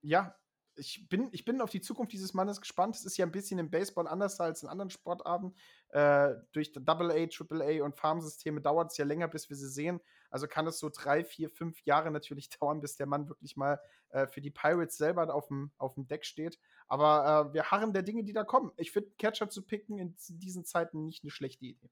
ja, 0.00 0.34
ich 0.76 1.08
bin, 1.08 1.28
ich 1.32 1.44
bin 1.44 1.60
auf 1.60 1.70
die 1.70 1.80
Zukunft 1.80 2.12
dieses 2.12 2.34
Mannes 2.34 2.60
gespannt. 2.60 2.96
Es 2.96 3.04
ist 3.04 3.16
ja 3.16 3.26
ein 3.26 3.32
bisschen 3.32 3.58
im 3.58 3.70
Baseball 3.70 4.06
anders 4.06 4.40
als 4.40 4.62
in 4.62 4.68
anderen 4.68 4.90
Sportarten. 4.90 5.54
Äh, 5.88 6.34
durch 6.52 6.72
Double 6.72 7.10
A, 7.10 7.26
Triple 7.26 7.64
A 7.64 7.84
und 7.84 7.96
Farmsysteme 7.96 8.60
dauert 8.60 8.90
es 8.90 8.96
ja 8.96 9.04
länger, 9.04 9.28
bis 9.28 9.48
wir 9.50 9.56
sie 9.56 9.68
sehen. 9.68 10.00
Also 10.30 10.46
kann 10.46 10.66
es 10.66 10.78
so 10.78 10.88
drei, 10.88 11.24
vier, 11.24 11.50
fünf 11.50 11.80
Jahre 11.84 12.10
natürlich 12.10 12.48
dauern, 12.50 12.80
bis 12.80 12.96
der 12.96 13.06
Mann 13.06 13.28
wirklich 13.28 13.56
mal 13.56 13.80
äh, 14.10 14.26
für 14.26 14.40
die 14.40 14.50
Pirates 14.50 14.96
selber 14.96 15.32
auf 15.34 15.48
dem, 15.48 15.72
auf 15.78 15.94
dem 15.94 16.06
Deck 16.06 16.24
steht. 16.24 16.58
Aber 16.88 17.50
äh, 17.50 17.54
wir 17.54 17.70
harren 17.70 17.92
der 17.92 18.02
Dinge, 18.02 18.24
die 18.24 18.32
da 18.32 18.44
kommen. 18.44 18.72
Ich 18.76 18.92
finde, 18.92 19.10
Catcher 19.18 19.50
zu 19.50 19.62
picken 19.62 19.98
in 19.98 20.16
diesen 20.28 20.64
Zeiten 20.64 21.04
nicht 21.04 21.22
eine 21.24 21.30
schlechte 21.30 21.66
Idee. 21.66 21.90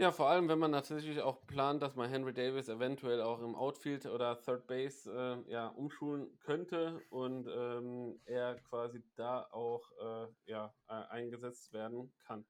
Ja, 0.00 0.12
vor 0.12 0.28
allem, 0.28 0.48
wenn 0.48 0.60
man 0.60 0.70
natürlich 0.70 1.20
auch 1.20 1.44
plant, 1.48 1.82
dass 1.82 1.96
man 1.96 2.08
Henry 2.08 2.32
Davis 2.32 2.68
eventuell 2.68 3.20
auch 3.20 3.40
im 3.40 3.56
Outfield 3.56 4.06
oder 4.06 4.40
Third 4.40 4.68
Base 4.68 5.10
äh, 5.10 5.50
ja, 5.50 5.66
umschulen 5.66 6.38
könnte 6.38 7.02
und 7.10 7.48
ähm, 7.48 8.20
er 8.24 8.60
quasi 8.60 9.02
da 9.16 9.48
auch 9.50 9.90
äh, 10.00 10.28
ja, 10.52 10.72
äh, 10.86 10.92
eingesetzt 10.92 11.72
werden 11.72 12.12
kann. 12.20 12.46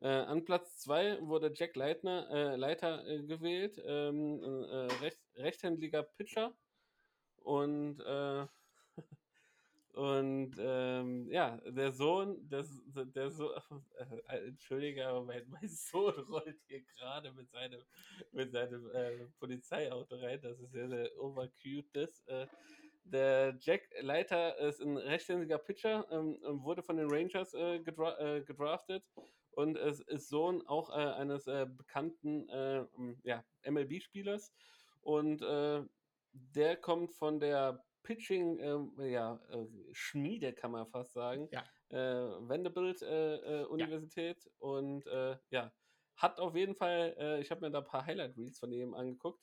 Äh, 0.00 0.08
an 0.08 0.44
Platz 0.44 0.76
2 0.80 1.22
wurde 1.22 1.50
Jack 1.54 1.74
Leitner, 1.74 2.28
äh, 2.30 2.56
Leiter 2.56 3.06
äh, 3.06 3.22
gewählt, 3.22 3.80
ähm, 3.82 4.38
recht, 5.00 5.20
rechthändiger 5.36 6.02
Pitcher 6.02 6.52
und 7.36 8.04
Und 9.92 10.54
ähm, 10.58 11.28
ja, 11.30 11.56
der 11.66 11.90
Sohn, 11.90 12.48
der, 12.48 12.64
der 13.06 13.30
Sohn, 13.30 13.50
äh, 14.28 14.46
entschuldige, 14.46 15.06
aber 15.06 15.24
mein, 15.24 15.42
mein, 15.48 15.68
Sohn 15.68 16.14
rollt 16.28 16.60
hier 16.68 16.82
gerade 16.82 17.32
mit 17.32 17.50
seinem, 17.50 17.80
mit 18.30 18.52
seinem 18.52 18.88
äh, 18.92 19.26
Polizeiauto 19.40 20.16
rein. 20.16 20.40
Das 20.40 20.60
ist 20.60 20.70
sehr, 20.70 20.88
sehr 20.88 21.10
overcute. 21.20 21.88
Das, 21.92 22.22
äh, 22.26 22.46
der 23.02 23.56
Jack 23.60 23.82
Leiter 24.00 24.56
ist 24.58 24.80
ein 24.80 24.96
rechtshändiger 24.96 25.58
Pitcher, 25.58 26.06
ähm, 26.12 26.38
wurde 26.62 26.82
von 26.82 26.96
den 26.96 27.10
Rangers 27.10 27.54
äh, 27.54 27.80
gedra 27.80 28.16
äh, 28.20 28.42
gedraftet 28.42 29.02
und 29.50 29.76
es 29.76 29.98
ist 30.00 30.28
Sohn 30.28 30.64
auch 30.68 30.90
äh, 30.90 31.14
eines 31.14 31.48
äh, 31.48 31.66
bekannten 31.66 32.48
ja, 33.24 33.44
MLB-Spielers. 33.68 34.54
Und 35.02 35.40
der 36.32 36.76
kommt 36.76 37.12
von 37.14 37.40
der 37.40 37.82
Pitching, 38.02 38.58
äh, 38.58 39.10
ja, 39.10 39.40
äh, 39.50 39.66
Schmiede 39.92 40.52
kann 40.52 40.72
man 40.72 40.86
fast 40.86 41.12
sagen. 41.12 41.48
Ja. 41.52 41.64
Äh, 41.90 42.48
Vanderbilt 42.48 43.02
äh, 43.02 43.36
äh, 43.36 43.64
Universität 43.64 44.44
ja. 44.44 44.50
und 44.58 45.06
äh, 45.06 45.36
ja, 45.50 45.72
hat 46.16 46.38
auf 46.38 46.54
jeden 46.54 46.74
Fall, 46.74 47.38
ich 47.40 47.50
habe 47.50 47.62
mir 47.62 47.70
da 47.70 47.78
ein 47.78 47.86
paar 47.86 48.04
Highlight 48.04 48.36
Reels 48.36 48.58
von 48.58 48.70
ihm 48.72 48.92
angeguckt. 48.92 49.42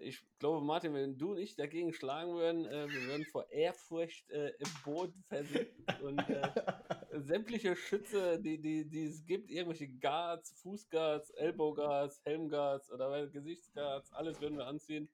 ich 0.00 0.24
glaube, 0.38 0.64
Martin, 0.64 0.94
wenn 0.94 1.18
du 1.18 1.32
und 1.32 1.38
ich 1.38 1.54
dagegen 1.54 1.92
schlagen 1.92 2.32
würden, 2.32 2.64
wir 2.64 3.08
würden 3.08 3.26
vor 3.26 3.50
Ehrfurcht 3.50 4.30
im 4.30 4.70
Boden 4.86 5.22
versinken 5.28 5.84
und 6.00 6.24
sämtliche 7.26 7.76
Schütze, 7.76 8.40
die, 8.40 8.58
die, 8.58 8.88
die 8.88 9.04
es 9.04 9.26
gibt, 9.26 9.50
irgendwelche 9.50 9.88
Guards, 9.88 10.58
Fußguards, 10.62 11.28
Elbow 11.32 11.74
Guards, 11.74 12.22
Helm 12.24 12.48
Guards 12.48 12.90
oder 12.90 13.26
Gesichtsguards, 13.26 14.14
alles 14.14 14.40
würden 14.40 14.56
wir 14.56 14.66
anziehen 14.66 15.10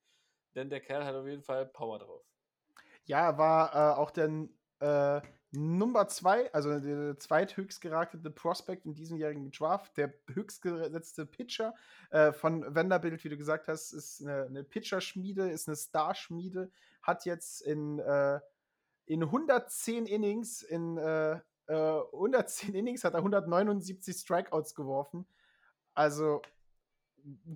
denn 0.54 0.70
der 0.70 0.80
Kerl 0.80 1.04
hat 1.04 1.14
auf 1.14 1.26
jeden 1.26 1.42
Fall 1.42 1.66
Power 1.66 1.98
drauf. 1.98 2.24
Ja, 3.04 3.38
war 3.38 3.74
äh, 3.74 3.98
auch 3.98 4.10
der 4.10 4.48
äh, 4.80 5.20
Nummer 5.50 6.08
2, 6.08 6.52
also 6.52 6.78
der 6.78 7.18
zweithöchst 7.18 7.80
geraktete 7.80 8.30
Prospect 8.30 8.84
in 8.84 8.94
diesemjährigen 8.94 9.50
Draft, 9.50 9.96
der 9.96 10.12
höchstgesetzte 10.32 11.24
Pitcher 11.24 11.74
äh, 12.10 12.32
von 12.32 12.74
Vanderbilt, 12.74 13.24
wie 13.24 13.30
du 13.30 13.38
gesagt 13.38 13.66
hast, 13.66 13.92
ist 13.92 14.20
eine, 14.20 14.44
eine 14.44 14.64
Pitcher-Schmiede, 14.64 15.50
ist 15.50 15.68
eine 15.68 15.76
Starschmiede, 15.76 16.70
hat 17.02 17.24
jetzt 17.24 17.62
in, 17.62 17.98
äh, 17.98 18.40
in 19.06 19.22
110 19.22 20.04
Innings, 20.06 20.62
in 20.62 20.98
110 21.68 22.74
äh, 22.74 22.78
Innings 22.78 23.04
hat 23.04 23.14
er 23.14 23.18
179 23.18 24.16
Strikeouts 24.16 24.74
geworfen. 24.74 25.26
Also 25.94 26.42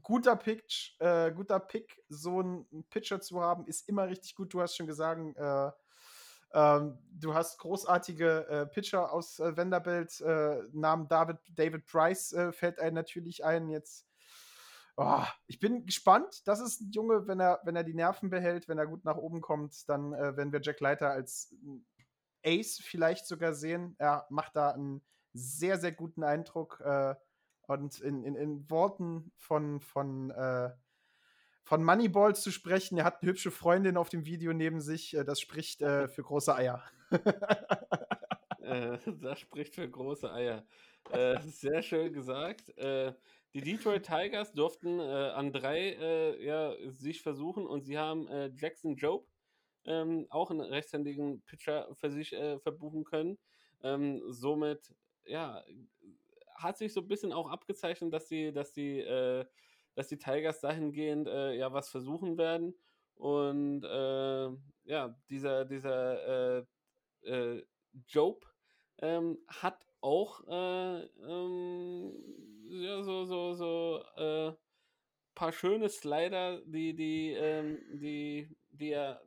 guter 0.03 0.37
Pitch, 0.37 0.99
äh, 1.01 1.33
guter 1.33 1.61
Pick, 1.61 2.03
so 2.09 2.41
einen 2.41 2.85
Pitcher 2.91 3.21
zu 3.21 3.41
haben, 3.41 3.67
ist 3.67 3.89
immer 3.89 4.09
richtig 4.09 4.35
gut. 4.35 4.53
Du 4.53 4.61
hast 4.61 4.77
schon 4.77 4.87
gesagt, 4.87 5.21
äh, 5.37 5.71
ähm, 6.55 6.99
du 7.11 7.35
hast 7.35 7.59
großartige 7.59 8.47
äh, 8.49 8.67
Pitcher 8.67 9.13
aus 9.13 9.39
äh, 9.39 9.57
Vanderbilt. 9.57 10.21
Äh, 10.21 10.63
Namen 10.73 11.09
David, 11.09 11.39
David 11.55 11.87
Price 11.87 12.33
äh, 12.33 12.53
fällt 12.53 12.79
einem 12.79 12.95
natürlich 12.95 13.45
ein. 13.45 13.69
Jetzt, 13.71 14.07
oh, 14.97 15.25
ich 15.47 15.59
bin 15.59 15.87
gespannt. 15.87 16.43
Das 16.47 16.61
ist 16.61 16.81
ein 16.81 16.91
Junge, 16.91 17.27
wenn 17.27 17.41
er, 17.41 17.61
wenn 17.65 17.77
er 17.77 17.85
die 17.85 17.95
Nerven 17.95 18.29
behält, 18.29 18.69
wenn 18.69 18.79
er 18.79 18.87
gut 18.87 19.05
nach 19.05 19.17
oben 19.17 19.41
kommt, 19.41 19.89
dann 19.89 20.13
äh, 20.13 20.37
werden 20.37 20.53
wir 20.53 20.61
Jack 20.63 20.81
Leiter 20.81 21.11
als 21.11 21.55
Ace 22.45 22.81
vielleicht 22.83 23.27
sogar 23.27 23.55
sehen. 23.55 23.95
Er 23.99 24.27
macht 24.29 24.57
da 24.57 24.71
einen 24.71 25.03
sehr, 25.33 25.79
sehr 25.79 25.93
guten 25.93 26.23
Eindruck. 26.23 26.83
Äh, 27.69 27.73
und 27.73 28.01
in, 28.01 28.25
in, 28.25 28.35
in 28.35 28.71
Worten 28.71 29.33
von, 29.37 29.81
von, 29.81 30.31
äh, 30.31 30.71
von 31.65 31.85
Moneyball 31.85 32.35
zu 32.35 32.51
sprechen, 32.51 32.99
er 32.99 33.05
hat 33.05 33.23
eine 33.23 33.31
hübsche 33.31 33.51
Freundin 33.51 33.97
auf 33.97 34.09
dem 34.09 34.27
Video 34.27 34.53
neben 34.53 34.81
sich, 34.81 35.15
äh, 35.15 35.25
das 35.25 35.41
spricht 35.41 35.83
äh, 35.83 36.09
für 36.09 36.23
große 36.23 36.55
Eier. 36.55 36.83
Äh, 38.61 38.99
das 39.21 39.41
spricht 39.41 39.75
für 39.75 39.89
große 39.89 40.33
Eier. 40.33 40.65
Äh, 41.11 41.41
sehr 41.43 41.83
schön 41.83 42.13
gesagt. 42.13 42.77
Äh, 42.79 43.13
die 43.55 43.61
Detroit 43.61 44.07
Tigers 44.07 44.53
durften 44.53 44.99
an 44.99 45.53
drei 45.53 46.39
ja, 46.41 46.75
sich 46.87 47.21
versuchen 47.21 47.67
und 47.67 47.83
sie 47.83 47.99
haben 47.99 48.27
Jackson 48.57 48.97
Job, 48.97 49.29
ähm, 49.85 50.27
auch 50.31 50.51
einen 50.51 50.63
rechtshändigen 50.63 51.43
Pitcher 51.43 51.95
für 51.95 52.11
sich 52.11 52.31
verbuchen 52.63 53.05
können. 53.05 53.37
Ähm, 53.83 54.23
somit 54.29 54.95
ja, 55.27 55.63
hat 56.63 56.79
sich 56.79 56.93
so 56.93 57.01
ein 57.01 57.09
bisschen 57.09 57.33
auch 57.33 57.49
abgezeichnet, 57.49 58.13
dass 58.13 58.27
die, 58.27 58.53
dass 58.53 58.73
die, 58.73 59.01
äh, 59.01 59.45
dass 59.95 60.09
die 60.09 60.19
Tigers 60.19 60.61
dahingehend 60.61 61.29
äh, 61.29 61.55
ja 61.55 61.73
was 61.73 61.89
versuchen 61.89 62.39
werden. 62.39 62.75
Und 63.15 63.85
äh, 63.85 64.49
ja, 64.85 65.17
dieser, 65.31 65.65
dieser 65.65 66.59
äh, 66.59 66.65
äh, 67.23 67.65
Job 68.09 68.47
ähm, 68.99 69.39
hat 69.49 69.87
auch 70.01 70.43
äh, 70.49 71.03
ähm, 71.05 72.13
ja, 72.69 73.03
so, 73.03 73.25
so, 73.25 73.55
so 73.55 74.03
paar 75.35 75.53
schöne 75.53 75.89
Slider, 75.89 76.61
die, 76.67 76.95
die, 76.95 77.33
ähm, 77.33 77.79
die, 77.93 78.49
die 78.71 78.91
er 78.91 79.23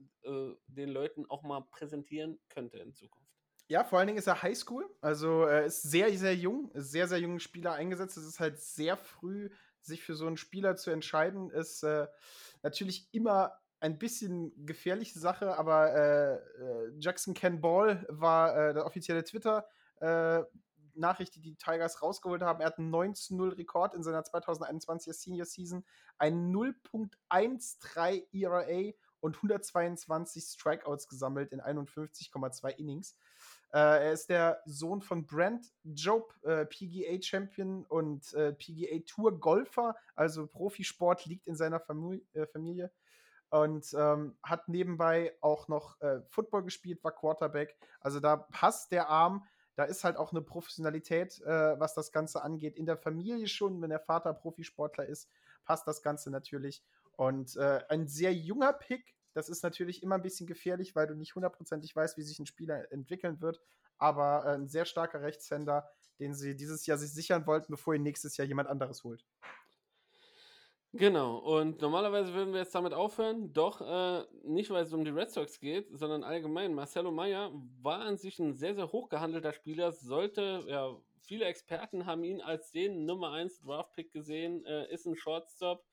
den 0.68 0.90
Leuten 0.90 1.26
auch 1.28 1.44
mal 1.44 1.62
präsentieren 1.62 2.40
könnte 2.50 2.80
in 2.80 2.94
Zukunft. 2.94 3.25
Ja, 3.68 3.84
vor 3.84 3.98
allen 3.98 4.08
Dingen 4.08 4.20
ist 4.20 4.28
er 4.28 4.44
Highschool, 4.44 4.88
also 5.02 5.44
er 5.44 5.66
ist 5.66 5.82
sehr, 5.82 6.16
sehr 6.18 6.36
jung, 6.36 6.70
sehr, 6.76 7.08
sehr 7.08 7.20
jungen 7.20 7.40
Spieler 7.40 7.74
eingesetzt. 7.74 8.16
Es 8.16 8.26
ist 8.26 8.40
halt 8.40 8.60
sehr 8.60 8.96
früh, 8.96 9.50
sich 9.82 10.04
für 10.04 10.16
so 10.16 10.28
einen 10.28 10.38
Spieler 10.38 10.76
zu 10.76 10.92
entscheiden, 10.92 11.50
ist 11.50 11.84
äh, 11.84 12.08
natürlich 12.62 13.10
immer 13.12 13.54
ein 13.80 13.98
bisschen 13.98 14.54
gefährliche 14.66 15.20
Sache, 15.20 15.58
aber 15.58 15.94
äh, 15.94 16.36
äh 16.36 16.92
Jackson 17.00 17.34
Ken 17.34 17.60
Ball 17.60 18.06
war 18.10 18.56
äh, 18.56 18.74
der 18.74 18.86
offizielle 18.86 19.24
Twitter. 19.24 19.68
Äh, 20.00 20.44
Nachricht, 20.98 21.36
die 21.36 21.42
die 21.42 21.56
Tigers 21.56 22.02
rausgeholt 22.02 22.42
haben. 22.42 22.62
Er 22.62 22.68
hat 22.68 22.80
einen 22.80 22.94
19-0-Rekord 22.94 23.94
in 23.94 24.04
seiner 24.04 24.22
2021er 24.22 25.14
Senior 25.14 25.46
Season, 25.46 25.86
ein 26.18 26.54
0.13 26.54 28.24
ERA 28.32 28.94
und 29.20 29.36
122 29.36 30.44
Strikeouts 30.44 31.08
gesammelt 31.08 31.52
in 31.52 31.62
51,2 31.62 32.70
Innings. 32.78 33.18
Äh, 33.74 34.06
er 34.06 34.12
ist 34.14 34.30
der 34.30 34.62
Sohn 34.66 35.02
von 35.02 35.26
Brent 35.26 35.74
Job, 35.84 36.34
äh, 36.44 36.66
PGA 36.66 37.22
Champion 37.22 37.86
und 37.86 38.34
äh, 38.34 38.54
PGA 38.54 39.00
Tour 39.06 39.40
Golfer, 39.40 39.96
also 40.16 40.48
Profisport 40.48 41.26
liegt 41.26 41.48
in 41.48 41.56
seiner 41.56 41.80
Famili 41.80 42.26
äh, 42.34 42.46
Familie 42.46 42.92
und 43.50 43.94
ähm, 43.98 44.38
hat 44.44 44.70
nebenbei 44.70 45.36
auch 45.42 45.68
noch 45.68 46.00
äh, 46.02 46.22
Football 46.30 46.64
gespielt, 46.64 47.04
war 47.04 47.12
Quarterback. 47.12 47.78
Also 48.00 48.20
da 48.20 48.38
passt 48.38 48.92
der 48.92 49.10
Arm. 49.10 49.46
Da 49.76 49.84
ist 49.84 50.04
halt 50.06 50.16
auch 50.16 50.32
eine 50.32 50.42
Professionalität, 50.42 51.42
äh, 51.42 51.80
was 51.80 51.94
das 51.94 52.12
Ganze 52.12 52.44
angeht. 52.44 52.78
In 52.78 52.86
der 52.86 52.98
Familie 52.98 53.48
schon, 53.48 53.82
wenn 53.82 53.90
der 53.90 54.00
Vater 54.00 54.34
Profisportler 54.34 55.06
ist, 55.06 55.30
passt 55.66 55.88
das 55.88 56.02
Ganze 56.02 56.32
natürlich. 56.32 56.84
Und 57.18 57.58
ein 57.58 58.10
sehr 58.10 58.34
junger 58.34 58.74
Pick, 58.74 59.15
das 59.36 59.50
ist 59.50 59.64
natürlich 59.64 60.02
immer 60.02 60.16
ein 60.16 60.22
bisschen 60.22 60.48
gefährlich, 60.48 60.96
weil 60.96 61.08
du 61.08 61.14
nicht 61.14 61.36
hundertprozentig 61.36 61.94
weißt, 61.96 62.18
wie 62.18 62.24
sich 62.24 62.40
ein 62.40 62.46
Spieler 62.46 62.92
entwickeln 62.92 63.42
wird. 63.42 63.60
Aber 63.98 64.46
äh, 64.46 64.56
ein 64.56 64.68
sehr 64.70 64.86
starker 64.86 65.22
Rechtshänder, 65.22 65.88
den 66.20 66.34
sie 66.34 66.56
dieses 66.56 66.86
Jahr 66.86 66.98
sich 66.98 67.12
sichern 67.14 67.46
wollten, 67.46 67.72
bevor 67.72 67.94
ihn 67.94 68.04
nächstes 68.04 68.38
Jahr 68.38 68.48
jemand 68.48 68.70
anderes 68.70 69.04
holt. 69.04 69.26
Genau, 70.94 71.40
und 71.40 71.82
normalerweise 71.82 72.34
würden 72.34 72.54
wir 72.54 72.62
jetzt 72.62 72.74
damit 72.74 72.94
aufhören, 72.94 73.52
doch 73.52 73.82
äh, 73.82 74.24
nicht, 74.46 74.70
weil 74.70 74.86
es 74.86 74.94
um 74.94 75.04
die 75.04 75.12
Red 75.12 75.30
Sox 75.30 75.60
geht, 75.60 75.90
sondern 75.92 76.24
allgemein. 76.24 76.74
Marcelo 76.74 77.12
Meyer 77.12 77.52
war 77.82 78.00
an 78.00 78.18
sich 78.18 78.40
ein 78.40 78.54
sehr, 78.54 78.76
sehr 78.76 78.90
hochgehandelter 78.90 79.52
Spieler, 79.52 79.92
sollte, 79.92 80.64
ja, 80.70 80.96
viele 81.20 81.46
Experten 81.46 82.06
haben 82.06 82.24
ihn 82.24 82.40
als 82.40 82.72
den 82.72 83.04
Nummer 83.04 83.34
1 83.34 83.60
Draft-Pick 83.60 84.14
gesehen, 84.14 84.64
äh, 84.66 84.90
ist 84.94 85.06
ein 85.06 85.18
Shortstop. 85.18 85.84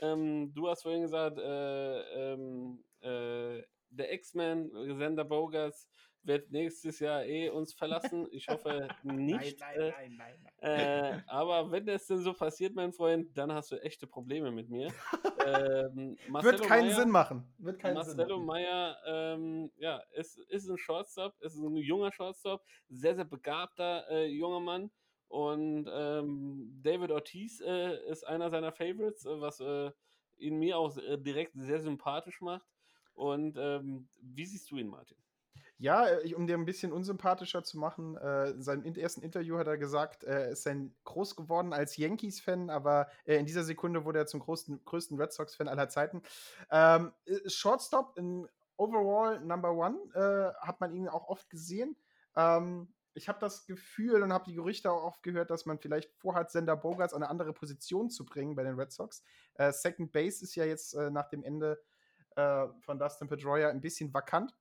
Ähm, 0.00 0.52
du 0.54 0.68
hast 0.68 0.82
vorhin 0.82 1.02
gesagt, 1.02 1.38
äh, 1.38 2.32
ähm, 2.32 2.84
äh, 3.02 3.62
der 3.90 4.12
X-Men, 4.12 4.70
Sender 4.96 5.24
Bogas, 5.24 5.88
wird 6.24 6.50
nächstes 6.50 7.00
Jahr 7.00 7.24
eh 7.24 7.48
uns 7.48 7.74
verlassen. 7.74 8.28
Ich 8.30 8.48
hoffe 8.48 8.88
nicht. 9.02 9.58
nein, 9.60 9.78
nein, 9.78 9.92
nein, 9.98 10.16
nein, 10.16 10.48
nein. 10.60 10.80
Äh, 10.80 11.22
aber 11.26 11.70
wenn 11.70 11.86
das 11.86 12.06
denn 12.06 12.18
so 12.18 12.32
passiert, 12.32 12.74
mein 12.74 12.92
Freund, 12.92 13.36
dann 13.36 13.52
hast 13.52 13.72
du 13.72 13.82
echte 13.82 14.06
Probleme 14.06 14.50
mit 14.50 14.68
mir. 14.68 14.92
ähm, 15.46 16.16
Wird 16.28 16.62
keinen 16.62 16.86
Meyer, 16.86 16.96
Sinn 16.96 17.10
machen. 17.10 17.52
Wird 17.58 17.78
keinen 17.78 17.94
Marcelo 17.94 18.36
Sinn 18.36 18.46
Meyer, 18.46 18.96
ähm, 19.06 19.72
ja, 19.76 20.00
ist, 20.12 20.38
ist 20.48 20.68
ein 20.68 20.78
Shortstop, 20.78 21.34
ist 21.40 21.56
ein 21.56 21.76
junger 21.76 22.12
Shortstop, 22.12 22.62
sehr, 22.88 23.14
sehr 23.14 23.24
begabter 23.24 24.08
äh, 24.10 24.26
junger 24.26 24.60
Mann. 24.60 24.90
Und 25.28 25.88
ähm, 25.90 26.78
David 26.82 27.10
Ortiz 27.10 27.60
äh, 27.60 27.96
ist 28.10 28.22
einer 28.26 28.50
seiner 28.50 28.70
Favorites, 28.70 29.24
äh, 29.24 29.40
was 29.40 29.60
äh, 29.60 29.90
ihn 30.36 30.58
mir 30.58 30.76
auch 30.76 30.96
äh, 30.98 31.16
direkt 31.16 31.52
sehr 31.54 31.80
sympathisch 31.80 32.40
macht. 32.42 32.66
Und 33.14 33.56
ähm, 33.58 34.08
wie 34.20 34.46
siehst 34.46 34.70
du 34.70 34.76
ihn, 34.76 34.88
Martin? 34.88 35.16
Ja, 35.82 36.06
äh, 36.06 36.32
um 36.34 36.46
dir 36.46 36.56
ein 36.56 36.64
bisschen 36.64 36.92
unsympathischer 36.92 37.64
zu 37.64 37.76
machen, 37.76 38.16
äh, 38.16 38.50
in 38.50 38.62
seinem 38.62 38.84
ersten 38.94 39.20
Interview 39.20 39.58
hat 39.58 39.66
er 39.66 39.78
gesagt, 39.78 40.22
er 40.22 40.50
ist 40.50 40.64
ein 40.68 40.94
groß 41.02 41.34
geworden 41.34 41.72
als 41.72 41.96
Yankees-Fan, 41.96 42.70
aber 42.70 43.08
äh, 43.24 43.34
in 43.34 43.46
dieser 43.46 43.64
Sekunde 43.64 44.04
wurde 44.04 44.20
er 44.20 44.26
zum 44.26 44.38
größten, 44.38 44.84
größten 44.84 45.20
Red 45.20 45.32
Sox-Fan 45.32 45.66
aller 45.66 45.88
Zeiten. 45.88 46.22
Ähm, 46.70 47.10
äh, 47.24 47.50
Shortstop 47.50 48.16
in 48.16 48.48
Overall 48.76 49.40
Number 49.40 49.72
One 49.72 49.98
äh, 50.14 50.54
hat 50.64 50.80
man 50.80 50.94
ihn 50.94 51.08
auch 51.08 51.26
oft 51.26 51.50
gesehen. 51.50 51.96
Ähm, 52.36 52.86
ich 53.14 53.28
habe 53.28 53.40
das 53.40 53.66
Gefühl 53.66 54.22
und 54.22 54.32
habe 54.32 54.44
die 54.44 54.54
Gerüchte 54.54 54.88
auch 54.88 55.02
oft 55.02 55.24
gehört, 55.24 55.50
dass 55.50 55.66
man 55.66 55.80
vielleicht 55.80 56.12
vorhat, 56.12 56.52
Sender 56.52 56.76
Bogarts 56.76 57.12
an 57.12 57.24
eine 57.24 57.30
andere 57.30 57.52
Position 57.52 58.08
zu 58.08 58.24
bringen 58.24 58.54
bei 58.54 58.62
den 58.62 58.78
Red 58.78 58.92
Sox. 58.92 59.24
Äh, 59.54 59.72
Second 59.72 60.12
Base 60.12 60.44
ist 60.44 60.54
ja 60.54 60.64
jetzt 60.64 60.94
nach 60.94 61.28
dem 61.28 61.42
Ende 61.42 61.82
von 62.34 62.98
Dustin 62.98 63.28
Pedroia 63.28 63.68
ein 63.68 63.80
bisschen 63.80 64.12
vakant 64.12 64.54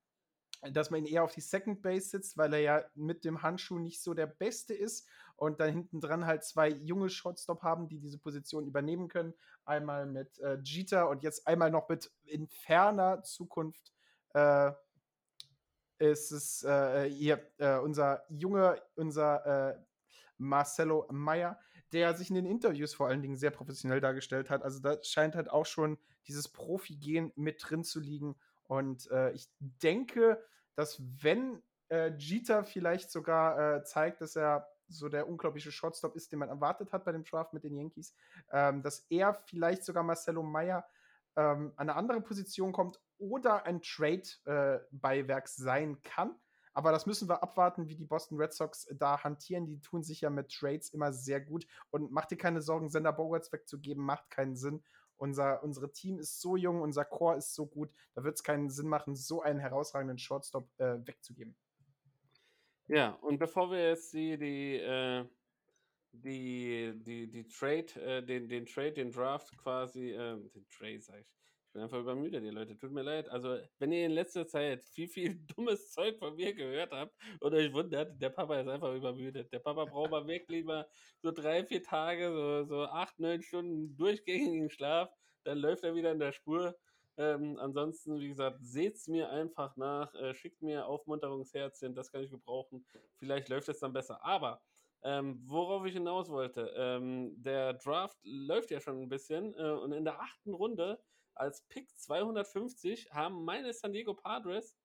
dass 0.61 0.91
man 0.91 0.99
ihn 0.99 1.11
eher 1.11 1.23
auf 1.23 1.34
die 1.34 1.41
Second 1.41 1.81
Base 1.81 2.10
sitzt, 2.10 2.38
weil 2.38 2.53
er 2.53 2.60
ja 2.60 2.85
mit 2.93 3.26
dem 3.26 3.41
Handschuh 3.41 3.80
nicht 3.80 4.02
so 4.02 4.14
der 4.14 4.27
Beste 4.27 4.73
ist 4.73 5.07
und 5.35 5.60
dann 5.60 5.72
hinten 5.72 5.99
dran 5.99 6.26
halt 6.26 6.43
zwei 6.43 6.69
junge 6.69 7.10
Shotstop 7.10 7.64
haben, 7.64 7.88
die 7.88 7.99
diese 7.99 8.19
Position 8.19 8.68
übernehmen 8.68 9.07
können. 9.07 9.34
Einmal 9.65 10.06
mit 10.06 10.38
äh, 10.39 10.60
Jeter 10.64 11.10
und 11.10 11.23
jetzt 11.23 11.48
einmal 11.48 11.72
noch 11.72 11.89
mit 11.89 12.11
in 12.26 12.48
ferner 12.48 13.23
Zukunft 13.23 13.91
äh, 14.35 14.72
ist 15.98 16.31
es 16.31 16.64
äh, 16.64 17.10
hier 17.10 17.41
äh, 17.57 17.77
unser 17.77 18.23
junge, 18.30 18.80
unser 18.95 19.72
äh, 19.72 19.80
Marcelo 20.38 21.07
Meyer, 21.11 21.60
der 21.91 22.15
sich 22.15 22.30
in 22.30 22.35
den 22.35 22.45
Interviews 22.45 22.93
vor 22.93 23.07
allen 23.07 23.22
Dingen 23.22 23.35
sehr 23.35 23.52
professionell 23.52 23.99
dargestellt 23.99 24.49
hat. 24.52 24.61
Also 24.61 24.80
da 24.80 25.03
scheint 25.03 25.35
halt 25.35 25.49
auch 25.49 25.65
schon 25.65 25.98
dieses 26.27 26.49
Profi-Gen 26.49 27.31
mit 27.35 27.64
drin 27.68 27.84
zu 27.84 27.99
liegen 27.99 28.35
und 28.64 29.10
äh, 29.11 29.31
ich 29.31 29.49
denke, 29.60 30.41
dass 30.76 31.02
wenn 31.22 31.61
äh, 31.89 32.14
Jeter 32.18 32.64
vielleicht 32.64 33.11
sogar 33.11 33.76
äh, 33.76 33.84
zeigt, 33.84 34.22
dass 34.22 34.35
er 34.35 34.68
so 34.88 35.10
der 35.10 35.27
unglaubliche 35.27 35.72
Shortstop 35.72 36.15
ist, 36.15 36.31
den 36.31 36.39
man 36.39 36.49
erwartet 36.49 36.93
hat 36.93 37.06
bei 37.06 37.11
dem 37.11 37.23
Draft 37.23 37.53
mit 37.53 37.64
den 37.64 37.76
Yankees, 37.76 38.15
ähm, 38.52 38.81
dass 38.81 39.06
er 39.10 39.34
vielleicht 39.34 39.84
sogar 39.84 40.03
Marcelo 40.03 40.43
Meyer 40.43 40.85
ähm, 41.35 41.73
an 41.76 41.89
eine 41.89 41.95
andere 41.95 42.22
Position 42.22 42.72
kommt 42.72 42.99
oder 43.18 43.65
ein 43.65 43.81
Trade-Beiwerk 43.81 45.45
äh, 45.45 45.52
sein 45.52 46.02
kann. 46.02 46.35
Aber 46.73 46.91
das 46.93 47.06
müssen 47.06 47.27
wir 47.27 47.43
abwarten, 47.43 47.89
wie 47.89 47.95
die 47.95 48.06
Boston 48.06 48.38
Red 48.38 48.53
Sox 48.53 48.88
da 48.93 49.22
hantieren. 49.22 49.68
Die 49.68 49.81
tun 49.81 50.03
sich 50.03 50.22
ja 50.22 50.30
mit 50.30 50.53
Trades 50.53 50.89
immer 50.93 51.11
sehr 51.11 51.41
gut. 51.41 51.68
Und 51.89 52.11
mach 52.11 52.26
dir 52.26 52.38
keine 52.38 52.61
Sorgen, 52.61 52.89
Sender 52.89 53.11
Bogarts 53.11 53.52
wegzugeben, 53.52 54.03
macht 54.03 54.30
keinen 54.30 54.56
Sinn. 54.56 54.81
Unser, 55.22 55.61
unsere 55.61 55.91
Team 55.91 56.18
ist 56.18 56.41
so 56.41 56.56
jung, 56.56 56.81
unser 56.81 57.06
Core 57.06 57.38
ist 57.38 57.53
so 57.53 57.68
gut, 57.68 57.91
da 58.15 58.23
wird 58.23 58.38
es 58.38 58.43
keinen 58.43 58.72
Sinn 58.72 58.88
machen, 58.88 59.15
so 59.15 59.43
einen 59.43 59.60
herausragenden 59.60 60.18
Shortstop 60.18 60.68
äh, 60.80 60.98
wegzugeben. 61.06 61.56
Ja, 62.88 63.11
und 63.22 63.38
bevor 63.38 63.69
wir 63.69 63.89
jetzt 63.89 64.11
die, 64.14 64.35
die, 64.39 64.77
äh, 64.77 65.23
die, 66.11 66.93
die, 66.95 67.30
die 67.30 67.48
Trade, 67.48 68.02
äh, 68.02 68.26
den, 68.26 68.49
den 68.49 68.65
Trade, 68.65 68.93
den 68.93 69.11
Draft 69.11 69.56
quasi, 69.60 70.10
äh, 70.10 70.38
den 70.38 70.68
Trade, 70.69 71.02
sag 71.02 71.19
ich, 71.19 71.31
ich 71.72 71.73
bin 71.73 71.84
einfach 71.84 71.99
übermüdet, 71.99 72.43
ihr 72.43 72.52
Leute. 72.52 72.77
Tut 72.77 72.91
mir 72.91 73.02
leid. 73.02 73.30
Also, 73.30 73.57
wenn 73.80 73.93
ihr 73.93 74.06
in 74.06 74.11
letzter 74.11 74.45
Zeit 74.45 74.84
viel, 74.84 75.07
viel 75.07 75.35
dummes 75.56 75.89
Zeug 75.89 76.19
von 76.19 76.35
mir 76.35 76.53
gehört 76.53 76.91
habt 76.91 77.15
und 77.39 77.53
euch 77.53 77.72
wundert, 77.72 78.22
der 78.22 78.30
Papa 78.30 78.60
ist 78.60 78.68
einfach 78.68 78.93
übermüdet. 78.93 79.53
Der 79.53 79.60
Papa 79.60 79.85
braucht 79.85 80.11
mal 80.11 80.27
wirklich 80.27 80.65
mal 80.65 80.85
so 81.22 81.31
drei, 81.31 81.64
vier 81.64 81.81
Tage, 81.81 82.30
so, 82.30 82.65
so 82.65 82.84
acht, 82.84 83.18
neun 83.19 83.41
Stunden 83.41 83.95
durchgängigen 83.95 84.69
Schlaf. 84.69 85.10
Dann 85.45 85.60
läuft 85.60 85.85
er 85.85 85.95
wieder 85.95 86.11
in 86.11 86.19
der 86.19 86.34
Spur. 86.34 86.77
Ähm, 87.15 87.57
ansonsten, 87.57 88.19
wie 88.19 88.27
gesagt, 88.27 88.57
seht's 88.60 89.07
mir 89.07 89.30
einfach 89.30 89.77
nach, 89.77 90.14
äh, 90.15 90.34
schickt 90.34 90.61
mir 90.61 90.85
Aufmunterungsherzchen, 90.88 91.95
das 91.95 92.11
kann 92.11 92.22
ich 92.22 92.31
gebrauchen. 92.31 92.85
Vielleicht 93.15 93.48
läuft 93.48 93.69
es 93.69 93.80
dann 93.80 93.93
besser. 93.93 94.22
Aber 94.26 94.61
ähm, 95.03 95.41
worauf 95.45 95.85
ich 95.85 95.93
hinaus 95.93 96.27
wollte, 96.27 96.73
ähm, 96.76 97.31
der 97.41 97.76
Draft 97.76 98.18
läuft 98.23 98.72
ja 98.72 98.81
schon 98.81 99.02
ein 99.02 99.07
bisschen 99.07 99.53
äh, 99.53 99.72
und 99.72 99.93
in 99.93 100.03
der 100.03 100.19
achten 100.19 100.53
Runde 100.53 100.99
als 101.36 101.62
Pick 101.68 101.90
250 101.98 103.12
haben 103.14 103.44
meine 103.45 103.74
San 103.74 103.94
Diego 103.94 104.14
Padres 104.14 104.76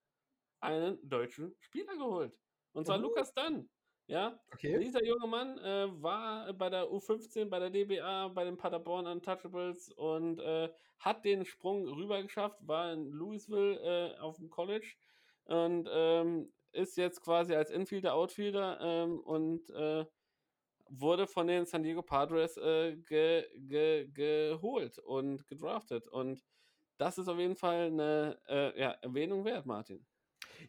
einen 0.61 0.99
deutschen 1.09 1.55
Spieler 1.61 1.97
geholt. 1.97 2.39
Und 2.73 2.87
zwar 2.87 2.99
oh. 2.99 3.03
Lukas 3.03 3.33
Dunn. 3.35 3.69
Ja, 4.09 4.39
okay. 4.53 4.79
dieser 4.79 5.05
junge 5.05 5.27
Mann 5.27 5.59
äh, 5.59 5.89
war 6.01 6.53
bei 6.53 6.71
der 6.71 6.85
U15, 6.85 7.47
bei 7.47 7.59
der 7.59 7.71
DBA, 7.71 8.29
bei 8.29 8.45
den 8.45 8.57
Paderborn 8.57 9.09
Untouchables 9.09 9.91
und 9.91 10.39
äh, 10.39 10.69
hat 11.01 11.25
den 11.25 11.45
Sprung 11.45 11.89
rüber 11.89 12.23
geschafft, 12.23 12.57
war 12.61 12.93
in 12.93 13.11
Louisville 13.11 13.81
äh, 13.81 14.19
auf 14.19 14.37
dem 14.37 14.49
College 14.49 14.95
und 15.45 15.89
ähm, 15.91 16.53
ist 16.71 16.97
jetzt 16.97 17.21
quasi 17.21 17.55
als 17.55 17.71
Infielder, 17.71 18.15
Outfielder 18.15 18.79
ähm, 18.81 19.19
und 19.21 19.69
äh, 19.71 20.05
wurde 20.89 21.27
von 21.27 21.47
den 21.47 21.67
San 21.67 21.83
Diego 21.83 22.03
Padres 22.03 22.57
äh, 22.57 22.97
ge, 22.97 23.47
ge, 23.57 24.09
geholt 24.13 24.99
und 24.99 25.47
gedraftet. 25.47 26.09
Und 26.09 26.43
das 26.99 27.19
ist 27.19 27.29
auf 27.29 27.39
jeden 27.39 27.57
Fall 27.57 27.87
eine 27.87 28.39
äh, 28.49 28.81
ja, 28.81 28.91
Erwähnung 29.03 29.45
wert, 29.45 29.67
Martin. 29.67 30.05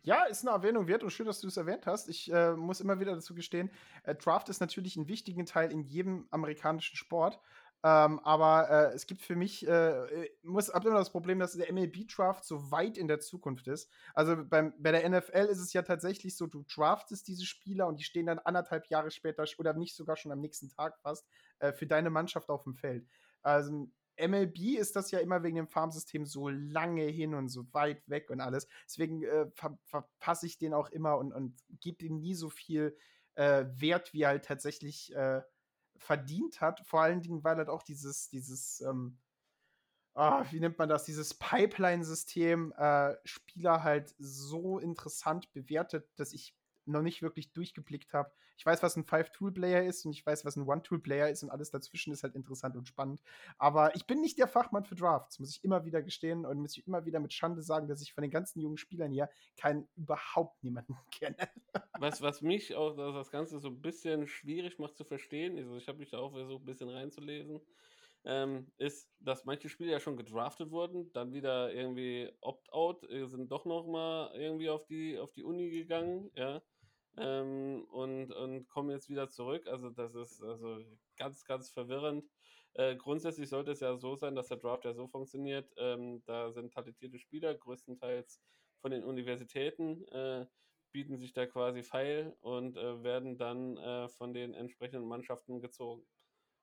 Ja, 0.02 0.26
ist 0.26 0.46
eine 0.46 0.56
Erwähnung 0.56 0.88
wert 0.88 1.04
und 1.04 1.12
schön, 1.12 1.26
dass 1.26 1.40
du 1.40 1.48
es 1.48 1.58
erwähnt 1.58 1.86
hast. 1.86 2.10
Ich 2.10 2.32
äh, 2.32 2.52
muss 2.54 2.82
immer 2.82 3.00
wieder 3.00 3.14
dazu 3.14 3.34
gestehen, 3.34 3.72
äh, 4.04 4.16
Draft 4.16 4.50
ist 4.50 4.60
natürlich 4.60 4.96
ein 4.98 5.08
wichtiger 5.08 5.46
Teil 5.46 5.72
in 5.72 5.84
jedem 5.84 6.28
amerikanischen 6.32 6.98
Sport. 6.98 7.40
Ähm, 7.88 8.20
aber 8.20 8.70
äh, 8.70 8.96
es 8.96 9.08
gibt 9.08 9.22
für 9.22 9.38
mich, 9.38 9.66
äh, 9.66 9.72
äh 9.72 10.30
muss 10.44 10.70
ab 10.70 10.86
immer 10.86 10.98
das 10.98 11.10
Problem, 11.10 11.40
dass 11.40 11.54
der 11.54 11.72
MLB-Draft 11.72 12.44
so 12.44 12.70
weit 12.70 12.98
in 12.98 13.08
der 13.08 13.22
Zukunft 13.22 13.68
ist. 13.68 13.90
Also 14.14 14.36
beim, 14.44 14.74
bei 14.78 14.92
der 14.92 15.08
NFL 15.10 15.46
ist 15.46 15.62
es 15.62 15.72
ja 15.72 15.84
tatsächlich 15.84 16.36
so, 16.36 16.48
du 16.48 16.64
draftest 16.64 17.30
diese 17.30 17.46
Spieler 17.46 17.88
und 17.88 17.98
die 18.00 18.04
stehen 18.04 18.26
dann 18.26 18.40
anderthalb 18.40 18.88
Jahre 18.88 19.10
später 19.10 19.46
oder 19.58 19.74
nicht 19.74 19.96
sogar 19.96 20.18
schon 20.18 20.34
am 20.34 20.42
nächsten 20.42 20.70
Tag 20.70 21.00
fast 21.00 21.30
äh, 21.60 21.72
für 21.72 21.88
deine 21.88 22.10
Mannschaft 22.10 22.50
auf 22.50 22.64
dem 22.64 22.76
Feld. 22.76 23.08
Also 23.42 23.90
MLB 24.20 24.78
ist 24.78 24.98
das 24.98 25.12
ja 25.12 25.20
immer 25.20 25.44
wegen 25.44 25.56
dem 25.56 25.70
Farmsystem 25.70 26.26
so 26.26 26.50
lange 26.50 27.06
hin 27.06 27.36
und 27.36 27.48
so 27.48 27.72
weit 27.74 28.02
weg 28.10 28.30
und 28.30 28.42
alles. 28.42 28.68
Deswegen 28.86 29.24
äh, 29.24 29.50
ver 29.54 29.80
verpasse 29.86 30.46
ich 30.46 30.58
den 30.58 30.74
auch 30.74 30.90
immer 30.90 31.18
und, 31.18 31.32
und 31.32 31.56
gebe 31.80 32.04
ihm 32.04 32.20
nie 32.20 32.36
so 32.36 32.50
viel 32.50 32.98
äh, 33.36 33.64
Wert, 33.76 34.14
wie 34.14 34.26
halt 34.26 34.44
tatsächlich 34.44 35.16
äh, 35.16 35.42
verdient 36.00 36.62
hat. 36.62 36.82
Vor 36.86 37.02
allen 37.02 37.22
Dingen, 37.22 37.44
weil 37.44 37.58
halt 37.58 37.70
auch 37.70 37.84
dieses, 37.84 38.30
dieses, 38.30 38.82
ähm, 38.82 39.18
oh, 40.16 40.44
wie 40.52 40.60
nennt 40.60 40.78
man 40.78 40.90
das, 40.90 41.06
dieses 41.06 41.34
Pipeline-System 41.34 42.74
äh, 42.74 43.16
Spieler 43.24 43.84
halt 43.84 44.14
so 44.18 44.80
interessant 44.80 45.52
bewertet, 45.54 46.10
dass 46.16 46.34
ich 46.34 46.56
noch 46.88 47.02
nicht 47.02 47.22
wirklich 47.22 47.52
durchgeblickt 47.54 48.14
habe. 48.14 48.32
Ich 48.58 48.66
weiß, 48.66 48.82
was 48.82 48.96
ein 48.96 49.04
Five-Tool-Player 49.04 49.84
ist 49.84 50.06
und 50.06 50.12
ich 50.12 50.26
weiß, 50.26 50.44
was 50.44 50.56
ein 50.56 50.68
One-Tool-Player 50.68 51.30
ist 51.30 51.44
und 51.44 51.52
alles 51.52 51.70
dazwischen 51.70 52.12
ist 52.12 52.24
halt 52.24 52.36
interessant 52.36 52.76
und 52.76 52.88
spannend. 52.88 53.22
Aber 53.58 53.96
ich 53.96 54.08
bin 54.08 54.22
nicht 54.22 54.38
der 54.40 54.48
Fachmann 54.48 54.84
für 54.84 54.96
Drafts, 54.96 55.40
muss 55.40 55.52
ich 55.56 55.64
immer 55.64 55.86
wieder 55.86 56.02
gestehen 56.02 56.46
und 56.46 56.60
muss 56.60 56.76
ich 56.78 56.88
immer 56.88 57.06
wieder 57.06 57.20
mit 57.20 57.34
Schande 57.34 57.62
sagen, 57.62 57.88
dass 57.88 58.02
ich 58.02 58.14
von 58.14 58.24
den 58.24 58.32
ganzen 58.32 58.60
jungen 58.60 58.78
Spielern 58.78 59.12
hier 59.12 59.30
keinen 59.58 59.88
überhaupt 59.96 60.64
niemanden 60.64 60.98
kenne. 61.12 61.38
Was, 62.00 62.22
was 62.22 62.42
mich 62.42 62.76
auch 62.76 62.96
das 62.96 63.30
Ganze 63.30 63.60
so 63.60 63.70
ein 63.70 63.82
bisschen 63.82 64.28
schwierig 64.28 64.80
macht 64.80 64.98
zu 64.98 65.04
verstehen, 65.04 65.58
also 65.58 65.78
ich 65.78 65.88
habe 65.88 66.00
mich 66.00 66.10
da 66.10 66.18
auch 66.18 66.32
versucht, 66.32 66.64
ein 66.64 66.66
bisschen 66.66 66.90
reinzulesen. 66.90 67.62
Ähm, 68.26 68.70
ist, 68.78 69.10
dass 69.22 69.46
manche 69.46 69.70
Spieler 69.70 69.92
ja 69.92 70.00
schon 70.02 70.18
gedraftet 70.18 70.72
wurden, 70.72 71.14
dann 71.14 71.32
wieder 71.32 71.72
irgendwie 71.72 72.30
Opt-out, 72.42 73.10
äh, 73.10 73.26
sind 73.28 73.50
doch 73.52 73.64
noch 73.64 73.88
mal 73.88 74.32
irgendwie 74.36 74.70
auf 74.70 74.86
die, 74.86 75.18
auf 75.18 75.32
die 75.32 75.44
Uni 75.44 75.70
gegangen, 75.70 76.30
ja 76.36 76.62
ähm, 77.18 77.86
und, 77.92 78.32
und 78.32 78.68
kommen 78.68 78.92
jetzt 78.92 79.10
wieder 79.10 79.30
zurück. 79.30 79.68
Also 79.68 79.90
das 79.90 80.16
ist 80.16 80.42
also 80.44 80.80
ganz, 81.18 81.44
ganz 81.46 81.70
verwirrend. 81.70 82.26
Äh, 82.74 82.96
grundsätzlich 82.96 83.50
sollte 83.50 83.72
es 83.72 83.80
ja 83.80 83.96
so 83.98 84.16
sein, 84.16 84.36
dass 84.36 84.50
der 84.50 84.58
Draft 84.58 84.86
ja 84.86 84.94
so 84.94 85.08
funktioniert. 85.08 85.72
Ähm, 85.78 86.24
da 86.26 86.52
sind 86.52 86.74
talentierte 86.74 87.18
Spieler, 87.18 87.56
größtenteils 87.56 88.42
von 88.82 88.92
den 88.92 89.04
Universitäten, 89.04 90.08
äh, 90.10 90.46
bieten 90.92 91.18
sich 91.18 91.34
da 91.34 91.46
quasi 91.48 91.84
feil 91.84 92.36
und 92.40 92.78
äh, 92.78 93.04
werden 93.04 93.38
dann 93.38 93.78
äh, 93.78 94.08
von 94.10 94.34
den 94.34 94.54
entsprechenden 94.54 95.08
Mannschaften 95.08 95.60
gezogen. 95.60 96.06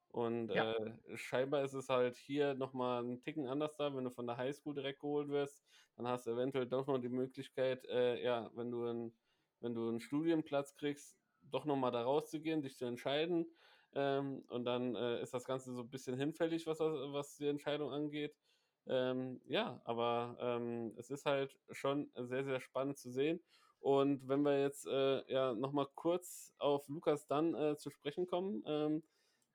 Und 0.08 0.50
ja. 0.54 0.72
äh, 0.72 0.92
scheinbar 1.16 1.64
ist 1.64 1.74
es 1.74 1.88
halt 1.88 2.16
hier 2.16 2.54
nochmal 2.54 3.02
ein 3.02 3.20
Ticken 3.20 3.48
anders 3.48 3.74
da. 3.76 3.94
Wenn 3.96 4.04
du 4.04 4.10
von 4.10 4.28
der 4.28 4.36
Highschool 4.36 4.74
direkt 4.74 5.00
geholt 5.00 5.28
wirst, 5.28 5.60
dann 5.96 6.06
hast 6.06 6.26
du 6.26 6.30
eventuell 6.30 6.66
doch 6.66 6.86
noch 6.86 6.98
die 6.98 7.08
Möglichkeit, 7.08 7.84
äh, 7.86 8.22
ja, 8.22 8.48
wenn 8.54 8.70
du 8.70 8.84
ein 8.84 9.12
wenn 9.64 9.74
du 9.74 9.88
einen 9.88 10.00
Studienplatz 10.00 10.76
kriegst, 10.76 11.16
doch 11.50 11.64
nochmal 11.64 11.90
da 11.90 12.02
rauszugehen, 12.02 12.62
dich 12.62 12.76
zu 12.76 12.84
entscheiden. 12.84 13.46
Ähm, 13.94 14.44
und 14.48 14.64
dann 14.64 14.94
äh, 14.94 15.22
ist 15.22 15.34
das 15.34 15.44
Ganze 15.44 15.72
so 15.72 15.82
ein 15.82 15.90
bisschen 15.90 16.16
hinfällig, 16.16 16.66
was, 16.66 16.80
was 16.80 17.36
die 17.36 17.48
Entscheidung 17.48 17.90
angeht. 17.90 18.36
Ähm, 18.86 19.40
ja, 19.46 19.80
aber 19.84 20.36
ähm, 20.40 20.92
es 20.96 21.10
ist 21.10 21.24
halt 21.24 21.56
schon 21.70 22.10
sehr, 22.14 22.44
sehr 22.44 22.60
spannend 22.60 22.98
zu 22.98 23.10
sehen. 23.10 23.42
Und 23.80 24.28
wenn 24.28 24.42
wir 24.42 24.60
jetzt 24.60 24.86
äh, 24.86 25.32
ja 25.32 25.54
nochmal 25.54 25.86
kurz 25.94 26.52
auf 26.58 26.86
Lukas 26.88 27.26
Dunn 27.26 27.54
äh, 27.54 27.76
zu 27.76 27.90
sprechen 27.90 28.26
kommen, 28.26 28.62
ähm, 28.66 29.02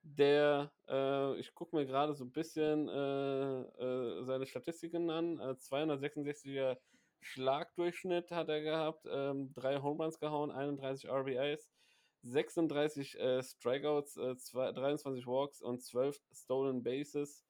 der, 0.02 0.72
äh, 0.88 1.40
ich 1.40 1.54
gucke 1.54 1.76
mir 1.76 1.86
gerade 1.86 2.14
so 2.14 2.24
ein 2.24 2.32
bisschen 2.32 2.88
äh, 2.88 3.62
äh, 3.62 4.24
seine 4.24 4.46
Statistiken 4.46 5.10
an, 5.10 5.40
266er 5.40 6.78
Schlagdurchschnitt 7.22 8.32
hat 8.32 8.50
er 8.50 8.62
gehabt, 8.62 9.06
ähm, 9.10 9.54
drei 9.54 9.82
Home 9.82 10.04
Runs 10.04 10.20
gehauen, 10.20 10.52
31 10.52 11.10
RBIs, 11.10 11.70
36 12.24 13.20
äh, 13.20 13.44
Strikeouts, 13.44 14.18
äh, 14.18 14.38
zwei, 14.38 14.72
23 14.72 15.26
Walks 15.28 15.62
und 15.62 15.82
12 15.82 16.20
Stolen 16.32 16.84
Bases. 16.84 17.46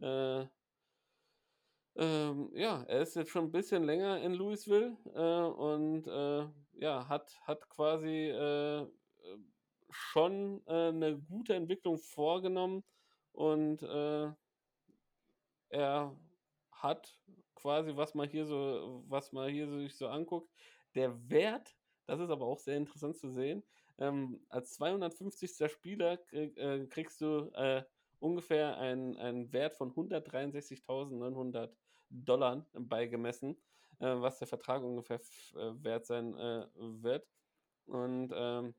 Äh, 0.00 0.46
ähm, 1.94 2.50
ja, 2.54 2.82
er 2.84 3.02
ist 3.02 3.16
jetzt 3.16 3.30
schon 3.30 3.46
ein 3.46 3.52
bisschen 3.52 3.84
länger 3.84 4.20
in 4.22 4.32
Louisville 4.32 4.96
äh, 5.14 5.42
und 5.42 6.06
äh, 6.06 6.48
ja, 6.80 7.08
hat, 7.08 7.38
hat 7.42 7.68
quasi 7.68 8.30
äh, 8.30 8.86
schon 9.90 10.66
eine 10.66 11.18
gute 11.18 11.54
Entwicklung 11.54 11.98
vorgenommen 11.98 12.82
und 13.32 13.82
er 13.82 14.36
hat 16.70 17.18
quasi, 17.62 17.96
was 17.96 18.14
man 18.14 18.28
hier 18.28 18.44
so, 18.44 19.04
was 19.08 19.32
man 19.32 19.48
hier 19.48 19.70
sich 19.70 19.96
so 19.96 20.08
anguckt, 20.08 20.50
der 20.94 21.30
Wert, 21.30 21.74
das 22.06 22.20
ist 22.20 22.30
aber 22.30 22.44
auch 22.44 22.58
sehr 22.58 22.76
interessant 22.76 23.16
zu 23.16 23.30
sehen, 23.30 23.62
ähm, 23.98 24.40
als 24.48 24.74
250. 24.74 25.70
Spieler 25.70 26.18
äh, 26.32 26.86
kriegst 26.86 27.20
du 27.20 27.50
äh, 27.54 27.84
ungefähr 28.18 28.76
einen, 28.78 29.16
einen 29.16 29.52
Wert 29.52 29.74
von 29.74 29.92
163.900 29.94 31.70
Dollar 32.10 32.66
beigemessen, 32.72 33.56
äh, 34.00 34.14
was 34.16 34.38
der 34.38 34.48
Vertrag 34.48 34.82
ungefähr 34.82 35.20
äh, 35.54 35.84
wert 35.84 36.04
sein 36.04 36.36
äh, 36.36 36.66
wird. 36.76 37.26
Und 37.86 38.32
ähm, 38.34 38.74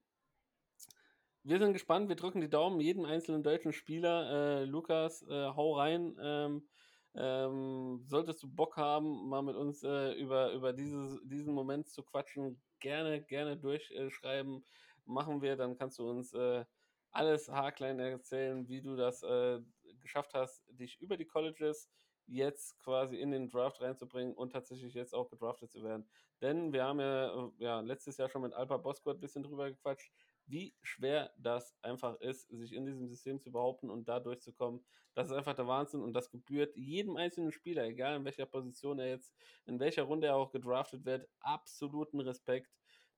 wir 1.43 1.59
sind 1.59 1.73
gespannt, 1.73 2.09
wir 2.09 2.15
drücken 2.15 2.41
die 2.41 2.49
Daumen 2.49 2.79
jedem 2.81 3.05
einzelnen 3.05 3.43
deutschen 3.43 3.73
Spieler. 3.73 4.61
Äh, 4.61 4.65
Lukas, 4.65 5.25
hau 5.27 5.75
rein. 5.75 6.17
Ähm, 6.21 6.67
ähm, 7.15 8.01
solltest 8.05 8.41
du 8.43 8.47
Bock 8.47 8.77
haben, 8.77 9.27
mal 9.29 9.41
mit 9.41 9.55
uns 9.55 9.83
äh, 9.83 10.13
über, 10.13 10.51
über 10.53 10.73
dieses, 10.73 11.19
diesen 11.23 11.53
Moment 11.53 11.87
zu 11.89 12.03
quatschen, 12.03 12.61
gerne, 12.79 13.21
gerne 13.21 13.57
durchschreiben. 13.57 14.65
Machen 15.05 15.41
wir, 15.41 15.55
dann 15.55 15.77
kannst 15.77 15.99
du 15.99 16.09
uns 16.09 16.33
äh, 16.33 16.65
alles 17.11 17.49
haarklein 17.49 17.99
erzählen, 17.99 18.67
wie 18.67 18.81
du 18.81 18.95
das 18.95 19.21
äh, 19.23 19.59
geschafft 20.01 20.33
hast, 20.33 20.63
dich 20.67 20.99
über 20.99 21.17
die 21.17 21.25
Colleges 21.25 21.89
jetzt 22.25 22.79
quasi 22.79 23.17
in 23.17 23.31
den 23.31 23.49
Draft 23.49 23.81
reinzubringen 23.81 24.33
und 24.33 24.51
tatsächlich 24.51 24.93
jetzt 24.93 25.13
auch 25.13 25.29
gedraftet 25.29 25.71
zu 25.71 25.83
werden. 25.83 26.09
Denn 26.41 26.73
wir 26.73 26.83
haben 26.83 26.99
ja, 26.99 27.51
ja 27.57 27.79
letztes 27.81 28.17
Jahr 28.17 28.29
schon 28.29 28.41
mit 28.41 28.53
Alpa 28.53 28.77
Bosco 28.77 29.11
ein 29.11 29.19
bisschen 29.19 29.43
drüber 29.43 29.69
gequatscht 29.69 30.11
wie 30.45 30.75
schwer 30.81 31.33
das 31.37 31.75
einfach 31.81 32.19
ist, 32.19 32.49
sich 32.49 32.73
in 32.73 32.85
diesem 32.85 33.07
System 33.07 33.39
zu 33.39 33.51
behaupten 33.51 33.89
und 33.89 34.07
da 34.07 34.19
durchzukommen. 34.19 34.83
Das 35.13 35.27
ist 35.27 35.33
einfach 35.33 35.55
der 35.55 35.67
Wahnsinn 35.67 36.01
und 36.01 36.13
das 36.13 36.29
gebührt 36.29 36.75
jedem 36.75 37.17
einzelnen 37.17 37.51
Spieler, 37.51 37.85
egal 37.85 38.17
in 38.17 38.25
welcher 38.25 38.45
Position 38.45 38.99
er 38.99 39.09
jetzt, 39.09 39.33
in 39.65 39.79
welcher 39.79 40.03
Runde 40.03 40.27
er 40.27 40.35
auch 40.35 40.51
gedraftet 40.51 41.05
wird, 41.05 41.27
absoluten 41.39 42.19
Respekt, 42.19 42.71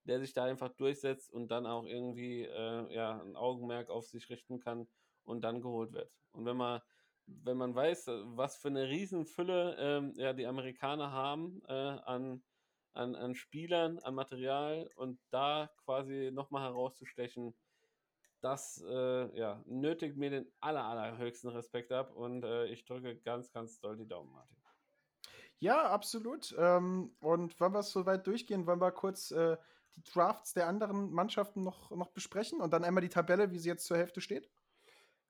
der 0.04 0.20
sich 0.20 0.34
da 0.34 0.46
einfach 0.46 0.70
durchsetzt 0.70 1.32
und 1.32 1.50
dann 1.50 1.66
auch 1.66 1.86
irgendwie 1.86 2.44
äh, 2.44 2.94
ja, 2.94 3.22
ein 3.22 3.36
Augenmerk 3.36 3.90
auf 3.90 4.06
sich 4.06 4.30
richten 4.30 4.60
kann 4.60 4.88
und 5.24 5.44
dann 5.44 5.62
geholt 5.62 5.94
wird. 5.94 6.12
Und 6.32 6.46
wenn 6.46 6.58
man 6.58 6.82
wenn 7.28 7.58
man 7.58 7.74
weiß, 7.74 8.08
was 8.36 8.58
für 8.58 8.68
eine 8.68 8.88
Riesenfülle 8.88 9.76
ähm, 9.80 10.14
ja, 10.16 10.34
die 10.34 10.46
Amerikaner 10.46 11.12
haben 11.12 11.62
äh, 11.68 11.74
an 11.74 12.44
an, 12.96 13.16
an 13.16 13.36
Spielern, 13.36 14.00
an 14.00 14.16
Material 14.16 14.90
und 14.96 15.20
da 15.30 15.70
quasi 15.84 16.32
nochmal 16.34 16.64
herauszustechen, 16.64 17.54
das 18.42 18.84
äh, 18.88 19.38
ja, 19.38 19.62
nötigt 19.66 20.18
mir 20.18 20.30
den 20.30 20.52
aller, 20.60 20.84
allerhöchsten 20.84 21.50
Respekt 21.50 21.92
ab 21.92 22.14
und 22.16 22.44
äh, 22.44 22.66
ich 22.68 22.86
drücke 22.86 23.16
ganz, 23.18 23.52
ganz 23.52 23.80
doll 23.80 23.98
die 23.98 24.08
Daumen, 24.08 24.32
Martin. 24.32 24.56
Ja, 25.60 25.90
absolut. 25.90 26.54
Ähm, 26.58 27.16
und 27.22 27.60
wollen 27.60 27.74
wir 27.74 27.80
es 27.80 27.92
soweit 27.92 28.28
durchgehen, 28.28 28.68
wollen 28.68 28.82
wir 28.82 28.92
kurz 28.92 29.32
äh, 29.32 29.58
die 29.96 30.04
Drafts 30.04 30.54
der 30.54 30.68
anderen 30.68 31.12
Mannschaften 31.12 31.64
noch, 31.64 31.92
noch 31.92 32.12
besprechen 32.12 32.62
und 32.62 32.72
dann 32.72 32.84
einmal 32.84 33.02
die 33.02 33.10
Tabelle, 33.10 33.52
wie 33.52 33.58
sie 33.58 33.70
jetzt 33.70 33.86
zur 33.86 33.98
Hälfte 33.98 34.22
steht? 34.22 34.50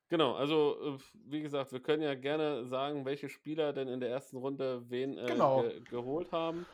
Genau, 0.08 0.36
also 0.36 0.98
äh, 0.98 1.00
wie 1.26 1.42
gesagt, 1.42 1.72
wir 1.72 1.80
können 1.80 2.04
ja 2.04 2.16
gerne 2.16 2.66
sagen, 2.66 3.06
welche 3.06 3.30
Spieler 3.30 3.74
denn 3.74 3.88
in 3.88 4.00
der 4.00 4.10
ersten 4.10 4.38
Runde 4.38 4.90
wen 4.90 5.18
äh, 5.18 5.26
genau. 5.26 5.62
ge 5.62 5.82
geholt 5.90 6.32
haben. 6.32 6.66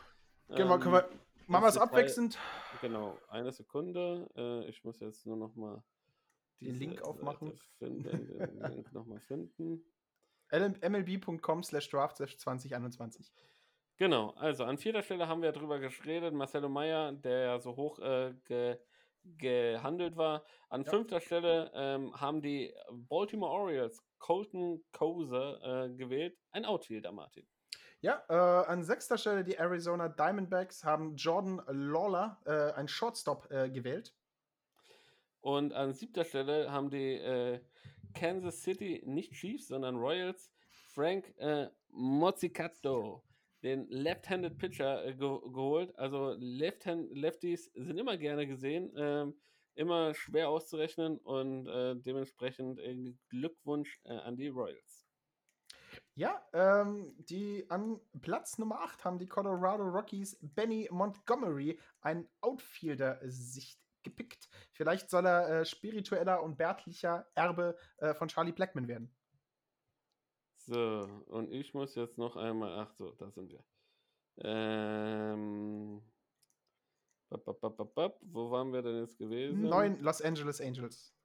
Genau, 0.56 0.78
können 0.80 0.94
wir, 0.94 1.10
machen 1.48 1.64
wir 1.64 1.70
es 1.70 1.78
abwechselnd? 1.78 2.38
Genau, 2.82 3.18
eine 3.30 3.52
Sekunde. 3.52 4.30
Äh, 4.36 4.70
ich 4.70 4.84
muss 4.84 5.00
jetzt 5.00 5.26
nur 5.26 5.38
noch 5.38 5.56
mal 5.56 5.84
den 6.60 6.76
Link 6.78 7.02
aufmachen. 7.02 7.58
Finden, 7.78 8.04
den 8.38 8.72
Link 8.72 8.94
nochmal 8.94 9.20
finden. 9.20 9.84
mlb.com 10.52 11.64
slash 11.64 11.90
draft 11.90 12.18
slash 12.18 12.38
2021. 12.38 13.32
Genau, 13.98 14.32
also 14.32 14.64
an 14.64 14.78
vierter 14.78 15.04
Stelle 15.04 15.28
haben 15.28 15.42
wir 15.42 15.52
darüber 15.52 15.80
geredet, 15.80 16.34
Marcelo 16.34 16.70
Meyer, 16.70 17.12
der 17.12 17.40
ja 17.40 17.60
so 17.60 17.76
hoch 17.76 18.00
äh, 18.00 18.34
ge, 18.46 18.78
gehandelt 19.24 20.18
war. 20.18 20.44
An 20.70 20.84
ja. 20.84 20.90
fünfter 20.90 21.22
Stelle 21.22 21.72
ähm, 21.76 22.20
haben 22.20 22.42
die 22.42 22.74
Baltimore 22.92 23.52
Orioles 23.52 24.04
Colton 24.18 24.84
Kose 24.92 25.60
äh, 25.64 25.96
gewählt, 25.96 26.38
ein 26.52 26.66
Outfielder, 26.66 27.12
Martin. 27.12 27.48
Ja, 28.04 28.24
äh, 28.30 28.34
an 28.34 28.84
sechster 28.84 29.16
Stelle 29.16 29.44
die 29.44 29.60
Arizona 29.60 30.10
Diamondbacks 30.10 30.84
haben 30.84 31.16
Jordan 31.18 31.62
Lawler, 31.68 32.42
äh, 32.46 32.74
ein 32.74 32.88
Shortstop, 32.88 33.52
äh, 33.52 33.70
gewählt. 33.70 34.16
Und 35.40 35.74
an 35.74 35.94
siebter 35.94 36.26
Stelle 36.26 36.72
haben 36.72 36.90
die 36.90 37.14
äh, 37.18 37.62
Kansas 38.16 38.64
City, 38.64 39.04
nicht 39.06 39.34
Chiefs, 39.34 39.68
sondern 39.68 39.98
Royals, 39.98 40.52
Frank 40.72 41.32
äh, 41.38 41.68
Mozzicato, 41.90 43.24
den 43.62 43.88
Left-Handed 43.90 44.58
Pitcher 44.58 45.06
äh, 45.06 45.14
ge 45.14 45.40
geholt. 45.54 45.96
Also 45.96 46.36
Left 46.40 46.86
Lefties 46.86 47.72
sind 47.76 48.00
immer 48.00 48.18
gerne 48.18 48.48
gesehen, 48.48 48.92
ähm, 48.98 49.36
immer 49.76 50.16
schwer 50.16 50.50
auszurechnen 50.50 51.20
und 51.20 51.66
dementsprechend 52.04 52.78
Glückwunsch 53.30 54.02
an 54.04 54.36
die 54.36 54.50
Royals. 54.50 54.91
Ja, 56.16 56.46
ähm, 56.54 57.16
die 57.18 57.70
an 57.70 58.00
Platz 58.22 58.58
Nummer 58.58 58.82
8 58.82 59.06
haben 59.06 59.18
die 59.18 59.28
Colorado 59.28 59.84
Rockies 59.84 60.38
Benny 60.42 60.90
Montgomery, 60.92 61.80
ein 62.02 62.28
Outfielder-Sicht 62.42 63.80
gepickt. 64.04 64.50
Vielleicht 64.74 65.10
soll 65.10 65.26
er 65.26 65.62
äh, 65.62 65.66
spiritueller 65.66 66.44
und 66.44 66.58
bärtlicher 66.58 67.28
Erbe 67.34 67.78
äh, 67.98 68.14
von 68.14 68.28
Charlie 68.28 68.52
Blackman 68.52 68.88
werden. 68.88 69.16
So, 70.58 71.24
und 71.28 71.52
ich 71.52 71.74
muss 71.74 71.96
jetzt 71.96 72.18
noch 72.18 72.36
einmal, 72.36 72.80
ach 72.80 72.92
so, 72.94 73.12
da 73.12 73.32
sind 73.32 73.50
wir. 73.50 73.64
Ähm, 74.38 76.02
bap, 77.30 77.46
bap, 77.46 77.96
bap, 77.96 78.20
wo 78.22 78.52
waren 78.52 78.72
wir 78.72 78.82
denn 78.82 79.00
jetzt 79.00 79.18
gewesen? 79.18 79.62
Neun 79.62 80.00
Los 80.02 80.22
Angeles 80.22 80.62
Angels. 80.62 81.16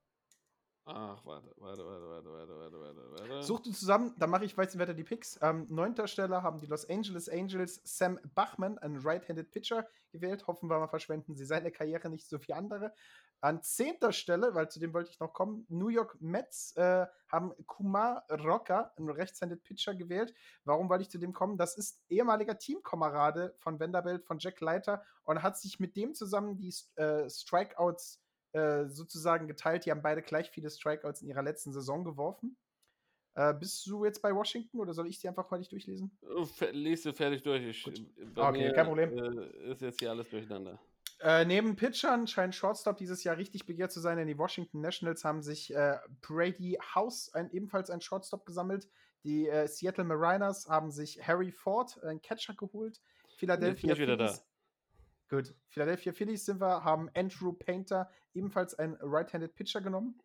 Ach, 0.88 1.20
warte, 1.26 1.52
warte, 1.56 1.84
warte, 1.84 2.06
warte, 2.06 2.30
warte, 2.30 2.54
warte, 2.54 2.80
warte, 2.80 3.28
warte. 3.28 3.42
Such 3.42 3.60
du 3.60 3.72
zusammen, 3.72 4.14
dann 4.18 4.30
mache 4.30 4.44
ich 4.44 4.56
weiter 4.56 4.94
die 4.94 5.02
Picks. 5.02 5.36
Ähm, 5.42 5.66
neunter 5.68 6.06
Stelle 6.06 6.44
haben 6.44 6.60
die 6.60 6.68
Los 6.68 6.88
Angeles 6.88 7.28
Angels 7.28 7.80
Sam 7.82 8.20
Bachman, 8.36 8.78
einen 8.78 9.00
Right-Handed 9.02 9.50
Pitcher, 9.50 9.88
gewählt. 10.12 10.46
Hoffen 10.46 10.70
wir 10.70 10.78
mal, 10.78 10.86
verschwenden 10.86 11.34
sie 11.34 11.44
seine 11.44 11.72
Karriere 11.72 12.08
nicht 12.08 12.28
so 12.28 12.38
wie 12.46 12.52
andere. 12.52 12.94
An 13.40 13.62
zehnter 13.62 14.12
Stelle, 14.12 14.54
weil 14.54 14.70
zu 14.70 14.78
dem 14.78 14.94
wollte 14.94 15.10
ich 15.10 15.18
noch 15.18 15.32
kommen, 15.32 15.66
New 15.68 15.88
York 15.88 16.16
Mets 16.20 16.76
äh, 16.76 17.06
haben 17.26 17.52
Kumar 17.66 18.24
Rocker, 18.30 18.92
einen 18.96 19.10
Rechts-Handed 19.10 19.64
Pitcher, 19.64 19.96
gewählt. 19.96 20.32
Warum 20.64 20.88
wollte 20.88 21.02
ich 21.02 21.10
zu 21.10 21.18
dem 21.18 21.32
kommen? 21.32 21.58
Das 21.58 21.76
ist 21.76 22.00
ehemaliger 22.08 22.58
Teamkamerade 22.58 23.54
von 23.58 23.80
Vanderbilt, 23.80 24.24
von 24.24 24.38
Jack 24.38 24.60
Leiter 24.60 25.02
und 25.24 25.42
hat 25.42 25.58
sich 25.58 25.80
mit 25.80 25.96
dem 25.96 26.14
zusammen 26.14 26.56
die 26.56 26.72
äh, 26.94 27.28
Strikeouts 27.28 28.22
äh, 28.56 28.88
sozusagen 28.88 29.46
geteilt. 29.46 29.84
Die 29.84 29.90
haben 29.90 30.02
beide 30.02 30.22
gleich 30.22 30.50
viele 30.50 30.70
Strikeouts 30.70 31.22
in 31.22 31.28
ihrer 31.28 31.42
letzten 31.42 31.72
Saison 31.72 32.04
geworfen. 32.04 32.56
Äh, 33.34 33.52
bist 33.52 33.86
du 33.86 34.04
jetzt 34.04 34.22
bei 34.22 34.34
Washington 34.34 34.80
oder 34.80 34.94
soll 34.94 35.06
ich 35.08 35.20
sie 35.20 35.28
einfach 35.28 35.50
mal 35.50 35.58
nicht 35.58 35.70
durchlesen? 35.70 36.10
Lies 36.72 37.02
du 37.02 37.12
fertig 37.12 37.42
durch. 37.42 37.62
Ich, 37.64 37.86
okay, 38.34 38.72
kein 38.72 38.86
Problem. 38.86 39.16
Äh, 39.16 39.72
ist 39.72 39.82
jetzt 39.82 40.00
hier 40.00 40.10
alles 40.10 40.30
durcheinander. 40.30 40.80
Äh, 41.20 41.44
neben 41.44 41.76
Pitchern 41.76 42.26
scheint 42.26 42.54
Shortstop 42.54 42.96
dieses 42.96 43.24
Jahr 43.24 43.36
richtig 43.36 43.66
begehrt 43.66 43.92
zu 43.92 44.00
sein, 44.00 44.16
denn 44.16 44.26
die 44.26 44.38
Washington 44.38 44.80
Nationals 44.80 45.24
haben 45.24 45.42
sich 45.42 45.74
äh, 45.74 45.98
Brady 46.22 46.78
House, 46.94 47.30
ein, 47.34 47.50
ebenfalls 47.50 47.90
ein 47.90 48.00
Shortstop, 48.00 48.46
gesammelt. 48.46 48.88
Die 49.24 49.48
äh, 49.48 49.66
Seattle 49.66 50.04
Mariners 50.04 50.68
haben 50.68 50.90
sich 50.90 51.26
Harry 51.26 51.52
Ford, 51.52 52.02
einen 52.04 52.22
Catcher, 52.22 52.54
geholt. 52.54 53.00
Philadelphia 53.36 53.94
Phillies, 53.94 54.45
Gut. 55.28 55.54
Philadelphia 55.68 56.12
Phillies 56.12 56.44
sind 56.46 56.60
wir, 56.60 56.84
haben 56.84 57.10
Andrew 57.14 57.52
Painter, 57.52 58.10
ebenfalls 58.32 58.74
ein 58.74 58.96
Right-Handed 59.00 59.54
Pitcher 59.54 59.80
genommen. 59.80 60.20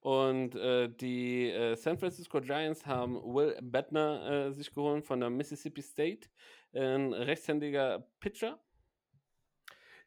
Und 0.00 0.54
äh, 0.54 0.88
die 0.88 1.50
äh, 1.50 1.76
San 1.76 1.98
Francisco 1.98 2.40
Giants 2.40 2.86
haben 2.86 3.14
Will 3.22 3.58
Bettner 3.62 4.46
äh, 4.48 4.52
sich 4.52 4.72
geholt 4.72 5.04
von 5.04 5.20
der 5.20 5.30
Mississippi 5.30 5.82
State, 5.82 6.28
ein 6.72 7.12
rechtshändiger 7.12 8.06
Pitcher. 8.20 8.60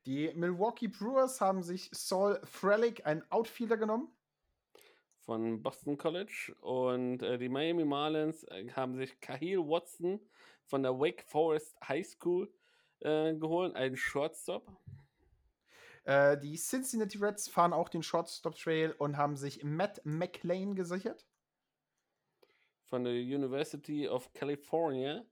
Die 0.05 0.31
Milwaukee 0.33 0.87
Brewers 0.87 1.41
haben 1.41 1.61
sich 1.61 1.89
Saul 1.91 2.39
Frelick, 2.43 3.05
einen 3.05 3.23
Outfielder, 3.29 3.77
genommen. 3.77 4.09
Von 5.19 5.61
Boston 5.61 5.97
College. 5.97 6.55
Und 6.61 7.21
äh, 7.21 7.37
die 7.37 7.49
Miami 7.49 7.85
Marlins 7.85 8.43
äh, 8.45 8.69
haben 8.71 8.95
sich 8.95 9.19
Kahil 9.19 9.59
Watson 9.59 10.19
von 10.65 10.83
der 10.83 10.97
Wake 10.97 11.23
Forest 11.23 11.77
High 11.87 12.07
School 12.07 12.51
äh, 13.01 13.33
geholt, 13.35 13.75
einen 13.75 13.97
Shortstop. 13.97 14.67
Äh, 16.05 16.37
die 16.37 16.55
Cincinnati 16.55 17.17
Reds 17.17 17.47
fahren 17.47 17.73
auch 17.73 17.89
den 17.89 18.03
Shortstop 18.03 18.55
Trail 18.55 18.93
und 18.97 19.17
haben 19.17 19.35
sich 19.35 19.63
Matt 19.63 20.01
McLean 20.03 20.75
gesichert. 20.75 21.25
Von 22.85 23.03
der 23.03 23.13
University 23.13 24.07
of 24.07 24.33
California. 24.33 25.23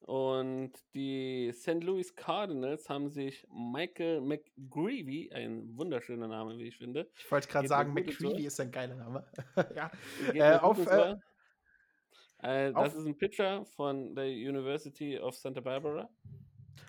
Und 0.00 0.72
die 0.92 1.50
St. 1.54 1.82
Louis 1.82 2.14
Cardinals 2.14 2.90
haben 2.90 3.08
sich 3.08 3.46
Michael 3.50 4.20
McGreevy, 4.20 5.32
ein 5.32 5.78
wunderschöner 5.78 6.28
Name, 6.28 6.58
wie 6.58 6.68
ich 6.68 6.76
finde. 6.76 7.08
Ich 7.16 7.30
wollte 7.30 7.48
gerade 7.48 7.68
sagen, 7.68 7.94
McGreevy 7.94 8.44
ist 8.44 8.60
ein 8.60 8.70
geiler 8.70 8.96
Name. 8.96 9.26
ja. 9.74 9.90
Äh, 10.34 10.58
auf, 10.58 10.86
äh. 10.86 11.16
Äh, 12.42 12.72
das 12.72 12.92
auf- 12.92 12.96
ist 12.96 13.06
ein 13.06 13.16
Pitcher 13.16 13.64
von 13.64 14.14
der 14.14 14.26
University 14.26 15.18
of 15.18 15.34
Santa 15.36 15.60
Barbara. 15.62 16.10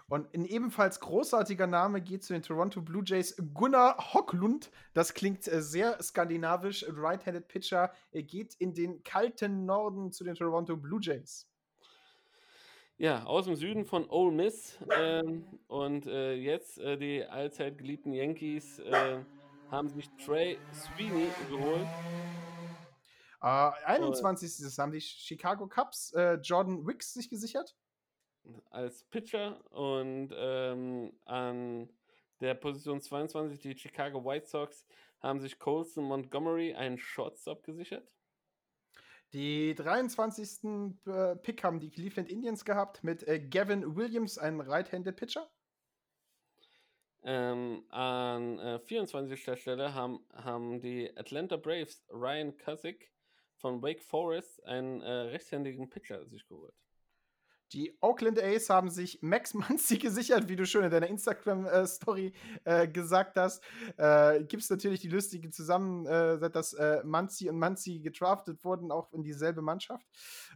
Und 0.08 0.34
ein 0.34 0.46
ebenfalls 0.46 1.00
großartiger 1.00 1.68
Name 1.68 2.02
geht 2.02 2.24
zu 2.24 2.34
den 2.34 2.42
Toronto 2.42 2.82
Blue 2.82 3.04
Jays 3.06 3.36
Gunnar 3.54 4.14
Hocklund. 4.14 4.72
Das 4.94 5.14
klingt 5.14 5.48
äh, 5.48 5.62
sehr 5.62 6.02
skandinavisch. 6.02 6.86
Right-handed 6.90 7.48
Pitcher 7.48 7.92
Er 8.12 8.24
geht 8.24 8.56
in 8.56 8.74
den 8.74 9.04
kalten 9.04 9.66
Norden 9.66 10.12
zu 10.12 10.24
den 10.24 10.36
Toronto 10.36 10.78
Blue 10.78 11.00
Jays. 11.02 11.48
Ja, 12.98 13.26
aus 13.26 13.46
dem 13.46 13.56
Süden 13.56 13.84
von 13.84 14.10
Ole 14.10 14.32
Miss. 14.32 14.78
Ähm, 14.96 15.46
und 15.68 16.08
äh, 16.08 16.34
jetzt 16.34 16.78
äh, 16.78 16.98
die 16.98 17.26
allzeit 17.26 17.78
geliebten 17.78 18.14
Yankees 18.14 18.80
äh, 18.80 19.20
haben 19.70 19.90
sich 19.90 20.10
Trey 20.24 20.58
Sweeney 20.74 21.28
geholt. 21.50 21.88
Äh, 23.42 23.72
21. 23.86 24.64
Das 24.64 24.78
haben 24.78 24.92
die 24.92 25.02
Chicago 25.02 25.68
Cubs 25.68 26.14
äh, 26.14 26.36
Jordan 26.36 26.88
Wicks 26.88 27.14
sich 27.14 27.30
gesichert. 27.30 27.76
Als 28.70 29.04
Pitcher 29.06 29.60
und 29.72 30.30
ähm, 30.36 31.14
an 31.26 31.90
der 32.42 32.54
Position 32.54 33.02
22 33.02 33.60
die 33.60 33.78
Chicago 33.78 34.24
White 34.24 34.48
Sox 34.48 34.86
haben 35.20 35.40
sich 35.40 35.58
Colson 35.60 36.04
Montgomery 36.04 36.74
einen 36.74 36.98
Shortstop 36.98 37.64
gesichert. 37.64 38.08
Die 39.34 39.76
23. 39.76 40.64
äh, 41.08 41.36
Pick 41.36 41.64
haben 41.64 41.80
die 41.80 41.90
Cleveland 41.90 42.30
Indians 42.30 42.64
gehabt 42.64 43.04
mit 43.04 43.28
äh, 43.28 43.40
Gavin 43.40 43.96
Williams, 43.96 44.38
einem 44.38 44.62
Right-handed 44.62 45.16
Pitcher. 45.16 45.50
Ähm, 47.24 47.84
an 47.90 48.60
äh, 48.60 48.80
24. 48.80 49.60
Stelle 49.60 49.94
haben, 49.94 50.20
haben 50.32 50.80
die 50.80 51.12
Atlanta 51.18 51.58
Braves 51.58 52.06
Ryan 52.10 52.56
Cusick 52.56 53.12
von 53.56 53.82
Wake 53.82 54.02
Forest 54.02 54.64
einen 54.66 55.02
äh, 55.02 55.12
rechtshändigen 55.12 55.90
Pitcher 55.90 56.26
sich 56.28 56.48
geholt. 56.48 56.76
Die 57.74 57.98
Oakland 58.00 58.40
A's 58.42 58.70
haben 58.70 58.90
sich 58.90 59.22
Max 59.22 59.54
Muncy 59.54 59.98
gesichert, 60.00 60.48
wie 60.48 60.56
du 60.56 60.66
schon 60.66 60.84
in 60.84 60.92
deiner 60.92 61.08
Instagram-Story 61.08 62.34
äh, 62.64 62.88
gesagt 62.88 63.38
hast. 63.38 63.64
Äh, 63.98 64.44
Gibt 64.44 64.64
es 64.64 64.70
natürlich 64.70 65.02
die 65.02 65.10
lustige 65.10 65.50
Zusammen, 65.50 66.06
äh, 66.06 66.50
dass 66.50 66.74
äh, 66.74 67.04
Muncy 67.04 67.50
und 67.50 67.60
Muncy 67.60 68.00
gedraftet 68.00 68.64
wurden, 68.64 68.92
auch 68.92 69.12
in 69.14 69.24
dieselbe 69.24 69.62
Mannschaft. 69.62 70.06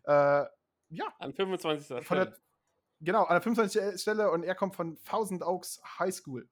Äh, 0.03 0.45
ja, 0.91 1.05
An 1.19 1.33
25. 1.33 1.87
von 1.87 2.03
Stelle. 2.03 2.25
der, 2.25 2.37
genau, 3.01 3.23
an 3.23 3.35
der 3.35 3.41
25. 3.41 4.01
Stelle 4.01 4.31
und 4.31 4.43
er 4.43 4.55
kommt 4.55 4.75
von 4.75 4.97
Thousand 5.03 5.43
Oaks 5.43 5.81
High 5.99 6.13
School. 6.13 6.47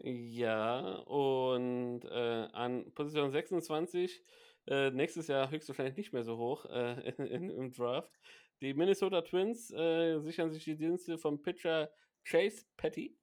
Ja, 0.00 0.98
und 1.06 2.04
äh, 2.04 2.48
an 2.52 2.92
Position 2.94 3.32
26, 3.32 4.22
äh, 4.68 4.90
nächstes 4.90 5.26
Jahr 5.26 5.50
höchstwahrscheinlich 5.50 5.96
nicht 5.96 6.12
mehr 6.12 6.22
so 6.22 6.38
hoch 6.38 6.64
in, 6.66 7.26
in, 7.26 7.50
im 7.50 7.72
Draft. 7.72 8.12
Die 8.60 8.74
Minnesota 8.74 9.22
Twins 9.22 9.70
äh, 9.70 10.18
sichern 10.20 10.50
sich 10.50 10.64
die 10.64 10.76
Dienste 10.76 11.18
vom 11.18 11.40
Pitcher 11.40 11.90
Chase 12.24 12.64
Petty. 12.76 13.16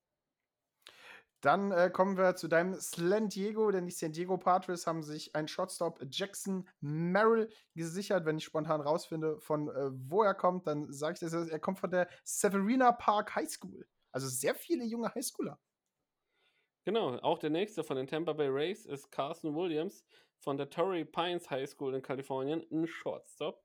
Dann 1.41 1.71
äh, 1.71 1.91
kommen 1.91 2.17
wir 2.17 2.35
zu 2.35 2.47
deinem 2.47 2.73
San 2.75 3.29
Diego, 3.29 3.69
denn 3.69 3.85
die 3.85 3.91
San 3.91 4.13
Diego 4.13 4.37
Padres 4.37 4.87
haben 4.87 5.03
sich 5.03 5.35
einen 5.35 5.47
Shortstop 5.47 5.99
Jackson 6.09 6.67
Merrill 6.79 7.49
gesichert. 7.75 8.25
Wenn 8.25 8.37
ich 8.37 8.45
spontan 8.45 8.81
rausfinde, 8.81 9.39
von 9.41 9.69
äh, 9.69 9.91
wo 9.91 10.23
er 10.23 10.33
kommt, 10.33 10.65
dann 10.65 10.91
sage 10.91 11.13
ich 11.13 11.19
das. 11.19 11.33
Er 11.33 11.59
kommt 11.59 11.79
von 11.79 11.91
der 11.91 12.07
Severina 12.23 12.93
Park 12.93 13.35
High 13.35 13.49
School. 13.49 13.85
Also 14.11 14.27
sehr 14.27 14.55
viele 14.55 14.85
junge 14.85 15.13
Highschooler. 15.13 15.59
Genau, 16.85 17.17
auch 17.17 17.39
der 17.39 17.49
nächste 17.49 17.83
von 17.83 17.97
den 17.97 18.07
Tampa 18.07 18.33
Bay 18.33 18.47
Rays 18.47 18.85
ist 18.85 19.11
Carson 19.11 19.55
Williams 19.55 20.05
von 20.39 20.55
der 20.55 20.69
Torrey 20.69 21.03
Pines 21.03 21.49
High 21.49 21.69
School 21.69 21.95
in 21.95 22.01
Kalifornien, 22.01 22.65
ein 22.71 22.87
Shortstop. 22.87 23.64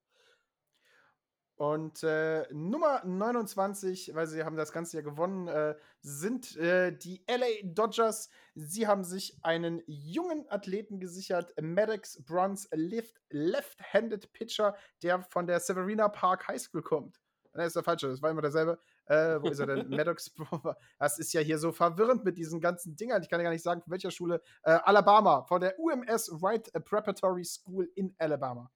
Und 1.60 2.02
äh, 2.04 2.46
Nummer 2.54 3.04
29, 3.04 4.14
weil 4.14 4.26
sie 4.26 4.44
haben 4.44 4.56
das 4.56 4.72
ganze 4.72 4.96
Jahr 4.96 5.02
gewonnen, 5.02 5.46
äh, 5.46 5.74
sind 6.00 6.56
äh, 6.56 6.90
die 6.90 7.22
LA 7.28 7.48
Dodgers. 7.64 8.30
Sie 8.54 8.86
haben 8.86 9.04
sich 9.04 9.36
einen 9.42 9.82
jungen 9.86 10.46
Athleten 10.48 11.00
gesichert, 11.00 11.52
Maddox 11.60 12.24
Bronze 12.24 12.66
Lift, 12.72 13.20
Left-Handed 13.28 14.32
Pitcher, 14.32 14.74
der 15.02 15.20
von 15.20 15.46
der 15.46 15.60
Severina 15.60 16.08
Park 16.08 16.48
High 16.48 16.62
School 16.62 16.80
kommt. 16.80 17.20
Nein, 17.52 17.66
ist 17.66 17.76
der 17.76 17.82
falsche, 17.82 18.08
das 18.08 18.22
war 18.22 18.30
immer 18.30 18.40
derselbe. 18.40 18.78
Äh, 19.04 19.42
wo 19.42 19.48
ist 19.48 19.58
er 19.58 19.66
denn? 19.66 19.86
Maddox 19.90 20.30
Bronze. 20.30 20.74
Das 20.98 21.18
ist 21.18 21.34
ja 21.34 21.42
hier 21.42 21.58
so 21.58 21.72
verwirrend 21.72 22.24
mit 22.24 22.38
diesen 22.38 22.62
ganzen 22.62 22.96
Dingern. 22.96 23.22
Ich 23.22 23.28
kann 23.28 23.38
ja 23.38 23.44
gar 23.44 23.50
nicht 23.50 23.62
sagen, 23.62 23.82
von 23.82 23.90
welcher 23.90 24.10
Schule. 24.10 24.40
Äh, 24.62 24.78
Alabama, 24.82 25.42
von 25.42 25.60
der 25.60 25.78
UMS 25.78 26.30
Wright 26.40 26.72
Preparatory 26.72 27.44
School 27.44 27.86
in 27.96 28.14
Alabama. 28.16 28.70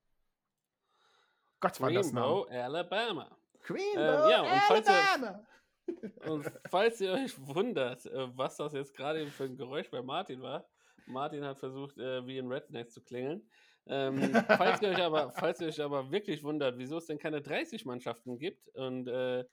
Gott, 1.65 1.81
war 1.81 1.93
das 1.93 2.13
Name. 2.13 2.47
Alabama. 2.51 3.37
Greenbow, 3.63 4.29
ja, 4.31 4.43
und 4.43 4.61
falls 4.69 4.89
ihr- 4.89 4.95
Alabama. 4.95 5.47
Und 6.27 6.51
falls 6.71 6.99
ihr 7.03 7.13
euch 7.13 7.39
wundert, 7.47 8.07
äh, 8.07 8.29
was 8.37 8.57
das 8.57 8.73
jetzt 8.73 8.95
gerade 8.95 9.21
eben 9.21 9.31
für 9.31 9.45
ein 9.45 9.57
Geräusch 9.57 9.91
bei 9.91 10.01
Martin 10.01 10.41
war, 10.41 10.67
Martin 11.07 11.45
hat 11.45 11.59
versucht, 11.59 11.99
äh, 11.99 12.27
wie 12.27 12.39
ein 12.39 12.51
Redneck 12.51 12.91
zu 12.91 13.03
klingeln. 13.03 13.47
Ähm, 13.87 14.17
falls, 14.49 14.81
ihr 14.81 14.89
euch 14.89 15.03
aber, 15.03 15.31
falls 15.33 15.61
ihr 15.61 15.69
euch 15.69 15.83
aber 15.83 16.11
wirklich 16.11 16.43
wundert, 16.43 16.79
wieso 16.79 16.97
es 16.97 17.07
denn 17.07 17.19
keine 17.19 17.43
30 17.43 17.85
Mannschaften 17.85 18.39
gibt, 18.39 18.69
und 18.69 19.09
äh, 19.09 19.45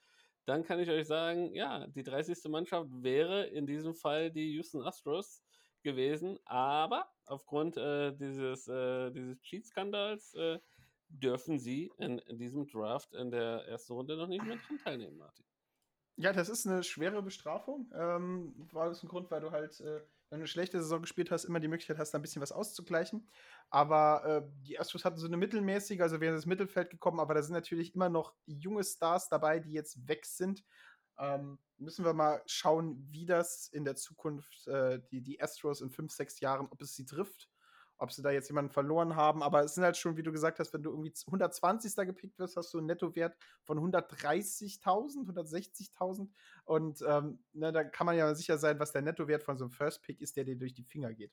dann 0.46 0.64
kann 0.64 0.80
ich 0.80 0.90
euch 0.90 1.06
sagen, 1.06 1.54
ja, 1.54 1.86
die 1.88 2.04
30. 2.04 2.50
Mannschaft 2.50 2.90
wäre 2.92 3.46
in 3.48 3.68
diesem 3.68 3.94
Fall 3.94 4.32
die 4.32 4.54
Houston 4.54 4.82
Astros 4.84 5.44
gewesen, 5.84 6.40
aber 6.46 7.10
aufgrund 7.26 7.78
äh, 7.78 8.14
dieses, 8.14 8.68
äh, 8.68 9.12
dieses 9.12 9.42
Cheat-Skandals 9.42 10.34
äh, 10.36 10.60
dürfen 11.12 11.60
sie 11.60 11.92
in, 11.98 12.20
in 12.20 12.38
diesem 12.38 12.68
Draft 12.68 13.14
in 13.14 13.32
der 13.32 13.66
ersten 13.68 13.94
Runde 13.94 14.18
noch 14.18 14.28
nicht 14.28 14.44
mehr 14.44 14.58
dran 14.58 14.78
teilnehmen, 14.80 15.18
Martin. 15.18 15.46
Ja, 16.18 16.34
das 16.34 16.50
ist 16.50 16.68
eine 16.68 16.84
schwere 16.84 17.22
Bestrafung. 17.22 17.92
Ähm, 17.96 18.54
war 18.72 18.90
das 18.90 19.02
ein 19.02 19.08
Grund, 19.08 19.32
weil 19.32 19.42
du 19.42 19.52
halt, 19.52 19.80
äh, 19.80 20.02
wenn 20.30 20.40
du 20.40 20.44
eine 20.44 20.48
schlechte 20.48 20.80
Saison 20.80 21.02
gespielt 21.02 21.32
hast, 21.32 21.46
immer 21.46 21.60
die 21.60 21.68
Möglichkeit 21.68 21.98
hast, 21.98 22.12
da 22.12 22.20
ein 22.20 22.22
bisschen 22.22 22.42
was 22.42 22.52
auszugleichen. 22.52 23.28
Aber 23.70 24.26
äh, 24.26 24.64
die 24.64 24.80
Astros 24.80 25.06
hatten 25.06 25.18
so 25.18 25.28
eine 25.28 25.38
mittelmäßige, 25.38 26.02
also 26.02 26.20
wären 26.22 26.36
ins 26.36 26.46
Mittelfeld 26.46 26.90
gekommen, 26.90 27.20
aber 27.20 27.34
da 27.34 27.42
sind 27.42 27.54
natürlich 27.54 27.96
immer 27.96 28.10
noch 28.10 28.36
junge 28.46 28.84
Stars 28.84 29.30
dabei, 29.30 29.60
die 29.60 29.72
jetzt 29.72 30.08
weg 30.08 30.26
sind. 30.26 30.64
Ähm, 31.18 31.60
müssen 31.78 32.06
wir 32.06 32.14
mal 32.14 32.42
schauen, 32.46 33.08
wie 33.10 33.26
das 33.26 33.68
in 33.68 33.84
der 33.84 33.96
Zukunft 33.96 34.68
äh, 34.68 35.00
die, 35.12 35.22
die 35.22 35.42
Astros 35.42 35.82
in 35.82 35.90
fünf, 35.90 36.12
sechs 36.12 36.40
Jahren, 36.40 36.68
ob 36.70 36.82
es 36.82 36.96
sie 36.96 37.06
trifft, 37.06 37.50
ob 38.02 38.12
sie 38.12 38.24
da 38.24 38.32
jetzt 38.32 38.50
jemanden 38.50 38.72
verloren 38.72 39.16
haben. 39.16 39.44
Aber 39.44 39.64
es 39.64 39.76
sind 39.76 39.84
halt 39.84 39.96
schon, 39.96 40.18
wie 40.18 40.24
du 40.24 40.32
gesagt 40.32 40.60
hast, 40.60 40.74
wenn 40.74 40.82
du 40.82 40.90
irgendwie 40.90 41.14
120. 41.28 41.96
gepickt 42.08 42.40
wirst, 42.40 42.58
hast 42.58 42.74
du 42.74 42.80
einen 42.80 42.88
Nettowert 42.88 43.38
von 43.64 43.78
130.000, 43.78 44.82
160.000. 45.28 46.30
Und 46.66 47.04
ähm, 47.08 47.44
ne, 47.54 47.72
da 47.72 47.84
kann 47.84 48.06
man 48.06 48.18
ja 48.18 48.34
sicher 48.34 48.58
sein, 48.58 48.80
was 48.80 48.92
der 48.92 49.04
Nettowert 49.04 49.44
von 49.44 49.58
so 49.58 49.66
einem 49.66 49.72
First 49.72 50.02
Pick 50.02 50.20
ist, 50.20 50.36
der 50.36 50.46
dir 50.46 50.58
durch 50.58 50.74
die 50.74 50.84
Finger 50.84 51.14
geht. 51.14 51.32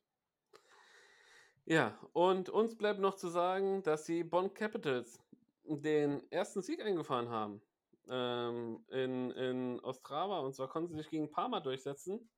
Ja, 1.64 1.98
und 2.12 2.50
uns 2.50 2.76
bleibt 2.76 3.00
noch 3.00 3.14
zu 3.14 3.28
sagen, 3.28 3.82
dass 3.82 4.04
die 4.04 4.22
Bonn 4.22 4.52
Capitals 4.52 5.18
den 5.64 6.30
ersten 6.30 6.60
Sieg 6.60 6.82
eingefahren 6.82 7.30
haben 7.30 7.62
ähm, 8.10 8.84
in, 8.88 9.30
in 9.30 9.80
Ostrava. 9.80 10.40
Und 10.40 10.54
zwar 10.54 10.68
konnten 10.68 10.92
sie 10.92 10.98
sich 10.98 11.10
gegen 11.10 11.30
Parma 11.30 11.60
durchsetzen. 11.60 12.28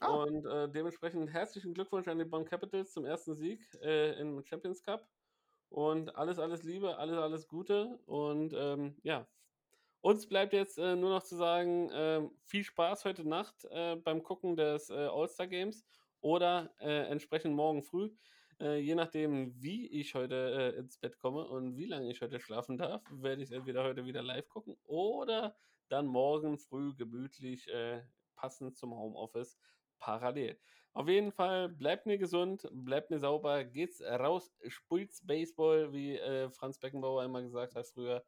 Ah. 0.00 0.08
Und 0.08 0.44
äh, 0.44 0.68
dementsprechend 0.68 1.32
herzlichen 1.32 1.72
Glückwunsch 1.72 2.08
an 2.08 2.18
die 2.18 2.24
Bonn 2.24 2.44
Capitals 2.44 2.92
zum 2.92 3.04
ersten 3.04 3.34
Sieg 3.34 3.60
äh, 3.82 4.18
im 4.20 4.44
Champions 4.44 4.82
Cup. 4.82 5.08
Und 5.68 6.14
alles, 6.16 6.38
alles 6.38 6.62
Liebe, 6.62 6.96
alles, 6.98 7.16
alles 7.16 7.48
Gute. 7.48 7.98
Und 8.06 8.54
ähm, 8.56 8.96
ja, 9.02 9.26
uns 10.00 10.28
bleibt 10.28 10.52
jetzt 10.52 10.78
äh, 10.78 10.94
nur 10.94 11.10
noch 11.10 11.22
zu 11.22 11.36
sagen, 11.36 11.90
ähm, 11.92 12.30
viel 12.44 12.62
Spaß 12.62 13.04
heute 13.06 13.26
Nacht 13.26 13.64
äh, 13.70 13.96
beim 13.96 14.22
Gucken 14.22 14.54
des 14.54 14.90
äh, 14.90 14.94
All-Star 14.94 15.46
Games 15.46 15.84
oder 16.20 16.74
äh, 16.78 17.08
entsprechend 17.08 17.54
morgen 17.54 17.82
früh. 17.82 18.10
Je 18.58 18.94
nachdem, 18.94 19.52
wie 19.62 19.86
ich 19.86 20.14
heute 20.14 20.74
ins 20.78 20.96
Bett 20.96 21.18
komme 21.18 21.46
und 21.46 21.76
wie 21.76 21.84
lange 21.84 22.10
ich 22.10 22.22
heute 22.22 22.40
schlafen 22.40 22.78
darf, 22.78 23.02
werde 23.10 23.42
ich 23.42 23.52
entweder 23.52 23.84
heute 23.84 24.06
wieder 24.06 24.22
live 24.22 24.48
gucken 24.48 24.78
oder 24.84 25.54
dann 25.90 26.06
morgen 26.06 26.56
früh 26.56 26.94
gemütlich 26.94 27.68
passend 28.34 28.78
zum 28.78 28.94
Homeoffice 28.94 29.58
parallel. 29.98 30.58
Auf 30.96 31.08
jeden 31.08 31.30
Fall, 31.30 31.68
bleibt 31.68 32.06
mir 32.06 32.16
gesund, 32.16 32.66
bleibt 32.72 33.10
mir 33.10 33.18
sauber, 33.18 33.64
geht's 33.64 34.00
raus, 34.00 34.50
spult's 34.66 35.26
Baseball, 35.26 35.92
wie 35.92 36.16
äh, 36.16 36.48
Franz 36.48 36.78
Beckenbauer 36.78 37.22
immer 37.22 37.42
gesagt 37.42 37.74
hat 37.74 37.86
früher. 37.86 38.24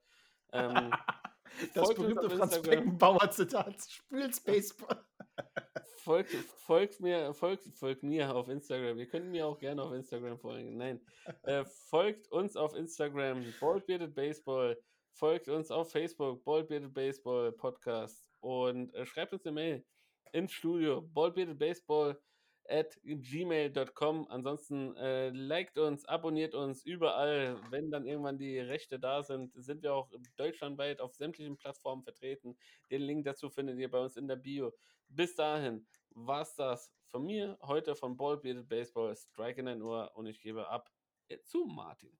Ähm, 0.53 0.91
das 1.75 1.95
berühmte 1.95 2.29
Franz 2.29 2.61
Beckenbauer-Zitat, 2.61 3.75
spult's 3.89 4.39
Baseball. 4.41 5.03
folgt, 5.97 6.31
folgt, 6.31 7.01
mir, 7.01 7.33
folgt, 7.33 7.65
folgt 7.75 8.03
mir 8.03 8.35
auf 8.35 8.49
Instagram. 8.49 8.99
Ihr 8.99 9.09
könnt 9.09 9.31
mir 9.31 9.47
auch 9.47 9.59
gerne 9.59 9.83
auf 9.83 9.93
Instagram 9.93 10.39
folgen. 10.39 10.77
Nein. 10.77 11.01
Äh, 11.45 11.65
folgt 11.65 12.31
uns 12.31 12.55
auf 12.55 12.75
Instagram, 12.75 13.45
Baldbearded 13.61 14.15
Baseball. 14.15 14.79
Folgt 15.15 15.49
uns 15.49 15.71
auf 15.71 15.91
Facebook, 15.91 16.45
Baldbearded 16.45 16.93
Baseball 16.93 17.51
Podcast. 17.53 18.27
Und 18.41 18.95
äh, 18.95 19.07
schreibt 19.07 19.33
uns 19.33 19.47
eine 19.47 19.53
Mail 19.53 19.85
ins 20.33 20.53
Studio, 20.53 21.03
baldbeardedbaseball 21.03 22.19
at 22.69 22.99
gmail.com. 23.05 24.27
Ansonsten 24.29 24.95
äh, 24.97 25.31
liked 25.31 25.79
uns, 25.79 26.05
abonniert 26.05 26.55
uns 26.55 26.85
überall. 26.85 27.61
Wenn 27.71 27.91
dann 27.91 28.07
irgendwann 28.07 28.39
die 28.39 28.59
Rechte 28.59 29.01
da 29.01 29.23
sind, 29.23 29.53
sind 29.55 29.83
wir 29.83 29.95
auch 29.95 30.11
deutschlandweit 30.37 31.01
auf 31.01 31.15
sämtlichen 31.15 31.57
Plattformen 31.57 32.03
vertreten. 32.03 32.57
Den 32.91 33.03
Link 33.03 33.25
dazu 33.25 33.49
findet 33.49 33.79
ihr 33.79 33.91
bei 33.91 34.01
uns 34.01 34.17
in 34.17 34.29
der 34.29 34.37
Bio. 34.37 34.73
Bis 35.09 35.35
dahin 35.35 35.87
war 36.11 36.43
es 36.43 36.55
das 36.55 36.93
von 37.07 37.25
mir 37.25 37.59
heute 37.63 37.97
von 37.97 38.17
Ballbearded 38.17 38.69
Baseball. 38.69 39.17
Strike 39.17 39.61
in 39.61 39.69
ein 39.69 39.83
Ohr 39.83 40.13
und 40.15 40.27
ich 40.27 40.41
gebe 40.41 40.69
ab 40.69 40.91
zu 41.45 41.65
Martin. 41.65 42.17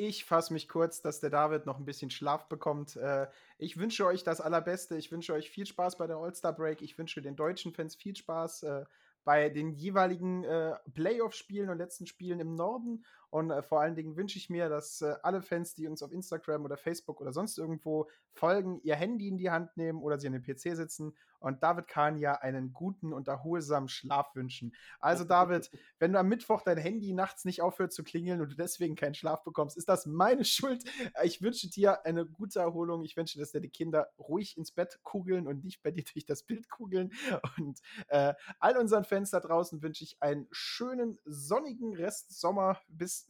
Ich 0.00 0.24
fasse 0.24 0.52
mich 0.52 0.68
kurz, 0.68 1.02
dass 1.02 1.18
der 1.18 1.28
David 1.28 1.66
noch 1.66 1.76
ein 1.76 1.84
bisschen 1.84 2.08
Schlaf 2.08 2.48
bekommt. 2.48 2.94
Äh, 2.94 3.26
ich 3.58 3.78
wünsche 3.78 4.06
euch 4.06 4.22
das 4.22 4.40
Allerbeste. 4.40 4.96
Ich 4.96 5.10
wünsche 5.10 5.32
euch 5.32 5.50
viel 5.50 5.66
Spaß 5.66 5.98
bei 5.98 6.06
der 6.06 6.18
All-Star 6.18 6.52
Break. 6.52 6.82
Ich 6.82 6.96
wünsche 6.98 7.20
den 7.20 7.34
deutschen 7.34 7.72
Fans 7.72 7.96
viel 7.96 8.14
Spaß 8.14 8.62
äh, 8.62 8.84
bei 9.24 9.48
den 9.48 9.72
jeweiligen 9.72 10.44
äh, 10.44 10.76
Playoff-Spielen 10.94 11.68
und 11.68 11.78
letzten 11.78 12.06
Spielen 12.06 12.38
im 12.38 12.54
Norden. 12.54 13.04
Und 13.30 13.50
äh, 13.50 13.62
vor 13.62 13.80
allen 13.80 13.94
Dingen 13.94 14.16
wünsche 14.16 14.38
ich 14.38 14.50
mir, 14.50 14.68
dass 14.68 15.02
äh, 15.02 15.14
alle 15.22 15.42
Fans, 15.42 15.74
die 15.74 15.86
uns 15.86 16.02
auf 16.02 16.12
Instagram 16.12 16.64
oder 16.64 16.76
Facebook 16.76 17.20
oder 17.20 17.32
sonst 17.32 17.58
irgendwo 17.58 18.08
folgen, 18.32 18.80
ihr 18.82 18.96
Handy 18.96 19.28
in 19.28 19.36
die 19.36 19.50
Hand 19.50 19.76
nehmen 19.76 20.00
oder 20.00 20.18
sie 20.18 20.28
an 20.28 20.32
den 20.32 20.42
PC 20.42 20.76
sitzen 20.76 21.14
und 21.40 21.62
David 21.62 21.88
Kahn 21.88 22.18
ja 22.18 22.34
einen 22.34 22.72
guten 22.72 23.12
und 23.12 23.28
erholsamen 23.28 23.88
Schlaf 23.88 24.34
wünschen. 24.34 24.74
Also 25.00 25.24
David, 25.24 25.70
wenn 25.98 26.12
du 26.12 26.18
am 26.18 26.28
Mittwoch 26.28 26.62
dein 26.62 26.78
Handy 26.78 27.12
nachts 27.12 27.44
nicht 27.44 27.62
aufhört 27.62 27.92
zu 27.92 28.04
klingeln 28.04 28.40
und 28.40 28.50
du 28.50 28.56
deswegen 28.56 28.96
keinen 28.96 29.14
Schlaf 29.14 29.44
bekommst, 29.44 29.76
ist 29.76 29.88
das 29.88 30.06
meine 30.06 30.44
Schuld. 30.44 30.84
Ich 31.22 31.42
wünsche 31.42 31.68
dir 31.68 32.04
eine 32.04 32.26
gute 32.26 32.60
Erholung. 32.60 33.04
Ich 33.04 33.16
wünsche, 33.16 33.38
dass 33.38 33.52
deine 33.52 33.68
Kinder 33.68 34.08
ruhig 34.18 34.56
ins 34.56 34.72
Bett 34.72 35.00
kugeln 35.02 35.46
und 35.46 35.64
nicht 35.64 35.82
bei 35.82 35.90
dir 35.90 36.04
durch 36.12 36.26
das 36.26 36.42
Bild 36.42 36.68
kugeln. 36.70 37.12
Und 37.58 37.80
äh, 38.08 38.34
all 38.60 38.76
unseren 38.76 39.04
Fans 39.04 39.30
da 39.30 39.40
draußen 39.40 39.82
wünsche 39.82 40.04
ich 40.04 40.16
einen 40.20 40.46
schönen 40.50 41.18
sonnigen 41.24 41.94
Rest 41.94 42.38
Sommer 42.38 42.80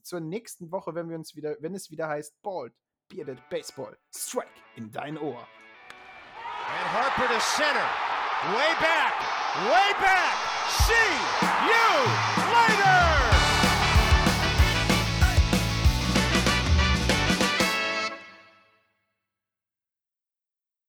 zur 0.02 0.20
nächsten 0.20 0.70
Woche, 0.70 0.94
wenn 0.94 1.08
wir 1.08 1.16
uns 1.16 1.34
wieder, 1.34 1.56
wenn 1.60 1.74
es 1.74 1.90
wieder 1.90 2.08
heißt 2.08 2.40
Bald 2.42 2.72
Bearded 3.08 3.40
Baseball 3.48 3.96
Strike 4.14 4.48
in 4.76 4.90
dein 4.90 5.18
Ohr. 5.18 5.46
And 6.68 6.88
Harper 6.92 7.26
to 7.32 7.40
center. 7.40 7.88
Way 8.52 8.74
back. 8.78 9.14
Way 9.66 9.94
back. 10.00 10.36
See 10.68 10.92
you 11.66 11.88
later. 12.52 13.07